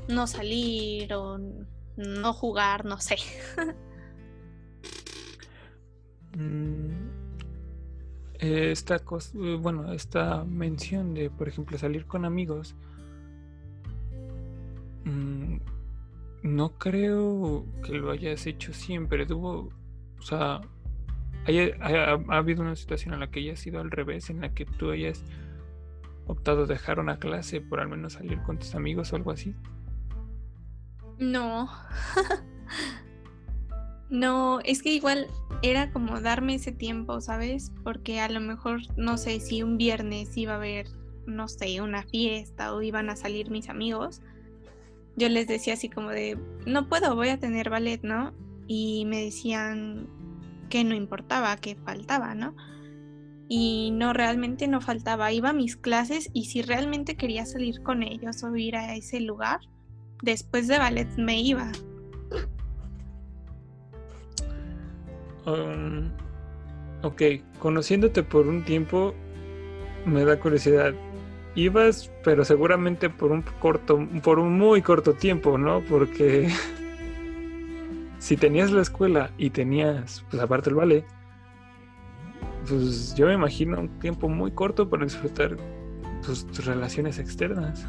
no 0.07 0.27
salir 0.27 1.13
o 1.13 1.39
no 1.97 2.33
jugar, 2.33 2.85
no 2.85 2.99
sé. 2.99 3.17
Mm, 6.33 7.09
esta 8.39 8.99
cosa, 8.99 9.31
bueno, 9.59 9.91
esta 9.91 10.45
mención 10.45 11.13
de, 11.13 11.29
por 11.29 11.49
ejemplo, 11.49 11.77
salir 11.77 12.05
con 12.05 12.23
amigos, 12.23 12.73
mm, 15.03 15.57
no 16.43 16.77
creo 16.77 17.65
que 17.83 17.93
lo 17.93 18.11
hayas 18.11 18.47
hecho 18.47 18.73
siempre. 18.73 19.25
Tuvo, 19.25 19.69
o 20.17 20.21
sea, 20.21 20.61
ha, 21.47 22.37
habido 22.37 22.61
una 22.61 22.75
situación 22.75 23.13
en 23.13 23.19
la 23.21 23.31
que 23.31 23.39
haya 23.39 23.55
sido 23.55 23.79
al 23.79 23.91
revés, 23.91 24.29
en 24.29 24.41
la 24.41 24.53
que 24.53 24.65
tú 24.65 24.91
hayas 24.91 25.23
optado 26.27 26.65
dejar 26.65 26.99
una 26.99 27.17
clase 27.17 27.61
por 27.61 27.79
al 27.79 27.89
menos 27.89 28.13
salir 28.13 28.41
con 28.43 28.59
tus 28.59 28.75
amigos 28.75 29.11
o 29.11 29.15
algo 29.15 29.31
así. 29.31 29.55
No. 31.19 31.69
no, 34.09 34.59
es 34.61 34.81
que 34.81 34.93
igual 34.93 35.27
era 35.61 35.91
como 35.91 36.21
darme 36.21 36.55
ese 36.55 36.71
tiempo, 36.71 37.21
¿sabes? 37.21 37.71
Porque 37.83 38.19
a 38.19 38.29
lo 38.29 38.39
mejor, 38.39 38.81
no 38.97 39.17
sé, 39.17 39.39
si 39.39 39.63
un 39.63 39.77
viernes 39.77 40.35
iba 40.37 40.53
a 40.53 40.57
haber, 40.57 40.87
no 41.25 41.47
sé, 41.47 41.81
una 41.81 42.03
fiesta 42.03 42.73
o 42.73 42.81
iban 42.81 43.09
a 43.09 43.15
salir 43.15 43.51
mis 43.51 43.69
amigos, 43.69 44.21
yo 45.15 45.29
les 45.29 45.47
decía 45.47 45.73
así 45.73 45.89
como 45.89 46.09
de, 46.09 46.39
no 46.65 46.87
puedo, 46.87 47.15
voy 47.15 47.29
a 47.29 47.39
tener 47.39 47.69
ballet, 47.69 48.01
¿no? 48.01 48.33
Y 48.67 49.05
me 49.05 49.21
decían 49.21 50.07
que 50.71 50.83
no 50.83 50.95
importaba, 50.95 51.55
que 51.57 51.75
faltaba, 51.75 52.33
¿no? 52.33 52.55
Y 53.47 53.91
no, 53.91 54.13
realmente 54.13 54.67
no 54.67 54.81
faltaba, 54.81 55.31
iba 55.31 55.49
a 55.49 55.53
mis 55.53 55.75
clases 55.75 56.31
y 56.33 56.45
si 56.45 56.61
realmente 56.63 57.15
quería 57.15 57.45
salir 57.45 57.83
con 57.83 58.01
ellos 58.01 58.43
o 58.43 58.55
ir 58.55 58.77
a 58.77 58.95
ese 58.95 59.19
lugar, 59.19 59.59
después 60.23 60.67
de 60.67 60.79
ballet 60.79 61.09
me 61.17 61.41
iba. 61.41 61.71
Um, 65.45 66.09
ok, 67.03 67.21
conociéndote 67.59 68.23
por 68.23 68.47
un 68.47 68.63
tiempo, 68.63 69.13
me 70.05 70.23
da 70.23 70.39
curiosidad. 70.39 70.93
Ibas, 71.53 72.09
pero 72.23 72.45
seguramente 72.45 73.09
por 73.09 73.31
un 73.33 73.41
corto, 73.59 74.07
por 74.23 74.39
un 74.39 74.57
muy 74.57 74.81
corto 74.81 75.13
tiempo, 75.13 75.57
¿no? 75.57 75.81
Porque 75.81 76.47
si 78.21 78.37
tenías 78.37 78.69
la 78.69 78.83
escuela 78.83 79.31
y 79.39 79.49
tenías, 79.49 80.23
pues 80.29 80.43
aparte 80.43 80.69
el 80.69 80.75
ballet, 80.75 81.05
pues 82.69 83.15
yo 83.15 83.25
me 83.25 83.33
imagino 83.33 83.79
un 83.79 83.89
tiempo 83.99 84.29
muy 84.29 84.51
corto 84.51 84.87
para 84.87 85.05
disfrutar 85.05 85.57
tus 86.23 86.63
relaciones 86.63 87.17
externas. 87.17 87.83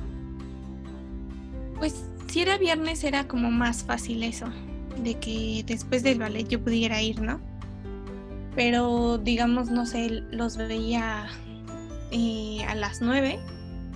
Pues 1.78 2.06
si 2.28 2.40
era 2.40 2.56
viernes 2.56 3.04
era 3.04 3.28
como 3.28 3.50
más 3.50 3.84
fácil 3.84 4.22
eso, 4.22 4.46
de 5.04 5.18
que 5.18 5.64
después 5.66 6.02
del 6.02 6.20
ballet 6.20 6.48
yo 6.48 6.64
pudiera 6.64 7.02
ir, 7.02 7.20
¿no? 7.20 7.38
Pero 8.56 9.18
digamos, 9.18 9.70
no 9.70 9.84
sé, 9.84 10.22
los 10.30 10.56
veía 10.56 11.26
eh, 12.10 12.64
a 12.66 12.74
las 12.74 13.02
9 13.02 13.38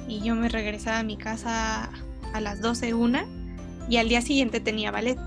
y 0.06 0.20
yo 0.20 0.34
me 0.34 0.50
regresaba 0.50 0.98
a 0.98 1.02
mi 1.02 1.16
casa 1.16 1.88
a 2.34 2.40
las 2.42 2.60
12, 2.60 2.92
una 2.92 3.24
y 3.88 3.96
al 3.96 4.10
día 4.10 4.20
siguiente 4.20 4.60
tenía 4.60 4.90
ballet. 4.90 5.18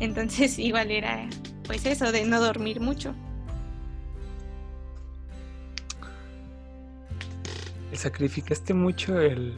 Entonces 0.00 0.58
igual 0.58 0.90
era 0.90 1.28
pues 1.66 1.86
eso 1.86 2.10
de 2.10 2.24
no 2.24 2.40
dormir 2.40 2.80
mucho. 2.80 3.14
¿Sacrificaste 7.92 8.72
mucho 8.72 9.20
el 9.20 9.54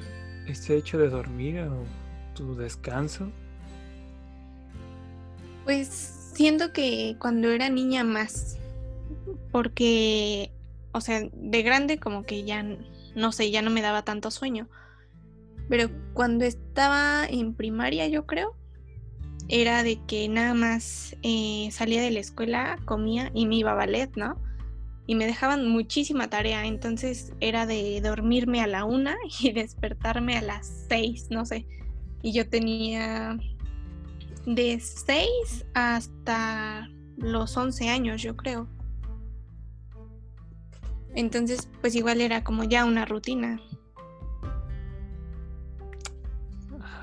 este 0.46 0.76
hecho 0.76 0.98
de 0.98 1.08
dormir 1.08 1.60
o 1.60 1.84
tu 2.34 2.54
descanso? 2.56 3.30
Pues 5.64 5.88
siento 6.34 6.72
que 6.72 7.16
cuando 7.18 7.48
era 7.50 7.68
niña 7.68 8.04
más, 8.04 8.58
porque, 9.52 10.50
o 10.92 11.00
sea, 11.00 11.22
de 11.32 11.62
grande 11.62 11.98
como 11.98 12.24
que 12.24 12.42
ya, 12.42 12.64
no 13.14 13.32
sé, 13.32 13.50
ya 13.50 13.62
no 13.62 13.70
me 13.70 13.80
daba 13.80 14.02
tanto 14.02 14.30
sueño, 14.30 14.68
pero 15.68 15.88
cuando 16.14 16.44
estaba 16.44 17.26
en 17.28 17.54
primaria 17.54 18.08
yo 18.08 18.26
creo, 18.26 18.56
era 19.48 19.82
de 19.82 20.00
que 20.06 20.28
nada 20.28 20.54
más 20.54 21.16
eh, 21.22 21.68
salía 21.72 22.02
de 22.02 22.10
la 22.10 22.20
escuela, 22.20 22.78
comía 22.84 23.30
y 23.34 23.46
me 23.46 23.56
iba 23.56 23.72
a 23.72 23.74
ballet, 23.74 24.10
¿no? 24.16 24.40
Y 25.06 25.14
me 25.14 25.26
dejaban 25.26 25.66
muchísima 25.68 26.30
tarea, 26.30 26.64
entonces 26.64 27.32
era 27.40 27.66
de 27.66 28.00
dormirme 28.00 28.60
a 28.60 28.66
la 28.66 28.84
una 28.84 29.16
y 29.40 29.52
despertarme 29.52 30.36
a 30.38 30.42
las 30.42 30.86
seis, 30.88 31.26
no 31.30 31.44
sé 31.44 31.66
y 32.22 32.32
yo 32.32 32.48
tenía 32.48 33.36
de 34.46 34.80
6 34.80 35.66
hasta 35.74 36.88
los 37.16 37.56
11 37.56 37.88
años, 37.90 38.22
yo 38.22 38.36
creo. 38.36 38.68
Entonces, 41.14 41.68
pues 41.80 41.94
igual 41.94 42.20
era 42.20 42.42
como 42.42 42.64
ya 42.64 42.84
una 42.84 43.04
rutina. 43.04 43.60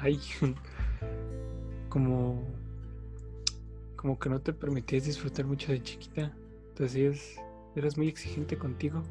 Ay, 0.02 0.20
como 1.90 2.44
como 3.99 4.18
que 4.18 4.30
no 4.30 4.40
te 4.40 4.53
permitías 4.53 5.03
disfrutar 5.03 5.45
mucho 5.45 5.74
de 5.74 5.84
chiquita. 5.84 6.34
Entonces, 6.70 7.36
eras 7.76 7.98
muy 7.98 8.07
exigente 8.07 8.57
contigo. 8.57 9.03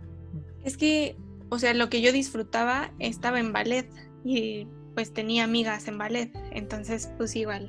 Es 0.65 0.79
que, 0.79 1.15
o 1.51 1.59
sea, 1.59 1.75
lo 1.75 1.91
que 1.91 2.01
yo 2.01 2.11
disfrutaba 2.11 2.91
estaba 2.99 3.39
en 3.39 3.53
ballet 3.53 3.87
y 4.25 4.67
pues 4.95 5.13
tenía 5.13 5.45
amigas 5.45 5.89
en 5.89 5.99
ballet, 5.99 6.33
entonces 6.53 7.13
pues 7.19 7.37
igual. 7.37 7.69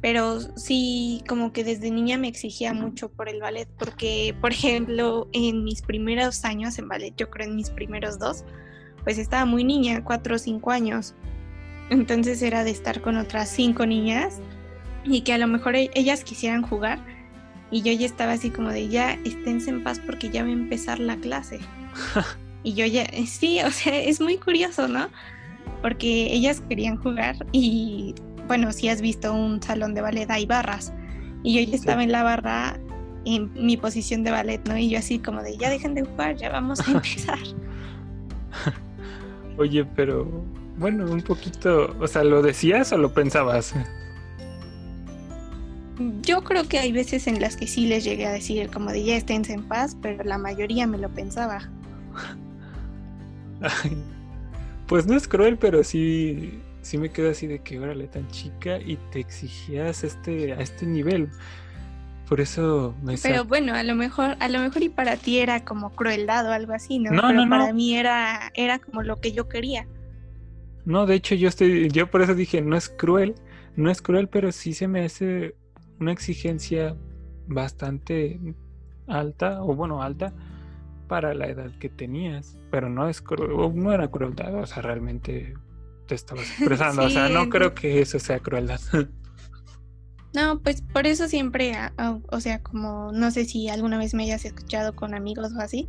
Pero 0.00 0.40
sí, 0.56 1.24
como 1.28 1.52
que 1.52 1.64
desde 1.64 1.90
niña 1.90 2.16
me 2.16 2.28
exigía 2.28 2.72
mucho 2.72 3.10
por 3.10 3.28
el 3.28 3.40
ballet, 3.40 3.68
porque, 3.78 4.36
por 4.40 4.52
ejemplo, 4.52 5.28
en 5.32 5.64
mis 5.64 5.82
primeros 5.82 6.44
años 6.44 6.78
en 6.78 6.88
ballet, 6.88 7.14
yo 7.16 7.28
creo 7.28 7.48
en 7.48 7.56
mis 7.56 7.70
primeros 7.70 8.18
dos, 8.18 8.44
pues 9.02 9.18
estaba 9.18 9.46
muy 9.46 9.64
niña, 9.64 10.04
cuatro 10.04 10.36
o 10.36 10.38
cinco 10.38 10.70
años. 10.70 11.14
Entonces 11.90 12.42
era 12.42 12.64
de 12.64 12.70
estar 12.70 13.00
con 13.00 13.16
otras 13.16 13.48
cinco 13.48 13.86
niñas 13.86 14.40
y 15.04 15.22
que 15.22 15.32
a 15.32 15.38
lo 15.38 15.46
mejor 15.46 15.76
e-, 15.76 15.90
ellas 15.94 16.24
quisieran 16.24 16.62
jugar 16.62 16.98
y 17.70 17.82
yo 17.82 17.92
ya 17.92 18.06
estaba 18.06 18.32
así 18.32 18.50
como 18.50 18.70
de 18.70 18.88
ya 18.88 19.12
esténse 19.24 19.70
en 19.70 19.82
paz 19.82 20.00
porque 20.04 20.30
ya 20.30 20.42
va 20.42 20.48
a 20.48 20.52
empezar 20.52 20.98
la 20.98 21.16
clase. 21.16 21.60
y 22.62 22.74
yo 22.74 22.86
ya, 22.86 23.06
sí, 23.26 23.60
o 23.60 23.70
sea, 23.70 23.98
es 24.00 24.20
muy 24.20 24.38
curioso, 24.38 24.88
¿no? 24.88 25.08
Porque 25.82 26.32
ellas 26.32 26.62
querían 26.68 26.96
jugar 26.96 27.36
y 27.52 28.14
bueno, 28.46 28.72
si 28.72 28.88
has 28.88 29.00
visto 29.00 29.32
un 29.32 29.62
salón 29.62 29.94
de 29.94 30.02
ballet 30.02 30.30
hay 30.30 30.46
barras 30.46 30.92
y 31.42 31.54
yo 31.54 31.70
ya 31.70 31.76
estaba 31.76 32.02
en 32.02 32.12
la 32.12 32.22
barra 32.22 32.78
en 33.24 33.52
mi 33.54 33.76
posición 33.76 34.22
de 34.22 34.30
ballet, 34.30 34.66
¿no? 34.68 34.76
Y 34.76 34.90
yo 34.90 34.98
así 34.98 35.18
como 35.18 35.42
de 35.42 35.56
ya 35.56 35.70
dejen 35.70 35.94
de 35.94 36.02
jugar, 36.02 36.36
ya 36.36 36.50
vamos 36.50 36.80
a 36.86 36.90
empezar. 36.92 37.38
Oye, 39.56 39.84
pero 39.84 40.44
bueno, 40.76 41.10
un 41.10 41.22
poquito, 41.22 41.96
o 42.00 42.06
sea, 42.06 42.24
¿lo 42.24 42.42
decías 42.42 42.92
o 42.92 42.98
lo 42.98 43.12
pensabas? 43.12 43.74
Yo 46.22 46.42
creo 46.42 46.66
que 46.68 46.78
hay 46.78 46.90
veces 46.90 47.26
en 47.26 47.40
las 47.40 47.56
que 47.56 47.66
sí 47.66 47.86
les 47.86 48.02
llegué 48.02 48.26
a 48.26 48.32
decir 48.32 48.68
como 48.70 48.90
de 48.90 49.04
ya 49.04 49.16
esténse 49.16 49.52
en 49.52 49.62
paz, 49.62 49.96
pero 50.02 50.24
la 50.24 50.38
mayoría 50.38 50.86
me 50.86 50.98
lo 50.98 51.08
pensaba. 51.08 51.70
pues 54.88 55.06
no 55.06 55.16
es 55.16 55.28
cruel, 55.28 55.56
pero 55.56 55.84
sí, 55.84 56.58
sí 56.82 56.98
me 56.98 57.10
quedo 57.10 57.30
así 57.30 57.46
de 57.46 57.60
que 57.60 57.78
órale 57.78 58.08
tan 58.08 58.26
chica 58.28 58.78
y 58.78 58.98
te 59.12 59.20
exigías 59.20 60.02
este, 60.02 60.52
a 60.52 60.60
este 60.60 60.86
nivel. 60.86 61.30
Por 62.28 62.40
eso 62.40 62.94
me 63.02 63.16
Pero 63.18 63.44
bueno, 63.44 63.74
a 63.74 63.82
lo 63.82 63.94
mejor, 63.94 64.36
a 64.40 64.48
lo 64.48 64.58
mejor 64.60 64.82
y 64.82 64.88
para 64.88 65.16
ti 65.16 65.38
era 65.38 65.64
como 65.64 65.90
crueldad 65.90 66.48
o 66.48 66.52
algo 66.52 66.72
así, 66.72 66.98
¿no? 66.98 67.10
No, 67.10 67.32
no, 67.32 67.48
para 67.48 67.72
mí 67.72 67.96
era, 67.96 68.50
era 68.54 68.78
como 68.78 69.02
lo 69.02 69.20
que 69.20 69.32
yo 69.32 69.48
quería. 69.48 69.86
No, 70.84 71.06
de 71.06 71.14
hecho 71.14 71.34
yo 71.34 71.48
estoy, 71.48 71.88
yo 71.90 72.10
por 72.10 72.22
eso 72.22 72.34
dije, 72.34 72.60
no 72.60 72.76
es 72.76 72.88
cruel, 72.88 73.34
no 73.76 73.90
es 73.90 74.02
cruel, 74.02 74.28
pero 74.28 74.52
sí 74.52 74.74
se 74.74 74.88
me 74.88 75.04
hace 75.04 75.54
una 75.98 76.12
exigencia 76.12 76.96
bastante 77.46 78.38
alta, 79.06 79.62
o 79.62 79.74
bueno, 79.74 80.02
alta, 80.02 80.32
para 81.08 81.34
la 81.34 81.46
edad 81.46 81.70
que 81.78 81.88
tenías. 81.88 82.56
Pero 82.70 82.88
no 82.88 83.08
es 83.08 83.22
no 83.74 83.92
era 83.92 84.08
crueldad, 84.10 84.54
o 84.54 84.66
sea, 84.66 84.82
realmente 84.82 85.54
te 86.06 86.14
estabas 86.14 86.48
expresando. 86.58 87.04
o 87.04 87.10
sea, 87.10 87.28
no 87.28 87.48
creo 87.48 87.74
que 87.74 88.00
eso 88.00 88.18
sea 88.18 88.40
crueldad. 88.40 88.80
No, 90.34 90.60
pues 90.60 90.82
por 90.82 91.06
eso 91.06 91.28
siempre, 91.28 91.74
o 92.30 92.40
sea, 92.40 92.60
como 92.60 93.12
no 93.12 93.30
sé 93.30 93.44
si 93.44 93.68
alguna 93.68 93.98
vez 93.98 94.14
me 94.14 94.24
hayas 94.24 94.44
escuchado 94.44 94.96
con 94.96 95.14
amigos 95.14 95.52
o 95.56 95.60
así, 95.60 95.88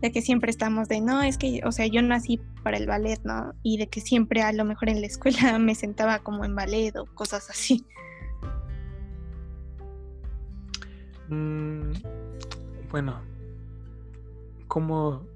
de 0.00 0.12
que 0.12 0.22
siempre 0.22 0.50
estamos 0.50 0.88
de, 0.88 1.00
no, 1.00 1.22
es 1.22 1.36
que, 1.36 1.60
o 1.64 1.72
sea, 1.72 1.86
yo 1.86 2.00
nací 2.02 2.40
para 2.62 2.76
el 2.76 2.86
ballet, 2.86 3.20
¿no? 3.24 3.54
Y 3.62 3.76
de 3.76 3.88
que 3.88 4.00
siempre 4.00 4.42
a 4.42 4.52
lo 4.52 4.64
mejor 4.64 4.88
en 4.88 5.00
la 5.00 5.06
escuela 5.06 5.58
me 5.58 5.74
sentaba 5.74 6.20
como 6.20 6.44
en 6.44 6.54
ballet 6.54 6.96
o 6.96 7.06
cosas 7.14 7.50
así. 7.50 7.84
Mm, 11.28 11.92
bueno, 12.90 13.20
¿cómo, 14.66 15.26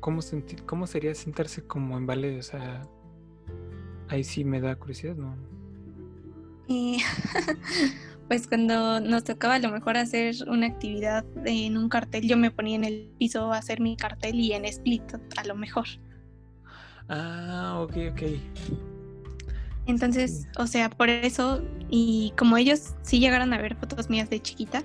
cómo, 0.00 0.22
sentir, 0.22 0.64
¿cómo 0.64 0.86
sería 0.86 1.14
sentarse 1.14 1.62
como 1.62 1.96
en 1.96 2.06
ballet? 2.06 2.38
O 2.38 2.42
sea, 2.42 2.82
ahí 4.08 4.22
sí 4.22 4.44
me 4.44 4.60
da 4.60 4.76
curiosidad, 4.76 5.16
¿no? 5.16 5.34
pues 8.30 8.46
cuando 8.46 9.00
nos 9.00 9.24
tocaba 9.24 9.56
a 9.56 9.58
lo 9.58 9.72
mejor 9.72 9.96
hacer 9.96 10.36
una 10.46 10.68
actividad 10.68 11.24
en 11.46 11.76
un 11.76 11.88
cartel, 11.88 12.28
yo 12.28 12.36
me 12.36 12.52
ponía 12.52 12.76
en 12.76 12.84
el 12.84 13.10
piso 13.18 13.52
a 13.52 13.58
hacer 13.58 13.80
mi 13.80 13.96
cartel 13.96 14.36
y 14.36 14.52
en 14.52 14.64
split 14.66 15.02
a 15.36 15.44
lo 15.48 15.56
mejor. 15.56 15.86
Ah, 17.08 17.80
ok, 17.80 17.96
ok. 18.12 18.22
Entonces, 19.86 20.46
o 20.56 20.68
sea, 20.68 20.90
por 20.90 21.08
eso, 21.08 21.60
y 21.88 22.32
como 22.38 22.56
ellos 22.56 22.94
sí 23.02 23.18
llegaron 23.18 23.52
a 23.52 23.58
ver 23.58 23.74
fotos 23.74 24.08
mías 24.08 24.30
de 24.30 24.40
chiquita, 24.40 24.84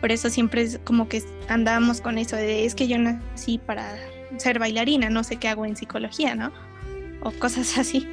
por 0.00 0.12
eso 0.12 0.30
siempre 0.30 0.62
es 0.62 0.78
como 0.84 1.08
que 1.08 1.24
andábamos 1.48 2.00
con 2.00 2.16
eso 2.16 2.36
de 2.36 2.64
es 2.64 2.76
que 2.76 2.86
yo 2.86 2.96
nací 2.96 3.58
para 3.58 3.96
ser 4.36 4.60
bailarina, 4.60 5.10
no 5.10 5.24
sé 5.24 5.34
qué 5.34 5.48
hago 5.48 5.66
en 5.66 5.74
psicología, 5.74 6.36
¿no? 6.36 6.52
O 7.24 7.32
cosas 7.32 7.76
así. 7.76 8.06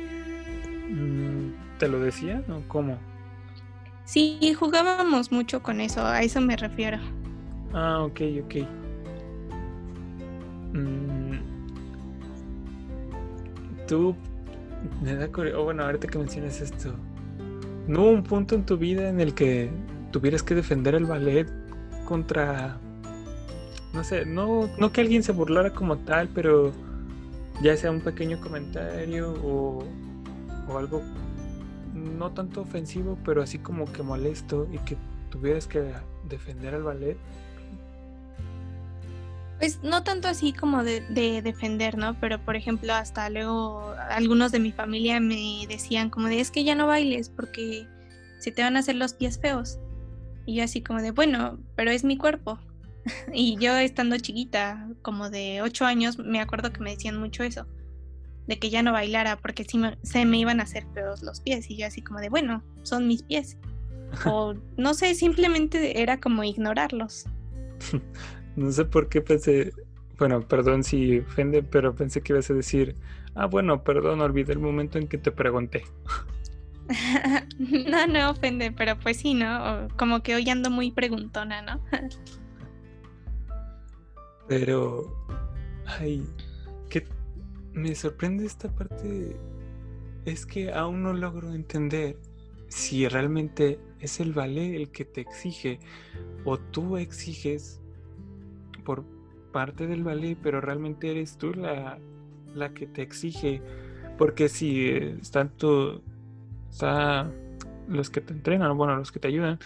Mm, 0.90 1.78
¿Te 1.78 1.88
lo 1.88 2.00
decía 2.00 2.42
o 2.50 2.68
cómo? 2.68 2.98
Sí, 4.06 4.54
jugábamos 4.58 5.32
mucho 5.32 5.64
con 5.64 5.82
eso, 5.82 6.06
a 6.06 6.22
eso 6.22 6.40
me 6.40 6.56
refiero. 6.56 7.00
Ah, 7.74 8.04
ok, 8.04 8.22
ok. 8.44 8.56
Mm, 10.74 11.38
tú, 13.88 14.16
me 15.02 15.16
da 15.16 15.28
curiosidad, 15.28 15.64
bueno, 15.64 15.84
ahorita 15.84 16.08
que 16.08 16.20
mencionas 16.20 16.62
esto, 16.62 16.94
¿no 17.88 18.04
hubo 18.04 18.12
un 18.12 18.24
punto 18.24 18.54
en 18.56 18.66
tu 18.66 18.78
vida 18.78 19.10
en 19.10 19.20
el 19.20 19.34
que 19.34 19.72
tuvieras 20.12 20.44
que 20.44 20.54
defender 20.54 20.94
el 20.94 21.06
ballet 21.06 21.50
contra, 22.06 22.78
no 23.94 24.04
sé, 24.04 24.26
no, 24.26 24.70
no 24.78 24.92
que 24.92 25.02
alguien 25.02 25.24
se 25.24 25.32
burlara 25.32 25.72
como 25.72 25.98
tal, 25.98 26.30
pero 26.30 26.72
ya 27.62 27.76
sea 27.76 27.90
un 27.90 28.02
pequeño 28.02 28.40
comentario 28.40 29.34
o, 29.44 29.84
o 30.68 30.78
algo 30.78 31.02
no 32.06 32.32
tanto 32.32 32.62
ofensivo, 32.62 33.18
pero 33.26 33.42
así 33.42 33.60
como 33.60 33.92
que 33.92 34.04
molesto 34.04 34.68
y 34.72 34.78
que 34.80 34.98
tuvieras 35.30 35.68
que 35.68 35.94
defender 36.30 36.74
al 36.76 36.84
ballet? 36.84 37.18
Pues 39.60 39.82
no 39.84 40.04
tanto 40.04 40.28
así 40.28 40.54
como 40.54 40.84
de, 40.84 41.02
defender, 41.42 41.98
¿no? 41.98 42.20
Pero 42.20 42.44
por 42.44 42.56
ejemplo, 42.56 42.94
hasta 42.94 43.30
luego 43.30 43.94
algunos 44.10 44.52
de 44.52 44.60
mi 44.60 44.72
familia 44.72 45.20
me 45.20 45.66
decían 45.68 46.10
como 46.10 46.28
de 46.28 46.40
es 46.40 46.52
que 46.52 46.64
ya 46.64 46.76
no 46.76 46.88
bailes 46.88 47.30
porque 47.30 47.88
se 48.40 48.52
te 48.52 48.62
van 48.62 48.76
a 48.76 48.80
hacer 48.80 48.96
los 48.96 49.14
pies 49.14 49.40
feos. 49.40 49.80
Y 50.46 50.56
yo 50.56 50.64
así 50.64 50.82
como 50.82 51.02
de, 51.02 51.12
bueno, 51.12 51.58
pero 51.76 51.92
es 51.92 52.04
mi 52.04 52.18
cuerpo. 52.18 52.60
y 53.34 53.58
yo 53.58 53.76
estando 53.78 54.18
chiquita, 54.18 54.90
como 55.02 55.30
de 55.30 55.62
ocho 55.62 55.86
años, 55.86 56.18
me 56.20 56.42
acuerdo 56.42 56.72
que 56.72 56.82
me 56.82 56.92
decían 56.92 57.18
mucho 57.18 57.44
eso 57.44 57.66
de 58.48 58.60
que 58.60 58.70
ya 58.70 58.84
no 58.84 58.92
bailara 58.92 59.38
porque 59.38 59.64
si 59.64 59.80
se 60.04 60.26
me 60.26 60.38
iban 60.38 60.60
a 60.60 60.64
hacer 60.64 60.86
feos 60.94 61.24
los 61.24 61.42
pies 61.42 61.70
y 61.70 61.78
yo 61.78 61.88
así 61.88 62.02
como 62.02 62.20
de, 62.20 62.30
bueno, 62.30 62.64
son 62.84 63.08
mis 63.08 63.24
pies. 63.24 63.58
O 64.26 64.54
no 64.78 64.94
sé, 64.94 65.14
simplemente 65.16 66.02
era 66.02 66.20
como 66.22 66.44
ignorarlos. 66.44 67.26
no 68.56 68.72
sé 68.72 68.86
por 68.86 69.10
qué 69.10 69.20
pensé, 69.20 69.74
bueno, 70.18 70.42
perdón 70.48 70.84
si 70.84 71.20
ofende, 71.20 71.64
pero 71.64 71.96
pensé 71.96 72.22
que 72.22 72.34
ibas 72.34 72.50
a 72.50 72.54
decir, 72.54 72.96
ah, 73.34 73.48
bueno, 73.48 73.84
perdón, 73.84 74.22
olvidé 74.22 74.54
el 74.54 74.60
momento 74.60 74.98
en 74.98 75.08
que 75.08 75.18
te 75.18 75.32
pregunté. 75.32 75.84
no, 77.60 78.08
no 78.08 78.30
ofende, 78.30 78.72
pero 78.72 78.98
pues 79.00 79.18
sí, 79.18 79.34
¿no? 79.34 79.88
Como 79.98 80.22
que 80.22 80.36
hoy 80.36 80.50
ando 80.50 80.70
muy 80.70 80.92
preguntona, 80.92 81.62
¿no? 81.62 81.82
pero, 84.48 85.28
ay, 86.00 86.24
¿qué, 86.38 86.45
me 87.76 87.94
sorprende 87.94 88.46
esta 88.46 88.70
parte, 88.70 89.36
es 90.24 90.46
que 90.46 90.74
aún 90.74 91.04
no 91.04 91.14
logro 91.14 91.54
entender 91.54 92.18
si 92.70 93.08
realmente 93.08 93.80
es 94.00 94.20
el 94.20 94.34
ballet 94.34 94.76
el 94.76 94.90
que 94.90 95.06
te 95.06 95.22
exige 95.22 95.80
o 96.46 96.58
tú 96.58 96.98
exiges 96.98 97.82
por 98.84 99.04
parte 99.52 99.88
del 99.88 100.04
ballet, 100.04 100.38
pero 100.42 100.62
realmente 100.62 101.12
eres 101.12 101.38
tú 101.38 101.54
la, 101.54 102.00
la 102.54 102.74
que 102.74 102.88
te 102.88 103.02
exige. 103.02 103.62
Porque 104.18 104.48
si 104.48 104.90
están 104.90 105.50
tu, 105.50 106.02
está 106.70 107.30
los 107.88 108.10
que 108.10 108.22
te 108.22 108.34
entrenan, 108.34 108.76
bueno, 108.78 108.96
los 108.96 109.12
que 109.12 109.20
te 109.20 109.28
ayudan, 109.28 109.60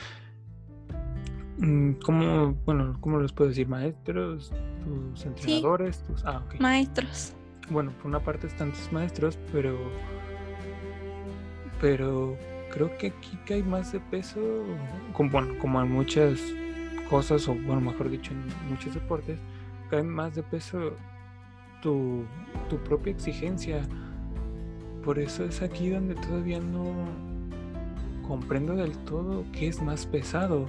mm, 1.60 1.94
¿cómo, 2.03 2.53
bueno, 2.65 2.98
cómo 3.02 3.19
los 3.19 3.34
puedo 3.34 3.49
decir? 3.49 3.68
Maestros, 3.68 4.52
tus 4.84 5.26
entrenadores, 5.26 6.03
tus... 6.03 6.26
Ah, 6.26 6.44
Maestros 6.60 7.36
bueno, 7.69 7.91
por 7.91 8.07
una 8.07 8.19
parte 8.19 8.47
están 8.47 8.71
tus 8.71 8.91
maestros, 8.91 9.37
pero 9.51 9.77
pero 11.81 12.37
creo 12.71 12.95
que 12.97 13.07
aquí 13.07 13.37
cae 13.45 13.63
más 13.63 13.91
de 13.91 13.99
peso, 13.99 14.39
como, 15.13 15.29
bueno, 15.29 15.57
como 15.59 15.81
en 15.81 15.91
muchas 15.91 16.39
cosas, 17.09 17.47
o 17.47 17.55
bueno, 17.55 17.81
mejor 17.81 18.09
dicho, 18.09 18.31
en 18.31 18.69
muchos 18.69 18.93
deportes, 18.93 19.39
cae 19.89 20.03
más 20.03 20.35
de 20.35 20.43
peso 20.43 20.93
tu, 21.81 22.25
tu 22.69 22.77
propia 22.77 23.11
exigencia. 23.11 23.81
Por 25.03 25.17
eso 25.17 25.45
es 25.45 25.61
aquí 25.61 25.89
donde 25.89 26.15
todavía 26.15 26.59
no 26.59 26.93
comprendo 28.27 28.75
del 28.75 28.95
todo 29.05 29.43
qué 29.53 29.67
es 29.67 29.81
más 29.81 30.05
pesado, 30.05 30.67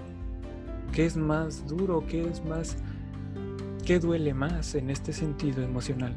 qué 0.93 1.05
es 1.05 1.17
más 1.17 1.67
duro, 1.67 2.05
qué 2.09 2.27
es 2.27 2.43
más, 2.45 2.77
qué 3.85 3.99
duele 3.99 4.33
más 4.33 4.75
en 4.77 4.89
este 4.89 5.13
sentido 5.13 5.63
emocional. 5.63 6.15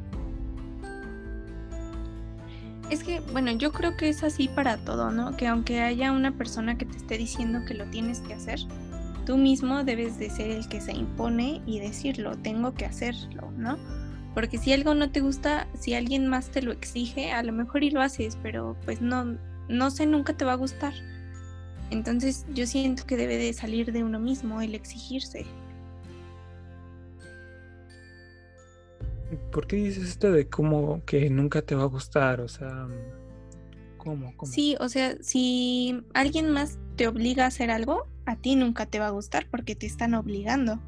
Es 2.93 3.03
que, 3.03 3.21
bueno, 3.21 3.51
yo 3.53 3.71
creo 3.71 3.97
que 3.97 4.07
es 4.07 4.21
así 4.23 4.47
para 4.47 4.77
todo, 4.77 5.09
¿no? 5.09 5.35
Que 5.35 5.47
aunque 5.47 5.81
haya 5.81 6.11
una 6.11 6.37
persona 6.37 6.77
que 6.77 6.85
te 6.85 6.95
esté 6.95 7.17
diciendo 7.17 7.61
que 7.67 7.73
lo 7.73 7.89
tienes 7.89 8.19
que 8.19 8.35
hacer, 8.35 8.59
tú 9.25 9.35
mismo 9.35 9.83
debes 9.83 10.19
de 10.19 10.29
ser 10.29 10.51
el 10.51 10.69
que 10.69 10.79
se 10.79 10.91
impone 10.91 11.63
y 11.65 11.79
decirlo, 11.79 12.37
tengo 12.37 12.75
que 12.75 12.85
hacerlo, 12.85 13.51
¿no? 13.57 13.79
Porque 14.35 14.59
si 14.59 14.73
algo 14.73 14.93
no 14.93 15.09
te 15.09 15.21
gusta, 15.21 15.67
si 15.73 15.95
alguien 15.95 16.27
más 16.27 16.51
te 16.51 16.61
lo 16.61 16.71
exige, 16.71 17.31
a 17.31 17.41
lo 17.41 17.51
mejor 17.51 17.83
y 17.83 17.89
lo 17.89 17.99
haces, 17.99 18.37
pero 18.43 18.77
pues 18.85 19.01
no, 19.01 19.39
no 19.69 19.89
sé, 19.89 20.05
nunca 20.05 20.37
te 20.37 20.45
va 20.45 20.51
a 20.51 20.57
gustar. 20.57 20.93
Entonces 21.89 22.45
yo 22.53 22.67
siento 22.67 23.07
que 23.07 23.17
debe 23.17 23.37
de 23.37 23.53
salir 23.53 23.91
de 23.91 24.03
uno 24.03 24.19
mismo 24.19 24.61
el 24.61 24.75
exigirse. 24.75 25.47
¿Por 29.51 29.67
qué 29.67 29.77
dices 29.77 30.03
esto 30.09 30.31
de 30.31 30.47
cómo 30.47 31.03
que 31.05 31.29
nunca 31.29 31.61
te 31.61 31.75
va 31.75 31.83
a 31.83 31.87
gustar? 31.87 32.41
O 32.41 32.47
sea, 32.47 32.87
¿cómo? 33.97 34.33
cómo? 34.35 34.51
Sí, 34.51 34.75
o 34.79 34.89
sea, 34.89 35.15
si 35.21 36.03
alguien 36.13 36.51
más 36.51 36.79
te 36.95 37.07
obliga 37.07 37.45
a 37.45 37.47
hacer 37.47 37.71
algo, 37.71 38.07
a 38.25 38.35
ti 38.35 38.55
nunca 38.55 38.85
te 38.85 38.99
va 38.99 39.07
a 39.07 39.11
gustar 39.11 39.47
porque 39.49 39.75
te 39.75 39.85
están 39.85 40.13
obligando. 40.13 40.79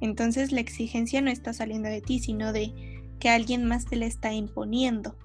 Entonces 0.00 0.52
la 0.52 0.60
exigencia 0.60 1.22
no 1.22 1.30
está 1.30 1.52
saliendo 1.52 1.88
de 1.88 2.00
ti, 2.00 2.18
sino 2.18 2.52
de 2.52 2.72
que 3.18 3.30
alguien 3.30 3.64
más 3.64 3.86
te 3.86 3.96
la 3.96 4.06
está 4.06 4.32
imponiendo. 4.32 5.16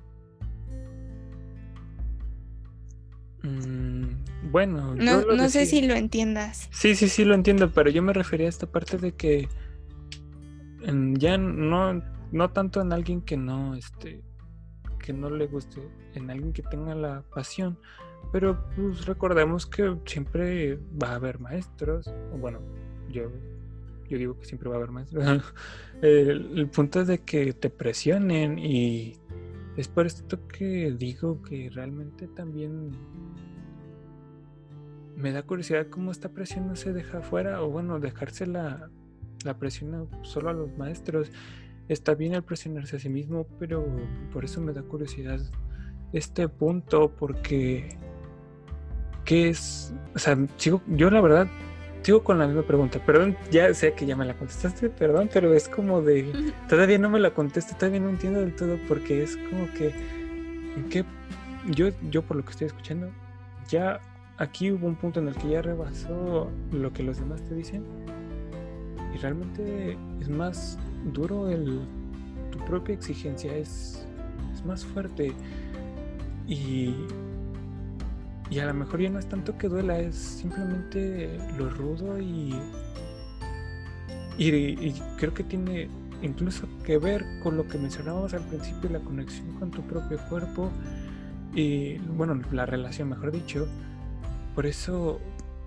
Mm, 3.43 4.51
bueno, 4.51 4.95
no, 4.95 5.21
no 5.21 5.49
sé 5.49 5.65
si 5.65 5.81
lo 5.81 5.95
entiendas. 5.95 6.69
Sí, 6.71 6.95
sí, 6.95 7.09
sí 7.09 7.25
lo 7.25 7.35
entiendo, 7.35 7.71
pero 7.71 7.89
yo 7.89 8.01
me 8.01 8.13
refería 8.13 8.47
a 8.47 8.49
esta 8.49 8.67
parte 8.67 8.97
de 8.97 9.13
que 9.13 9.47
ya 11.17 11.37
no, 11.37 12.01
no 12.31 12.51
tanto 12.51 12.81
en 12.81 12.93
alguien 12.93 13.21
que 13.21 13.37
no, 13.37 13.75
este, 13.75 14.21
que 14.99 15.13
no 15.13 15.29
le 15.29 15.47
guste, 15.47 15.81
en 16.13 16.29
alguien 16.29 16.53
que 16.53 16.63
tenga 16.63 16.95
la 16.95 17.23
pasión, 17.33 17.77
pero 18.31 18.63
pues 18.75 19.05
recordemos 19.05 19.65
que 19.65 19.97
siempre 20.05 20.79
va 21.01 21.11
a 21.11 21.15
haber 21.15 21.39
maestros, 21.39 22.07
o 22.33 22.37
bueno, 22.37 22.59
yo, 23.09 23.31
yo 24.07 24.17
digo 24.17 24.39
que 24.39 24.45
siempre 24.45 24.69
va 24.69 24.75
a 24.75 24.77
haber 24.77 24.91
maestros. 24.91 25.23
el, 26.01 26.69
punto 26.69 27.01
es 27.01 27.07
de 27.07 27.19
que 27.19 27.53
te 27.53 27.69
presionen 27.69 28.59
y 28.59 29.17
es 29.77 29.87
por 29.87 30.05
esto 30.05 30.47
que 30.47 30.93
digo 30.97 31.41
que 31.41 31.69
realmente 31.73 32.27
también 32.27 32.91
me 35.15 35.31
da 35.31 35.43
curiosidad 35.43 35.87
cómo 35.89 36.11
esta 36.11 36.29
presión 36.29 36.67
no 36.67 36.75
se 36.75 36.93
deja 36.93 37.21
fuera, 37.21 37.61
o 37.63 37.69
bueno, 37.69 37.99
dejarse 37.99 38.45
la, 38.45 38.89
la 39.43 39.57
presión 39.57 40.07
solo 40.21 40.49
a 40.49 40.53
los 40.53 40.77
maestros. 40.77 41.31
Está 41.89 42.13
bien 42.13 42.33
el 42.35 42.43
presionarse 42.43 42.95
a 42.95 42.99
sí 42.99 43.09
mismo, 43.09 43.47
pero 43.57 43.85
por 44.31 44.45
eso 44.45 44.61
me 44.61 44.73
da 44.73 44.83
curiosidad 44.83 45.39
este 46.13 46.47
punto, 46.47 47.11
porque 47.17 47.97
¿qué 49.25 49.49
es? 49.49 49.93
O 50.15 50.19
sea, 50.19 50.37
sigo, 50.57 50.81
yo 50.87 51.09
la 51.09 51.19
verdad 51.19 51.47
sigo 52.03 52.23
con 52.23 52.37
la 52.37 52.45
misma 52.45 52.61
pregunta. 52.61 53.03
Perdón, 53.03 53.35
ya 53.51 53.73
sé 53.73 53.93
que 53.93 54.05
ya 54.05 54.15
me 54.15 54.25
la 54.25 54.37
contestaste, 54.37 54.89
perdón, 54.91 55.29
pero 55.33 55.53
es 55.53 55.67
como 55.67 56.01
de. 56.01 56.53
Todavía 56.69 56.99
no 56.99 57.09
me 57.09 57.19
la 57.19 57.33
contesto, 57.33 57.75
todavía 57.75 57.99
no 57.99 58.09
entiendo 58.09 58.39
del 58.39 58.55
todo 58.55 58.77
porque 58.87 59.23
es 59.23 59.35
como 59.49 59.65
que. 59.73 59.91
que 60.89 61.03
yo, 61.71 61.89
yo, 62.09 62.21
por 62.21 62.37
lo 62.37 62.45
que 62.45 62.51
estoy 62.51 62.67
escuchando, 62.67 63.09
ya 63.67 63.99
aquí 64.37 64.71
hubo 64.71 64.87
un 64.87 64.95
punto 64.95 65.19
en 65.19 65.27
el 65.27 65.35
que 65.35 65.49
ya 65.49 65.61
rebasó 65.61 66.49
lo 66.71 66.93
que 66.93 67.03
los 67.03 67.17
demás 67.17 67.43
te 67.43 67.55
dicen. 67.55 67.83
Y 69.13 69.17
realmente 69.17 69.97
es 70.21 70.29
más 70.29 70.77
duro 71.13 71.49
el. 71.49 71.81
Tu 72.51 72.57
propia 72.65 72.95
exigencia 72.95 73.55
es, 73.55 74.05
es 74.53 74.65
más 74.65 74.85
fuerte. 74.85 75.33
Y 76.47 76.95
y 78.49 78.59
a 78.59 78.65
lo 78.65 78.73
mejor 78.73 78.99
ya 78.99 79.09
no 79.09 79.19
es 79.19 79.27
tanto 79.27 79.57
que 79.57 79.67
duela, 79.67 79.99
es 79.99 80.15
simplemente 80.15 81.29
lo 81.57 81.69
rudo 81.69 82.19
y, 82.19 82.55
y, 84.37 84.93
creo 85.17 85.33
que 85.33 85.43
tiene 85.43 85.87
incluso 86.23 86.67
que 86.83 86.97
ver 86.97 87.23
con 87.43 87.57
lo 87.57 87.67
que 87.67 87.77
mencionábamos 87.77 88.33
al 88.33 88.41
principio, 88.41 88.89
la 88.89 88.99
conexión 88.99 89.53
con 89.59 89.69
tu 89.69 89.83
propio 89.83 90.17
cuerpo 90.29 90.71
y, 91.53 91.99
bueno, 91.99 92.41
la 92.51 92.65
relación, 92.65 93.09
mejor 93.09 93.31
dicho. 93.31 93.67
Por 94.55 94.65
eso, 94.65 95.19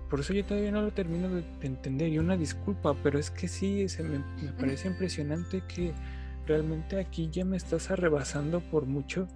por 0.09 0.19
eso 0.19 0.33
yo 0.33 0.45
todavía 0.45 0.71
no 0.71 0.81
lo 0.81 0.91
termino 0.91 1.29
de, 1.29 1.43
entender 1.61 2.09
y 2.09 2.19
una 2.19 2.37
disculpa, 2.37 2.95
pero 3.01 3.19
es 3.19 3.31
que 3.31 3.47
sí, 3.47 3.87
se 3.89 4.03
me, 4.03 4.19
me 4.41 4.51
parece 4.53 4.87
impresionante 4.87 5.63
que 5.67 5.93
realmente 6.45 6.99
aquí 6.99 7.29
ya 7.31 7.45
me 7.45 7.57
estás 7.57 7.89
arrebasando 7.91 8.59
por 8.59 8.85
mucho 8.85 9.27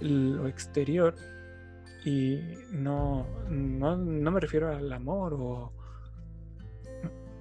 lo 0.00 0.46
exterior 0.46 1.14
y 2.04 2.40
no, 2.72 3.26
no, 3.50 3.96
no 3.96 4.30
me 4.30 4.40
refiero 4.40 4.74
al 4.74 4.92
amor 4.92 5.34
o, 5.34 5.72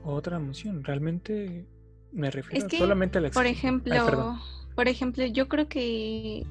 otra 0.04 0.38
emoción. 0.38 0.84
Realmente 0.84 1.66
me 2.12 2.32
refiero 2.32 2.68
solamente 2.70 3.18
a 3.18 3.22
la 3.22 3.30
Por 3.30 3.46
ejemplo, 3.46 4.40
por 4.76 4.88
ejemplo, 4.88 5.26
yo 5.26 5.48
creo 5.48 5.68
que, 5.68 6.46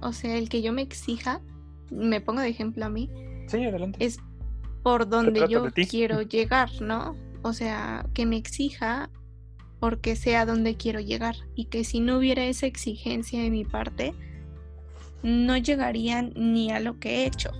o 0.00 0.12
sea, 0.12 0.36
el 0.36 0.48
que 0.48 0.60
yo 0.60 0.72
me 0.72 0.82
exija, 0.82 1.40
me 1.90 2.20
pongo 2.20 2.40
de 2.40 2.48
ejemplo 2.48 2.84
a 2.84 2.88
mí, 2.88 3.08
es 3.98 4.18
por 4.82 5.08
donde 5.08 5.46
yo 5.48 5.66
quiero 5.88 6.22
llegar, 6.36 6.70
¿no? 6.80 7.16
O 7.42 7.52
sea, 7.52 8.06
que 8.14 8.26
me 8.26 8.36
exija 8.36 9.10
porque 9.78 10.14
sea 10.14 10.44
donde 10.44 10.76
quiero 10.76 11.00
llegar 11.00 11.36
y 11.54 11.64
que 11.66 11.84
si 11.84 12.00
no 12.00 12.18
hubiera 12.18 12.44
esa 12.44 12.66
exigencia 12.66 13.42
de 13.42 13.50
mi 13.50 13.64
parte, 13.64 14.12
no 15.22 15.56
llegarían 15.56 16.32
ni 16.36 16.70
a 16.70 16.80
lo 16.80 16.98
que 16.98 17.10
he 17.10 17.26
hecho. 17.26 17.50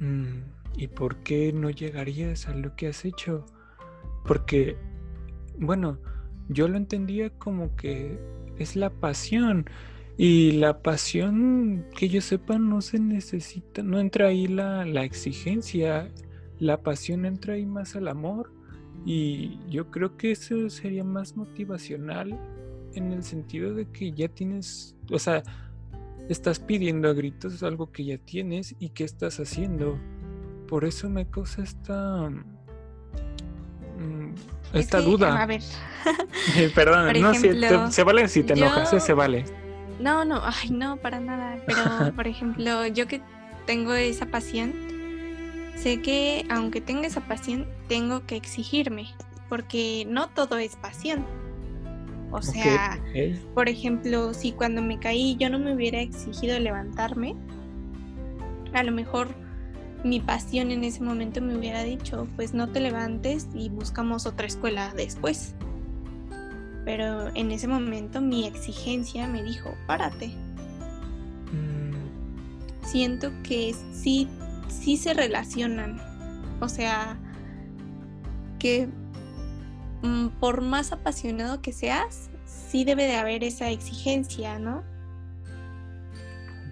Mm, 0.00 0.42
¿Y 0.76 0.86
por 0.86 1.16
qué 1.24 1.52
no 1.52 1.70
llegarías 1.70 2.46
a 2.46 2.54
lo 2.54 2.76
que 2.76 2.86
has 2.86 3.04
hecho? 3.04 3.44
Porque, 4.24 4.76
bueno, 5.58 5.98
yo 6.48 6.68
lo 6.68 6.76
entendía 6.76 7.30
como 7.30 7.74
que 7.74 8.18
es 8.58 8.76
la 8.76 8.90
pasión. 8.90 9.68
Y 10.20 10.50
la 10.52 10.82
pasión, 10.82 11.86
que 11.96 12.08
yo 12.08 12.20
sepa, 12.20 12.58
no 12.58 12.80
se 12.80 12.98
necesita, 12.98 13.84
no 13.84 14.00
entra 14.00 14.26
ahí 14.26 14.48
la, 14.48 14.84
la 14.84 15.04
exigencia. 15.04 16.10
La 16.58 16.82
pasión 16.82 17.24
entra 17.24 17.54
ahí 17.54 17.64
más 17.64 17.94
al 17.94 18.08
amor. 18.08 18.52
Y 19.06 19.60
yo 19.70 19.92
creo 19.92 20.16
que 20.16 20.32
eso 20.32 20.68
sería 20.70 21.04
más 21.04 21.36
motivacional 21.36 22.36
en 22.94 23.12
el 23.12 23.22
sentido 23.22 23.74
de 23.74 23.86
que 23.86 24.10
ya 24.10 24.26
tienes, 24.26 24.96
o 25.08 25.20
sea, 25.20 25.44
estás 26.28 26.58
pidiendo 26.58 27.08
a 27.08 27.12
gritos 27.12 27.62
algo 27.62 27.92
que 27.92 28.04
ya 28.04 28.18
tienes 28.18 28.74
y 28.80 28.88
que 28.88 29.04
estás 29.04 29.38
haciendo. 29.38 30.00
Por 30.66 30.84
eso 30.84 31.08
me 31.08 31.30
causa 31.30 31.62
esta 31.62 32.28
mm, 32.28 34.34
esta 34.74 35.00
duda. 35.00 35.40
A 35.40 35.46
ver. 35.46 35.62
Perdón, 36.74 37.20
no, 37.20 37.90
se 37.90 38.02
vale 38.02 38.26
si 38.26 38.42
te 38.42 38.54
enojas, 38.54 39.02
se 39.02 39.12
vale. 39.12 39.67
No, 39.98 40.24
no, 40.24 40.40
ay, 40.44 40.70
no, 40.70 40.96
para 40.96 41.20
nada. 41.20 41.58
Pero, 41.66 42.12
por 42.16 42.26
ejemplo, 42.26 42.86
yo 42.86 43.06
que 43.06 43.20
tengo 43.66 43.94
esa 43.94 44.26
pasión, 44.26 44.72
sé 45.76 46.00
que 46.00 46.46
aunque 46.50 46.80
tenga 46.80 47.06
esa 47.06 47.20
pasión, 47.20 47.66
tengo 47.88 48.24
que 48.26 48.36
exigirme, 48.36 49.08
porque 49.48 50.06
no 50.08 50.28
todo 50.28 50.58
es 50.58 50.76
pasión. 50.76 51.24
O 52.30 52.42
sea, 52.42 53.00
por 53.54 53.68
ejemplo, 53.70 54.34
si 54.34 54.52
cuando 54.52 54.82
me 54.82 54.98
caí 54.98 55.36
yo 55.40 55.48
no 55.48 55.58
me 55.58 55.74
hubiera 55.74 56.00
exigido 56.00 56.58
levantarme, 56.58 57.34
a 58.74 58.82
lo 58.82 58.92
mejor 58.92 59.28
mi 60.04 60.20
pasión 60.20 60.70
en 60.70 60.84
ese 60.84 61.02
momento 61.02 61.40
me 61.40 61.56
hubiera 61.56 61.82
dicho, 61.82 62.28
pues 62.36 62.54
no 62.54 62.68
te 62.68 62.80
levantes 62.80 63.48
y 63.54 63.70
buscamos 63.70 64.26
otra 64.26 64.46
escuela 64.46 64.92
después. 64.94 65.54
Pero 66.88 67.28
en 67.34 67.50
ese 67.50 67.68
momento 67.68 68.22
mi 68.22 68.46
exigencia 68.46 69.26
me 69.26 69.42
dijo, 69.42 69.74
párate. 69.86 70.28
Mm. 71.52 72.86
Siento 72.86 73.30
que 73.42 73.74
sí, 73.92 74.26
sí 74.68 74.96
se 74.96 75.12
relacionan. 75.12 76.00
O 76.60 76.68
sea, 76.70 77.18
que 78.58 78.88
Mm, 80.02 80.28
por 80.40 80.60
más 80.60 80.92
apasionado 80.92 81.60
que 81.60 81.72
seas, 81.72 82.30
sí 82.44 82.84
debe 82.84 83.04
de 83.04 83.16
haber 83.16 83.42
esa 83.42 83.70
exigencia, 83.70 84.58
¿no? 84.58 84.84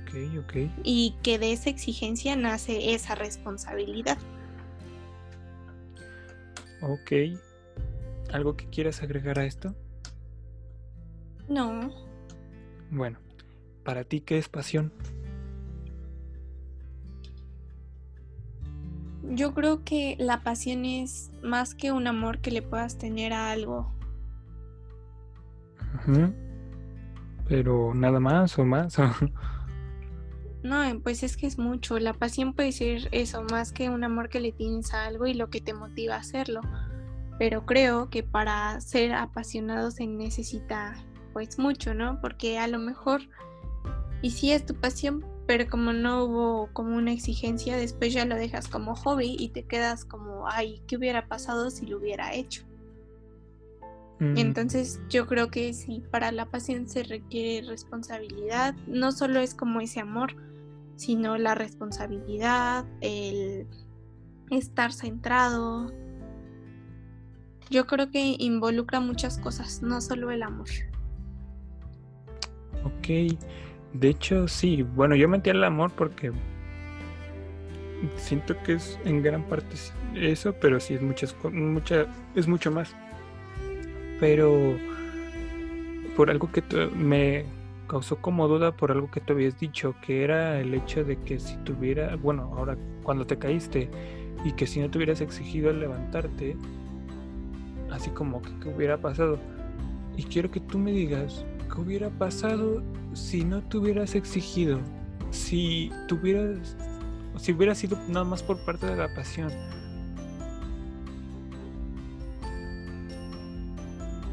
Ok, 0.02 0.14
ok. 0.44 0.70
Y 0.84 1.16
que 1.22 1.38
de 1.38 1.52
esa 1.52 1.70
exigencia 1.70 2.36
nace 2.36 2.94
esa 2.94 3.14
responsabilidad. 3.14 4.18
Ok. 6.82 7.38
¿Algo 8.32 8.56
que 8.56 8.68
quieras 8.68 9.02
agregar 9.02 9.38
a 9.38 9.44
esto? 9.44 9.74
No. 11.48 11.90
Bueno, 12.90 13.18
¿para 13.84 14.04
ti 14.04 14.20
qué 14.20 14.38
es 14.38 14.48
pasión? 14.48 14.92
Yo 19.22 19.54
creo 19.54 19.82
que 19.84 20.16
la 20.18 20.42
pasión 20.42 20.84
es 20.84 21.30
más 21.42 21.74
que 21.74 21.90
un 21.90 22.06
amor 22.06 22.38
que 22.38 22.50
le 22.50 22.62
puedas 22.62 22.96
tener 22.96 23.32
a 23.32 23.50
algo. 23.50 23.92
Pero 27.48 27.92
nada 27.94 28.20
más 28.20 28.58
o 28.58 28.64
más. 28.64 28.96
no, 30.62 31.00
pues 31.02 31.22
es 31.22 31.36
que 31.36 31.46
es 31.46 31.58
mucho. 31.58 31.98
La 31.98 32.12
pasión 32.12 32.54
puede 32.54 32.70
ser 32.72 33.08
eso, 33.10 33.42
más 33.50 33.72
que 33.72 33.90
un 33.90 34.04
amor 34.04 34.28
que 34.28 34.40
le 34.40 34.52
tienes 34.52 34.94
a 34.94 35.06
algo 35.06 35.26
y 35.26 35.34
lo 35.34 35.50
que 35.50 35.60
te 35.60 35.74
motiva 35.74 36.14
a 36.14 36.20
hacerlo. 36.20 36.60
pero 37.38 37.66
creo 37.66 38.08
que 38.08 38.22
para 38.22 38.80
ser 38.80 39.12
apasionado 39.12 39.90
se 39.90 40.06
necesita 40.06 40.94
pues 41.36 41.58
mucho, 41.58 41.92
¿no? 41.92 42.18
Porque 42.22 42.58
a 42.58 42.66
lo 42.66 42.78
mejor, 42.78 43.20
y 44.22 44.30
sí 44.30 44.52
es 44.52 44.64
tu 44.64 44.74
pasión, 44.74 45.22
pero 45.46 45.68
como 45.68 45.92
no 45.92 46.24
hubo 46.24 46.70
como 46.72 46.96
una 46.96 47.12
exigencia, 47.12 47.76
después 47.76 48.14
ya 48.14 48.24
lo 48.24 48.36
dejas 48.36 48.68
como 48.68 48.96
hobby 48.96 49.36
y 49.38 49.50
te 49.50 49.64
quedas 49.64 50.06
como, 50.06 50.48
ay, 50.48 50.80
¿qué 50.86 50.96
hubiera 50.96 51.28
pasado 51.28 51.68
si 51.68 51.84
lo 51.84 51.98
hubiera 51.98 52.32
hecho? 52.32 52.62
Mm. 54.18 54.38
Entonces 54.38 54.98
yo 55.10 55.26
creo 55.26 55.50
que 55.50 55.74
si 55.74 56.00
para 56.10 56.32
la 56.32 56.46
pasión 56.46 56.88
se 56.88 57.02
requiere 57.02 57.68
responsabilidad, 57.68 58.74
no 58.86 59.12
solo 59.12 59.40
es 59.40 59.54
como 59.54 59.82
ese 59.82 60.00
amor, 60.00 60.34
sino 60.96 61.36
la 61.36 61.54
responsabilidad, 61.54 62.86
el 63.02 63.66
estar 64.48 64.90
centrado, 64.90 65.92
yo 67.68 67.86
creo 67.86 68.10
que 68.10 68.36
involucra 68.38 69.00
muchas 69.00 69.36
cosas, 69.36 69.82
no 69.82 70.00
solo 70.00 70.30
el 70.30 70.42
amor. 70.42 70.68
Ok, 72.86 73.08
de 73.94 74.08
hecho 74.08 74.46
sí, 74.46 74.82
bueno, 74.82 75.16
yo 75.16 75.28
metí 75.28 75.50
el 75.50 75.64
amor 75.64 75.90
porque 75.96 76.30
siento 78.16 78.54
que 78.62 78.74
es 78.74 78.98
en 79.04 79.22
gran 79.22 79.42
parte 79.44 79.74
eso, 80.14 80.54
pero 80.60 80.78
sí 80.78 80.94
es 80.94 81.02
muchas, 81.02 81.34
mucha, 81.52 82.06
es 82.34 82.46
mucho 82.46 82.70
más. 82.70 82.94
Pero 84.20 84.76
por 86.16 86.30
algo 86.30 86.50
que 86.50 86.62
me 86.94 87.44
causó 87.88 88.16
como 88.16 88.48
duda 88.48 88.72
por 88.72 88.90
algo 88.90 89.10
que 89.10 89.20
tú 89.20 89.32
habías 89.32 89.58
dicho, 89.58 89.94
que 90.00 90.24
era 90.24 90.60
el 90.60 90.74
hecho 90.74 91.04
de 91.04 91.16
que 91.18 91.38
si 91.38 91.56
tuviera, 91.58 92.16
bueno, 92.16 92.54
ahora 92.56 92.76
cuando 93.02 93.26
te 93.26 93.36
caíste 93.38 93.90
y 94.44 94.52
que 94.52 94.66
si 94.66 94.80
no 94.80 94.90
te 94.90 94.98
hubieras 94.98 95.20
exigido 95.20 95.70
al 95.70 95.80
levantarte, 95.80 96.56
así 97.90 98.10
como 98.10 98.42
que 98.42 98.68
hubiera 98.68 98.98
pasado. 98.98 99.38
Y 100.16 100.22
quiero 100.24 100.50
que 100.50 100.60
tú 100.60 100.78
me 100.78 100.92
digas, 100.92 101.44
¿qué 101.68 101.80
hubiera 101.80 102.10
pasado 102.10 102.82
si 103.14 103.44
no 103.44 103.62
te 103.62 103.78
hubieras 103.78 104.14
exigido? 104.14 104.80
Si 105.30 105.90
tuvieras, 106.08 106.76
si 107.38 107.52
hubiera 107.52 107.74
sido 107.74 107.98
nada 108.08 108.24
más 108.24 108.42
por 108.42 108.58
parte 108.64 108.86
de 108.86 108.96
la 108.96 109.14
pasión. 109.14 109.52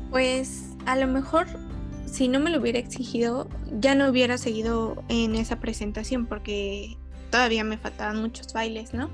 Pues 0.10 0.70
a 0.86 0.96
lo 0.96 1.08
mejor 1.08 1.48
si 2.14 2.28
no 2.28 2.40
me 2.40 2.52
lo 2.52 2.60
hubiera 2.60 2.78
exigido, 2.78 3.50
ya 3.80 3.96
no 3.96 4.08
hubiera 4.08 4.38
seguido 4.38 5.04
en 5.10 5.34
esa 5.34 5.60
presentación 5.60 6.28
porque 6.28 6.96
todavía 7.32 7.64
me 7.64 7.80
faltaban 7.80 8.22
muchos 8.22 8.54
bailes, 8.54 8.94
¿no? 8.94 9.10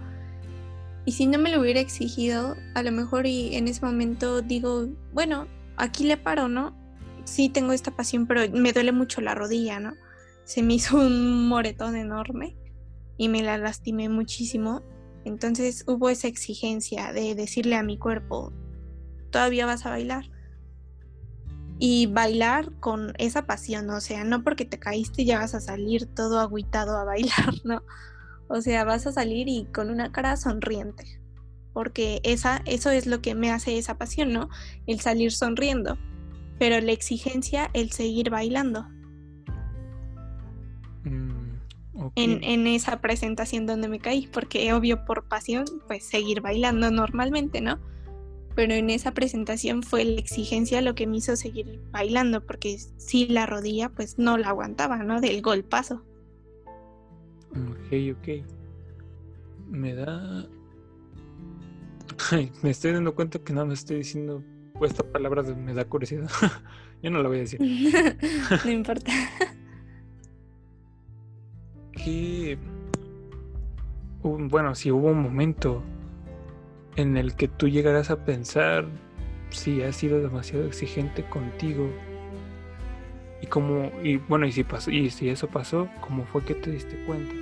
Y 1.05 1.13
si 1.13 1.25
no 1.25 1.37
me 1.37 1.49
lo 1.49 1.61
hubiera 1.61 1.79
exigido, 1.79 2.57
a 2.75 2.83
lo 2.83 2.91
mejor 2.91 3.25
y 3.25 3.55
en 3.55 3.69
ese 3.69 3.85
momento 3.85 4.41
digo, 4.41 4.89
bueno, 5.13 5.47
aquí 5.77 6.03
le 6.03 6.17
paro, 6.17 6.49
¿no? 6.49 6.75
Sí 7.30 7.49
tengo 7.49 7.73
esta 7.73 7.95
pasión, 7.95 8.26
pero 8.26 8.41
me 8.51 8.73
duele 8.73 8.91
mucho 8.91 9.22
la 9.22 9.35
rodilla, 9.35 9.80
¿no? 9.80 9.93
Se 10.45 10.64
me 10.64 10.73
hizo 10.76 10.97
un 10.97 11.47
moretón 11.47 11.95
enorme 11.95 12.57
y 13.18 13.30
me 13.30 13.43
la 13.43 13.57
lastimé 13.57 14.10
muchísimo. 14.10 14.81
Entonces 15.26 15.84
hubo 15.88 16.10
esa 16.10 16.27
exigencia 16.27 17.14
de 17.14 17.35
decirle 17.35 17.76
a 17.76 17.84
mi 17.84 17.99
cuerpo, 17.99 18.51
todavía 19.30 19.65
vas 19.65 19.85
a 19.85 19.91
bailar. 19.91 20.26
Y 21.77 22.07
bailar 22.07 22.73
con 22.80 23.14
esa 23.19 23.45
pasión, 23.45 23.89
o 23.89 24.01
sea, 24.01 24.23
no 24.23 24.43
porque 24.43 24.65
te 24.65 24.80
caíste 24.80 25.23
ya 25.23 25.39
vas 25.39 25.56
a 25.56 25.61
salir 25.61 26.07
todo 26.07 26.39
agüitado 26.39 26.97
a 26.97 27.06
bailar, 27.06 27.53
¿no? 27.64 27.84
O 28.49 28.61
sea, 28.61 28.84
vas 28.84 29.06
a 29.06 29.11
salir 29.11 29.47
y 29.47 29.65
con 29.65 29.89
una 29.89 30.11
cara 30.11 30.35
sonriente. 30.35 31.22
Porque 31.72 32.19
esa, 32.23 32.61
eso 32.65 32.89
es 32.89 33.06
lo 33.06 33.22
que 33.22 33.35
me 33.35 33.51
hace 33.51 33.77
esa 33.77 33.97
pasión, 33.97 34.34
¿no? 34.34 34.49
El 34.88 34.99
salir 34.99 35.31
sonriendo. 35.31 35.97
Pero 36.60 36.80
la 36.81 36.91
exigencia, 36.91 37.69
el 37.73 37.91
seguir 37.91 38.30
bailando. 38.30 38.86
Mm, 41.06 41.57
en, 42.15 42.44
en, 42.44 42.68
esa 42.68 42.99
presentación 43.02 43.65
donde 43.65 43.88
me 43.88 43.99
caí. 43.99 44.27
Porque 44.27 44.72
obvio 44.73 45.06
por 45.06 45.27
pasión, 45.27 45.65
pues 45.88 46.06
seguir 46.06 46.41
bailando 46.41 46.91
normalmente, 46.91 47.61
¿no? 47.61 47.80
Pero 48.56 48.73
en 48.73 48.90
esa 48.90 49.14
presentación 49.14 49.84
fue 49.84 50.03
la 50.03 50.19
exigencia 50.19 50.81
lo 50.81 50.95
que 50.95 51.07
me 51.07 51.18
hizo 51.18 51.36
seguir 51.38 51.81
bailando. 51.91 52.45
Porque 52.45 52.77
si 52.98 53.27
la 53.27 53.45
rodilla, 53.45 53.90
pues 53.90 54.19
no 54.19 54.38
la 54.38 54.49
aguantaba, 54.49 54.98
¿no? 54.98 55.22
Del 55.22 55.41
golpazo. 55.41 56.03
Ok, 57.52 58.18
ok. 58.18 58.45
Me 59.69 59.95
da. 59.95 60.45
me 62.64 62.69
estoy 62.69 62.91
dando 62.91 63.15
cuenta 63.15 63.40
que 63.40 63.53
no 63.53 63.65
me 63.65 63.76
estoy 63.76 63.98
diciendo 63.98 64.44
esta 64.85 65.03
palabra 65.03 65.43
me 65.43 65.73
da 65.73 65.85
curiosidad. 65.85 66.30
Yo 67.03 67.11
no 67.11 67.22
la 67.22 67.30
voy 67.30 67.38
a 67.38 67.41
decir. 67.41 67.60
no 68.65 68.72
importa. 68.72 69.11
que. 71.93 72.57
Bueno, 74.22 74.76
si 74.76 74.91
hubo 74.91 75.07
un 75.07 75.22
momento 75.22 75.81
en 76.95 77.15
el 77.15 77.35
que 77.35 77.47
tú 77.47 77.69
llegarás 77.69 78.10
a 78.10 78.26
pensar 78.26 78.85
si 79.49 79.81
has 79.81 79.95
sido 79.95 80.22
demasiado 80.22 80.65
exigente 80.65 81.23
contigo 81.23 81.89
y 83.41 83.47
cómo 83.47 83.91
y 84.03 84.18
bueno 84.18 84.45
y 84.45 84.51
si 84.51 84.65
pasó 84.65 84.91
y 84.91 85.10
si 85.10 85.30
eso 85.30 85.47
pasó 85.47 85.88
cómo 86.01 86.26
fue 86.26 86.43
que 86.43 86.56
te 86.56 86.69
diste 86.69 87.01
cuenta 87.06 87.34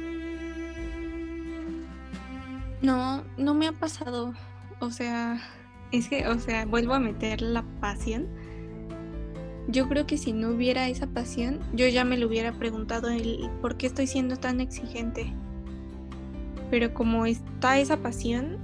no, 2.81 3.23
no 3.37 3.53
me 3.53 3.67
ha 3.67 3.71
pasado. 3.71 4.33
O 4.79 4.91
sea, 4.91 5.39
es 5.91 6.09
que, 6.09 6.27
o 6.27 6.39
sea, 6.39 6.65
vuelvo 6.65 6.93
a 6.93 6.99
meter 6.99 7.41
la 7.41 7.63
pasión. 7.79 8.27
Yo 9.67 9.89
creo 9.89 10.07
que 10.07 10.17
si 10.17 10.33
no 10.33 10.49
hubiera 10.49 10.87
esa 10.87 11.07
pasión, 11.07 11.59
yo 11.73 11.87
ya 11.87 12.05
me 12.05 12.17
lo 12.17 12.27
hubiera 12.27 12.53
preguntado 12.53 13.09
el 13.09 13.49
por 13.61 13.77
qué 13.77 13.87
estoy 13.87 14.07
siendo 14.07 14.37
tan 14.37 14.61
exigente. 14.61 15.33
Pero 16.71 16.93
como 16.93 17.25
está 17.25 17.79
esa 17.79 17.97
pasión, 17.97 18.57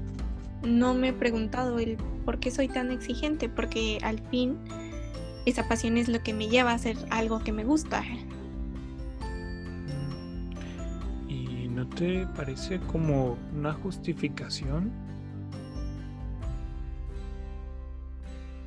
no 0.63 0.93
me 0.93 1.09
he 1.09 1.13
preguntado 1.13 1.79
el 1.79 1.97
por 2.25 2.39
qué 2.39 2.51
soy 2.51 2.69
tan 2.69 2.91
exigente, 2.91 3.49
porque 3.49 3.99
al 4.01 4.19
fin 4.29 4.57
esa 5.45 5.67
pasión 5.67 5.97
es 5.97 6.07
lo 6.07 6.23
que 6.23 6.33
me 6.33 6.47
lleva 6.47 6.71
a 6.71 6.75
hacer 6.75 6.97
algo 7.09 7.39
que 7.39 7.51
me 7.51 7.65
gusta. 7.65 8.01
¿No 11.83 11.89
te 11.89 12.25
parece 12.27 12.79
como 12.79 13.35
una 13.53 13.73
justificación? 13.73 14.89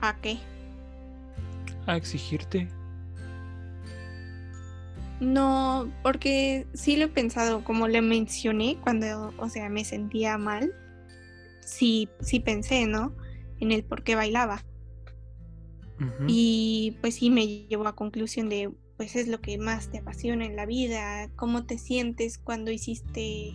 ¿A 0.06 0.14
qué? 0.20 0.38
A 1.88 1.96
exigirte. 1.96 2.68
No, 5.18 5.90
porque 6.04 6.64
sí 6.74 6.96
lo 6.96 7.06
he 7.06 7.08
pensado, 7.08 7.64
como 7.64 7.88
le 7.88 8.02
mencioné 8.02 8.78
cuando, 8.82 9.32
o 9.36 9.48
sea, 9.48 9.68
me 9.68 9.84
sentía 9.84 10.38
mal. 10.38 10.72
Sí, 11.60 12.08
sí 12.20 12.38
pensé, 12.38 12.86
¿no? 12.86 13.16
En 13.58 13.72
el 13.72 13.82
por 13.82 14.04
qué 14.04 14.14
bailaba. 14.14 14.62
Y 16.28 16.98
pues 17.00 17.16
sí 17.16 17.30
me 17.30 17.66
llevó 17.66 17.88
a 17.88 17.96
conclusión 17.96 18.48
de, 18.48 18.70
pues 18.96 19.16
es 19.16 19.26
lo 19.26 19.40
que 19.40 19.58
más 19.58 19.90
te 19.90 19.98
apasiona 19.98 20.44
en 20.44 20.54
la 20.54 20.66
vida, 20.66 21.30
cómo 21.34 21.64
te 21.64 21.78
sientes 21.78 22.38
cuando 22.38 22.70
hiciste 22.70 23.50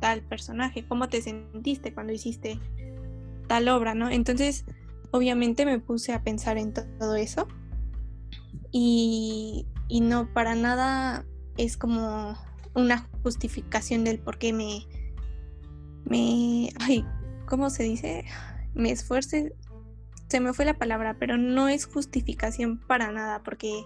tal 0.00 0.22
personaje, 0.22 0.84
cómo 0.86 1.08
te 1.08 1.22
sentiste 1.22 1.94
cuando 1.94 2.12
hiciste 2.12 2.58
tal 3.46 3.68
obra, 3.68 3.94
¿no? 3.94 4.10
Entonces, 4.10 4.66
obviamente 5.10 5.64
me 5.64 5.78
puse 5.78 6.12
a 6.12 6.22
pensar 6.22 6.58
en 6.58 6.72
todo 6.72 7.14
eso 7.16 7.46
y, 8.72 9.66
no 10.02 10.32
para 10.32 10.54
nada 10.54 11.24
es 11.56 11.76
como 11.76 12.36
una 12.74 13.08
justificación 13.22 14.04
del 14.04 14.18
por 14.18 14.38
qué 14.38 14.52
me, 14.52 14.86
me, 16.04 16.70
ay, 16.80 17.04
¿cómo 17.46 17.70
se 17.70 17.84
dice? 17.84 18.24
Me 18.74 18.90
esfuerce, 18.90 19.54
se 20.28 20.40
me 20.40 20.52
fue 20.52 20.64
la 20.64 20.74
palabra, 20.74 21.16
pero 21.18 21.38
no 21.38 21.68
es 21.68 21.86
justificación 21.86 22.78
para 22.86 23.10
nada, 23.10 23.42
porque 23.42 23.84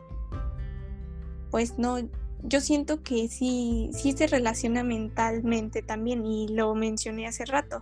pues 1.50 1.78
no, 1.78 1.98
yo 2.42 2.60
siento 2.60 3.02
que 3.02 3.28
sí, 3.28 3.90
sí 3.92 4.12
se 4.12 4.26
relaciona 4.26 4.82
mentalmente 4.82 5.82
también 5.82 6.24
y 6.24 6.48
lo 6.48 6.74
mencioné 6.74 7.26
hace 7.26 7.44
rato. 7.44 7.80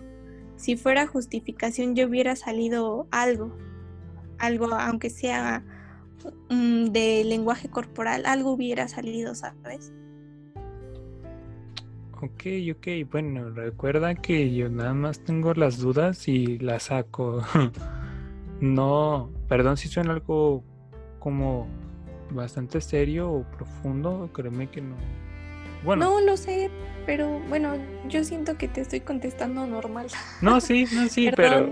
Si 0.58 0.76
fuera 0.76 1.06
justificación 1.06 1.94
yo 1.94 2.08
hubiera 2.08 2.34
salido 2.34 3.06
algo, 3.12 3.56
algo 4.38 4.74
aunque 4.74 5.08
sea 5.08 5.62
mm, 6.50 6.86
de 6.86 7.22
lenguaje 7.24 7.68
corporal, 7.68 8.26
algo 8.26 8.50
hubiera 8.50 8.88
salido, 8.88 9.36
¿sabes? 9.36 9.92
Ok, 12.20 12.42
ok, 12.72 13.08
bueno, 13.08 13.50
recuerda 13.50 14.16
que 14.16 14.52
yo 14.52 14.68
nada 14.68 14.94
más 14.94 15.20
tengo 15.20 15.54
las 15.54 15.78
dudas 15.78 16.26
y 16.26 16.58
las 16.58 16.84
saco. 16.84 17.40
no, 18.60 19.30
perdón 19.48 19.76
si 19.76 19.86
suena 19.86 20.14
algo 20.14 20.64
como 21.20 21.68
bastante 22.32 22.80
serio 22.80 23.30
o 23.30 23.42
profundo, 23.44 24.28
créeme 24.32 24.68
que 24.68 24.80
no. 24.80 24.96
Bueno. 25.84 26.04
No 26.04 26.20
lo 26.20 26.36
sé, 26.36 26.70
pero 27.06 27.40
bueno, 27.48 27.74
yo 28.08 28.24
siento 28.24 28.56
que 28.56 28.68
te 28.68 28.80
estoy 28.80 29.00
contestando 29.00 29.66
normal. 29.66 30.08
No, 30.42 30.60
sí, 30.60 30.86
no, 30.92 31.08
sí, 31.08 31.30
pero. 31.36 31.70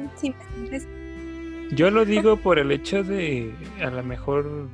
Yo 1.73 1.91
lo 1.91 2.05
digo 2.05 2.37
por 2.37 2.59
el 2.59 2.70
hecho 2.70 3.03
de 3.03 3.53
a 3.83 3.91
lo 3.91 4.03
mejor 4.05 4.69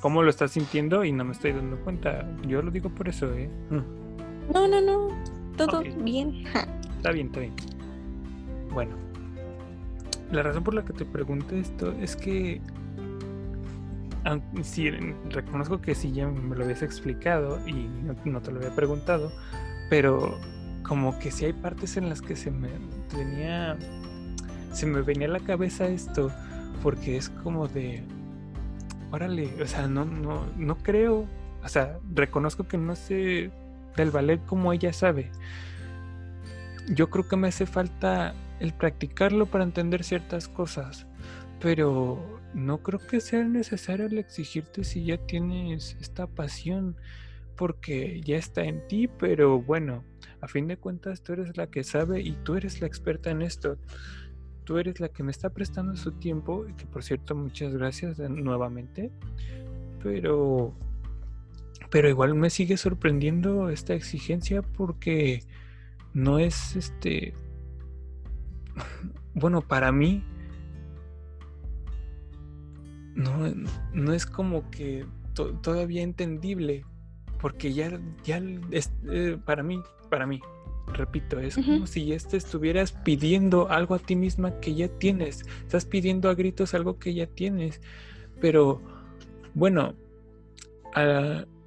cómo 0.00 0.22
lo 0.22 0.30
estás 0.30 0.52
sintiendo 0.52 1.04
y 1.04 1.12
no 1.12 1.24
me 1.24 1.32
estoy 1.32 1.52
dando 1.52 1.78
cuenta. 1.78 2.26
Yo 2.46 2.62
lo 2.62 2.70
digo 2.70 2.88
por 2.88 3.08
eso, 3.08 3.32
¿eh? 3.34 3.48
Mm. 3.70 4.52
No, 4.52 4.68
no, 4.68 4.80
no. 4.80 5.08
Todo 5.56 5.82
bien. 5.82 6.44
Está 6.96 7.12
bien, 7.12 7.26
está 7.26 7.40
bien. 7.40 7.54
Bueno, 8.70 8.96
la 10.32 10.42
razón 10.42 10.64
por 10.64 10.74
la 10.74 10.84
que 10.84 10.92
te 10.92 11.04
pregunto 11.04 11.54
esto 11.54 11.92
es 12.00 12.16
que 12.16 12.60
sí, 14.62 14.90
reconozco 15.30 15.80
que 15.80 15.94
sí 15.94 16.12
ya 16.12 16.28
me 16.28 16.56
lo 16.56 16.64
habías 16.64 16.82
explicado 16.82 17.58
y 17.68 17.88
no, 18.24 18.40
te 18.40 18.50
lo 18.50 18.58
había 18.58 18.74
preguntado, 18.74 19.32
pero 19.90 20.38
como 20.82 21.18
que 21.18 21.30
sí 21.30 21.46
hay 21.46 21.52
partes 21.52 21.96
en 21.96 22.08
las 22.08 22.20
que 22.22 22.36
se 22.36 22.50
me 22.50 22.68
venía 23.16 23.76
se 24.72 24.86
me 24.86 25.02
venía 25.02 25.28
a 25.28 25.30
la 25.30 25.40
cabeza 25.40 25.86
esto 25.86 26.30
porque 26.82 27.16
es 27.16 27.30
como 27.30 27.68
de 27.68 28.02
órale, 29.10 29.50
o 29.62 29.66
sea, 29.66 29.86
no 29.86 30.04
no 30.04 30.46
no 30.56 30.76
creo, 30.78 31.26
o 31.62 31.68
sea, 31.68 31.98
reconozco 32.14 32.66
que 32.66 32.78
no 32.78 32.96
sé 32.96 33.50
del 33.96 34.10
ballet 34.10 34.44
como 34.46 34.72
ella 34.72 34.92
sabe. 34.92 35.30
Yo 36.88 37.08
creo 37.08 37.26
que 37.26 37.36
me 37.36 37.48
hace 37.48 37.64
falta 37.64 38.34
el 38.60 38.72
practicarlo 38.72 39.46
para 39.46 39.64
entender 39.64 40.04
ciertas 40.04 40.48
cosas, 40.48 41.06
pero 41.60 42.40
no 42.54 42.82
creo 42.82 43.00
que 43.00 43.20
sea 43.20 43.44
necesario 43.44 44.06
el 44.06 44.18
exigirte 44.18 44.84
si 44.84 45.04
ya 45.04 45.18
tienes 45.18 45.96
esta 46.00 46.26
pasión, 46.26 46.96
porque 47.56 48.20
ya 48.22 48.36
está 48.36 48.64
en 48.64 48.86
ti, 48.88 49.08
pero 49.08 49.60
bueno, 49.60 50.04
a 50.40 50.48
fin 50.48 50.66
de 50.66 50.76
cuentas 50.76 51.22
tú 51.22 51.32
eres 51.32 51.56
la 51.56 51.68
que 51.68 51.84
sabe 51.84 52.20
y 52.20 52.32
tú 52.44 52.54
eres 52.54 52.80
la 52.80 52.86
experta 52.86 53.30
en 53.30 53.42
esto. 53.42 53.76
Tú 54.64 54.78
eres 54.78 54.98
la 54.98 55.08
que 55.08 55.22
me 55.22 55.30
está 55.30 55.50
prestando 55.50 55.94
su 55.96 56.12
tiempo, 56.12 56.66
y 56.68 56.72
que 56.74 56.86
por 56.86 57.02
cierto 57.02 57.34
muchas 57.34 57.74
gracias 57.74 58.18
nuevamente, 58.18 59.10
pero 60.02 60.74
pero 61.90 62.08
igual 62.08 62.34
me 62.34 62.50
sigue 62.50 62.76
sorprendiendo 62.76 63.68
esta 63.68 63.94
exigencia 63.94 64.62
porque 64.62 65.44
no 66.12 66.38
es 66.38 66.76
este 66.76 67.34
bueno, 69.34 69.60
para 69.60 69.92
mí 69.92 70.24
no, 73.14 73.52
no 73.92 74.12
es 74.12 74.26
como 74.26 74.70
que 74.70 75.06
todavía 75.34 76.02
entendible, 76.02 76.84
porque 77.40 77.72
ya, 77.72 78.00
ya 78.24 78.40
eh, 79.10 79.38
para 79.44 79.62
mí, 79.62 79.82
para 80.10 80.26
mí, 80.26 80.40
repito, 80.92 81.38
es 81.38 81.56
como 81.56 81.86
si 81.86 82.06
ya 82.06 82.18
te 82.18 82.36
estuvieras 82.36 82.92
pidiendo 82.92 83.68
algo 83.70 83.94
a 83.94 83.98
ti 83.98 84.16
misma 84.16 84.60
que 84.60 84.74
ya 84.74 84.88
tienes, 84.88 85.44
estás 85.62 85.86
pidiendo 85.86 86.28
a 86.28 86.34
gritos 86.34 86.74
algo 86.74 86.98
que 86.98 87.14
ya 87.14 87.26
tienes, 87.26 87.80
pero 88.40 88.80
bueno, 89.54 89.94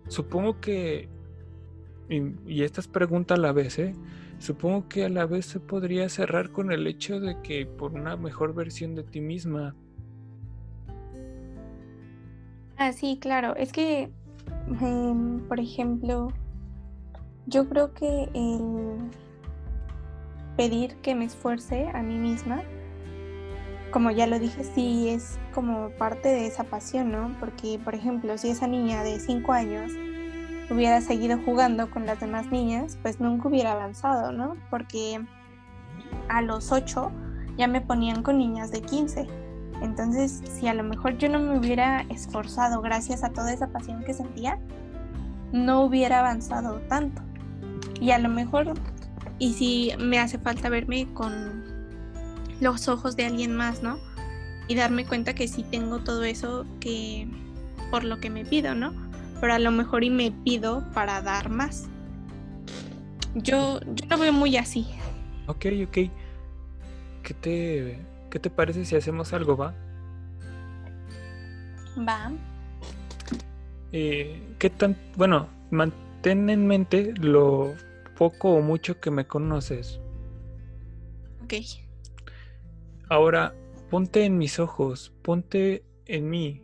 supongo 0.08 0.60
que, 0.62 1.10
y, 2.10 2.22
y 2.46 2.64
esta 2.64 2.82
es 2.82 2.88
pregunta 2.88 3.34
a 3.34 3.38
la 3.38 3.52
vez, 3.52 3.80
¿eh? 3.80 3.94
supongo 4.40 4.88
que 4.88 5.06
a 5.06 5.10
la 5.10 5.26
vez 5.26 5.46
se 5.46 5.60
podría 5.60 6.10
cerrar 6.10 6.52
con 6.52 6.72
el 6.72 6.88
hecho 6.88 7.20
de 7.20 7.42
que 7.42 7.66
por 7.66 7.94
una 7.94 8.16
mejor 8.16 8.54
versión 8.54 8.96
de 8.96 9.04
ti 9.04 9.22
misma, 9.22 9.76
Ah, 12.78 12.92
sí, 12.92 13.18
claro. 13.20 13.56
Es 13.56 13.72
que, 13.72 14.12
em, 14.82 15.40
por 15.48 15.60
ejemplo, 15.60 16.32
yo 17.48 17.68
creo 17.68 17.94
que 17.94 18.30
el 18.34 18.98
pedir 20.56 20.96
que 20.98 21.16
me 21.16 21.26
esfuerce 21.26 21.90
a 21.94 22.04
mí 22.04 22.18
misma, 22.18 22.62
como 23.92 24.12
ya 24.12 24.28
lo 24.28 24.38
dije, 24.38 24.64
sí 24.64 25.10
es 25.10 25.40
como 25.54 25.90
parte 25.98 26.30
de 26.30 26.46
esa 26.46 26.66
pasión, 26.66 27.12
¿no? 27.12 27.36
Porque, 27.40 27.80
por 27.84 27.96
ejemplo, 27.96 28.38
si 28.38 28.50
esa 28.50 28.68
niña 28.68 29.02
de 29.02 29.20
5 29.20 29.54
años 29.54 29.92
hubiera 30.70 31.02
seguido 31.02 31.40
jugando 31.46 31.90
con 31.90 32.06
las 32.06 32.20
demás 32.20 32.52
niñas, 32.52 32.98
pues 33.02 33.20
nunca 33.20 33.48
hubiera 33.48 33.72
avanzado, 33.72 34.32
¿no? 34.32 34.56
Porque 34.70 35.20
a 36.30 36.42
los 36.44 36.72
8 36.72 37.12
ya 37.58 37.68
me 37.68 37.82
ponían 37.82 38.22
con 38.22 38.38
niñas 38.38 38.70
de 38.72 38.82
15 38.82 39.28
entonces, 39.82 40.42
si 40.46 40.68
a 40.68 40.74
lo 40.74 40.84
mejor 40.84 41.18
yo 41.18 41.30
no 41.30 41.40
me 41.40 41.58
hubiera 41.58 42.02
esforzado 42.10 42.82
gracias 42.82 43.24
a 43.24 43.30
toda 43.30 43.54
esa 43.54 43.68
pasión 43.68 44.04
que 44.04 44.14
sentía, 44.14 44.60
no 45.52 45.84
hubiera 45.84 46.20
avanzado 46.20 46.80
tanto. 46.88 47.22
Y 48.02 48.12
a 48.12 48.20
lo 48.20 48.30
mejor, 48.30 48.74
y 49.40 49.54
si 49.54 49.92
me 50.00 50.20
hace 50.20 50.40
falta 50.40 50.70
verme 50.70 51.08
con 51.14 51.64
los 52.60 52.88
ojos 52.88 53.16
de 53.16 53.26
alguien 53.26 53.56
más, 53.56 53.84
¿no? 53.84 54.00
Y 54.68 54.76
darme 54.76 55.06
cuenta 55.06 55.34
que 55.34 55.48
sí 55.48 55.64
tengo 55.64 56.00
todo 56.00 56.24
eso 56.24 56.66
que 56.80 57.28
por 57.92 58.04
lo 58.04 58.18
que 58.18 58.30
me 58.30 58.46
pido, 58.46 58.76
¿no? 58.76 58.94
Pero 59.40 59.54
a 59.54 59.60
lo 59.60 59.72
mejor 59.72 60.04
y 60.04 60.10
me 60.10 60.32
pido 60.32 60.84
para 60.94 61.22
dar 61.22 61.50
más. 61.50 61.88
Yo, 63.36 63.80
yo 63.94 64.06
lo 64.10 64.18
veo 64.18 64.34
muy 64.34 64.58
así. 64.58 64.88
Ok, 65.46 65.68
ok. 65.86 65.98
¿Qué 67.24 67.34
te 67.40 68.00
¿Qué 68.38 68.42
te 68.42 68.50
parece 68.52 68.86
si 68.86 68.96
hacemos 68.96 69.34
algo, 69.34 69.58
va? 69.58 69.74
Va. 72.08 72.32
Eh, 73.92 74.40
¿Qué 74.60 74.70
tan... 74.70 74.96
Bueno, 75.16 75.50
mantén 75.72 76.48
en 76.52 76.68
mente 76.68 77.16
lo 77.20 77.74
poco 78.16 78.52
o 78.52 78.62
mucho 78.62 79.00
que 79.00 79.10
me 79.10 79.26
conoces. 79.26 80.00
Ok. 81.46 81.54
Ahora, 83.10 83.56
ponte 83.90 84.24
en 84.24 84.38
mis 84.38 84.60
ojos, 84.60 85.16
ponte 85.24 85.84
en 86.06 86.30
mí. 86.30 86.62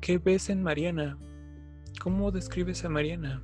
¿Qué 0.00 0.18
ves 0.18 0.50
en 0.50 0.64
Mariana? 0.64 1.16
¿Cómo 2.02 2.32
describes 2.32 2.84
a 2.84 2.88
Mariana? 2.88 3.40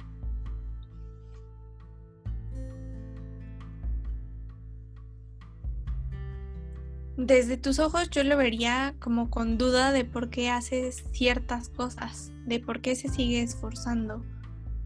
Desde 7.16 7.56
tus 7.56 7.78
ojos 7.78 8.10
yo 8.10 8.24
lo 8.24 8.36
vería 8.36 8.94
como 8.98 9.30
con 9.30 9.56
duda 9.56 9.92
de 9.92 10.04
por 10.04 10.30
qué 10.30 10.50
haces 10.50 11.04
ciertas 11.12 11.68
cosas, 11.68 12.32
de 12.44 12.58
por 12.58 12.80
qué 12.80 12.96
se 12.96 13.08
sigue 13.08 13.40
esforzando, 13.40 14.24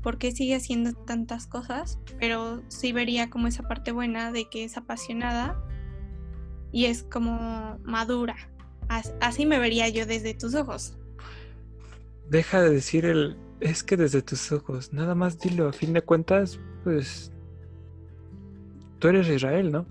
por 0.02 0.18
qué 0.18 0.32
sigue 0.32 0.54
haciendo 0.54 0.92
tantas 0.92 1.46
cosas, 1.46 1.98
pero 2.20 2.62
sí 2.68 2.92
vería 2.92 3.30
como 3.30 3.46
esa 3.46 3.62
parte 3.62 3.92
buena 3.92 4.30
de 4.30 4.48
que 4.50 4.64
es 4.64 4.76
apasionada 4.76 5.58
y 6.70 6.84
es 6.84 7.02
como 7.02 7.78
madura. 7.82 8.36
Así 9.20 9.46
me 9.46 9.58
vería 9.58 9.88
yo 9.88 10.04
desde 10.04 10.34
tus 10.34 10.54
ojos. 10.54 10.98
Deja 12.28 12.60
de 12.60 12.70
decir 12.70 13.06
el 13.06 13.38
es 13.60 13.82
que 13.82 13.96
desde 13.96 14.22
tus 14.22 14.52
ojos, 14.52 14.92
nada 14.92 15.14
más 15.14 15.38
dilo, 15.38 15.68
a 15.68 15.72
fin 15.72 15.92
de 15.92 16.02
cuentas, 16.02 16.60
pues 16.84 17.32
tú 18.98 19.08
eres 19.08 19.28
Israel, 19.28 19.72
¿no? 19.72 19.86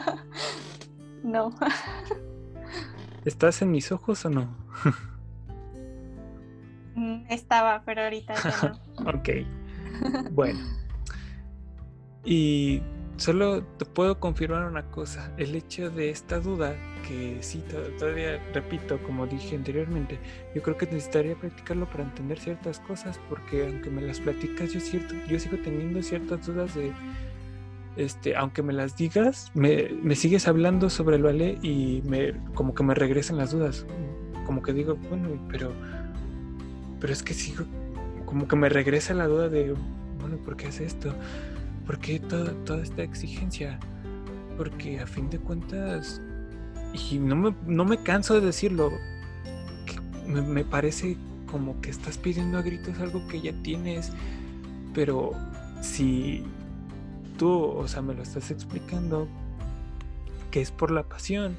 no. 1.22 1.54
¿Estás 3.24 3.62
en 3.62 3.70
mis 3.70 3.90
ojos 3.92 4.24
o 4.24 4.30
no? 4.30 4.56
Mm, 6.94 7.26
estaba, 7.28 7.82
pero 7.84 8.02
ahorita 8.02 8.34
ya 8.34 8.80
no. 8.98 9.10
ok. 9.10 9.28
Bueno. 10.30 10.60
Y 12.24 12.82
solo 13.16 13.62
te 13.62 13.84
puedo 13.84 14.18
confirmar 14.18 14.64
una 14.64 14.90
cosa. 14.90 15.32
El 15.36 15.54
hecho 15.54 15.90
de 15.90 16.10
esta 16.10 16.40
duda, 16.40 16.74
que 17.06 17.38
sí, 17.40 17.62
todavía 17.98 18.42
repito, 18.52 19.02
como 19.02 19.26
dije 19.26 19.56
anteriormente, 19.56 20.18
yo 20.54 20.62
creo 20.62 20.76
que 20.76 20.86
necesitaría 20.86 21.36
practicarlo 21.36 21.88
para 21.88 22.04
entender 22.04 22.38
ciertas 22.38 22.80
cosas, 22.80 23.20
porque 23.28 23.66
aunque 23.66 23.90
me 23.90 24.02
las 24.02 24.20
platicas, 24.20 24.72
yo, 24.72 24.80
cierto, 24.80 25.14
yo 25.28 25.38
sigo 25.38 25.56
teniendo 25.58 26.02
ciertas 26.02 26.46
dudas 26.46 26.74
de 26.74 26.92
este, 27.96 28.36
aunque 28.36 28.62
me 28.62 28.72
las 28.72 28.96
digas, 28.96 29.50
me, 29.54 30.14
sigues 30.14 30.48
hablando 30.48 30.90
sobre 30.90 31.16
el 31.16 31.22
ballet 31.22 31.58
y 31.62 32.02
me, 32.04 32.34
como 32.54 32.74
que 32.74 32.82
me 32.82 32.94
regresan 32.94 33.38
las 33.38 33.52
dudas. 33.52 33.86
Como 34.44 34.62
que 34.62 34.72
digo, 34.72 34.96
bueno, 35.08 35.28
pero, 35.50 35.72
pero 37.00 37.12
es 37.12 37.22
que 37.22 37.34
sigo, 37.34 37.64
como 38.26 38.46
que 38.46 38.56
me 38.56 38.68
regresa 38.68 39.14
la 39.14 39.26
duda 39.26 39.48
de, 39.48 39.74
bueno, 40.20 40.36
¿por 40.44 40.56
qué 40.56 40.66
hace 40.66 40.84
esto? 40.84 41.14
¿Por 41.86 41.98
qué 41.98 42.20
toda, 42.20 42.52
toda 42.64 42.82
esta 42.82 43.02
exigencia? 43.02 43.78
Porque 44.56 45.00
a 45.00 45.06
fin 45.06 45.30
de 45.30 45.38
cuentas, 45.38 46.20
y 47.10 47.18
no 47.18 47.34
me, 47.34 47.54
no 47.66 47.84
me 47.84 47.98
canso 47.98 48.34
de 48.34 48.46
decirlo, 48.46 48.92
me, 50.26 50.42
me 50.42 50.64
parece 50.64 51.16
como 51.50 51.80
que 51.80 51.90
estás 51.90 52.18
pidiendo 52.18 52.58
a 52.58 52.62
gritos 52.62 52.98
algo 52.98 53.26
que 53.28 53.40
ya 53.40 53.52
tienes, 53.62 54.12
pero 54.92 55.32
si 55.80 56.44
tú, 57.36 57.62
o 57.62 57.88
sea, 57.88 58.02
me 58.02 58.14
lo 58.14 58.22
estás 58.22 58.50
explicando, 58.50 59.28
que 60.50 60.60
es 60.60 60.70
por 60.70 60.90
la 60.90 61.04
pasión, 61.04 61.56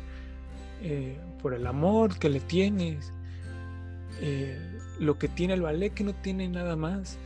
eh, 0.81 1.19
por 1.41 1.53
el 1.53 1.67
amor 1.67 2.17
que 2.19 2.29
le 2.29 2.39
tienes, 2.39 3.13
eh, 4.21 4.59
lo 4.99 5.17
que 5.17 5.27
tiene 5.27 5.53
el 5.53 5.61
ballet 5.61 5.93
que 5.93 6.03
no 6.03 6.13
tiene 6.13 6.47
nada 6.49 6.75
más. 6.75 7.17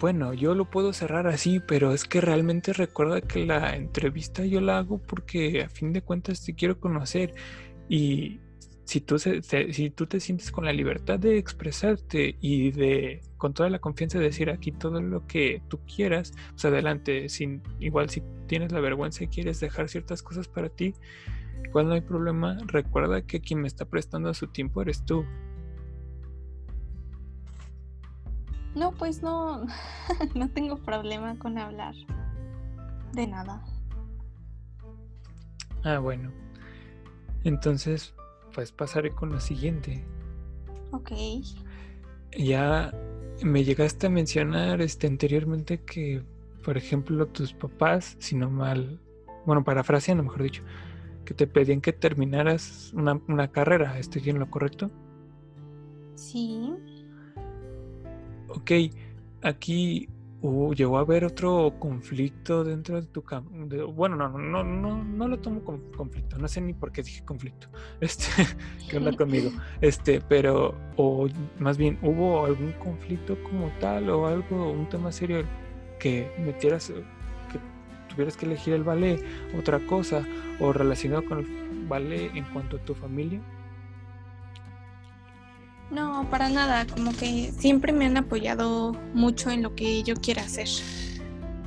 bueno, 0.00 0.34
yo 0.34 0.54
lo 0.54 0.64
puedo 0.64 0.92
cerrar 0.92 1.28
así, 1.28 1.60
pero 1.60 1.92
es 1.92 2.04
que 2.04 2.20
realmente 2.20 2.72
recuerda 2.72 3.20
que 3.20 3.46
la 3.46 3.76
entrevista 3.76 4.44
yo 4.44 4.60
la 4.60 4.78
hago 4.78 4.98
porque 4.98 5.62
a 5.62 5.68
fin 5.68 5.92
de 5.92 6.02
cuentas 6.02 6.44
te 6.44 6.54
quiero 6.54 6.80
conocer 6.80 7.34
y 7.88 8.40
si 8.84 9.00
tú, 9.00 9.18
si 9.18 9.90
tú 9.90 10.06
te 10.06 10.20
sientes 10.20 10.52
con 10.52 10.66
la 10.66 10.72
libertad 10.72 11.18
de 11.18 11.38
expresarte 11.38 12.36
y 12.40 12.70
de 12.70 13.22
con 13.38 13.54
toda 13.54 13.70
la 13.70 13.78
confianza 13.78 14.18
de 14.18 14.26
decir 14.26 14.50
aquí 14.50 14.72
todo 14.72 15.00
lo 15.00 15.26
que 15.26 15.62
tú 15.68 15.80
quieras, 15.86 16.32
pues 16.50 16.64
adelante, 16.66 17.28
sin, 17.28 17.62
igual 17.78 18.10
si 18.10 18.22
tienes 18.46 18.72
la 18.72 18.80
vergüenza 18.80 19.24
y 19.24 19.28
quieres 19.28 19.60
dejar 19.60 19.88
ciertas 19.88 20.22
cosas 20.22 20.48
para 20.48 20.68
ti, 20.68 20.94
igual 21.64 21.88
no 21.88 21.94
hay 21.94 22.02
problema, 22.02 22.58
recuerda 22.66 23.22
que 23.22 23.40
quien 23.40 23.60
me 23.60 23.68
está 23.68 23.86
prestando 23.86 24.32
su 24.34 24.48
tiempo 24.48 24.82
eres 24.82 25.04
tú. 25.04 25.24
No, 28.74 28.92
pues 28.92 29.22
no, 29.22 29.66
no 30.34 30.50
tengo 30.50 30.76
problema 30.76 31.38
con 31.38 31.58
hablar 31.58 31.94
de 33.12 33.26
nada. 33.26 33.64
Ah, 35.84 35.98
bueno. 35.98 36.32
Entonces, 37.44 38.14
pues 38.54 38.72
pasaré 38.72 39.10
con 39.10 39.30
lo 39.30 39.40
siguiente. 39.40 40.04
Ok. 40.92 41.12
Ya 42.38 42.92
me 43.42 43.64
llegaste 43.64 44.06
a 44.06 44.10
mencionar 44.10 44.80
este 44.80 45.06
anteriormente 45.06 45.82
que, 45.82 46.22
por 46.64 46.76
ejemplo, 46.76 47.26
tus 47.26 47.52
papás, 47.52 48.16
si 48.18 48.36
no 48.36 48.50
mal, 48.50 49.00
bueno, 49.44 49.64
parafraseando 49.64 50.22
mejor 50.22 50.42
dicho, 50.44 50.62
que 51.24 51.34
te 51.34 51.46
pedían 51.46 51.80
que 51.80 51.92
terminaras 51.92 52.92
una, 52.94 53.20
una 53.28 53.48
carrera. 53.50 53.98
¿Estoy 53.98 54.30
en 54.30 54.38
lo 54.38 54.50
correcto? 54.50 54.90
Sí. 56.14 56.72
Ok, 58.48 58.70
aquí 59.42 60.08
llegó 60.74 60.98
a 60.98 61.00
haber 61.00 61.24
otro 61.24 61.74
conflicto 61.78 62.64
dentro 62.64 63.00
de 63.00 63.06
tu 63.06 63.24
de, 63.66 63.82
bueno 63.82 64.16
no 64.16 64.28
no 64.38 64.62
no 64.62 65.02
no 65.02 65.28
lo 65.28 65.38
tomo 65.38 65.64
como 65.64 65.78
conflicto 65.96 66.36
no 66.36 66.48
sé 66.48 66.60
ni 66.60 66.74
por 66.74 66.92
qué 66.92 67.02
dije 67.02 67.24
conflicto 67.24 67.68
este 68.00 68.30
qué 68.90 68.98
onda 68.98 69.16
conmigo 69.16 69.50
este 69.80 70.20
pero 70.20 70.74
o 70.96 71.28
más 71.58 71.78
bien 71.78 71.98
hubo 72.02 72.44
algún 72.44 72.72
conflicto 72.72 73.42
como 73.44 73.68
tal 73.80 74.10
o 74.10 74.26
algo 74.26 74.70
un 74.70 74.86
tema 74.88 75.12
serio 75.12 75.44
que 75.98 76.30
metieras 76.38 76.88
que 77.50 77.58
tuvieras 78.10 78.36
que 78.36 78.44
elegir 78.44 78.74
el 78.74 78.84
ballet 78.84 79.24
otra 79.58 79.78
cosa 79.86 80.26
o 80.60 80.74
relacionado 80.74 81.24
con 81.24 81.38
el 81.38 81.86
ballet 81.88 82.34
en 82.34 82.44
cuanto 82.44 82.76
a 82.76 82.80
tu 82.80 82.94
familia 82.94 83.40
no, 85.94 86.28
para 86.28 86.48
nada, 86.48 86.86
como 86.86 87.12
que 87.12 87.52
siempre 87.56 87.92
me 87.92 88.06
han 88.06 88.16
apoyado 88.16 88.92
mucho 89.14 89.50
en 89.50 89.62
lo 89.62 89.74
que 89.74 90.02
yo 90.02 90.16
quiera 90.16 90.42
hacer. 90.42 90.68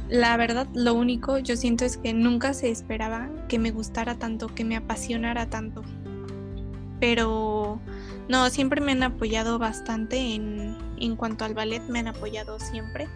La 0.09 0.35
verdad, 0.37 0.67
lo 0.73 0.93
único 0.93 1.37
yo 1.37 1.55
siento 1.55 1.85
es 1.85 1.97
que 1.97 2.13
nunca 2.13 2.53
se 2.53 2.69
esperaba 2.69 3.29
que 3.47 3.57
me 3.57 3.71
gustara 3.71 4.15
tanto, 4.15 4.53
que 4.53 4.65
me 4.65 4.75
apasionara 4.75 5.49
tanto. 5.49 5.83
Pero 6.99 7.79
no, 8.27 8.49
siempre 8.49 8.81
me 8.81 8.91
han 8.91 9.03
apoyado 9.03 9.59
bastante 9.59 10.35
en, 10.35 10.75
en 10.97 11.15
cuanto 11.15 11.45
al 11.45 11.53
ballet, 11.53 11.81
me 11.87 11.99
han 11.99 12.07
apoyado 12.07 12.59
siempre. 12.59 13.07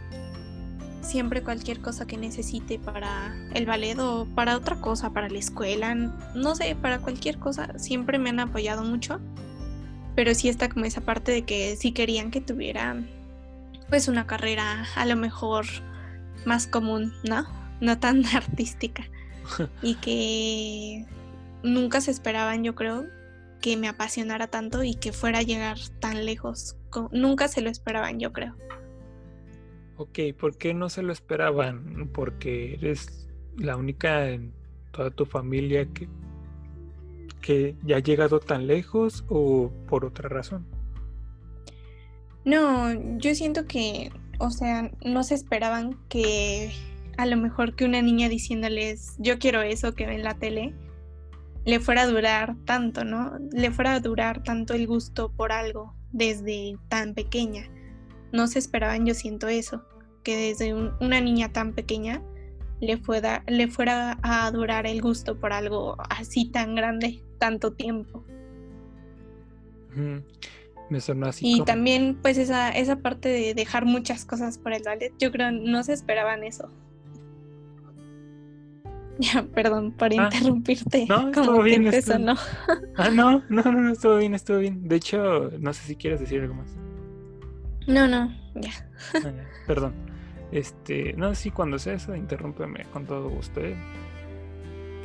Siempre 1.01 1.41
cualquier 1.41 1.81
cosa 1.81 2.05
que 2.05 2.15
necesite 2.15 2.79
para 2.79 3.35
el 3.53 3.65
ballet 3.65 3.97
o 3.99 4.27
para 4.35 4.55
otra 4.55 4.79
cosa, 4.79 5.11
para 5.11 5.29
la 5.29 5.39
escuela, 5.39 5.95
no 5.95 6.55
sé, 6.55 6.75
para 6.75 6.99
cualquier 6.99 7.37
cosa, 7.37 7.77
siempre 7.79 8.19
me 8.19 8.29
han 8.29 8.39
apoyado 8.39 8.83
mucho 8.83 9.19
pero 10.15 10.33
sí 10.35 10.49
está 10.49 10.69
como 10.69 10.85
esa 10.85 11.01
parte 11.01 11.31
de 11.31 11.43
que 11.43 11.75
sí 11.75 11.91
querían 11.91 12.31
que 12.31 12.41
tuviera 12.41 13.01
pues 13.89 14.07
una 14.07 14.25
carrera 14.25 14.85
a 14.95 15.05
lo 15.05 15.15
mejor 15.15 15.65
más 16.45 16.67
común, 16.67 17.13
¿no? 17.23 17.45
No 17.81 17.99
tan 17.99 18.25
artística. 18.35 19.03
y 19.81 19.95
que 19.95 21.05
nunca 21.63 22.01
se 22.01 22.11
esperaban, 22.11 22.63
yo 22.63 22.75
creo, 22.75 23.05
que 23.61 23.77
me 23.77 23.87
apasionara 23.87 24.47
tanto 24.47 24.83
y 24.83 24.95
que 24.95 25.11
fuera 25.11 25.39
a 25.39 25.43
llegar 25.43 25.77
tan 25.99 26.25
lejos. 26.25 26.77
Nunca 27.11 27.47
se 27.47 27.61
lo 27.61 27.69
esperaban, 27.69 28.19
yo 28.19 28.33
creo. 28.33 28.55
Ok, 29.97 30.19
¿por 30.39 30.57
qué 30.57 30.73
no 30.73 30.89
se 30.89 31.03
lo 31.03 31.13
esperaban? 31.13 32.09
Porque 32.11 32.73
eres 32.73 33.29
la 33.57 33.77
única 33.77 34.29
en 34.29 34.51
toda 34.91 35.11
tu 35.11 35.25
familia 35.25 35.85
que 35.85 36.07
que 37.41 37.75
ya 37.83 37.97
ha 37.97 37.99
llegado 37.99 38.39
tan 38.39 38.67
lejos 38.67 39.25
o 39.29 39.71
por 39.87 40.05
otra 40.05 40.29
razón? 40.29 40.65
No, 42.45 42.91
yo 43.17 43.35
siento 43.35 43.65
que, 43.67 44.11
o 44.39 44.49
sea, 44.49 44.91
no 45.03 45.23
se 45.23 45.35
esperaban 45.35 45.99
que 46.09 46.71
a 47.17 47.25
lo 47.25 47.37
mejor 47.37 47.75
que 47.75 47.85
una 47.85 48.01
niña 48.01 48.29
diciéndoles 48.29 49.15
yo 49.19 49.37
quiero 49.37 49.61
eso 49.61 49.93
que 49.93 50.07
ve 50.07 50.15
en 50.15 50.23
la 50.23 50.35
tele, 50.35 50.73
le 51.65 51.79
fuera 51.79 52.03
a 52.03 52.07
durar 52.07 52.55
tanto, 52.65 53.03
¿no? 53.03 53.37
Le 53.51 53.71
fuera 53.71 53.93
a 53.93 53.99
durar 53.99 54.43
tanto 54.43 54.73
el 54.73 54.87
gusto 54.87 55.31
por 55.31 55.51
algo 55.51 55.93
desde 56.11 56.77
tan 56.89 57.13
pequeña. 57.13 57.69
No 58.31 58.47
se 58.47 58.57
esperaban, 58.57 59.05
yo 59.05 59.13
siento 59.13 59.47
eso, 59.47 59.83
que 60.23 60.35
desde 60.35 60.73
una 60.73 61.21
niña 61.21 61.51
tan 61.51 61.73
pequeña 61.73 62.23
le, 62.79 62.99
le 63.47 63.67
fuera 63.67 64.17
a 64.23 64.49
durar 64.49 64.87
el 64.87 65.01
gusto 65.01 65.39
por 65.39 65.53
algo 65.53 65.97
así 66.09 66.49
tan 66.49 66.73
grande 66.73 67.23
tanto 67.41 67.73
tiempo. 67.73 68.23
Me 70.91 71.01
sonó 71.01 71.25
así. 71.25 71.55
Y 71.55 71.63
también 71.63 72.19
pues 72.21 72.37
esa, 72.37 72.69
esa 72.69 72.97
parte 72.97 73.29
de 73.29 73.55
dejar 73.55 73.85
muchas 73.85 74.25
cosas 74.25 74.59
por 74.59 74.73
el 74.73 74.83
ballet, 74.83 75.11
yo 75.17 75.31
creo 75.31 75.51
no 75.51 75.83
se 75.83 75.93
esperaban 75.93 76.43
eso. 76.43 76.69
Ya, 79.19 79.43
perdón 79.43 79.91
por 79.91 80.09
ah, 80.13 80.15
interrumpirte. 80.23 81.05
No, 81.07 81.29
estuvo 81.29 81.61
bien. 81.61 81.85
Empezó, 81.85 82.17
¿no? 82.17 82.33
Ah, 82.95 83.09
no, 83.09 83.43
no, 83.49 83.61
no, 83.61 83.71
no, 83.71 83.91
estuvo 83.91 84.17
bien, 84.17 84.33
estuvo 84.33 84.57
bien. 84.57 84.87
De 84.87 84.95
hecho, 84.95 85.51
no 85.59 85.73
sé 85.73 85.83
si 85.83 85.95
quieres 85.95 86.21
decir 86.21 86.41
algo 86.41 86.55
más. 86.55 86.75
No, 87.85 88.07
no, 88.07 88.33
ya. 88.55 88.71
Ah, 89.13 89.31
perdón. 89.67 89.93
Este, 90.51 91.13
no, 91.13 91.35
sí, 91.35 91.51
cuando 91.51 91.77
sea 91.77 91.93
eso, 91.93 92.15
interrúmpeme 92.15 92.85
con 92.85 93.05
todo 93.05 93.29
gusto. 93.29 93.59
¿eh? 93.59 93.75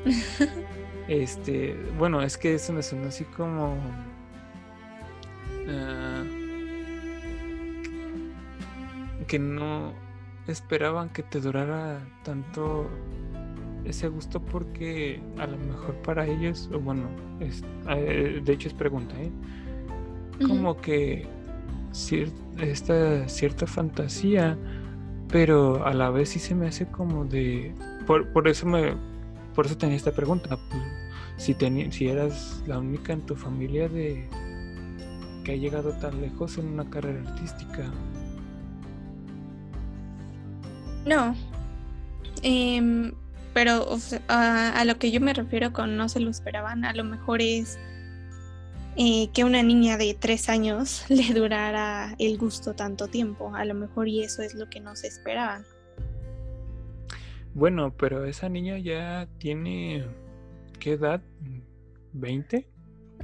Este, 1.08 1.76
bueno, 1.98 2.22
es 2.22 2.36
que 2.36 2.54
eso 2.54 2.72
me 2.72 2.82
suena 2.82 3.08
así 3.08 3.24
como. 3.24 3.76
Ah, 5.68 6.24
que 9.26 9.38
no 9.38 9.92
esperaban 10.46 11.08
que 11.08 11.22
te 11.22 11.40
durara 11.40 12.00
tanto 12.22 12.88
ese 13.84 14.08
gusto 14.08 14.40
porque 14.40 15.20
a 15.38 15.46
lo 15.46 15.56
mejor 15.58 15.94
para 16.02 16.26
ellos, 16.26 16.68
o 16.72 16.78
bueno, 16.78 17.08
es, 17.40 17.62
eh, 17.88 18.40
de 18.44 18.52
hecho 18.52 18.68
es 18.68 18.74
pregunta, 18.74 19.14
¿eh? 19.20 19.30
Como 20.46 20.76
que 20.76 21.26
esta 22.60 23.28
cierta 23.28 23.66
fantasía, 23.66 24.58
pero 25.28 25.86
a 25.86 25.94
la 25.94 26.10
vez 26.10 26.30
sí 26.30 26.38
se 26.38 26.54
me 26.54 26.68
hace 26.68 26.86
como 26.86 27.24
de... 27.24 27.74
Por, 28.06 28.28
por 28.32 28.46
eso 28.48 28.66
me 28.66 28.94
por 29.56 29.66
eso 29.66 29.76
tenía 29.76 29.96
esta 29.96 30.12
pregunta. 30.12 30.58
Pues, 30.70 30.82
si, 31.38 31.56
si 31.90 32.08
eras 32.08 32.62
la 32.66 32.78
única 32.78 33.14
en 33.14 33.22
tu 33.22 33.34
familia 33.34 33.88
de 33.88 34.28
que 35.44 35.52
ha 35.52 35.56
llegado 35.56 35.92
tan 35.92 36.20
lejos 36.20 36.58
en 36.58 36.66
una 36.66 36.88
carrera 36.88 37.28
artística. 37.28 37.90
No. 41.06 41.34
Em, 42.42 43.12
pero 43.54 43.96
a, 44.28 44.84
lo 44.84 44.98
que 44.98 45.10
yo 45.10 45.20
me 45.20 45.32
refiero 45.32 45.72
con 45.72 45.96
no 45.96 46.08
se 46.08 46.20
lo 46.20 46.30
esperaban, 46.30 46.84
a 46.84 46.92
lo 46.92 47.04
mejor 47.04 47.40
es 47.40 47.78
eh, 48.96 49.30
que 49.32 49.44
una 49.44 49.62
niña 49.62 49.96
de 49.96 50.14
tres 50.14 50.48
años 50.48 51.04
le 51.08 51.32
durara 51.32 52.14
el 52.18 52.36
gusto 52.36 52.74
tanto 52.74 53.08
tiempo. 53.08 53.54
A 53.54 53.64
lo 53.64 53.74
mejor 53.74 54.08
y 54.08 54.22
eso 54.22 54.42
es 54.42 54.54
lo 54.54 54.68
que 54.68 54.80
no 54.80 54.96
se 54.96 55.06
esperaban. 55.06 55.64
Bueno, 57.56 57.96
pero 57.96 58.26
esa 58.26 58.50
niña 58.50 58.76
ya 58.76 59.28
tiene. 59.38 60.04
¿Qué 60.78 60.92
edad? 60.92 61.22
¿20? 62.12 62.66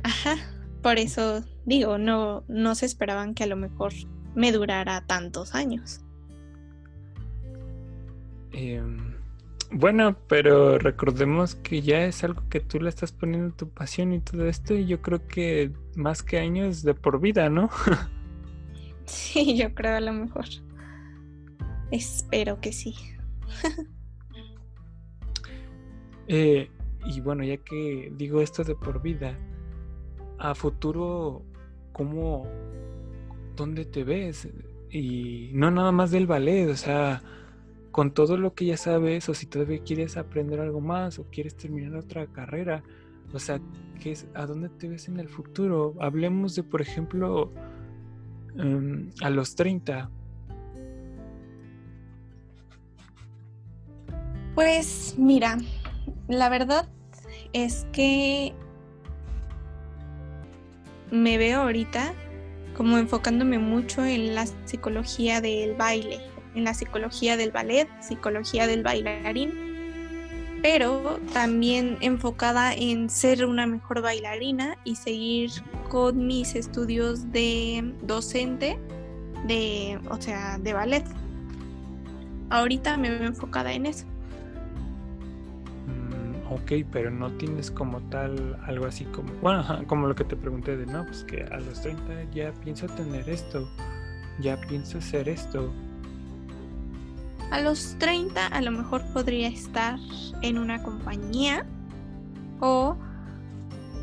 Ajá, 0.04 0.36
por 0.80 0.96
eso 0.96 1.44
digo, 1.66 1.98
no, 1.98 2.42
no 2.48 2.74
se 2.74 2.86
esperaban 2.86 3.34
que 3.34 3.44
a 3.44 3.46
lo 3.46 3.56
mejor 3.56 3.92
me 4.34 4.50
durara 4.50 5.06
tantos 5.06 5.54
años. 5.54 6.00
Em, 8.52 9.16
bueno, 9.70 10.16
pero 10.28 10.78
recordemos 10.78 11.56
que 11.56 11.82
ya 11.82 12.06
es 12.06 12.24
algo 12.24 12.48
que 12.48 12.60
tú 12.60 12.80
le 12.80 12.88
estás 12.88 13.12
poniendo 13.12 13.54
tu 13.54 13.68
pasión 13.68 14.14
y 14.14 14.20
todo 14.20 14.46
esto, 14.46 14.72
y 14.72 14.86
yo 14.86 15.02
creo 15.02 15.26
que 15.26 15.72
más 15.94 16.22
que 16.22 16.38
años 16.38 16.82
de 16.82 16.94
por 16.94 17.20
vida, 17.20 17.50
¿no? 17.50 17.68
sí, 19.04 19.58
yo 19.58 19.74
creo 19.74 19.96
a 19.96 20.00
lo 20.00 20.14
mejor. 20.14 20.46
Espero 21.90 22.62
que 22.62 22.72
sí. 22.72 22.94
Eh, 26.28 26.70
y 27.04 27.20
bueno, 27.20 27.44
ya 27.44 27.56
que 27.58 28.12
digo 28.16 28.40
esto 28.40 28.64
de 28.64 28.74
por 28.74 29.02
vida, 29.02 29.36
a 30.38 30.54
futuro, 30.54 31.42
¿cómo, 31.92 32.46
dónde 33.56 33.84
te 33.84 34.04
ves? 34.04 34.48
Y 34.90 35.50
no 35.52 35.70
nada 35.70 35.92
más 35.92 36.10
del 36.10 36.26
ballet, 36.26 36.68
o 36.68 36.76
sea, 36.76 37.22
con 37.90 38.12
todo 38.12 38.36
lo 38.36 38.54
que 38.54 38.66
ya 38.66 38.76
sabes, 38.76 39.28
o 39.28 39.34
si 39.34 39.46
todavía 39.46 39.82
quieres 39.82 40.16
aprender 40.16 40.60
algo 40.60 40.80
más, 40.80 41.18
o 41.18 41.24
quieres 41.30 41.56
terminar 41.56 41.96
otra 41.96 42.26
carrera, 42.26 42.82
o 43.32 43.38
sea, 43.38 43.60
¿qué 44.00 44.12
es, 44.12 44.26
¿a 44.34 44.46
dónde 44.46 44.68
te 44.68 44.88
ves 44.88 45.08
en 45.08 45.18
el 45.18 45.28
futuro? 45.28 45.94
Hablemos 46.00 46.54
de, 46.54 46.62
por 46.62 46.82
ejemplo, 46.82 47.50
em, 48.56 49.10
a 49.22 49.30
los 49.30 49.54
30. 49.54 50.10
Pues 54.54 55.14
mira, 55.16 55.56
la 56.38 56.48
verdad 56.48 56.88
es 57.52 57.86
que 57.92 58.52
me 61.10 61.36
veo 61.36 61.62
ahorita 61.62 62.14
como 62.74 62.96
enfocándome 62.96 63.58
mucho 63.58 64.04
en 64.04 64.34
la 64.34 64.46
psicología 64.64 65.42
del 65.42 65.74
baile, 65.74 66.20
en 66.54 66.64
la 66.64 66.72
psicología 66.72 67.36
del 67.36 67.50
ballet, 67.50 67.86
psicología 68.00 68.66
del 68.66 68.82
bailarín, 68.82 69.52
pero 70.62 71.20
también 71.34 71.98
enfocada 72.00 72.72
en 72.72 73.10
ser 73.10 73.44
una 73.44 73.66
mejor 73.66 74.00
bailarina 74.00 74.78
y 74.84 74.96
seguir 74.96 75.50
con 75.90 76.26
mis 76.26 76.54
estudios 76.54 77.30
de 77.30 77.92
docente 78.02 78.78
de, 79.46 80.00
o 80.08 80.20
sea, 80.20 80.58
de 80.58 80.72
ballet. 80.72 81.04
Ahorita 82.48 82.96
me 82.96 83.10
veo 83.10 83.28
enfocada 83.28 83.72
en 83.72 83.86
eso 83.86 84.11
ok, 86.54 86.72
pero 86.90 87.10
no 87.10 87.30
tienes 87.32 87.70
como 87.70 88.00
tal 88.02 88.58
algo 88.64 88.86
así 88.86 89.04
como, 89.06 89.32
bueno, 89.40 89.64
como 89.86 90.06
lo 90.06 90.14
que 90.14 90.24
te 90.24 90.36
pregunté 90.36 90.76
de, 90.76 90.86
no, 90.86 91.04
pues 91.04 91.24
que 91.24 91.42
a 91.44 91.58
los 91.58 91.80
30 91.80 92.30
ya 92.32 92.52
pienso 92.64 92.86
tener 92.86 93.28
esto, 93.28 93.68
ya 94.40 94.60
pienso 94.60 94.98
hacer 94.98 95.28
esto. 95.28 95.72
A 97.50 97.60
los 97.60 97.96
30 97.98 98.46
a 98.46 98.60
lo 98.62 98.70
mejor 98.70 99.02
podría 99.12 99.48
estar 99.48 99.98
en 100.40 100.58
una 100.58 100.82
compañía 100.82 101.66
o 102.60 102.96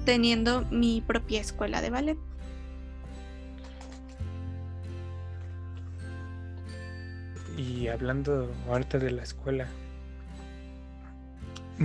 teniendo 0.05 0.65
mi 0.71 1.01
propia 1.01 1.41
escuela 1.41 1.81
de 1.81 1.89
ballet. 1.89 2.17
Y 7.57 7.87
hablando 7.87 8.51
ahorita 8.69 8.99
de 8.99 9.11
la 9.11 9.23
escuela, 9.23 9.67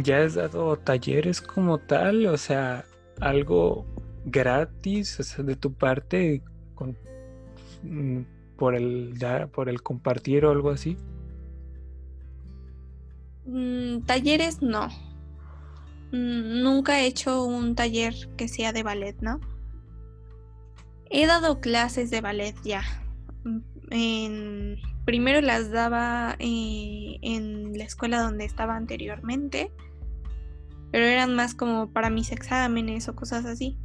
¿Ya 0.03 0.25
has 0.25 0.35
dado 0.35 0.77
talleres 0.77 1.41
como 1.41 1.79
tal? 1.79 2.27
O 2.27 2.37
sea, 2.37 2.85
algo 3.21 3.87
gratis, 4.25 5.21
o 5.21 5.23
sea, 5.23 5.45
de 5.45 5.57
tu 5.57 5.73
parte, 5.73 6.43
mm, 7.83 8.21
por 8.57 8.75
el 8.75 9.15
por 9.53 9.69
el 9.69 9.83
compartir 9.83 10.45
o 10.45 10.51
algo 10.51 10.71
así. 10.71 10.97
Mm, 13.47 14.01
talleres 14.03 14.63
no. 14.63 14.89
Mm, 16.11 16.63
nunca 16.63 17.01
he 17.01 17.07
hecho 17.07 17.45
un 17.45 17.75
taller 17.75 18.15
que 18.37 18.49
sea 18.49 18.73
de 18.73 18.83
ballet, 18.83 19.17
¿no? 19.21 19.41
He 21.11 21.27
dado 21.27 21.61
clases 21.61 22.11
de 22.11 22.21
ballet 22.21 22.55
ya. 22.65 22.83
En, 23.91 24.77
primero 25.05 25.41
las 25.41 25.71
daba 25.71 26.37
eh, 26.39 27.19
en 27.23 27.77
la 27.77 27.85
escuela 27.85 28.21
donde 28.21 28.45
estaba 28.45 28.77
anteriormente, 28.77 29.71
pero 30.91 31.05
eran 31.05 31.35
más 31.35 31.55
como 31.55 31.93
para 31.93 32.11
mis 32.11 32.33
exámenes 32.33 33.09
o 33.09 33.15
cosas 33.15 33.45
así. 33.45 33.79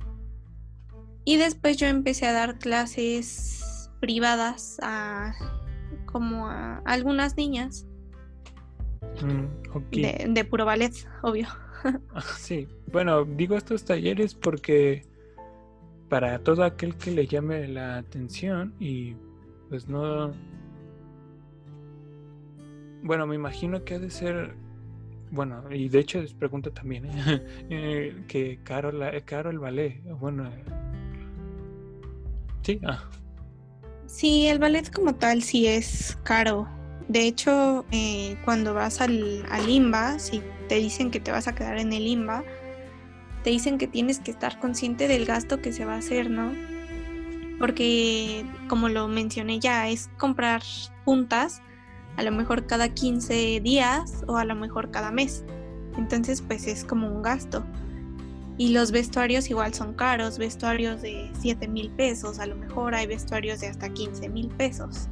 Y 1.25 1.37
después 1.37 1.77
yo 1.77 1.87
empecé 1.87 2.25
a 2.27 2.33
dar 2.33 2.57
clases 2.57 3.89
privadas 3.99 4.77
a 4.81 5.33
como 6.05 6.47
a 6.47 6.77
algunas 6.85 7.37
niñas. 7.37 7.85
Mm, 9.21 10.33
de, 10.33 10.45
puro 10.45 10.65
ballet, 10.65 10.93
obvio. 11.21 11.47
Ah, 12.13 12.21
sí, 12.37 12.67
bueno, 12.91 13.23
digo 13.23 13.55
estos 13.55 13.85
talleres 13.85 14.35
porque 14.35 15.05
para 16.09 16.39
todo 16.39 16.65
aquel 16.65 16.97
que 16.97 17.09
le 17.11 17.25
llame 17.25 17.69
la 17.69 17.99
atención 17.99 18.73
y 18.81 19.15
pues 19.69 19.87
no 19.87 20.33
bueno, 23.03 23.27
me 23.27 23.35
imagino 23.35 23.83
que 23.83 23.95
ha 23.95 23.99
de 23.99 24.09
ser. 24.09 24.55
Bueno, 25.31 25.63
y 25.71 25.89
de 25.89 25.99
hecho 25.99 26.19
les 26.19 26.33
pregunto 26.33 26.71
también 26.71 27.05
¿eh? 27.05 27.45
eh, 27.69 28.23
que 28.27 28.59
caro, 28.63 28.91
la, 28.91 29.19
caro 29.21 29.49
el 29.49 29.59
ballet. 29.59 30.01
Bueno, 30.19 30.47
eh, 30.47 30.63
sí, 32.63 32.79
ah. 32.85 33.03
Sí, 34.07 34.47
el 34.47 34.57
ballet 34.57 34.91
como 34.91 35.15
tal 35.15 35.43
sí 35.43 35.67
es 35.67 36.17
caro. 36.23 36.67
De 37.07 37.25
hecho, 37.25 37.85
cuando 38.45 38.75
vas 38.75 39.01
al, 39.01 39.43
al 39.49 39.67
IMBA, 39.67 40.19
si 40.19 40.43
te 40.67 40.75
dicen 40.75 41.09
que 41.09 41.19
te 41.19 41.31
vas 41.31 41.47
a 41.47 41.55
quedar 41.55 41.79
en 41.79 41.91
el 41.91 42.05
IMBA, 42.05 42.43
te 43.43 43.49
dicen 43.49 43.79
que 43.79 43.87
tienes 43.87 44.19
que 44.19 44.29
estar 44.29 44.59
consciente 44.59 45.07
del 45.07 45.25
gasto 45.25 45.59
que 45.59 45.71
se 45.71 45.85
va 45.85 45.95
a 45.95 45.97
hacer, 45.97 46.29
¿no? 46.29 46.51
Porque, 47.57 48.45
como 48.67 48.89
lo 48.89 49.07
mencioné 49.07 49.59
ya, 49.59 49.89
es 49.89 50.09
comprar 50.17 50.61
puntas 51.03 51.63
a 52.19 52.23
lo 52.23 52.33
mejor 52.33 52.65
cada 52.65 52.89
15 52.89 53.61
días 53.61 54.25
o 54.27 54.35
a 54.35 54.43
lo 54.43 54.53
mejor 54.53 54.91
cada 54.91 55.09
mes. 55.09 55.45
Entonces 55.97 56.41
pues 56.41 56.67
es 56.67 56.83
como 56.83 57.07
un 57.07 57.21
gasto. 57.21 57.63
Y 58.57 58.73
los 58.73 58.91
vestuarios 58.91 59.49
igual 59.49 59.73
son 59.73 59.93
caros, 59.93 60.37
vestuarios 60.37 61.01
de 61.01 61.31
7 61.39 61.65
mil 61.69 61.89
pesos, 61.91 62.39
a 62.39 62.45
lo 62.45 62.57
mejor 62.57 62.93
hay 62.93 63.07
vestuarios 63.07 63.61
de 63.61 63.67
hasta 63.67 63.87
15 63.87 64.27
mil 64.27 64.49
pesos. 64.49 65.07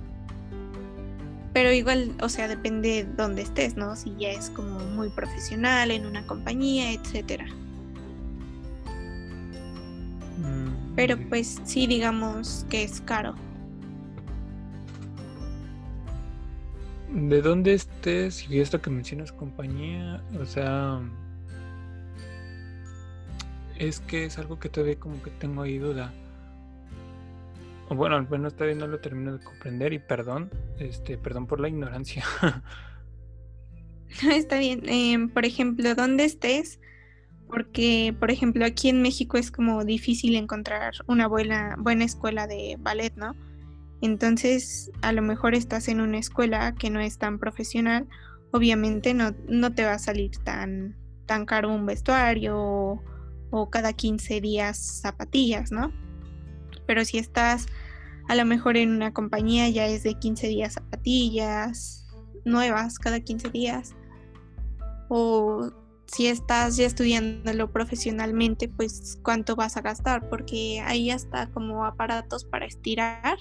Pero 1.54 1.72
igual, 1.72 2.14
o 2.22 2.28
sea, 2.28 2.50
depende 2.50 2.90
de 2.90 3.04
dónde 3.06 3.44
estés, 3.44 3.78
¿no? 3.78 3.96
Si 3.96 4.14
ya 4.20 4.32
es 4.32 4.50
como 4.50 4.78
muy 4.80 5.08
profesional 5.08 5.92
en 5.92 6.06
una 6.06 6.28
compañía, 6.28 6.92
etc. 6.92 7.44
Mm, 10.40 10.96
Pero 10.98 11.18
pues 11.30 11.62
sí, 11.64 11.88
digamos 11.88 12.66
que 12.70 12.84
es 12.84 13.00
caro. 13.00 13.34
De 17.18 17.42
dónde 17.42 17.74
estés 17.74 18.48
y 18.48 18.60
esto 18.60 18.80
que 18.80 18.92
mencionas 18.92 19.32
compañía, 19.32 20.22
o 20.40 20.46
sea, 20.46 21.02
es 23.80 24.00
que 24.02 24.26
es 24.26 24.38
algo 24.38 24.60
que 24.60 24.70
todavía 24.70 25.00
como 25.00 25.22
que 25.24 25.32
tengo 25.32 25.64
ahí 25.64 25.80
duda. 25.80 26.14
O 27.90 27.96
bueno, 27.96 28.18
al 28.18 28.30
menos 28.30 28.54
todavía 28.54 28.76
no 28.76 28.86
lo 28.86 29.00
termino 29.00 29.36
de 29.36 29.44
comprender 29.44 29.94
y 29.94 30.00
perdón, 30.00 30.52
este, 30.78 31.18
perdón 31.18 31.48
por 31.48 31.60
la 31.60 31.70
ignorancia. 31.70 32.24
Está 34.32 34.60
bien. 34.60 34.84
Em, 34.86 35.30
por 35.30 35.46
ejemplo, 35.46 35.96
¿dónde 35.96 36.26
estés? 36.26 36.80
Porque, 37.48 38.16
por 38.20 38.30
ejemplo, 38.30 38.64
aquí 38.64 38.90
en 38.90 39.02
México 39.02 39.38
es 39.38 39.52
como 39.52 39.84
difícil 39.86 40.36
encontrar 40.36 40.94
una 41.08 41.28
buena, 41.28 41.76
buena 41.80 42.04
escuela 42.04 42.46
de 42.46 42.76
ballet, 42.78 43.16
¿no? 43.16 43.36
Entonces, 44.02 44.92
a 45.02 45.12
lo 45.12 45.22
mejor 45.22 45.56
estás 45.56 45.88
en 45.88 46.02
una 46.02 46.20
escuela 46.20 46.76
que 46.76 46.90
no 46.90 47.00
es 47.00 47.18
tan 47.18 47.40
profesional, 47.40 48.08
obviamente 48.52 49.14
no, 49.14 49.36
no 49.48 49.74
te 49.74 49.86
va 49.86 49.94
a 49.94 50.00
salir 50.00 50.32
tan, 50.44 50.96
tan 51.26 51.46
caro 51.46 51.74
un 51.74 51.86
vestuario 51.86 53.02
o, 53.50 53.70
cada 53.70 53.94
15 53.94 54.42
días 54.42 54.78
zapatillas, 55.02 55.72
¿no? 55.72 55.92
Pero 56.86 57.06
si 57.06 57.18
estás 57.18 57.68
a 58.28 58.36
lo 58.36 58.46
mejor 58.46 58.78
en 58.78 58.92
una 58.92 59.14
compañía 59.14 59.70
ya 59.70 59.88
es 59.88 60.04
de 60.04 60.16
15 60.16 60.48
días 60.48 60.74
zapatillas 60.74 62.06
nuevas 62.46 63.00
cada 63.00 63.20
15 63.20 63.50
días. 63.50 63.96
O 65.10 65.72
si 66.06 66.28
estás 66.28 66.78
ya 66.78 66.86
estudiándolo 66.86 67.72
profesionalmente, 67.72 68.68
pues 68.68 69.20
cuánto 69.24 69.56
vas 69.56 69.78
a 69.78 69.82
gastar, 69.82 70.30
porque 70.30 70.82
ahí 70.86 71.10
está 71.12 71.48
como 71.52 71.86
aparatos 71.86 72.46
para 72.46 72.66
estirar 72.66 73.38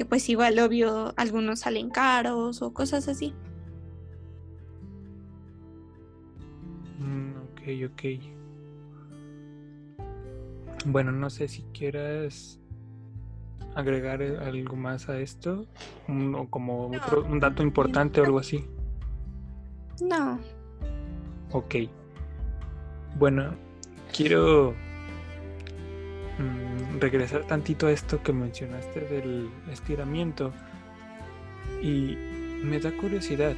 que 0.00 0.06
pues 0.06 0.30
igual 0.30 0.58
obvio 0.60 1.12
algunos 1.18 1.60
salen 1.60 1.90
caros 1.90 2.62
o 2.62 2.72
cosas 2.72 3.06
así. 3.06 3.34
Mm, 6.98 7.32
ok, 7.36 7.60
ok. 7.92 8.02
Bueno, 10.86 11.12
no 11.12 11.28
sé 11.28 11.48
si 11.48 11.64
quieras 11.74 12.58
agregar 13.74 14.22
algo 14.22 14.74
más 14.74 15.10
a 15.10 15.20
esto, 15.20 15.66
o 16.08 16.46
como 16.48 16.86
un 16.86 17.38
dato 17.38 17.62
importante 17.62 18.22
o 18.22 18.24
algo 18.24 18.38
así. 18.38 18.64
No. 20.00 20.40
Ok. 21.52 21.74
Bueno, 23.18 23.54
quiero 24.16 24.74
Mm, 26.40 27.00
regresar 27.00 27.44
tantito 27.44 27.86
a 27.86 27.92
esto 27.92 28.22
que 28.22 28.32
mencionaste 28.32 29.00
del 29.00 29.50
estiramiento. 29.70 30.52
Y 31.82 32.16
me 32.64 32.80
da 32.80 32.92
curiosidad, 32.92 33.54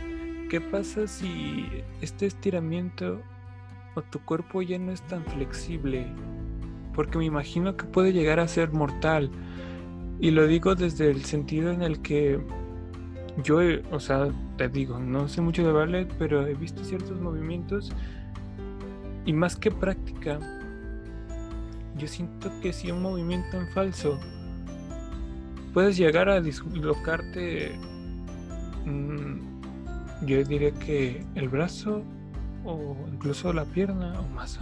¿qué 0.50 0.60
pasa 0.60 1.06
si 1.06 1.66
este 2.00 2.26
estiramiento 2.26 3.20
o 3.94 4.02
tu 4.02 4.18
cuerpo 4.20 4.62
ya 4.62 4.78
no 4.78 4.90
es 4.90 5.02
tan 5.02 5.24
flexible? 5.26 6.06
Porque 6.94 7.18
me 7.18 7.24
imagino 7.24 7.76
que 7.76 7.84
puede 7.84 8.12
llegar 8.12 8.40
a 8.40 8.48
ser 8.48 8.72
mortal. 8.72 9.30
Y 10.20 10.32
lo 10.32 10.46
digo 10.46 10.74
desde 10.74 11.10
el 11.10 11.24
sentido 11.24 11.70
en 11.70 11.82
el 11.82 12.02
que 12.02 12.40
yo, 13.44 13.60
o 13.92 14.00
sea, 14.00 14.28
te 14.56 14.68
digo, 14.68 14.98
no 14.98 15.28
sé 15.28 15.40
mucho 15.40 15.64
de 15.64 15.72
ballet, 15.72 16.12
pero 16.18 16.46
he 16.46 16.54
visto 16.54 16.84
ciertos 16.84 17.20
movimientos 17.20 17.92
y 19.24 19.32
más 19.32 19.56
que 19.56 19.70
práctica, 19.70 20.38
yo 21.96 22.08
siento 22.08 22.50
que 22.60 22.72
si 22.72 22.90
un 22.90 23.02
movimiento 23.02 23.58
en 23.58 23.68
falso 23.68 24.18
puedes 25.72 25.96
llegar 25.96 26.28
a 26.28 26.40
dislocarte, 26.40 27.72
mm, 28.84 30.26
yo 30.26 30.44
diría 30.44 30.72
que 30.72 31.24
el 31.34 31.48
brazo 31.48 32.02
o 32.64 32.96
incluso 33.12 33.52
la 33.52 33.64
pierna 33.64 34.18
o 34.20 34.28
más. 34.34 34.58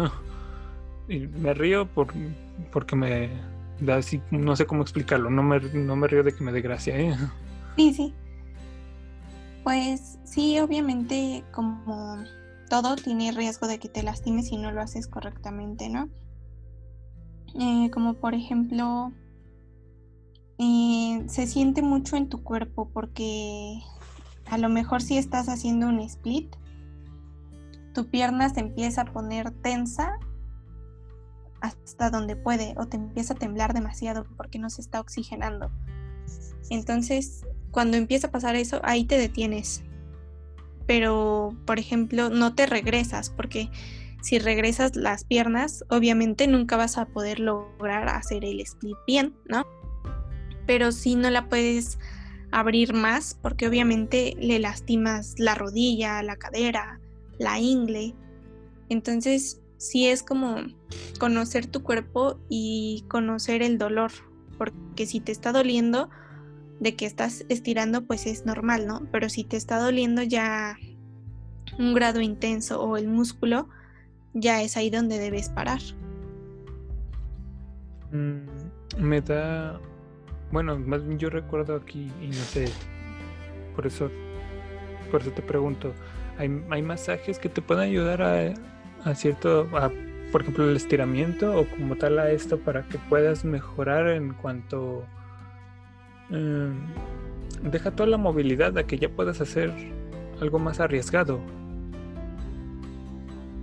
y 1.09 1.27
me 1.27 1.55
río 1.55 1.86
por, 1.86 2.09
porque 2.73 2.97
me 2.97 3.31
da 3.81 3.97
así, 3.97 4.20
no 4.31 4.57
sé 4.57 4.66
cómo 4.66 4.82
explicarlo, 4.82 5.31
no 5.31 5.43
me, 5.43 5.61
no 5.61 5.97
me 5.97 6.07
río 6.07 6.23
de 6.23 6.35
que 6.35 6.44
me 6.44 6.52
dé 6.52 6.61
gracia. 6.61 6.98
¿eh? 6.98 7.16
Sí, 7.77 7.94
sí. 7.94 8.15
Pues 9.65 10.19
sí, 10.24 10.59
obviamente 10.59 11.44
como 11.52 12.24
todo 12.69 12.97
tiene 12.97 13.32
riesgo 13.32 13.66
de 13.66 13.78
que 13.78 13.89
te 13.89 14.02
lastimes 14.02 14.48
si 14.48 14.57
no 14.57 14.70
lo 14.70 14.81
haces 14.81 15.07
correctamente, 15.09 15.89
¿no? 15.89 16.09
Eh, 17.59 17.90
como 17.90 18.14
por 18.14 18.35
ejemplo, 18.35 19.12
eh, 20.59 21.24
se 21.27 21.47
siente 21.47 21.82
mucho 21.82 22.16
en 22.16 22.28
tu 22.28 22.43
cuerpo 22.43 22.90
porque 22.93 23.81
a 24.47 24.59
lo 24.59 24.68
mejor 24.68 25.02
si 25.02 25.16
estás 25.16 25.48
haciendo 25.48 25.89
un 25.89 26.01
split, 26.01 26.55
tu 27.94 28.09
pierna 28.09 28.48
se 28.48 28.60
empieza 28.60 29.02
a 29.02 29.05
poner 29.06 29.51
tensa 29.51 30.18
hasta 31.60 32.10
donde 32.10 32.36
puede 32.36 32.74
o 32.77 32.86
te 32.86 32.97
empieza 32.97 33.35
a 33.35 33.36
temblar 33.36 33.74
demasiado 33.74 34.24
porque 34.36 34.59
no 34.59 34.70
se 34.70 34.81
está 34.81 35.01
oxigenando. 35.01 35.70
Entonces, 36.70 37.44
cuando 37.70 37.97
empieza 37.97 38.28
a 38.28 38.31
pasar 38.31 38.56
eso, 38.56 38.81
ahí 38.82 39.05
te 39.05 39.18
detienes. 39.18 39.82
Pero, 40.86 41.51
por 41.66 41.78
ejemplo, 41.78 42.31
no 42.31 42.55
te 42.55 42.66
regresas 42.66 43.31
porque 43.31 43.70
si 44.22 44.38
regresas 44.38 44.97
las 44.97 45.24
piernas, 45.24 45.84
obviamente 45.88 46.47
nunca 46.47 46.76
vas 46.76 46.98
a 46.98 47.06
poder 47.06 47.40
lograr 47.40 48.09
hacer 48.09 48.44
el 48.44 48.60
split 48.60 48.97
bien, 49.06 49.34
¿no? 49.47 49.64
Pero 50.66 50.92
si 50.92 51.16
no 51.16 51.30
la 51.30 51.48
puedes 51.48 51.98
abrir 52.52 52.92
más 52.92 53.38
porque 53.40 53.68
obviamente 53.68 54.36
le 54.38 54.59
lastimas 54.59 55.34
la 55.38 55.55
rodilla, 55.55 56.22
la 56.22 56.36
cadera, 56.36 57.01
la 57.38 57.59
ingle. 57.59 58.14
Entonces, 58.88 59.60
sí 59.78 60.06
es 60.06 60.22
como 60.22 60.56
conocer 61.18 61.66
tu 61.66 61.82
cuerpo 61.82 62.38
y 62.48 63.05
conocer 63.09 63.62
el 63.62 63.78
dolor, 63.78 64.12
porque 64.59 65.06
si 65.06 65.20
te 65.20 65.32
está 65.32 65.52
doliendo 65.52 66.10
de 66.80 66.97
que 66.97 67.06
estás 67.06 67.44
estirando, 67.48 68.05
pues 68.05 68.26
es 68.26 68.44
normal, 68.47 68.86
¿no? 68.86 69.06
Pero 69.10 69.28
si 69.28 69.44
te 69.44 69.56
está 69.56 69.78
doliendo 69.78 70.22
ya 70.22 70.76
un 71.78 71.94
grado 71.94 72.20
intenso 72.20 72.82
o 72.82 72.97
el 72.97 73.09
músculo, 73.09 73.68
ya 74.35 74.62
es 74.62 74.77
ahí 74.77 74.90
donde 74.90 75.19
debes 75.19 75.48
parar. 75.48 75.81
Mm, 78.12 78.47
me 78.98 79.20
da, 79.20 79.81
bueno, 80.51 80.78
más 80.78 81.05
bien 81.05 81.19
yo 81.19 81.31
recuerdo 81.31 81.77
aquí 81.77 82.11
y 82.20 82.27
no 82.27 82.32
sé, 82.35 82.66
por 83.77 83.86
eso, 83.86 84.11
por 85.11 85.23
eso 85.23 85.31
te 85.31 85.43
pregunto, 85.43 85.93
¿hay, 86.39 86.51
hay 86.70 86.82
masajes 86.82 87.39
que 87.39 87.48
te 87.48 87.62
pueden 87.62 87.85
ayudar 87.85 88.23
a, 88.23 88.55
a 89.05 89.15
cierto, 89.15 89.69
a, 89.77 89.90
por 90.32 90.43
ejemplo, 90.43 90.69
el 90.69 90.77
estiramiento 90.77 91.59
o 91.59 91.66
como 91.69 91.97
tal 91.97 92.19
a 92.19 92.31
esto 92.31 92.59
para 92.59 92.82
que 92.82 92.98
puedas 92.98 93.44
mejorar 93.44 94.09
en 94.09 94.35
cuanto... 94.35 95.05
Mm, 96.31 97.70
deja 97.70 97.90
toda 97.90 98.09
la 98.09 98.16
movilidad 98.16 98.77
a 98.78 98.85
que 98.85 98.98
ya 98.98 99.09
puedas 99.09 99.40
hacer 99.40 99.73
algo 100.40 100.59
más 100.59 100.81
arriesgado 100.81 101.40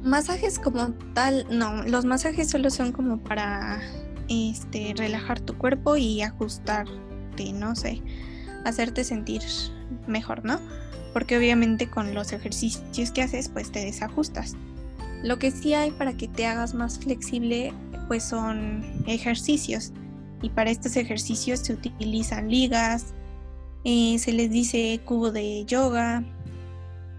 Masajes 0.03 0.60
como 0.60 0.94
tal, 1.14 1.45
no, 1.49 1.84
los 1.84 2.06
masajes 2.06 2.49
solo 2.49 2.69
son 2.69 2.91
como 2.91 3.18
para 3.18 3.82
este 4.30 4.94
relajar 4.95 5.40
tu 5.40 5.57
cuerpo 5.57 5.98
y 5.98 6.22
ajustarte, 6.22 7.53
no 7.53 7.76
sé, 7.76 8.02
hacerte 8.65 9.03
sentir 9.03 9.41
mejor, 10.07 10.45
¿no? 10.45 10.60
Porque 11.14 11.38
obviamente 11.38 11.90
con 11.90 12.14
los 12.14 12.32
ejercicios 12.32 13.11
que 13.11 13.22
haces, 13.22 13.49
pues 13.49 13.72
te 13.72 13.80
desajustas. 13.80 14.56
Lo 15.24 15.40
que 15.40 15.52
sí 15.52 15.74
hay 15.74 15.91
para 15.91 16.14
que 16.14 16.28
te 16.28 16.45
hagas 16.45 16.74
más 16.74 16.99
flexible, 16.99 17.74
pues 18.07 18.24
son 18.24 18.84
ejercicios. 19.07 19.91
Y 20.41 20.49
para 20.49 20.69
estos 20.69 20.95
ejercicios 20.95 21.61
se 21.61 21.74
utilizan 21.74 22.49
ligas, 22.49 23.14
eh, 23.84 24.19
se 24.19 24.32
les 24.32 24.52
dice 24.52 25.02
cubo 25.06 25.32
de 25.32 25.65
yoga, 25.65 26.24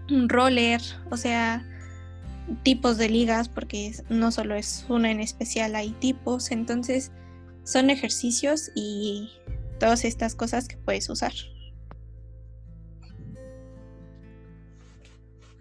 un 0.09 0.29
roller, 0.29 0.81
o 1.11 1.17
sea, 1.17 1.65
tipos 2.63 2.97
de 2.97 3.09
ligas, 3.09 3.49
porque 3.49 3.93
no 4.09 4.31
solo 4.31 4.55
es 4.55 4.85
una 4.89 5.11
en 5.11 5.19
especial, 5.19 5.75
hay 5.75 5.91
tipos, 5.91 6.51
entonces 6.51 7.11
son 7.63 7.89
ejercicios 7.89 8.71
y 8.75 9.29
todas 9.79 10.05
estas 10.05 10.35
cosas 10.35 10.67
que 10.67 10.77
puedes 10.77 11.09
usar. 11.09 11.33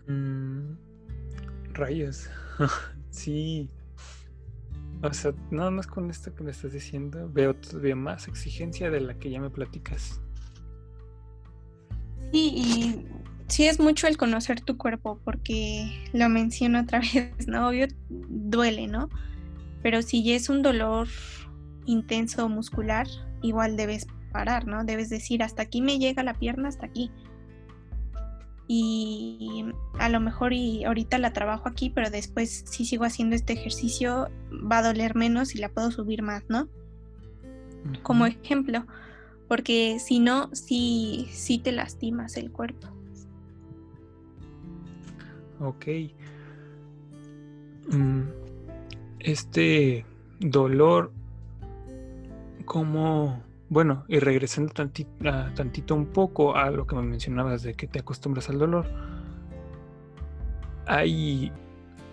Mm, 0.06 0.76
rayos, 1.74 2.28
sí. 3.10 3.68
O 5.02 5.12
sea, 5.12 5.32
nada 5.50 5.70
más 5.70 5.86
con 5.86 6.10
esto 6.10 6.34
que 6.34 6.42
me 6.42 6.50
estás 6.50 6.72
diciendo, 6.72 7.30
veo 7.32 7.54
todavía 7.54 7.94
más 7.94 8.26
exigencia 8.26 8.90
de 8.90 9.00
la 9.00 9.14
que 9.14 9.30
ya 9.30 9.40
me 9.40 9.50
platicas. 9.50 10.20
Sí, 12.32 12.52
y 12.56 13.06
sí 13.48 13.66
es 13.66 13.80
mucho 13.80 14.06
el 14.06 14.16
conocer 14.16 14.60
tu 14.60 14.76
cuerpo, 14.76 15.20
porque 15.24 15.90
lo 16.12 16.28
menciono 16.28 16.80
otra 16.80 17.00
vez, 17.14 17.48
¿no? 17.48 17.68
Obvio, 17.68 17.88
duele, 18.08 18.86
¿no? 18.86 19.08
Pero 19.82 20.02
si 20.02 20.22
ya 20.22 20.36
es 20.36 20.48
un 20.48 20.62
dolor 20.62 21.08
intenso 21.86 22.48
muscular, 22.48 23.06
igual 23.42 23.76
debes 23.76 24.06
parar, 24.32 24.66
¿no? 24.66 24.84
Debes 24.84 25.08
decir, 25.08 25.42
hasta 25.42 25.62
aquí 25.62 25.80
me 25.80 25.98
llega 25.98 26.22
la 26.22 26.34
pierna, 26.34 26.68
hasta 26.68 26.86
aquí. 26.86 27.10
Y 28.70 29.64
a 29.98 30.10
lo 30.10 30.20
mejor 30.20 30.52
y 30.52 30.84
ahorita 30.84 31.16
la 31.16 31.32
trabajo 31.32 31.68
aquí, 31.68 31.88
pero 31.88 32.10
después 32.10 32.64
si 32.68 32.84
sigo 32.84 33.04
haciendo 33.04 33.34
este 33.34 33.54
ejercicio 33.54 34.28
va 34.52 34.78
a 34.78 34.82
doler 34.82 35.14
menos 35.14 35.54
y 35.54 35.58
la 35.58 35.70
puedo 35.70 35.90
subir 35.90 36.22
más, 36.22 36.44
¿no? 36.48 36.68
Como 38.02 38.26
ejemplo, 38.26 38.84
porque 39.48 39.98
si 40.00 40.18
no, 40.18 40.50
sí, 40.54 41.28
sí 41.32 41.58
te 41.58 41.72
lastimas 41.72 42.36
el 42.36 42.52
cuerpo. 42.52 42.97
Ok. 45.60 45.86
Mm, 47.90 48.22
este 49.20 50.04
dolor, 50.40 51.10
como, 52.64 53.42
bueno, 53.68 54.04
y 54.08 54.18
regresando 54.18 54.72
tantito, 54.72 55.10
tantito 55.54 55.94
un 55.94 56.06
poco 56.06 56.56
a 56.56 56.70
lo 56.70 56.86
que 56.86 56.96
me 56.96 57.02
mencionabas 57.02 57.62
de 57.62 57.74
que 57.74 57.86
te 57.86 58.00
acostumbras 58.00 58.48
al 58.50 58.58
dolor, 58.58 58.86
¿hay 60.86 61.50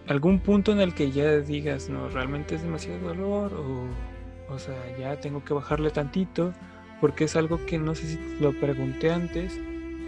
algún 0.08 0.40
punto 0.40 0.72
en 0.72 0.80
el 0.80 0.94
que 0.94 1.12
ya 1.12 1.38
digas, 1.40 1.90
no, 1.90 2.10
realmente 2.10 2.56
es 2.56 2.64
demasiado 2.64 3.00
dolor 3.08 3.54
o, 3.54 4.54
o 4.54 4.60
sea, 4.60 4.76
ya 4.98 5.20
tengo 5.20 5.44
que 5.44 5.54
bajarle 5.54 5.90
tantito? 5.92 6.54
Porque 7.02 7.26
es 7.26 7.36
algo 7.36 7.64
que 7.66 7.78
no 7.78 7.94
sé 7.94 8.08
si 8.08 8.38
lo 8.40 8.54
pregunté 8.54 9.12
antes, 9.12 9.60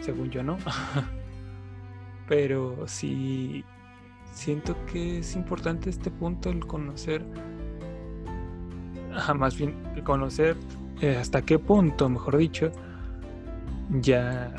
según 0.01 0.30
yo 0.31 0.43
no. 0.43 0.57
pero 2.28 2.88
sí 2.88 3.64
siento 4.32 4.76
que 4.86 5.20
es 5.20 5.36
importante 5.36 5.90
este 5.90 6.12
punto 6.12 6.49
el 6.49 6.66
conocer, 6.66 7.26
más 9.36 9.58
bien 9.58 9.76
el 9.95 10.04
conocer 10.04 10.56
eh, 11.02 11.18
hasta 11.20 11.41
qué 11.41 11.60
punto, 11.60 12.10
mejor 12.10 12.38
dicho, 12.38 12.72
ya 14.02 14.54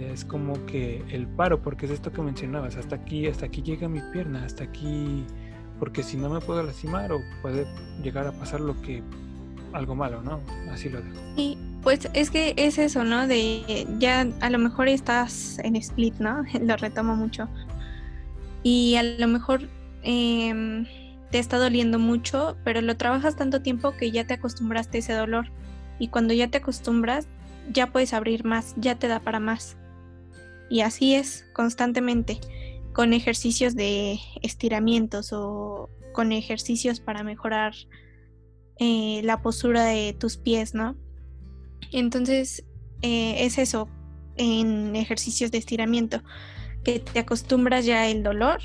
es 0.00 0.24
como 0.24 0.64
que 0.66 1.02
el 1.08 1.26
paro, 1.26 1.62
porque 1.62 1.86
es 1.86 1.92
esto 1.92 2.12
que 2.12 2.22
mencionabas, 2.22 2.76
hasta 2.76 2.96
aquí, 2.96 3.26
hasta 3.26 3.46
aquí 3.46 3.62
llega 3.62 3.88
mi 3.88 4.00
pierna, 4.12 4.44
hasta 4.44 4.64
aquí, 4.64 5.24
porque 5.78 6.02
si 6.02 6.16
no 6.16 6.28
me 6.28 6.40
puedo 6.40 6.62
lastimar 6.62 7.12
o 7.12 7.20
puede 7.42 7.66
llegar 8.02 8.26
a 8.26 8.32
pasar 8.32 8.60
lo 8.60 8.80
que 8.82 9.02
algo 9.72 9.94
malo, 9.94 10.22
¿no? 10.22 10.40
Así 10.70 10.88
lo 10.88 11.00
dejo. 11.00 11.16
Y 11.36 11.58
pues 11.84 12.08
es 12.14 12.30
que 12.30 12.54
es 12.56 12.78
eso, 12.78 13.04
¿no? 13.04 13.28
De 13.28 13.86
ya 13.98 14.26
a 14.40 14.50
lo 14.50 14.58
mejor 14.58 14.88
estás 14.88 15.58
en 15.58 15.76
split, 15.76 16.14
¿no? 16.18 16.42
lo 16.60 16.76
retomo 16.76 17.14
mucho. 17.14 17.48
Y 18.62 18.96
a 18.96 19.02
lo 19.02 19.28
mejor 19.28 19.68
em, 20.02 20.86
te 21.30 21.38
está 21.38 21.58
doliendo 21.58 21.98
mucho, 21.98 22.56
pero 22.64 22.80
lo 22.80 22.96
trabajas 22.96 23.36
tanto 23.36 23.60
tiempo 23.60 23.94
que 23.96 24.10
ya 24.10 24.26
te 24.26 24.34
acostumbraste 24.34 24.98
a 24.98 25.00
ese 25.00 25.12
dolor. 25.12 25.52
Y 25.98 26.08
cuando 26.08 26.32
ya 26.32 26.48
te 26.48 26.58
acostumbras, 26.58 27.26
ya 27.70 27.92
puedes 27.92 28.14
abrir 28.14 28.44
más, 28.44 28.74
ya 28.78 28.94
te 28.98 29.06
da 29.06 29.20
para 29.20 29.38
más. 29.38 29.76
Y 30.70 30.80
así 30.80 31.14
es 31.14 31.44
constantemente, 31.52 32.40
con 32.94 33.12
ejercicios 33.12 33.76
de 33.76 34.18
estiramientos 34.42 35.32
o 35.32 35.90
con 36.12 36.32
ejercicios 36.32 37.00
para 37.00 37.22
mejorar 37.22 37.74
eh, 38.78 39.20
la 39.22 39.42
postura 39.42 39.84
de 39.84 40.16
tus 40.18 40.38
pies, 40.38 40.74
¿no? 40.74 40.96
Entonces, 41.92 42.64
eh, 43.02 43.44
es 43.44 43.58
eso, 43.58 43.88
en 44.36 44.96
ejercicios 44.96 45.50
de 45.50 45.58
estiramiento, 45.58 46.22
que 46.82 47.00
te 47.00 47.18
acostumbras 47.18 47.84
ya 47.84 48.08
el 48.08 48.22
dolor, 48.22 48.60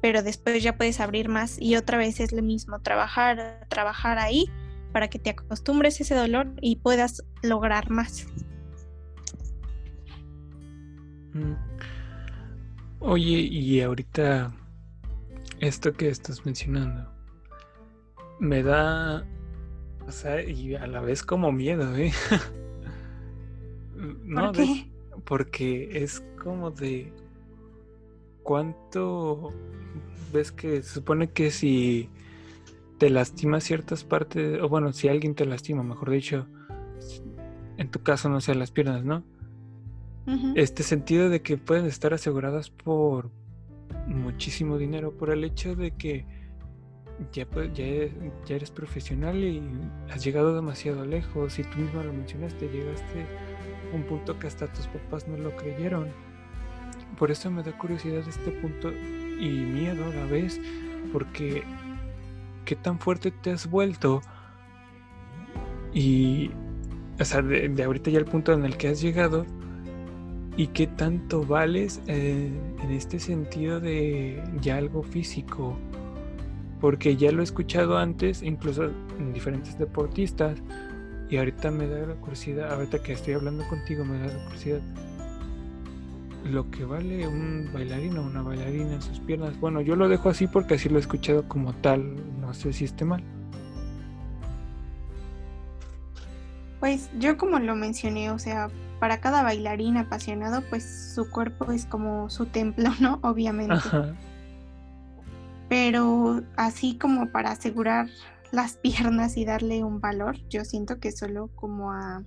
pero 0.00 0.22
después 0.22 0.62
ya 0.62 0.76
puedes 0.76 1.00
abrir 1.00 1.28
más 1.28 1.60
y 1.60 1.76
otra 1.76 1.98
vez 1.98 2.20
es 2.20 2.32
lo 2.32 2.42
mismo, 2.42 2.80
trabajar, 2.80 3.66
trabajar 3.68 4.18
ahí 4.18 4.46
para 4.92 5.08
que 5.08 5.18
te 5.18 5.30
acostumbres 5.30 6.00
a 6.00 6.04
ese 6.04 6.14
dolor 6.14 6.52
y 6.60 6.76
puedas 6.76 7.24
lograr 7.42 7.90
más. 7.90 8.26
Mm. 11.32 11.54
Oye, 13.00 13.40
y 13.40 13.80
ahorita 13.80 14.54
esto 15.60 15.92
que 15.92 16.08
estás 16.08 16.44
mencionando 16.46 17.10
me 18.40 18.62
da, 18.62 19.26
o 20.06 20.12
sea, 20.12 20.42
y 20.42 20.74
a 20.74 20.86
la 20.86 21.00
vez 21.00 21.22
como 21.22 21.52
miedo, 21.52 21.96
¿eh? 21.96 22.12
no, 24.24 24.52
¿Por 24.52 24.52
qué? 24.52 24.90
porque 25.24 26.02
es 26.02 26.22
como 26.42 26.70
de 26.70 27.12
cuánto 28.42 29.52
ves 30.32 30.52
que 30.52 30.82
se 30.82 30.94
supone 30.94 31.30
que 31.30 31.50
si 31.50 32.08
te 32.98 33.10
lastima 33.10 33.60
ciertas 33.60 34.04
partes, 34.04 34.62
o 34.62 34.68
bueno, 34.68 34.92
si 34.92 35.08
alguien 35.08 35.34
te 35.34 35.44
lastima, 35.44 35.82
mejor 35.82 36.10
dicho, 36.10 36.46
en 37.76 37.90
tu 37.90 38.02
caso 38.02 38.28
no 38.28 38.40
sea 38.40 38.54
las 38.54 38.70
piernas, 38.70 39.04
¿no? 39.04 39.24
Este 40.56 40.82
sentido 40.82 41.28
de 41.28 41.40
que 41.40 41.56
pueden 41.56 41.86
estar 41.86 42.12
aseguradas 42.12 42.68
por 42.70 43.30
muchísimo 44.08 44.76
dinero, 44.76 45.12
por 45.16 45.30
el 45.30 45.44
hecho 45.44 45.76
de 45.76 45.92
que 45.92 46.26
ya, 47.32 47.46
ya, 47.74 47.84
ya 48.46 48.56
eres 48.56 48.70
profesional 48.70 49.36
y 49.36 49.62
has 50.10 50.24
llegado 50.24 50.54
demasiado 50.54 51.04
lejos 51.04 51.58
y 51.58 51.64
tú 51.64 51.78
mismo 51.78 52.02
lo 52.02 52.12
mencionaste, 52.12 52.68
llegaste 52.68 53.26
a 53.92 53.96
un 53.96 54.02
punto 54.04 54.38
que 54.38 54.46
hasta 54.46 54.72
tus 54.72 54.86
papás 54.88 55.26
no 55.26 55.36
lo 55.36 55.54
creyeron. 55.56 56.08
Por 57.18 57.30
eso 57.30 57.50
me 57.50 57.62
da 57.62 57.76
curiosidad 57.76 58.22
este 58.28 58.50
punto 58.50 58.92
y 58.92 59.48
miedo 59.48 60.04
a 60.04 60.08
la 60.08 60.24
vez, 60.26 60.60
porque 61.12 61.62
qué 62.64 62.76
tan 62.76 62.98
fuerte 62.98 63.30
te 63.30 63.52
has 63.52 63.68
vuelto 63.70 64.20
y, 65.92 66.50
o 67.18 67.24
sea, 67.24 67.40
de, 67.40 67.82
ahorita 67.82 68.10
ya 68.10 68.18
el 68.18 68.26
punto 68.26 68.52
en 68.52 68.64
el 68.64 68.76
que 68.76 68.88
has 68.88 69.00
llegado 69.00 69.46
y 70.56 70.68
qué 70.68 70.86
tanto 70.86 71.44
vales 71.44 72.02
en 72.06 72.90
este 72.90 73.18
sentido 73.18 73.80
de 73.80 74.42
ya 74.60 74.76
algo 74.76 75.02
físico. 75.02 75.78
Porque 76.80 77.16
ya 77.16 77.32
lo 77.32 77.40
he 77.40 77.44
escuchado 77.44 77.96
antes, 77.98 78.42
incluso 78.42 78.90
en 79.18 79.32
diferentes 79.32 79.78
deportistas, 79.78 80.58
y 81.28 81.38
ahorita 81.38 81.70
me 81.70 81.86
da 81.88 82.06
la 82.06 82.14
curiosidad, 82.14 82.72
ahorita 82.72 83.02
que 83.02 83.12
estoy 83.12 83.34
hablando 83.34 83.66
contigo, 83.68 84.04
me 84.04 84.18
da 84.18 84.26
la 84.26 84.44
curiosidad 84.44 84.80
lo 86.50 86.70
que 86.70 86.84
vale 86.84 87.26
un 87.26 87.68
bailarín 87.72 88.16
o 88.18 88.22
una 88.22 88.42
bailarina 88.42 88.94
en 88.94 89.02
sus 89.02 89.20
piernas. 89.20 89.58
Bueno, 89.60 89.80
yo 89.80 89.96
lo 89.96 90.08
dejo 90.08 90.28
así 90.28 90.46
porque 90.46 90.74
así 90.74 90.88
lo 90.88 90.96
he 90.96 91.00
escuchado 91.00 91.48
como 91.48 91.72
tal. 91.74 92.16
No 92.40 92.54
sé 92.54 92.72
si 92.72 92.84
esté 92.84 93.04
mal. 93.04 93.22
Pues 96.80 97.10
yo 97.18 97.36
como 97.36 97.58
lo 97.58 97.74
mencioné, 97.74 98.30
o 98.30 98.38
sea, 98.38 98.68
para 99.00 99.20
cada 99.20 99.42
bailarín 99.42 99.96
apasionado, 99.96 100.62
pues 100.68 101.12
su 101.14 101.28
cuerpo 101.30 101.72
es 101.72 101.86
como 101.86 102.30
su 102.30 102.46
templo, 102.46 102.90
¿no? 103.00 103.18
Obviamente. 103.22 103.74
Pero 105.68 106.42
así 106.56 106.96
como 106.98 107.30
para 107.30 107.50
asegurar 107.50 108.08
las 108.52 108.76
piernas 108.82 109.36
y 109.36 109.44
darle 109.44 109.84
un 109.84 110.00
valor, 110.00 110.36
yo 110.48 110.64
siento 110.64 110.98
que 111.00 111.12
solo 111.12 111.48
como 111.54 111.92
a 111.92 112.22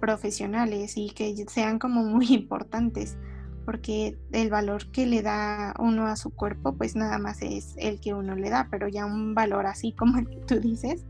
profesionales 0.00 0.96
y 0.96 1.10
que 1.10 1.34
sean 1.48 1.78
como 1.78 2.04
muy 2.04 2.26
importantes, 2.34 3.16
porque 3.64 4.18
el 4.32 4.50
valor 4.50 4.90
que 4.90 5.06
le 5.06 5.22
da 5.22 5.74
uno 5.78 6.06
a 6.06 6.16
su 6.16 6.30
cuerpo, 6.30 6.76
pues 6.76 6.94
nada 6.94 7.18
más 7.18 7.40
es 7.40 7.74
el 7.78 8.00
que 8.00 8.12
uno 8.12 8.36
le 8.36 8.50
da, 8.50 8.68
pero 8.70 8.88
ya 8.88 9.06
un 9.06 9.34
valor 9.34 9.66
así 9.66 9.92
como 9.98 10.18
el 10.18 10.28
que 10.28 10.40
tú 10.46 10.60
dices, 10.60 11.04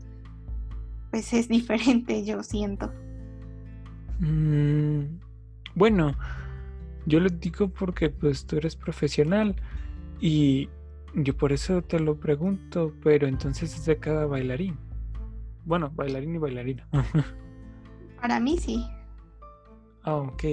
pues 1.11 1.33
es 1.33 1.47
diferente, 1.47 2.23
yo 2.23 2.43
siento. 2.43 2.91
Mm, 4.19 5.19
bueno, 5.75 6.15
yo 7.05 7.19
lo 7.19 7.29
digo 7.29 7.67
porque 7.67 8.09
pues 8.09 8.45
tú 8.45 8.55
eres 8.57 8.75
profesional 8.75 9.55
y 10.21 10.69
yo 11.15 11.35
por 11.35 11.53
eso 11.53 11.81
te 11.81 11.99
lo 11.99 12.19
pregunto, 12.19 12.93
pero 13.01 13.27
entonces 13.27 13.73
es 13.73 13.85
de 13.85 13.97
cada 13.97 14.25
bailarín. 14.25 14.77
Bueno, 15.63 15.91
bailarín 15.95 16.35
y 16.35 16.37
bailarina. 16.37 16.87
Para 18.21 18.39
mí 18.39 18.57
sí. 18.57 18.85
Ah, 20.03 20.15
ok. 20.15 20.43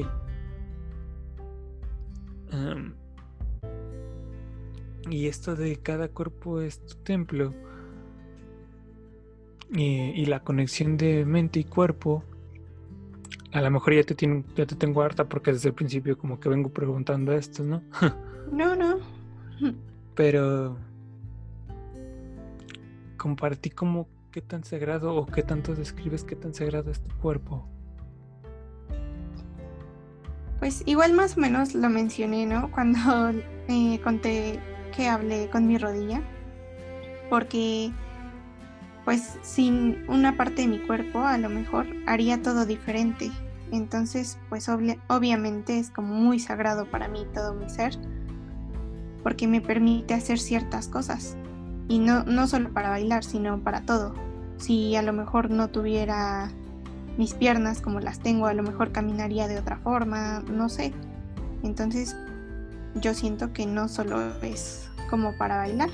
y 5.11 5.27
esto 5.27 5.57
de 5.57 5.77
cada 5.77 6.09
cuerpo 6.09 6.61
es 6.61 6.85
tu 6.85 6.95
templo. 6.97 7.53
Y, 9.75 10.27
la 10.27 10.41
conexión 10.41 10.97
de 10.99 11.25
mente 11.25 11.61
y 11.61 11.65
cuerpo. 11.65 12.25
A 13.53 13.63
lo 13.63 13.71
mejor 13.71 13.95
ya 13.95 14.05
te, 14.05 14.15
tiene, 14.15 14.45
ya 14.55 14.67
te 14.67 14.77
tengo 14.77 15.03
harta 15.03 15.29
porque 15.29 15.53
desde 15.53 15.71
el 15.71 15.75
principio 15.75 16.17
como 16.17 16.39
que 16.39 16.49
vengo 16.49 16.71
preguntando 16.71 17.33
esto, 17.33 17.63
¿no? 17.65 17.83
no, 18.53 18.77
no. 18.77 18.99
Pero 20.23 20.77
compartí 23.17 23.71
como 23.71 24.07
¿Qué 24.31 24.41
tan 24.41 24.63
sagrado 24.63 25.17
o 25.17 25.27
qué 25.27 25.43
tanto 25.43 25.75
describes 25.75 26.23
qué 26.23 26.37
tan 26.37 26.55
sagrado 26.55 26.93
es 26.93 27.01
tu 27.01 27.15
cuerpo? 27.19 27.67
Pues 30.61 30.85
igual 30.87 31.13
más 31.13 31.37
o 31.37 31.41
menos 31.41 31.75
lo 31.75 31.91
mencioné, 31.91 32.47
¿no? 32.47 32.71
Cuando 32.71 32.99
conté 34.05 34.61
que 34.97 35.09
hablé 35.09 35.51
con 35.51 35.67
mi 35.67 35.77
rodilla, 35.77 36.23
porque 37.29 37.91
pues 39.05 39.39
sin 39.43 40.09
una 40.09 40.37
parte 40.37 40.63
de 40.63 40.69
mi 40.69 40.79
cuerpo 40.79 41.19
a 41.19 41.37
lo 41.37 41.51
mejor 41.51 41.87
haría 42.07 42.41
todo 42.41 42.65
diferente. 42.65 43.33
Entonces, 43.73 44.39
pues 44.49 44.69
obviamente 44.69 45.81
es 45.81 45.91
como 45.91 46.15
muy 46.15 46.39
sagrado 46.39 46.87
para 46.87 47.09
mí 47.09 47.27
todo 47.35 47.55
mi 47.55 47.69
ser, 47.69 47.99
porque 49.23 49.47
me 49.47 49.61
permite 49.61 50.15
hacer 50.15 50.39
ciertas 50.39 50.89
cosas. 50.89 51.37
Y 51.89 51.99
no, 51.99 52.25
no 52.25 52.47
solo 52.47 52.73
para 52.73 52.91
bailar, 52.91 53.25
sino 53.25 53.59
para 53.61 53.83
todo. 53.83 54.15
Si 54.57 54.97
a 54.97 55.03
lo 55.03 55.13
mejor 55.13 55.51
no 55.51 55.69
tuviera 55.69 56.51
mis 57.19 57.35
piernas 57.35 57.81
como 57.81 58.01
las 58.01 58.21
tengo, 58.21 58.47
a 58.47 58.55
lo 58.55 58.63
mejor 58.63 58.93
caminaría 58.93 59.49
de 59.49 59.59
otra 59.59 59.77
forma, 59.79 60.41
no 60.51 60.69
sé. 60.69 60.93
Entonces 61.63 62.17
yo 63.01 63.15
siento 63.15 63.53
que 63.53 63.67
no 63.67 63.89
solo 63.89 64.21
es 64.43 64.89
como 65.11 65.37
para 65.37 65.59
bailar. 65.59 65.91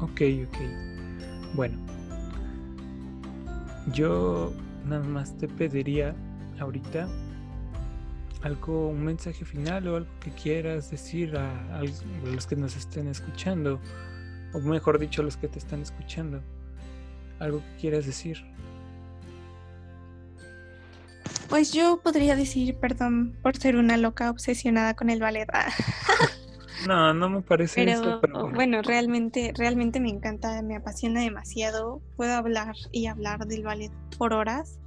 Ok, 0.00 0.20
ok. 0.46 0.58
Bueno, 1.54 1.78
yo 3.92 4.52
nada 4.84 5.04
más 5.04 5.36
te 5.38 5.48
pediría 5.48 6.14
ahorita 6.60 7.08
algo, 8.42 8.88
un 8.88 9.04
mensaje 9.04 9.44
final 9.44 9.88
o 9.88 9.96
algo 9.96 10.10
que 10.20 10.30
quieras 10.30 10.90
decir 10.90 11.36
a, 11.36 11.82
los 12.24 12.46
que 12.46 12.56
nos 12.56 12.76
estén 12.76 13.08
escuchando, 13.08 13.80
o 14.52 14.60
mejor 14.60 14.98
dicho, 14.98 15.22
a 15.22 15.24
los 15.24 15.36
que 15.36 15.48
te 15.48 15.58
están 15.58 15.82
escuchando. 15.82 16.42
Algo 17.38 17.58
que 17.60 17.80
quieras 17.80 18.06
decir. 18.06 18.44
Pues 21.48 21.72
yo 21.72 22.00
podría 22.02 22.34
decir, 22.34 22.76
perdón 22.76 23.36
por 23.42 23.56
ser 23.56 23.76
una 23.76 23.96
loca 23.96 24.30
obsesionada 24.30 24.94
con 24.94 25.10
el 25.10 25.20
ballet. 25.20 25.48
no, 26.88 27.14
no 27.14 27.28
me 27.28 27.42
parece 27.42 27.90
eso. 27.90 28.20
Pero 28.20 28.50
bueno, 28.50 28.82
realmente, 28.82 29.52
realmente 29.56 30.00
me 30.00 30.08
encanta, 30.08 30.62
me 30.62 30.76
apasiona 30.76 31.20
demasiado. 31.20 32.00
Puedo 32.16 32.32
hablar 32.34 32.74
y 32.90 33.06
hablar 33.06 33.46
del 33.46 33.62
ballet 33.62 33.92
por 34.18 34.32
horas. 34.32 34.80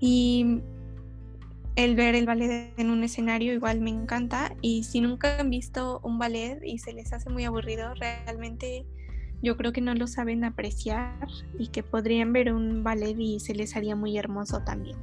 Y 0.00 0.62
el 1.84 1.96
ver 1.96 2.14
el 2.14 2.26
ballet 2.26 2.72
en 2.76 2.90
un 2.90 3.04
escenario 3.04 3.52
igual 3.52 3.80
me 3.80 3.90
encanta 3.90 4.54
y 4.60 4.84
si 4.84 5.00
nunca 5.00 5.38
han 5.38 5.50
visto 5.50 6.00
un 6.02 6.18
ballet 6.18 6.60
y 6.64 6.78
se 6.78 6.92
les 6.92 7.12
hace 7.12 7.30
muy 7.30 7.44
aburrido, 7.44 7.94
realmente 7.94 8.86
yo 9.42 9.56
creo 9.56 9.72
que 9.72 9.80
no 9.80 9.94
lo 9.94 10.06
saben 10.06 10.44
apreciar 10.44 11.26
y 11.58 11.68
que 11.68 11.82
podrían 11.82 12.32
ver 12.32 12.52
un 12.52 12.84
ballet 12.84 13.18
y 13.18 13.40
se 13.40 13.54
les 13.54 13.76
haría 13.76 13.96
muy 13.96 14.18
hermoso 14.18 14.62
también. 14.64 14.98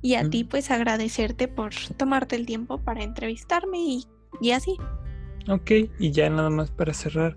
Y 0.00 0.14
a 0.14 0.24
mm. 0.24 0.30
ti 0.30 0.44
pues 0.44 0.70
agradecerte 0.70 1.48
por 1.48 1.72
tomarte 1.96 2.36
el 2.36 2.46
tiempo 2.46 2.78
para 2.78 3.02
entrevistarme 3.02 3.78
y, 3.78 4.04
y 4.40 4.52
así. 4.52 4.76
Ok, 5.48 5.70
y 5.98 6.10
ya 6.12 6.30
nada 6.30 6.50
más 6.50 6.70
para 6.70 6.94
cerrar, 6.94 7.36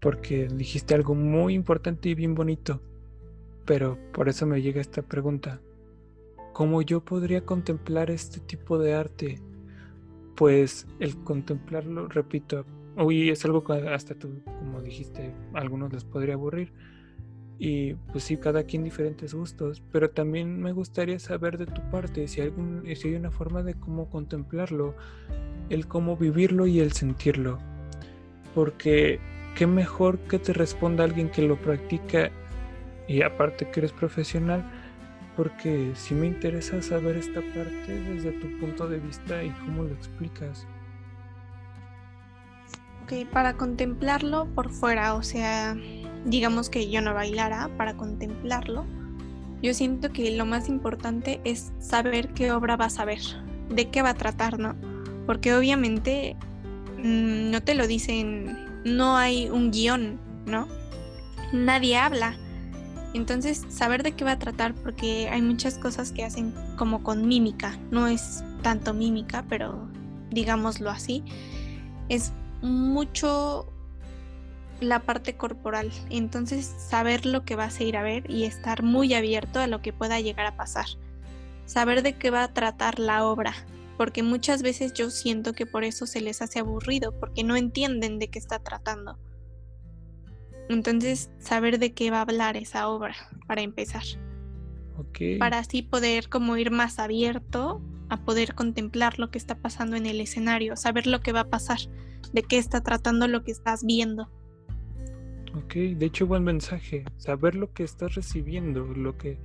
porque 0.00 0.48
dijiste 0.48 0.94
algo 0.94 1.14
muy 1.14 1.54
importante 1.54 2.08
y 2.08 2.14
bien 2.14 2.34
bonito, 2.34 2.80
pero 3.66 3.98
por 4.12 4.28
eso 4.28 4.46
me 4.46 4.62
llega 4.62 4.80
esta 4.80 5.02
pregunta. 5.02 5.60
¿Cómo 6.52 6.82
yo 6.82 7.04
podría 7.04 7.44
contemplar 7.44 8.10
este 8.10 8.40
tipo 8.40 8.78
de 8.78 8.94
arte? 8.94 9.40
Pues 10.36 10.86
el 10.98 11.16
contemplarlo, 11.22 12.08
repito, 12.08 12.64
Uy, 12.96 13.30
es 13.30 13.44
algo 13.44 13.62
que 13.64 13.72
hasta 13.72 14.14
tú, 14.14 14.42
como 14.44 14.82
dijiste, 14.82 15.32
a 15.54 15.58
algunos 15.58 15.92
les 15.92 16.04
podría 16.04 16.34
aburrir. 16.34 16.72
Y 17.58 17.94
pues 18.12 18.24
sí, 18.24 18.36
cada 18.36 18.64
quien 18.64 18.84
diferentes 18.84 19.34
gustos, 19.34 19.82
pero 19.92 20.10
también 20.10 20.60
me 20.60 20.72
gustaría 20.72 21.18
saber 21.18 21.58
de 21.58 21.66
tu 21.66 21.82
parte 21.90 22.26
si, 22.26 22.40
algún, 22.40 22.84
si 22.96 23.08
hay 23.08 23.14
una 23.14 23.30
forma 23.30 23.62
de 23.62 23.74
cómo 23.74 24.08
contemplarlo, 24.08 24.94
el 25.68 25.86
cómo 25.86 26.16
vivirlo 26.16 26.66
y 26.66 26.80
el 26.80 26.92
sentirlo. 26.92 27.58
Porque 28.54 29.20
qué 29.56 29.66
mejor 29.66 30.18
que 30.20 30.38
te 30.38 30.52
responda 30.52 31.04
alguien 31.04 31.30
que 31.30 31.42
lo 31.42 31.60
practica 31.60 32.30
y 33.06 33.22
aparte 33.22 33.70
que 33.70 33.80
eres 33.80 33.92
profesional, 33.92 34.64
porque 35.40 35.92
sí 35.94 36.12
me 36.12 36.26
interesa 36.26 36.82
saber 36.82 37.16
esta 37.16 37.40
parte 37.40 37.98
desde 37.98 38.30
tu 38.32 38.58
punto 38.58 38.86
de 38.86 38.98
vista 38.98 39.42
y 39.42 39.48
cómo 39.64 39.84
lo 39.84 39.94
explicas. 39.94 40.66
Ok, 43.02 43.26
para 43.32 43.54
contemplarlo 43.54 44.48
por 44.54 44.70
fuera, 44.70 45.14
o 45.14 45.22
sea, 45.22 45.74
digamos 46.26 46.68
que 46.68 46.90
yo 46.90 47.00
no 47.00 47.14
bailara, 47.14 47.70
para 47.78 47.96
contemplarlo, 47.96 48.84
yo 49.62 49.72
siento 49.72 50.12
que 50.12 50.30
lo 50.36 50.44
más 50.44 50.68
importante 50.68 51.40
es 51.44 51.72
saber 51.78 52.34
qué 52.34 52.52
obra 52.52 52.76
vas 52.76 52.98
a 52.98 53.06
ver, 53.06 53.22
de 53.70 53.88
qué 53.88 54.02
va 54.02 54.10
a 54.10 54.14
tratar, 54.14 54.58
¿no? 54.58 54.76
Porque 55.26 55.54
obviamente 55.54 56.36
mm, 56.98 57.50
no 57.50 57.62
te 57.62 57.74
lo 57.74 57.86
dicen, 57.86 58.58
no 58.84 59.16
hay 59.16 59.48
un 59.48 59.70
guion, 59.70 60.20
¿no? 60.44 60.68
Nadie 61.54 61.96
habla. 61.96 62.36
Entonces, 63.12 63.66
saber 63.68 64.02
de 64.02 64.12
qué 64.12 64.24
va 64.24 64.32
a 64.32 64.38
tratar, 64.38 64.74
porque 64.74 65.28
hay 65.28 65.42
muchas 65.42 65.78
cosas 65.78 66.12
que 66.12 66.24
hacen 66.24 66.54
como 66.76 67.02
con 67.02 67.26
mímica, 67.26 67.76
no 67.90 68.06
es 68.06 68.44
tanto 68.62 68.94
mímica, 68.94 69.44
pero 69.48 69.88
digámoslo 70.30 70.90
así, 70.90 71.24
es 72.08 72.32
mucho 72.62 73.72
la 74.80 75.00
parte 75.00 75.36
corporal. 75.36 75.90
Entonces, 76.08 76.72
saber 76.78 77.26
lo 77.26 77.44
que 77.44 77.56
vas 77.56 77.80
a 77.80 77.84
ir 77.84 77.96
a 77.96 78.02
ver 78.02 78.30
y 78.30 78.44
estar 78.44 78.82
muy 78.82 79.12
abierto 79.14 79.60
a 79.60 79.66
lo 79.66 79.82
que 79.82 79.92
pueda 79.92 80.20
llegar 80.20 80.46
a 80.46 80.56
pasar. 80.56 80.86
Saber 81.66 82.02
de 82.02 82.14
qué 82.14 82.30
va 82.30 82.44
a 82.44 82.54
tratar 82.54 82.98
la 82.98 83.24
obra, 83.24 83.54
porque 83.96 84.22
muchas 84.22 84.62
veces 84.62 84.92
yo 84.94 85.10
siento 85.10 85.52
que 85.52 85.66
por 85.66 85.84
eso 85.84 86.06
se 86.06 86.20
les 86.20 86.42
hace 86.42 86.60
aburrido, 86.60 87.12
porque 87.18 87.44
no 87.44 87.56
entienden 87.56 88.18
de 88.18 88.28
qué 88.28 88.38
está 88.38 88.58
tratando. 88.60 89.18
Entonces, 90.70 91.30
saber 91.38 91.78
de 91.78 91.92
qué 91.92 92.10
va 92.10 92.18
a 92.18 92.22
hablar 92.22 92.56
esa 92.56 92.88
obra, 92.88 93.16
para 93.46 93.62
empezar. 93.62 94.04
Para 95.38 95.58
así 95.58 95.82
poder 95.82 96.28
como 96.28 96.56
ir 96.56 96.70
más 96.70 96.98
abierto 96.98 97.80
a 98.08 98.22
poder 98.24 98.54
contemplar 98.54 99.18
lo 99.18 99.30
que 99.30 99.38
está 99.38 99.56
pasando 99.56 99.96
en 99.96 100.06
el 100.06 100.20
escenario, 100.20 100.76
saber 100.76 101.06
lo 101.06 101.20
que 101.20 101.32
va 101.32 101.40
a 101.40 101.48
pasar, 101.48 101.78
de 102.32 102.42
qué 102.42 102.58
está 102.58 102.82
tratando 102.82 103.26
lo 103.26 103.42
que 103.42 103.50
estás 103.50 103.84
viendo. 103.84 104.28
Ok, 105.56 105.74
de 105.74 106.06
hecho 106.06 106.26
buen 106.26 106.44
mensaje, 106.44 107.04
saber 107.16 107.54
lo 107.56 107.72
que 107.72 107.82
estás 107.82 108.14
recibiendo, 108.14 108.84
lo 108.84 109.16
que, 109.16 109.38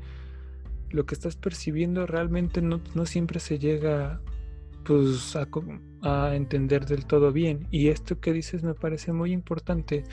lo 0.92 1.06
que 1.06 1.16
estás 1.16 1.36
percibiendo 1.36 2.06
realmente 2.06 2.62
no, 2.62 2.80
siempre 3.06 3.40
se 3.40 3.58
llega 3.58 4.22
pues 4.84 5.36
a, 5.36 5.48
a, 6.02 6.36
entender 6.36 6.86
del 6.86 7.06
todo 7.06 7.32
bien. 7.32 7.68
Y 7.72 7.88
esto 7.88 8.20
que 8.20 8.34
dices 8.34 8.62
me 8.62 8.76
parece 8.76 9.14
muy 9.14 9.32
importante 9.32 10.04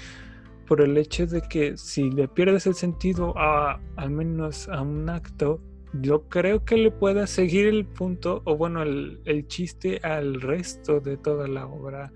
por 0.73 0.81
el 0.81 0.97
hecho 0.97 1.27
de 1.27 1.43
que 1.43 1.77
si 1.77 2.11
le 2.11 2.29
pierdes 2.29 2.67
el 2.67 2.75
sentido 2.75 3.35
a 3.37 3.79
al 3.97 4.09
menos 4.09 4.71
a 4.71 4.81
un 4.81 5.07
acto, 5.11 5.61
yo 6.01 6.31
creo 6.31 6.65
que 6.65 6.79
le 6.79 6.91
pueda 6.91 7.27
seguir 7.27 7.67
el 7.67 7.85
punto 7.85 8.41
o 8.47 8.57
bueno 8.57 8.81
el, 8.81 9.21
el 9.27 9.47
chiste 9.49 10.01
al 10.03 10.41
resto 10.41 10.99
de 11.01 11.19
toda 11.19 11.47
la 11.47 11.67
obra, 11.67 12.11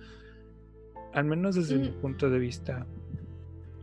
al 1.13 1.27
menos 1.27 1.57
desde 1.57 1.77
mi 1.77 1.91
mm. 1.91 2.01
punto 2.01 2.31
de 2.31 2.39
vista. 2.39 2.87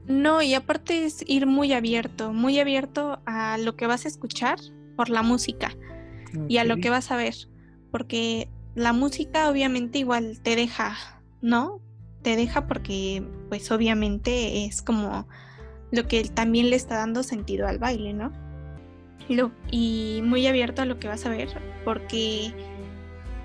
No, 0.08 0.42
y 0.42 0.56
aparte 0.56 1.06
es 1.06 1.24
ir 1.28 1.46
muy 1.46 1.72
abierto, 1.72 2.34
muy 2.34 2.58
abierto 2.58 3.20
a 3.28 3.60
lo 3.60 3.76
que 3.76 3.86
vas 3.86 4.06
a 4.06 4.08
escuchar 4.08 4.58
por 4.96 5.10
la 5.10 5.22
música 5.22 5.70
y 6.48 6.58
a 6.58 6.64
lo 6.64 6.78
que 6.78 6.90
vas 6.90 7.12
a 7.12 7.16
ver, 7.16 7.36
porque 7.92 8.50
la 8.74 8.92
música 8.92 9.52
obviamente 9.52 10.00
igual 10.00 10.40
te 10.42 10.56
deja, 10.56 11.22
¿no? 11.44 11.80
Te 12.24 12.36
deja 12.36 12.68
porque 12.68 13.24
pues 13.50 13.72
obviamente 13.72 14.66
es 14.66 14.82
como 14.82 15.28
lo 15.92 16.08
que 16.08 16.24
también 16.24 16.70
le 16.70 16.76
está 16.76 16.96
dando 16.96 17.22
sentido 17.22 17.68
al 17.68 17.78
baile, 17.78 18.14
¿no? 18.14 18.32
y 19.72 20.22
muy 20.24 20.46
abierto 20.48 20.82
a 20.82 20.86
lo 20.86 21.00
que 21.00 21.08
vas 21.08 21.26
a 21.26 21.30
ver, 21.30 21.50
porque 21.86 22.54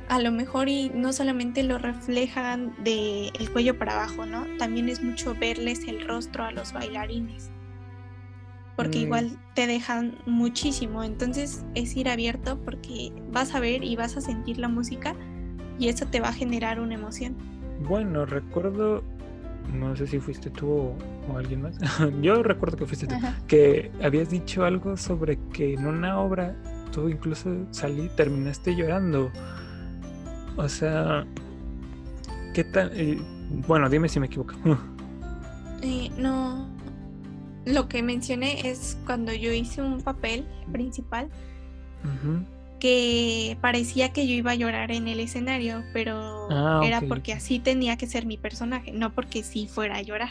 a 0.08 0.18
lo 0.18 0.32
mejor 0.32 0.68
y 0.68 0.90
no 0.94 1.12
solamente 1.12 1.62
lo 1.62 1.78
reflejan 1.78 2.74
del 2.82 3.30
el 3.38 3.52
cuello 3.52 3.78
para 3.78 3.92
abajo, 3.92 4.24
¿no? 4.26 4.46
También 4.58 4.88
es 4.88 5.02
mucho 5.02 5.34
verles 5.34 5.86
el 5.86 6.06
rostro 6.06 6.44
a 6.44 6.50
los 6.50 6.72
bailarines. 6.72 7.50
Porque 8.74 8.98
mm. 8.98 9.02
igual 9.02 9.38
te 9.54 9.66
dejan 9.66 10.18
muchísimo. 10.24 11.04
Entonces 11.04 11.64
es 11.74 11.94
ir 11.96 12.08
abierto 12.08 12.58
porque 12.64 13.12
vas 13.30 13.54
a 13.54 13.60
ver 13.60 13.84
y 13.84 13.96
vas 13.96 14.16
a 14.16 14.20
sentir 14.20 14.58
la 14.58 14.68
música 14.68 15.14
y 15.78 15.88
eso 15.88 16.06
te 16.06 16.20
va 16.20 16.28
a 16.28 16.32
generar 16.32 16.80
una 16.80 16.94
emoción. 16.94 17.36
Bueno, 17.80 18.26
recuerdo, 18.26 19.02
no 19.72 19.94
sé 19.96 20.06
si 20.06 20.18
fuiste 20.18 20.50
tú 20.50 20.94
o, 21.28 21.36
alguien 21.36 21.62
más. 21.62 21.78
Yo 22.22 22.42
recuerdo 22.42 22.76
que 22.76 22.86
fuiste 22.86 23.06
tú, 23.06 23.14
que 23.46 23.90
habías 24.02 24.30
dicho 24.30 24.64
algo 24.64 24.96
sobre 24.96 25.38
que 25.52 25.74
en 25.74 25.86
una 25.86 26.18
obra 26.20 26.56
tú 26.90 27.08
incluso 27.08 27.66
salí, 27.70 28.08
terminaste 28.16 28.74
llorando. 28.74 29.30
O 30.56 30.68
sea, 30.68 31.24
¿qué 32.54 32.64
tal? 32.64 32.90
Eh, 32.94 33.18
bueno, 33.66 33.88
dime 33.88 34.08
si 34.08 34.18
me 34.20 34.26
equivoco. 34.26 34.54
Eh, 35.80 36.10
no. 36.18 36.68
Lo 37.64 37.88
que 37.88 38.02
mencioné 38.02 38.68
es 38.68 38.98
cuando 39.06 39.32
yo 39.32 39.52
hice 39.52 39.80
un 39.80 40.00
papel 40.00 40.44
principal 40.72 41.28
que 42.78 43.56
parecía 43.60 44.12
que 44.12 44.26
yo 44.26 44.34
iba 44.34 44.52
a 44.52 44.54
llorar 44.54 44.90
en 44.90 45.08
el 45.08 45.20
escenario, 45.20 45.84
pero 45.92 46.48
ah, 46.50 46.80
era 46.84 47.00
porque 47.00 47.32
así 47.32 47.58
tenía 47.58 47.96
que 47.96 48.06
ser 48.06 48.26
mi 48.26 48.36
personaje, 48.36 48.92
no 48.92 49.14
porque 49.14 49.42
sí 49.42 49.66
fuera 49.66 49.96
a 49.96 50.02
llorar. 50.02 50.30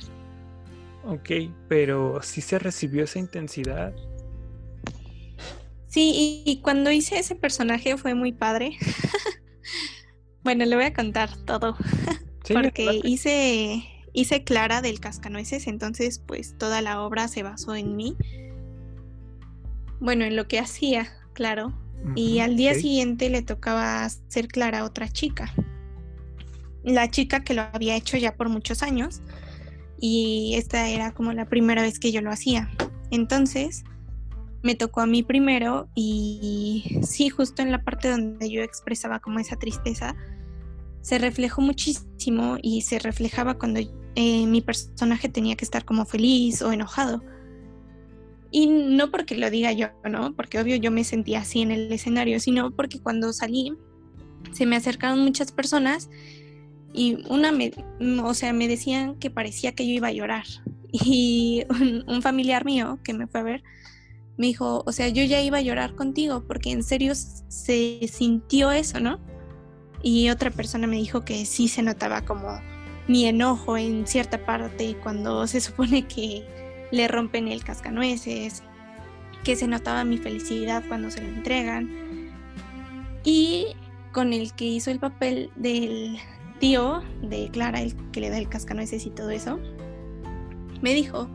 Ok, 1.03 1.29
pero 1.67 2.21
sí 2.21 2.41
se 2.41 2.59
recibió 2.59 3.03
esa 3.03 3.19
intensidad. 3.19 3.93
Sí, 5.87 6.43
y 6.45 6.59
cuando 6.61 6.91
hice 6.91 7.17
ese 7.17 7.35
personaje 7.35 7.97
fue 7.97 8.13
muy 8.13 8.31
padre. 8.31 8.77
Bueno, 10.47 10.63
le 10.63 10.77
voy 10.77 10.85
a 10.85 10.93
contar 10.93 11.35
todo. 11.43 11.75
Porque 12.53 13.01
hice, 13.03 13.83
hice 14.13 14.45
Clara 14.45 14.81
del 14.81 15.01
Cascanueces, 15.01 15.67
entonces 15.67 16.19
pues 16.25 16.57
toda 16.57 16.81
la 16.81 17.01
obra 17.01 17.27
se 17.27 17.43
basó 17.43 17.75
en 17.75 17.97
mí. 17.97 18.15
Bueno, 19.99 20.23
en 20.23 20.37
lo 20.37 20.47
que 20.47 20.59
hacía, 20.59 21.11
claro. 21.33 21.73
Y 22.15 22.39
al 22.39 22.55
día 22.55 22.73
siguiente 22.73 23.29
le 23.29 23.41
tocaba 23.41 24.05
hacer 24.05 24.47
Clara 24.47 24.79
a 24.79 24.83
otra 24.85 25.09
chica. 25.09 25.53
La 26.83 27.09
chica 27.11 27.43
que 27.43 27.53
lo 27.53 27.63
había 27.73 27.95
hecho 27.95 28.17
ya 28.17 28.35
por 28.35 28.49
muchos 28.49 28.81
años. 28.81 29.21
Y 29.99 30.53
esta 30.55 30.87
era 30.87 31.11
como 31.11 31.33
la 31.33 31.49
primera 31.49 31.81
vez 31.81 31.99
que 31.99 32.11
yo 32.11 32.21
lo 32.21 32.31
hacía. 32.31 32.69
Entonces, 33.11 33.83
me 34.63 34.75
tocó 34.75 35.01
a 35.01 35.05
mí 35.05 35.23
primero 35.23 35.87
y 35.95 36.99
sí, 37.01 37.29
justo 37.29 37.61
en 37.61 37.71
la 37.71 37.83
parte 37.83 38.09
donde 38.09 38.49
yo 38.49 38.61
expresaba 38.61 39.19
como 39.19 39.39
esa 39.39 39.57
tristeza, 39.57 40.15
se 41.01 41.19
reflejó 41.19 41.61
muchísimo 41.61 42.57
y 42.61 42.81
se 42.81 42.99
reflejaba 42.99 43.57
cuando 43.57 43.79
eh, 44.15 44.45
mi 44.45 44.61
personaje 44.61 45.29
tenía 45.29 45.55
que 45.55 45.63
estar 45.63 45.85
como 45.85 46.05
feliz 46.05 46.61
o 46.61 46.71
enojado. 46.71 47.23
Y 48.51 48.67
no 48.67 49.11
porque 49.11 49.35
lo 49.35 49.49
diga 49.49 49.71
yo, 49.71 49.87
¿no? 50.09 50.33
Porque 50.35 50.59
obvio 50.59 50.75
yo 50.75 50.91
me 50.91 51.03
sentía 51.03 51.41
así 51.41 51.61
en 51.61 51.71
el 51.71 51.91
escenario, 51.91 52.39
sino 52.39 52.71
porque 52.71 52.99
cuando 52.99 53.33
salí 53.33 53.73
se 54.53 54.65
me 54.65 54.75
acercaron 54.75 55.19
muchas 55.19 55.51
personas 55.51 56.09
y 56.93 57.17
una 57.29 57.51
me, 57.51 57.71
o 58.23 58.33
sea, 58.33 58.53
me 58.53 58.67
decían 58.67 59.15
que 59.15 59.29
parecía 59.29 59.73
que 59.73 59.85
yo 59.85 59.93
iba 59.93 60.07
a 60.07 60.13
llorar. 60.13 60.45
Y 60.89 61.65
un 62.07 62.21
familiar 62.21 62.63
mío 62.63 62.97
que 63.03 63.13
me 63.13 63.27
fue 63.27 63.41
a 63.41 63.43
ver 63.43 63.63
me 64.37 64.47
dijo, 64.47 64.83
o 64.85 64.91
sea, 64.91 65.09
yo 65.09 65.23
ya 65.23 65.41
iba 65.41 65.57
a 65.57 65.61
llorar 65.61 65.95
contigo 65.95 66.45
porque 66.47 66.71
en 66.71 66.83
serio 66.83 67.13
se 67.13 68.07
sintió 68.07 68.71
eso, 68.71 68.99
¿no? 68.99 69.19
y 70.01 70.29
otra 70.29 70.51
persona 70.51 70.87
me 70.87 70.97
dijo 70.97 71.25
que 71.25 71.45
sí 71.45 71.67
se 71.67 71.81
notaba 71.81 72.21
como 72.23 72.61
mi 73.07 73.25
enojo 73.25 73.77
en 73.77 74.05
cierta 74.05 74.45
parte 74.45 74.95
cuando 75.01 75.47
se 75.47 75.61
supone 75.61 76.07
que 76.07 76.45
le 76.91 77.07
rompen 77.07 77.47
el 77.47 77.63
cascanueces, 77.63 78.63
que 79.43 79.55
se 79.55 79.67
notaba 79.67 80.03
mi 80.03 80.17
felicidad 80.17 80.83
cuando 80.87 81.11
se 81.11 81.21
lo 81.21 81.27
entregan. 81.29 81.89
Y 83.23 83.67
con 84.11 84.33
el 84.33 84.53
que 84.53 84.65
hizo 84.65 84.91
el 84.91 84.99
papel 84.99 85.51
del 85.55 86.17
tío 86.59 87.03
de 87.21 87.49
Clara, 87.51 87.81
el 87.81 87.95
que 88.11 88.21
le 88.21 88.29
da 88.29 88.37
el 88.37 88.49
cascanueces 88.49 89.05
y 89.05 89.09
todo 89.09 89.29
eso, 89.29 89.59
me 90.81 90.93
dijo, 90.93 91.29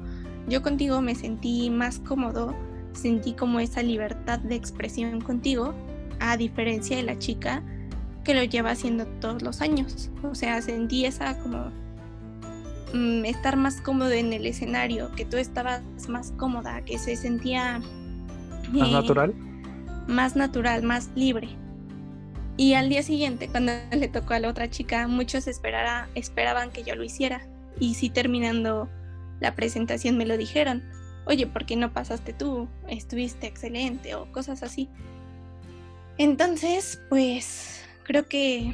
yo 0.49 0.62
contigo 0.62 1.01
me 1.01 1.15
sentí 1.15 1.70
más 1.70 1.99
cómodo, 2.01 2.55
sentí 2.93 3.33
como 3.33 3.61
esa 3.61 3.83
libertad 3.83 4.39
de 4.41 4.55
expresión 4.55 5.20
contigo, 5.20 5.74
a 6.20 6.37
diferencia 6.37 6.97
de 6.97 7.03
la 7.03 7.19
chica 7.19 7.62
que 8.24 8.35
lo 8.35 8.45
lleva 8.45 8.70
haciendo 8.70 9.07
todos 9.07 9.43
los 9.43 9.61
años. 9.61 10.11
O 10.23 10.35
sea, 10.35 10.62
sentí 10.62 11.05
esa 11.05 11.39
como 11.39 11.70
mm, 12.93 13.24
estar 13.24 13.56
más 13.56 13.81
cómodo 13.81 14.10
en 14.10 14.32
el 14.32 14.47
escenario, 14.47 15.10
que 15.12 15.24
tú 15.24 15.36
estabas 15.36 15.82
más 16.09 16.32
cómoda, 16.32 16.82
que 16.85 16.98
se 16.98 17.16
sentía... 17.16 17.81
¿Más 18.73 18.89
eh, 18.89 18.93
natural? 18.93 19.35
Más 20.06 20.36
natural, 20.36 20.82
más 20.82 21.10
libre. 21.14 21.48
Y 22.56 22.74
al 22.74 22.89
día 22.89 23.02
siguiente, 23.02 23.48
cuando 23.48 23.73
le 23.93 24.09
tocó 24.09 24.35
a 24.35 24.40
la 24.40 24.48
otra 24.48 24.70
chica, 24.70 25.09
muchos 25.09 25.47
esperara, 25.47 26.09
esperaban 26.14 26.70
que 26.70 26.82
yo 26.82 26.94
lo 26.94 27.05
hiciera. 27.05 27.47
Y 27.78 27.94
sí 27.94 28.10
terminando 28.10 28.89
la 29.40 29.55
presentación 29.55 30.16
me 30.16 30.27
lo 30.27 30.36
dijeron. 30.36 30.82
Oye, 31.24 31.47
¿por 31.47 31.66
qué 31.66 31.77
no 31.77 31.93
pasaste 31.93 32.32
tú? 32.32 32.69
Estuviste 32.89 33.47
excelente 33.47 34.14
o 34.14 34.31
cosas 34.32 34.62
así. 34.62 34.89
Entonces, 36.19 37.01
pues 37.09 37.85
creo 38.05 38.28
que 38.28 38.73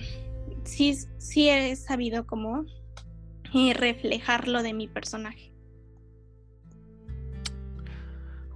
sí, 0.64 0.98
sí 1.18 1.48
he 1.48 1.76
sabido 1.76 2.26
cómo 2.26 2.64
eh, 3.54 3.74
reflejarlo 3.74 4.62
de 4.62 4.72
mi 4.74 4.88
personaje. 4.88 5.52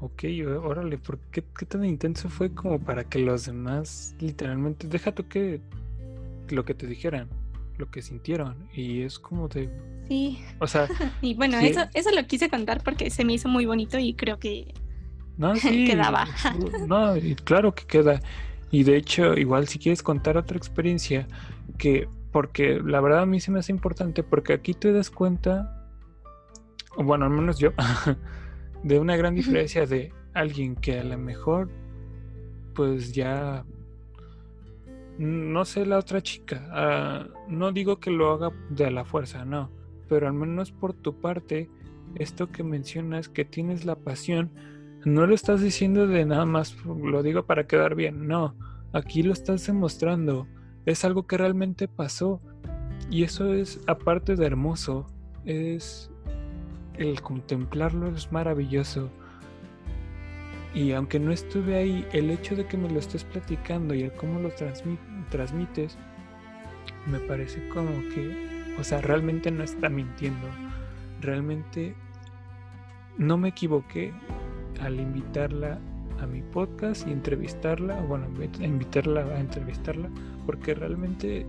Ok, 0.01 0.25
órale, 0.65 0.99
¿por 0.99 1.19
qué, 1.31 1.45
qué, 1.57 1.65
tan 1.65 1.85
intenso 1.85 2.29
fue 2.29 2.53
como 2.53 2.81
para 2.81 3.05
que 3.05 3.21
los 3.21 3.47
demás 3.47 4.17
literalmente, 4.19 4.89
deja 4.89 5.13
tú 5.13 5.29
que 5.29 5.61
lo 6.49 6.65
que 6.65 6.75
te 6.75 6.89
dijeran, 6.89 7.29
lo 7.79 7.89
que 7.89 8.03
sintieron, 8.03 8.69
y 8.75 9.03
es 9.03 9.21
como 9.21 9.47
de... 9.47 9.71
Sí. 10.09 10.41
O 10.59 10.67
sea... 10.67 10.89
y 11.23 11.35
bueno, 11.35 11.59
eso, 11.59 11.83
eso 11.95 12.11
lo 12.11 12.27
quise 12.27 12.51
contar 12.51 12.83
porque 12.83 13.11
se 13.11 13.25
me 13.25 13.35
hizo 13.35 13.49
muy 13.49 13.65
bonito 13.65 13.97
y 13.99 14.15
creo 14.15 14.41
que 14.41 14.75
no, 15.39 15.55
sí, 15.57 15.87
quedaba. 15.87 16.27
no, 16.87 17.15
claro 17.45 17.75
que 17.75 17.85
queda. 17.85 18.21
Y 18.71 18.85
de 18.85 18.97
hecho, 18.97 19.35
igual 19.37 19.69
si 19.69 19.79
quieres 19.79 20.03
contar 20.03 20.37
otra 20.37 20.57
experiencia, 20.57 21.27
que 21.79 22.09
porque 22.33 22.81
la 22.83 23.01
verdad 23.01 23.23
a 23.23 23.27
mí 23.27 23.39
se 23.41 23.51
me 23.51 23.59
hace 23.59 23.73
importante, 23.73 24.23
porque 24.23 24.55
aquí 24.55 24.73
te 24.75 24.93
das 24.93 25.11
cuenta, 25.11 25.87
bueno, 26.97 27.27
al 27.27 27.31
menos 27.31 27.59
yo, 27.59 27.71
de 28.83 28.99
una 28.99 29.17
gran 29.17 29.35
diferencia 29.35 29.87
de 29.87 30.13
alguien 30.33 30.75
que 30.75 30.99
a 30.99 31.05
lo 31.05 31.19
mejor, 31.19 31.69
pues 32.75 33.13
ya, 33.13 33.65
no 35.19 35.65
sé 35.67 35.85
la 35.85 35.99
otra 35.99 36.23
chica, 36.23 36.67
ah, 36.73 37.29
no 37.49 37.71
digo 37.71 38.01
que 38.01 38.11
lo 38.11 38.33
haga 38.33 38.51
de 38.71 38.91
la 38.91 39.05
fuerza, 39.05 39.45
no, 39.45 39.71
pero 40.09 40.27
al 40.27 40.33
menos 40.33 40.73
por 40.73 40.95
tu 40.95 41.21
parte, 41.21 41.69
esto 42.15 42.51
que 42.51 42.65
mencionas, 42.65 43.29
que 43.29 43.45
tienes 43.45 43.85
la 43.85 43.97
pasión, 43.97 44.51
no 45.05 45.27
lo 45.27 45.35
estás 45.35 45.61
diciendo 45.61 46.07
de 46.07 46.25
nada 46.25 46.47
más, 46.47 46.77
lo 46.87 47.23
digo 47.23 47.45
para 47.45 47.67
quedar 47.67 47.95
bien, 47.95 48.27
no, 48.27 48.55
aquí 48.95 49.23
lo 49.23 49.35
estás 49.35 49.67
demostrando, 49.67 50.47
es 50.87 51.05
algo 51.05 51.27
que 51.27 51.39
realmente 51.39 51.89
pasó 51.89 52.41
y 53.11 53.25
eso 53.25 53.53
es 53.53 53.81
aparte 53.87 54.37
de 54.37 54.47
hermoso, 54.47 55.07
es 55.45 56.11
el 56.97 57.21
contemplarlo 57.21 58.15
es 58.15 58.33
maravilloso. 58.33 59.11
Y 60.75 60.93
aunque 60.93 61.19
no 61.19 61.33
estuve 61.33 61.77
ahí, 61.77 62.07
el 62.13 62.31
hecho 62.31 62.57
de 62.57 62.67
que 62.67 62.79
me 62.79 62.89
lo 62.89 62.99
estés 62.99 63.25
platicando 63.25 63.95
y 63.95 64.03
el 64.03 64.13
cómo 64.13 64.41
lo 64.41 64.51
transmites, 65.31 65.99
me 67.07 67.19
parece 67.21 67.69
como 67.69 67.91
que, 68.15 68.75
o 68.79 68.85
sea, 68.85 69.03
realmente 69.03 69.51
no 69.51 69.63
está 69.63 69.89
mintiendo. 69.91 70.47
Realmente 71.21 71.95
no 73.19 73.37
me 73.37 73.49
equivoqué 73.49 74.15
al 74.81 74.99
invitarla 74.99 75.79
a 76.23 76.27
mi 76.27 76.43
podcast 76.43 77.07
y 77.07 77.13
entrevistarla, 77.13 78.01
bueno, 78.03 78.27
invitarla 78.61 79.23
a 79.23 79.41
entrevistarla, 79.41 80.09
porque 80.47 80.75
realmente 80.75 81.47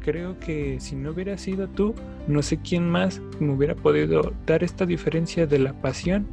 creo 0.00 0.38
que 0.38 0.80
si 0.80 0.96
no 0.96 1.10
hubiera 1.10 1.36
sido 1.38 1.68
tú, 1.68 1.94
no 2.26 2.42
sé 2.42 2.58
quién 2.58 2.88
más 2.88 3.20
me 3.40 3.52
hubiera 3.52 3.74
podido 3.74 4.32
dar 4.46 4.64
esta 4.64 4.86
diferencia 4.86 5.46
de 5.46 5.58
la 5.58 5.72
pasión 5.74 6.26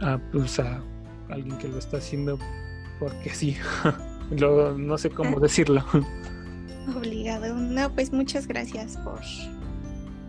a, 0.00 0.18
pues, 0.32 0.60
a 0.60 0.80
alguien 1.28 1.58
que 1.58 1.68
lo 1.68 1.78
está 1.78 1.96
haciendo 1.98 2.38
porque 2.98 3.30
sí. 3.30 3.56
no 4.30 4.98
sé 4.98 5.10
cómo 5.10 5.40
decirlo. 5.40 5.84
Obligado. 6.96 7.54
No, 7.54 7.90
pues 7.92 8.12
muchas 8.12 8.46
gracias 8.46 8.96
por 8.98 9.20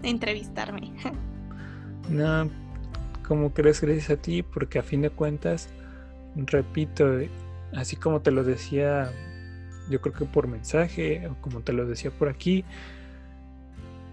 entrevistarme. 0.04 0.94
No, 2.10 2.50
como 3.28 3.54
crees, 3.54 3.82
gracias 3.82 4.10
a 4.10 4.16
ti, 4.16 4.42
porque 4.42 4.80
a 4.80 4.82
fin 4.82 5.04
de 5.04 5.12
cuentas, 5.12 5.70
repito, 6.36 7.20
así 7.74 7.96
como 7.96 8.22
te 8.22 8.32
lo 8.32 8.44
decía 8.44 9.12
yo 9.90 10.00
creo 10.02 10.14
que 10.14 10.26
por 10.26 10.48
mensaje, 10.48 11.28
o 11.28 11.36
como 11.42 11.62
te 11.62 11.74
lo 11.74 11.86
decía 11.86 12.12
por 12.12 12.30
aquí, 12.30 12.64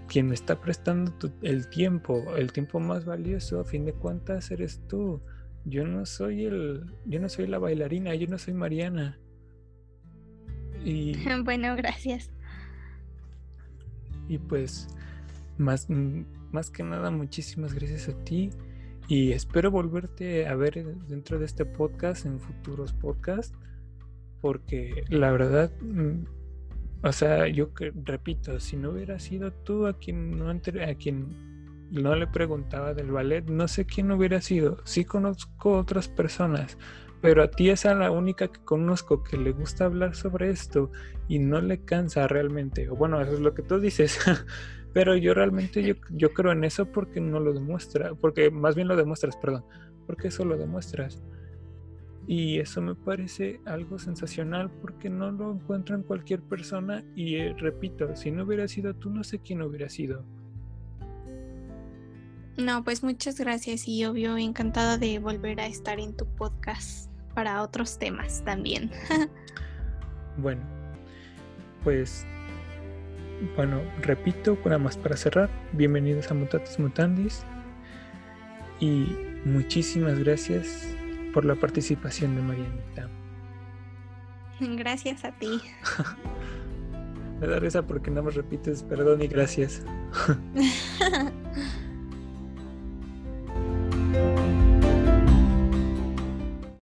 quien 0.09 0.29
me 0.29 0.35
está 0.35 0.61
prestando 0.61 1.13
el 1.43 1.69
tiempo, 1.69 2.35
el 2.37 2.53
tiempo 2.53 2.81
más 2.81 3.05
valioso, 3.05 3.61
a 3.61 3.65
fin 3.65 3.85
de 3.85 3.93
cuentas, 3.93 4.51
eres 4.51 4.81
tú. 4.89 5.21
Yo 5.65 5.85
no 5.85 6.07
soy 6.07 6.45
el, 6.45 6.87
yo 7.05 7.21
no 7.21 7.29
soy 7.29 7.47
la 7.47 7.59
bailarina, 7.59 8.15
yo 8.15 8.27
no 8.29 8.39
soy 8.39 8.55
Mariana. 8.55 9.19
Y, 10.85 11.17
bueno, 11.45 11.77
gracias. 11.77 12.31
Y 14.29 14.39
pues, 14.39 14.89
más, 15.59 15.89
más 16.53 16.71
que 16.71 16.83
nada, 16.83 17.11
muchísimas 17.11 17.75
gracias 17.75 18.09
a 18.09 18.25
ti. 18.25 18.51
Y 19.09 19.33
espero 19.33 19.70
volverte 19.70 20.47
a 20.47 20.55
ver 20.57 20.85
dentro 21.07 21.39
de 21.39 21.47
este 21.47 21.65
podcast, 21.65 22.27
en 22.27 22.41
futuros 22.41 22.93
podcasts 22.93 23.57
porque 24.41 25.05
la 25.09 25.33
verdad, 25.33 25.73
mm, 25.81 26.24
o 27.03 27.12
sea, 27.12 27.49
yo 27.49 27.70
repito, 28.05 28.61
si 28.61 28.77
no 28.77 28.91
hubiera 28.91 29.19
sido 29.19 29.53
tú 29.53 29.87
a 29.87 29.99
quien 29.99 30.39
no, 30.39 30.51
a 30.51 30.95
quien 30.95 31.91
no 31.91 32.15
le 32.15 32.27
preguntaba 32.27 32.95
del 32.95 33.11
ballet, 33.11 33.45
no 33.49 33.69
sé 33.69 33.87
quién 33.87 34.11
hubiera 34.12 34.41
sido. 34.41 34.78
Sí 34.85 35.05
conozco 35.05 35.77
otras 35.77 36.09
personas, 36.09 36.78
pero 37.20 37.43
a 37.43 37.51
ti 37.51 37.70
es 37.70 37.87
a 37.87 37.95
la 37.95 38.11
única 38.11 38.49
que 38.49 38.61
conozco 38.65 39.23
que 39.23 39.37
le 39.37 39.53
gusta 39.53 39.87
hablar 39.87 40.15
sobre 40.15 40.51
esto 40.51 40.91
y 41.27 41.39
no 41.39 41.61
le 41.61 41.85
cansa 41.85 42.28
realmente. 42.28 42.89
O 42.89 42.97
bueno, 42.97 43.20
eso 43.20 43.33
es 43.33 43.41
lo 43.41 43.53
que 43.53 43.62
tú 43.62 43.81
dices. 43.81 44.19
pero 44.97 45.14
yo 45.14 45.35
realmente 45.35 45.82
yo, 45.82 45.93
yo 46.09 46.32
creo 46.32 46.52
en 46.52 46.64
eso 46.64 46.90
porque 46.90 47.20
no 47.20 47.39
lo 47.39 47.52
demuestra, 47.52 48.14
porque 48.14 48.51
más 48.51 48.74
bien 48.74 48.89
lo 48.89 48.97
demuestras, 48.97 49.36
perdón, 49.36 49.62
porque 50.06 50.28
eso 50.28 50.43
lo 50.47 50.56
demuestras. 50.56 51.23
Y 52.27 52.60
eso 52.60 52.81
me 52.81 52.94
parece 52.94 53.60
algo 53.66 53.98
sensacional 53.98 54.70
porque 54.81 55.10
no 55.10 55.31
lo 55.32 55.52
encuentro 55.52 55.97
en 55.97 56.02
cualquier 56.02 56.40
persona 56.40 57.05
y 57.14 57.35
eh, 57.35 57.55
repito, 57.59 58.16
si 58.16 58.31
no 58.31 58.44
hubiera 58.44 58.66
sido 58.68 58.94
tú, 58.94 59.10
no 59.10 59.23
sé 59.23 59.39
quién 59.39 59.60
hubiera 59.60 59.90
sido. 59.90 60.24
No, 62.56 62.82
pues 62.82 63.02
muchas 63.02 63.39
gracias 63.39 63.86
y 63.86 64.02
obvio 64.06 64.39
encantada 64.39 64.97
de 64.97 65.18
volver 65.18 65.60
a 65.60 65.66
estar 65.66 66.01
en 66.01 66.16
tu 66.16 66.24
podcast 66.24 67.10
para 67.35 67.62
otros 67.62 67.98
temas 67.98 68.43
también. 68.47 68.90
bueno, 70.39 70.62
pues 71.85 72.27
bueno, 73.57 73.83
repito, 74.01 74.59
nada 74.65 74.79
más 74.79 74.97
para 74.97 75.17
cerrar, 75.17 75.51
bienvenidos 75.73 76.31
a 76.31 76.35
Mutatis 76.35 76.79
Mutandis 76.79 77.45
y 78.81 79.17
muchísimas 79.45 80.19
gracias 80.19 80.89
por 81.33 81.45
la 81.45 81.55
participación 81.55 82.35
de 82.37 82.43
Marianita. 82.43 83.09
Gracias 84.79 85.25
a 85.25 85.33
ti. 85.33 85.61
Me 87.41 87.47
da 87.47 87.59
risa 87.59 87.87
porque 87.87 88.11
nada 88.11 88.23
más 88.23 88.35
repites 88.35 88.83
perdón 88.83 89.21
y 89.21 89.27
gracias. 89.27 89.83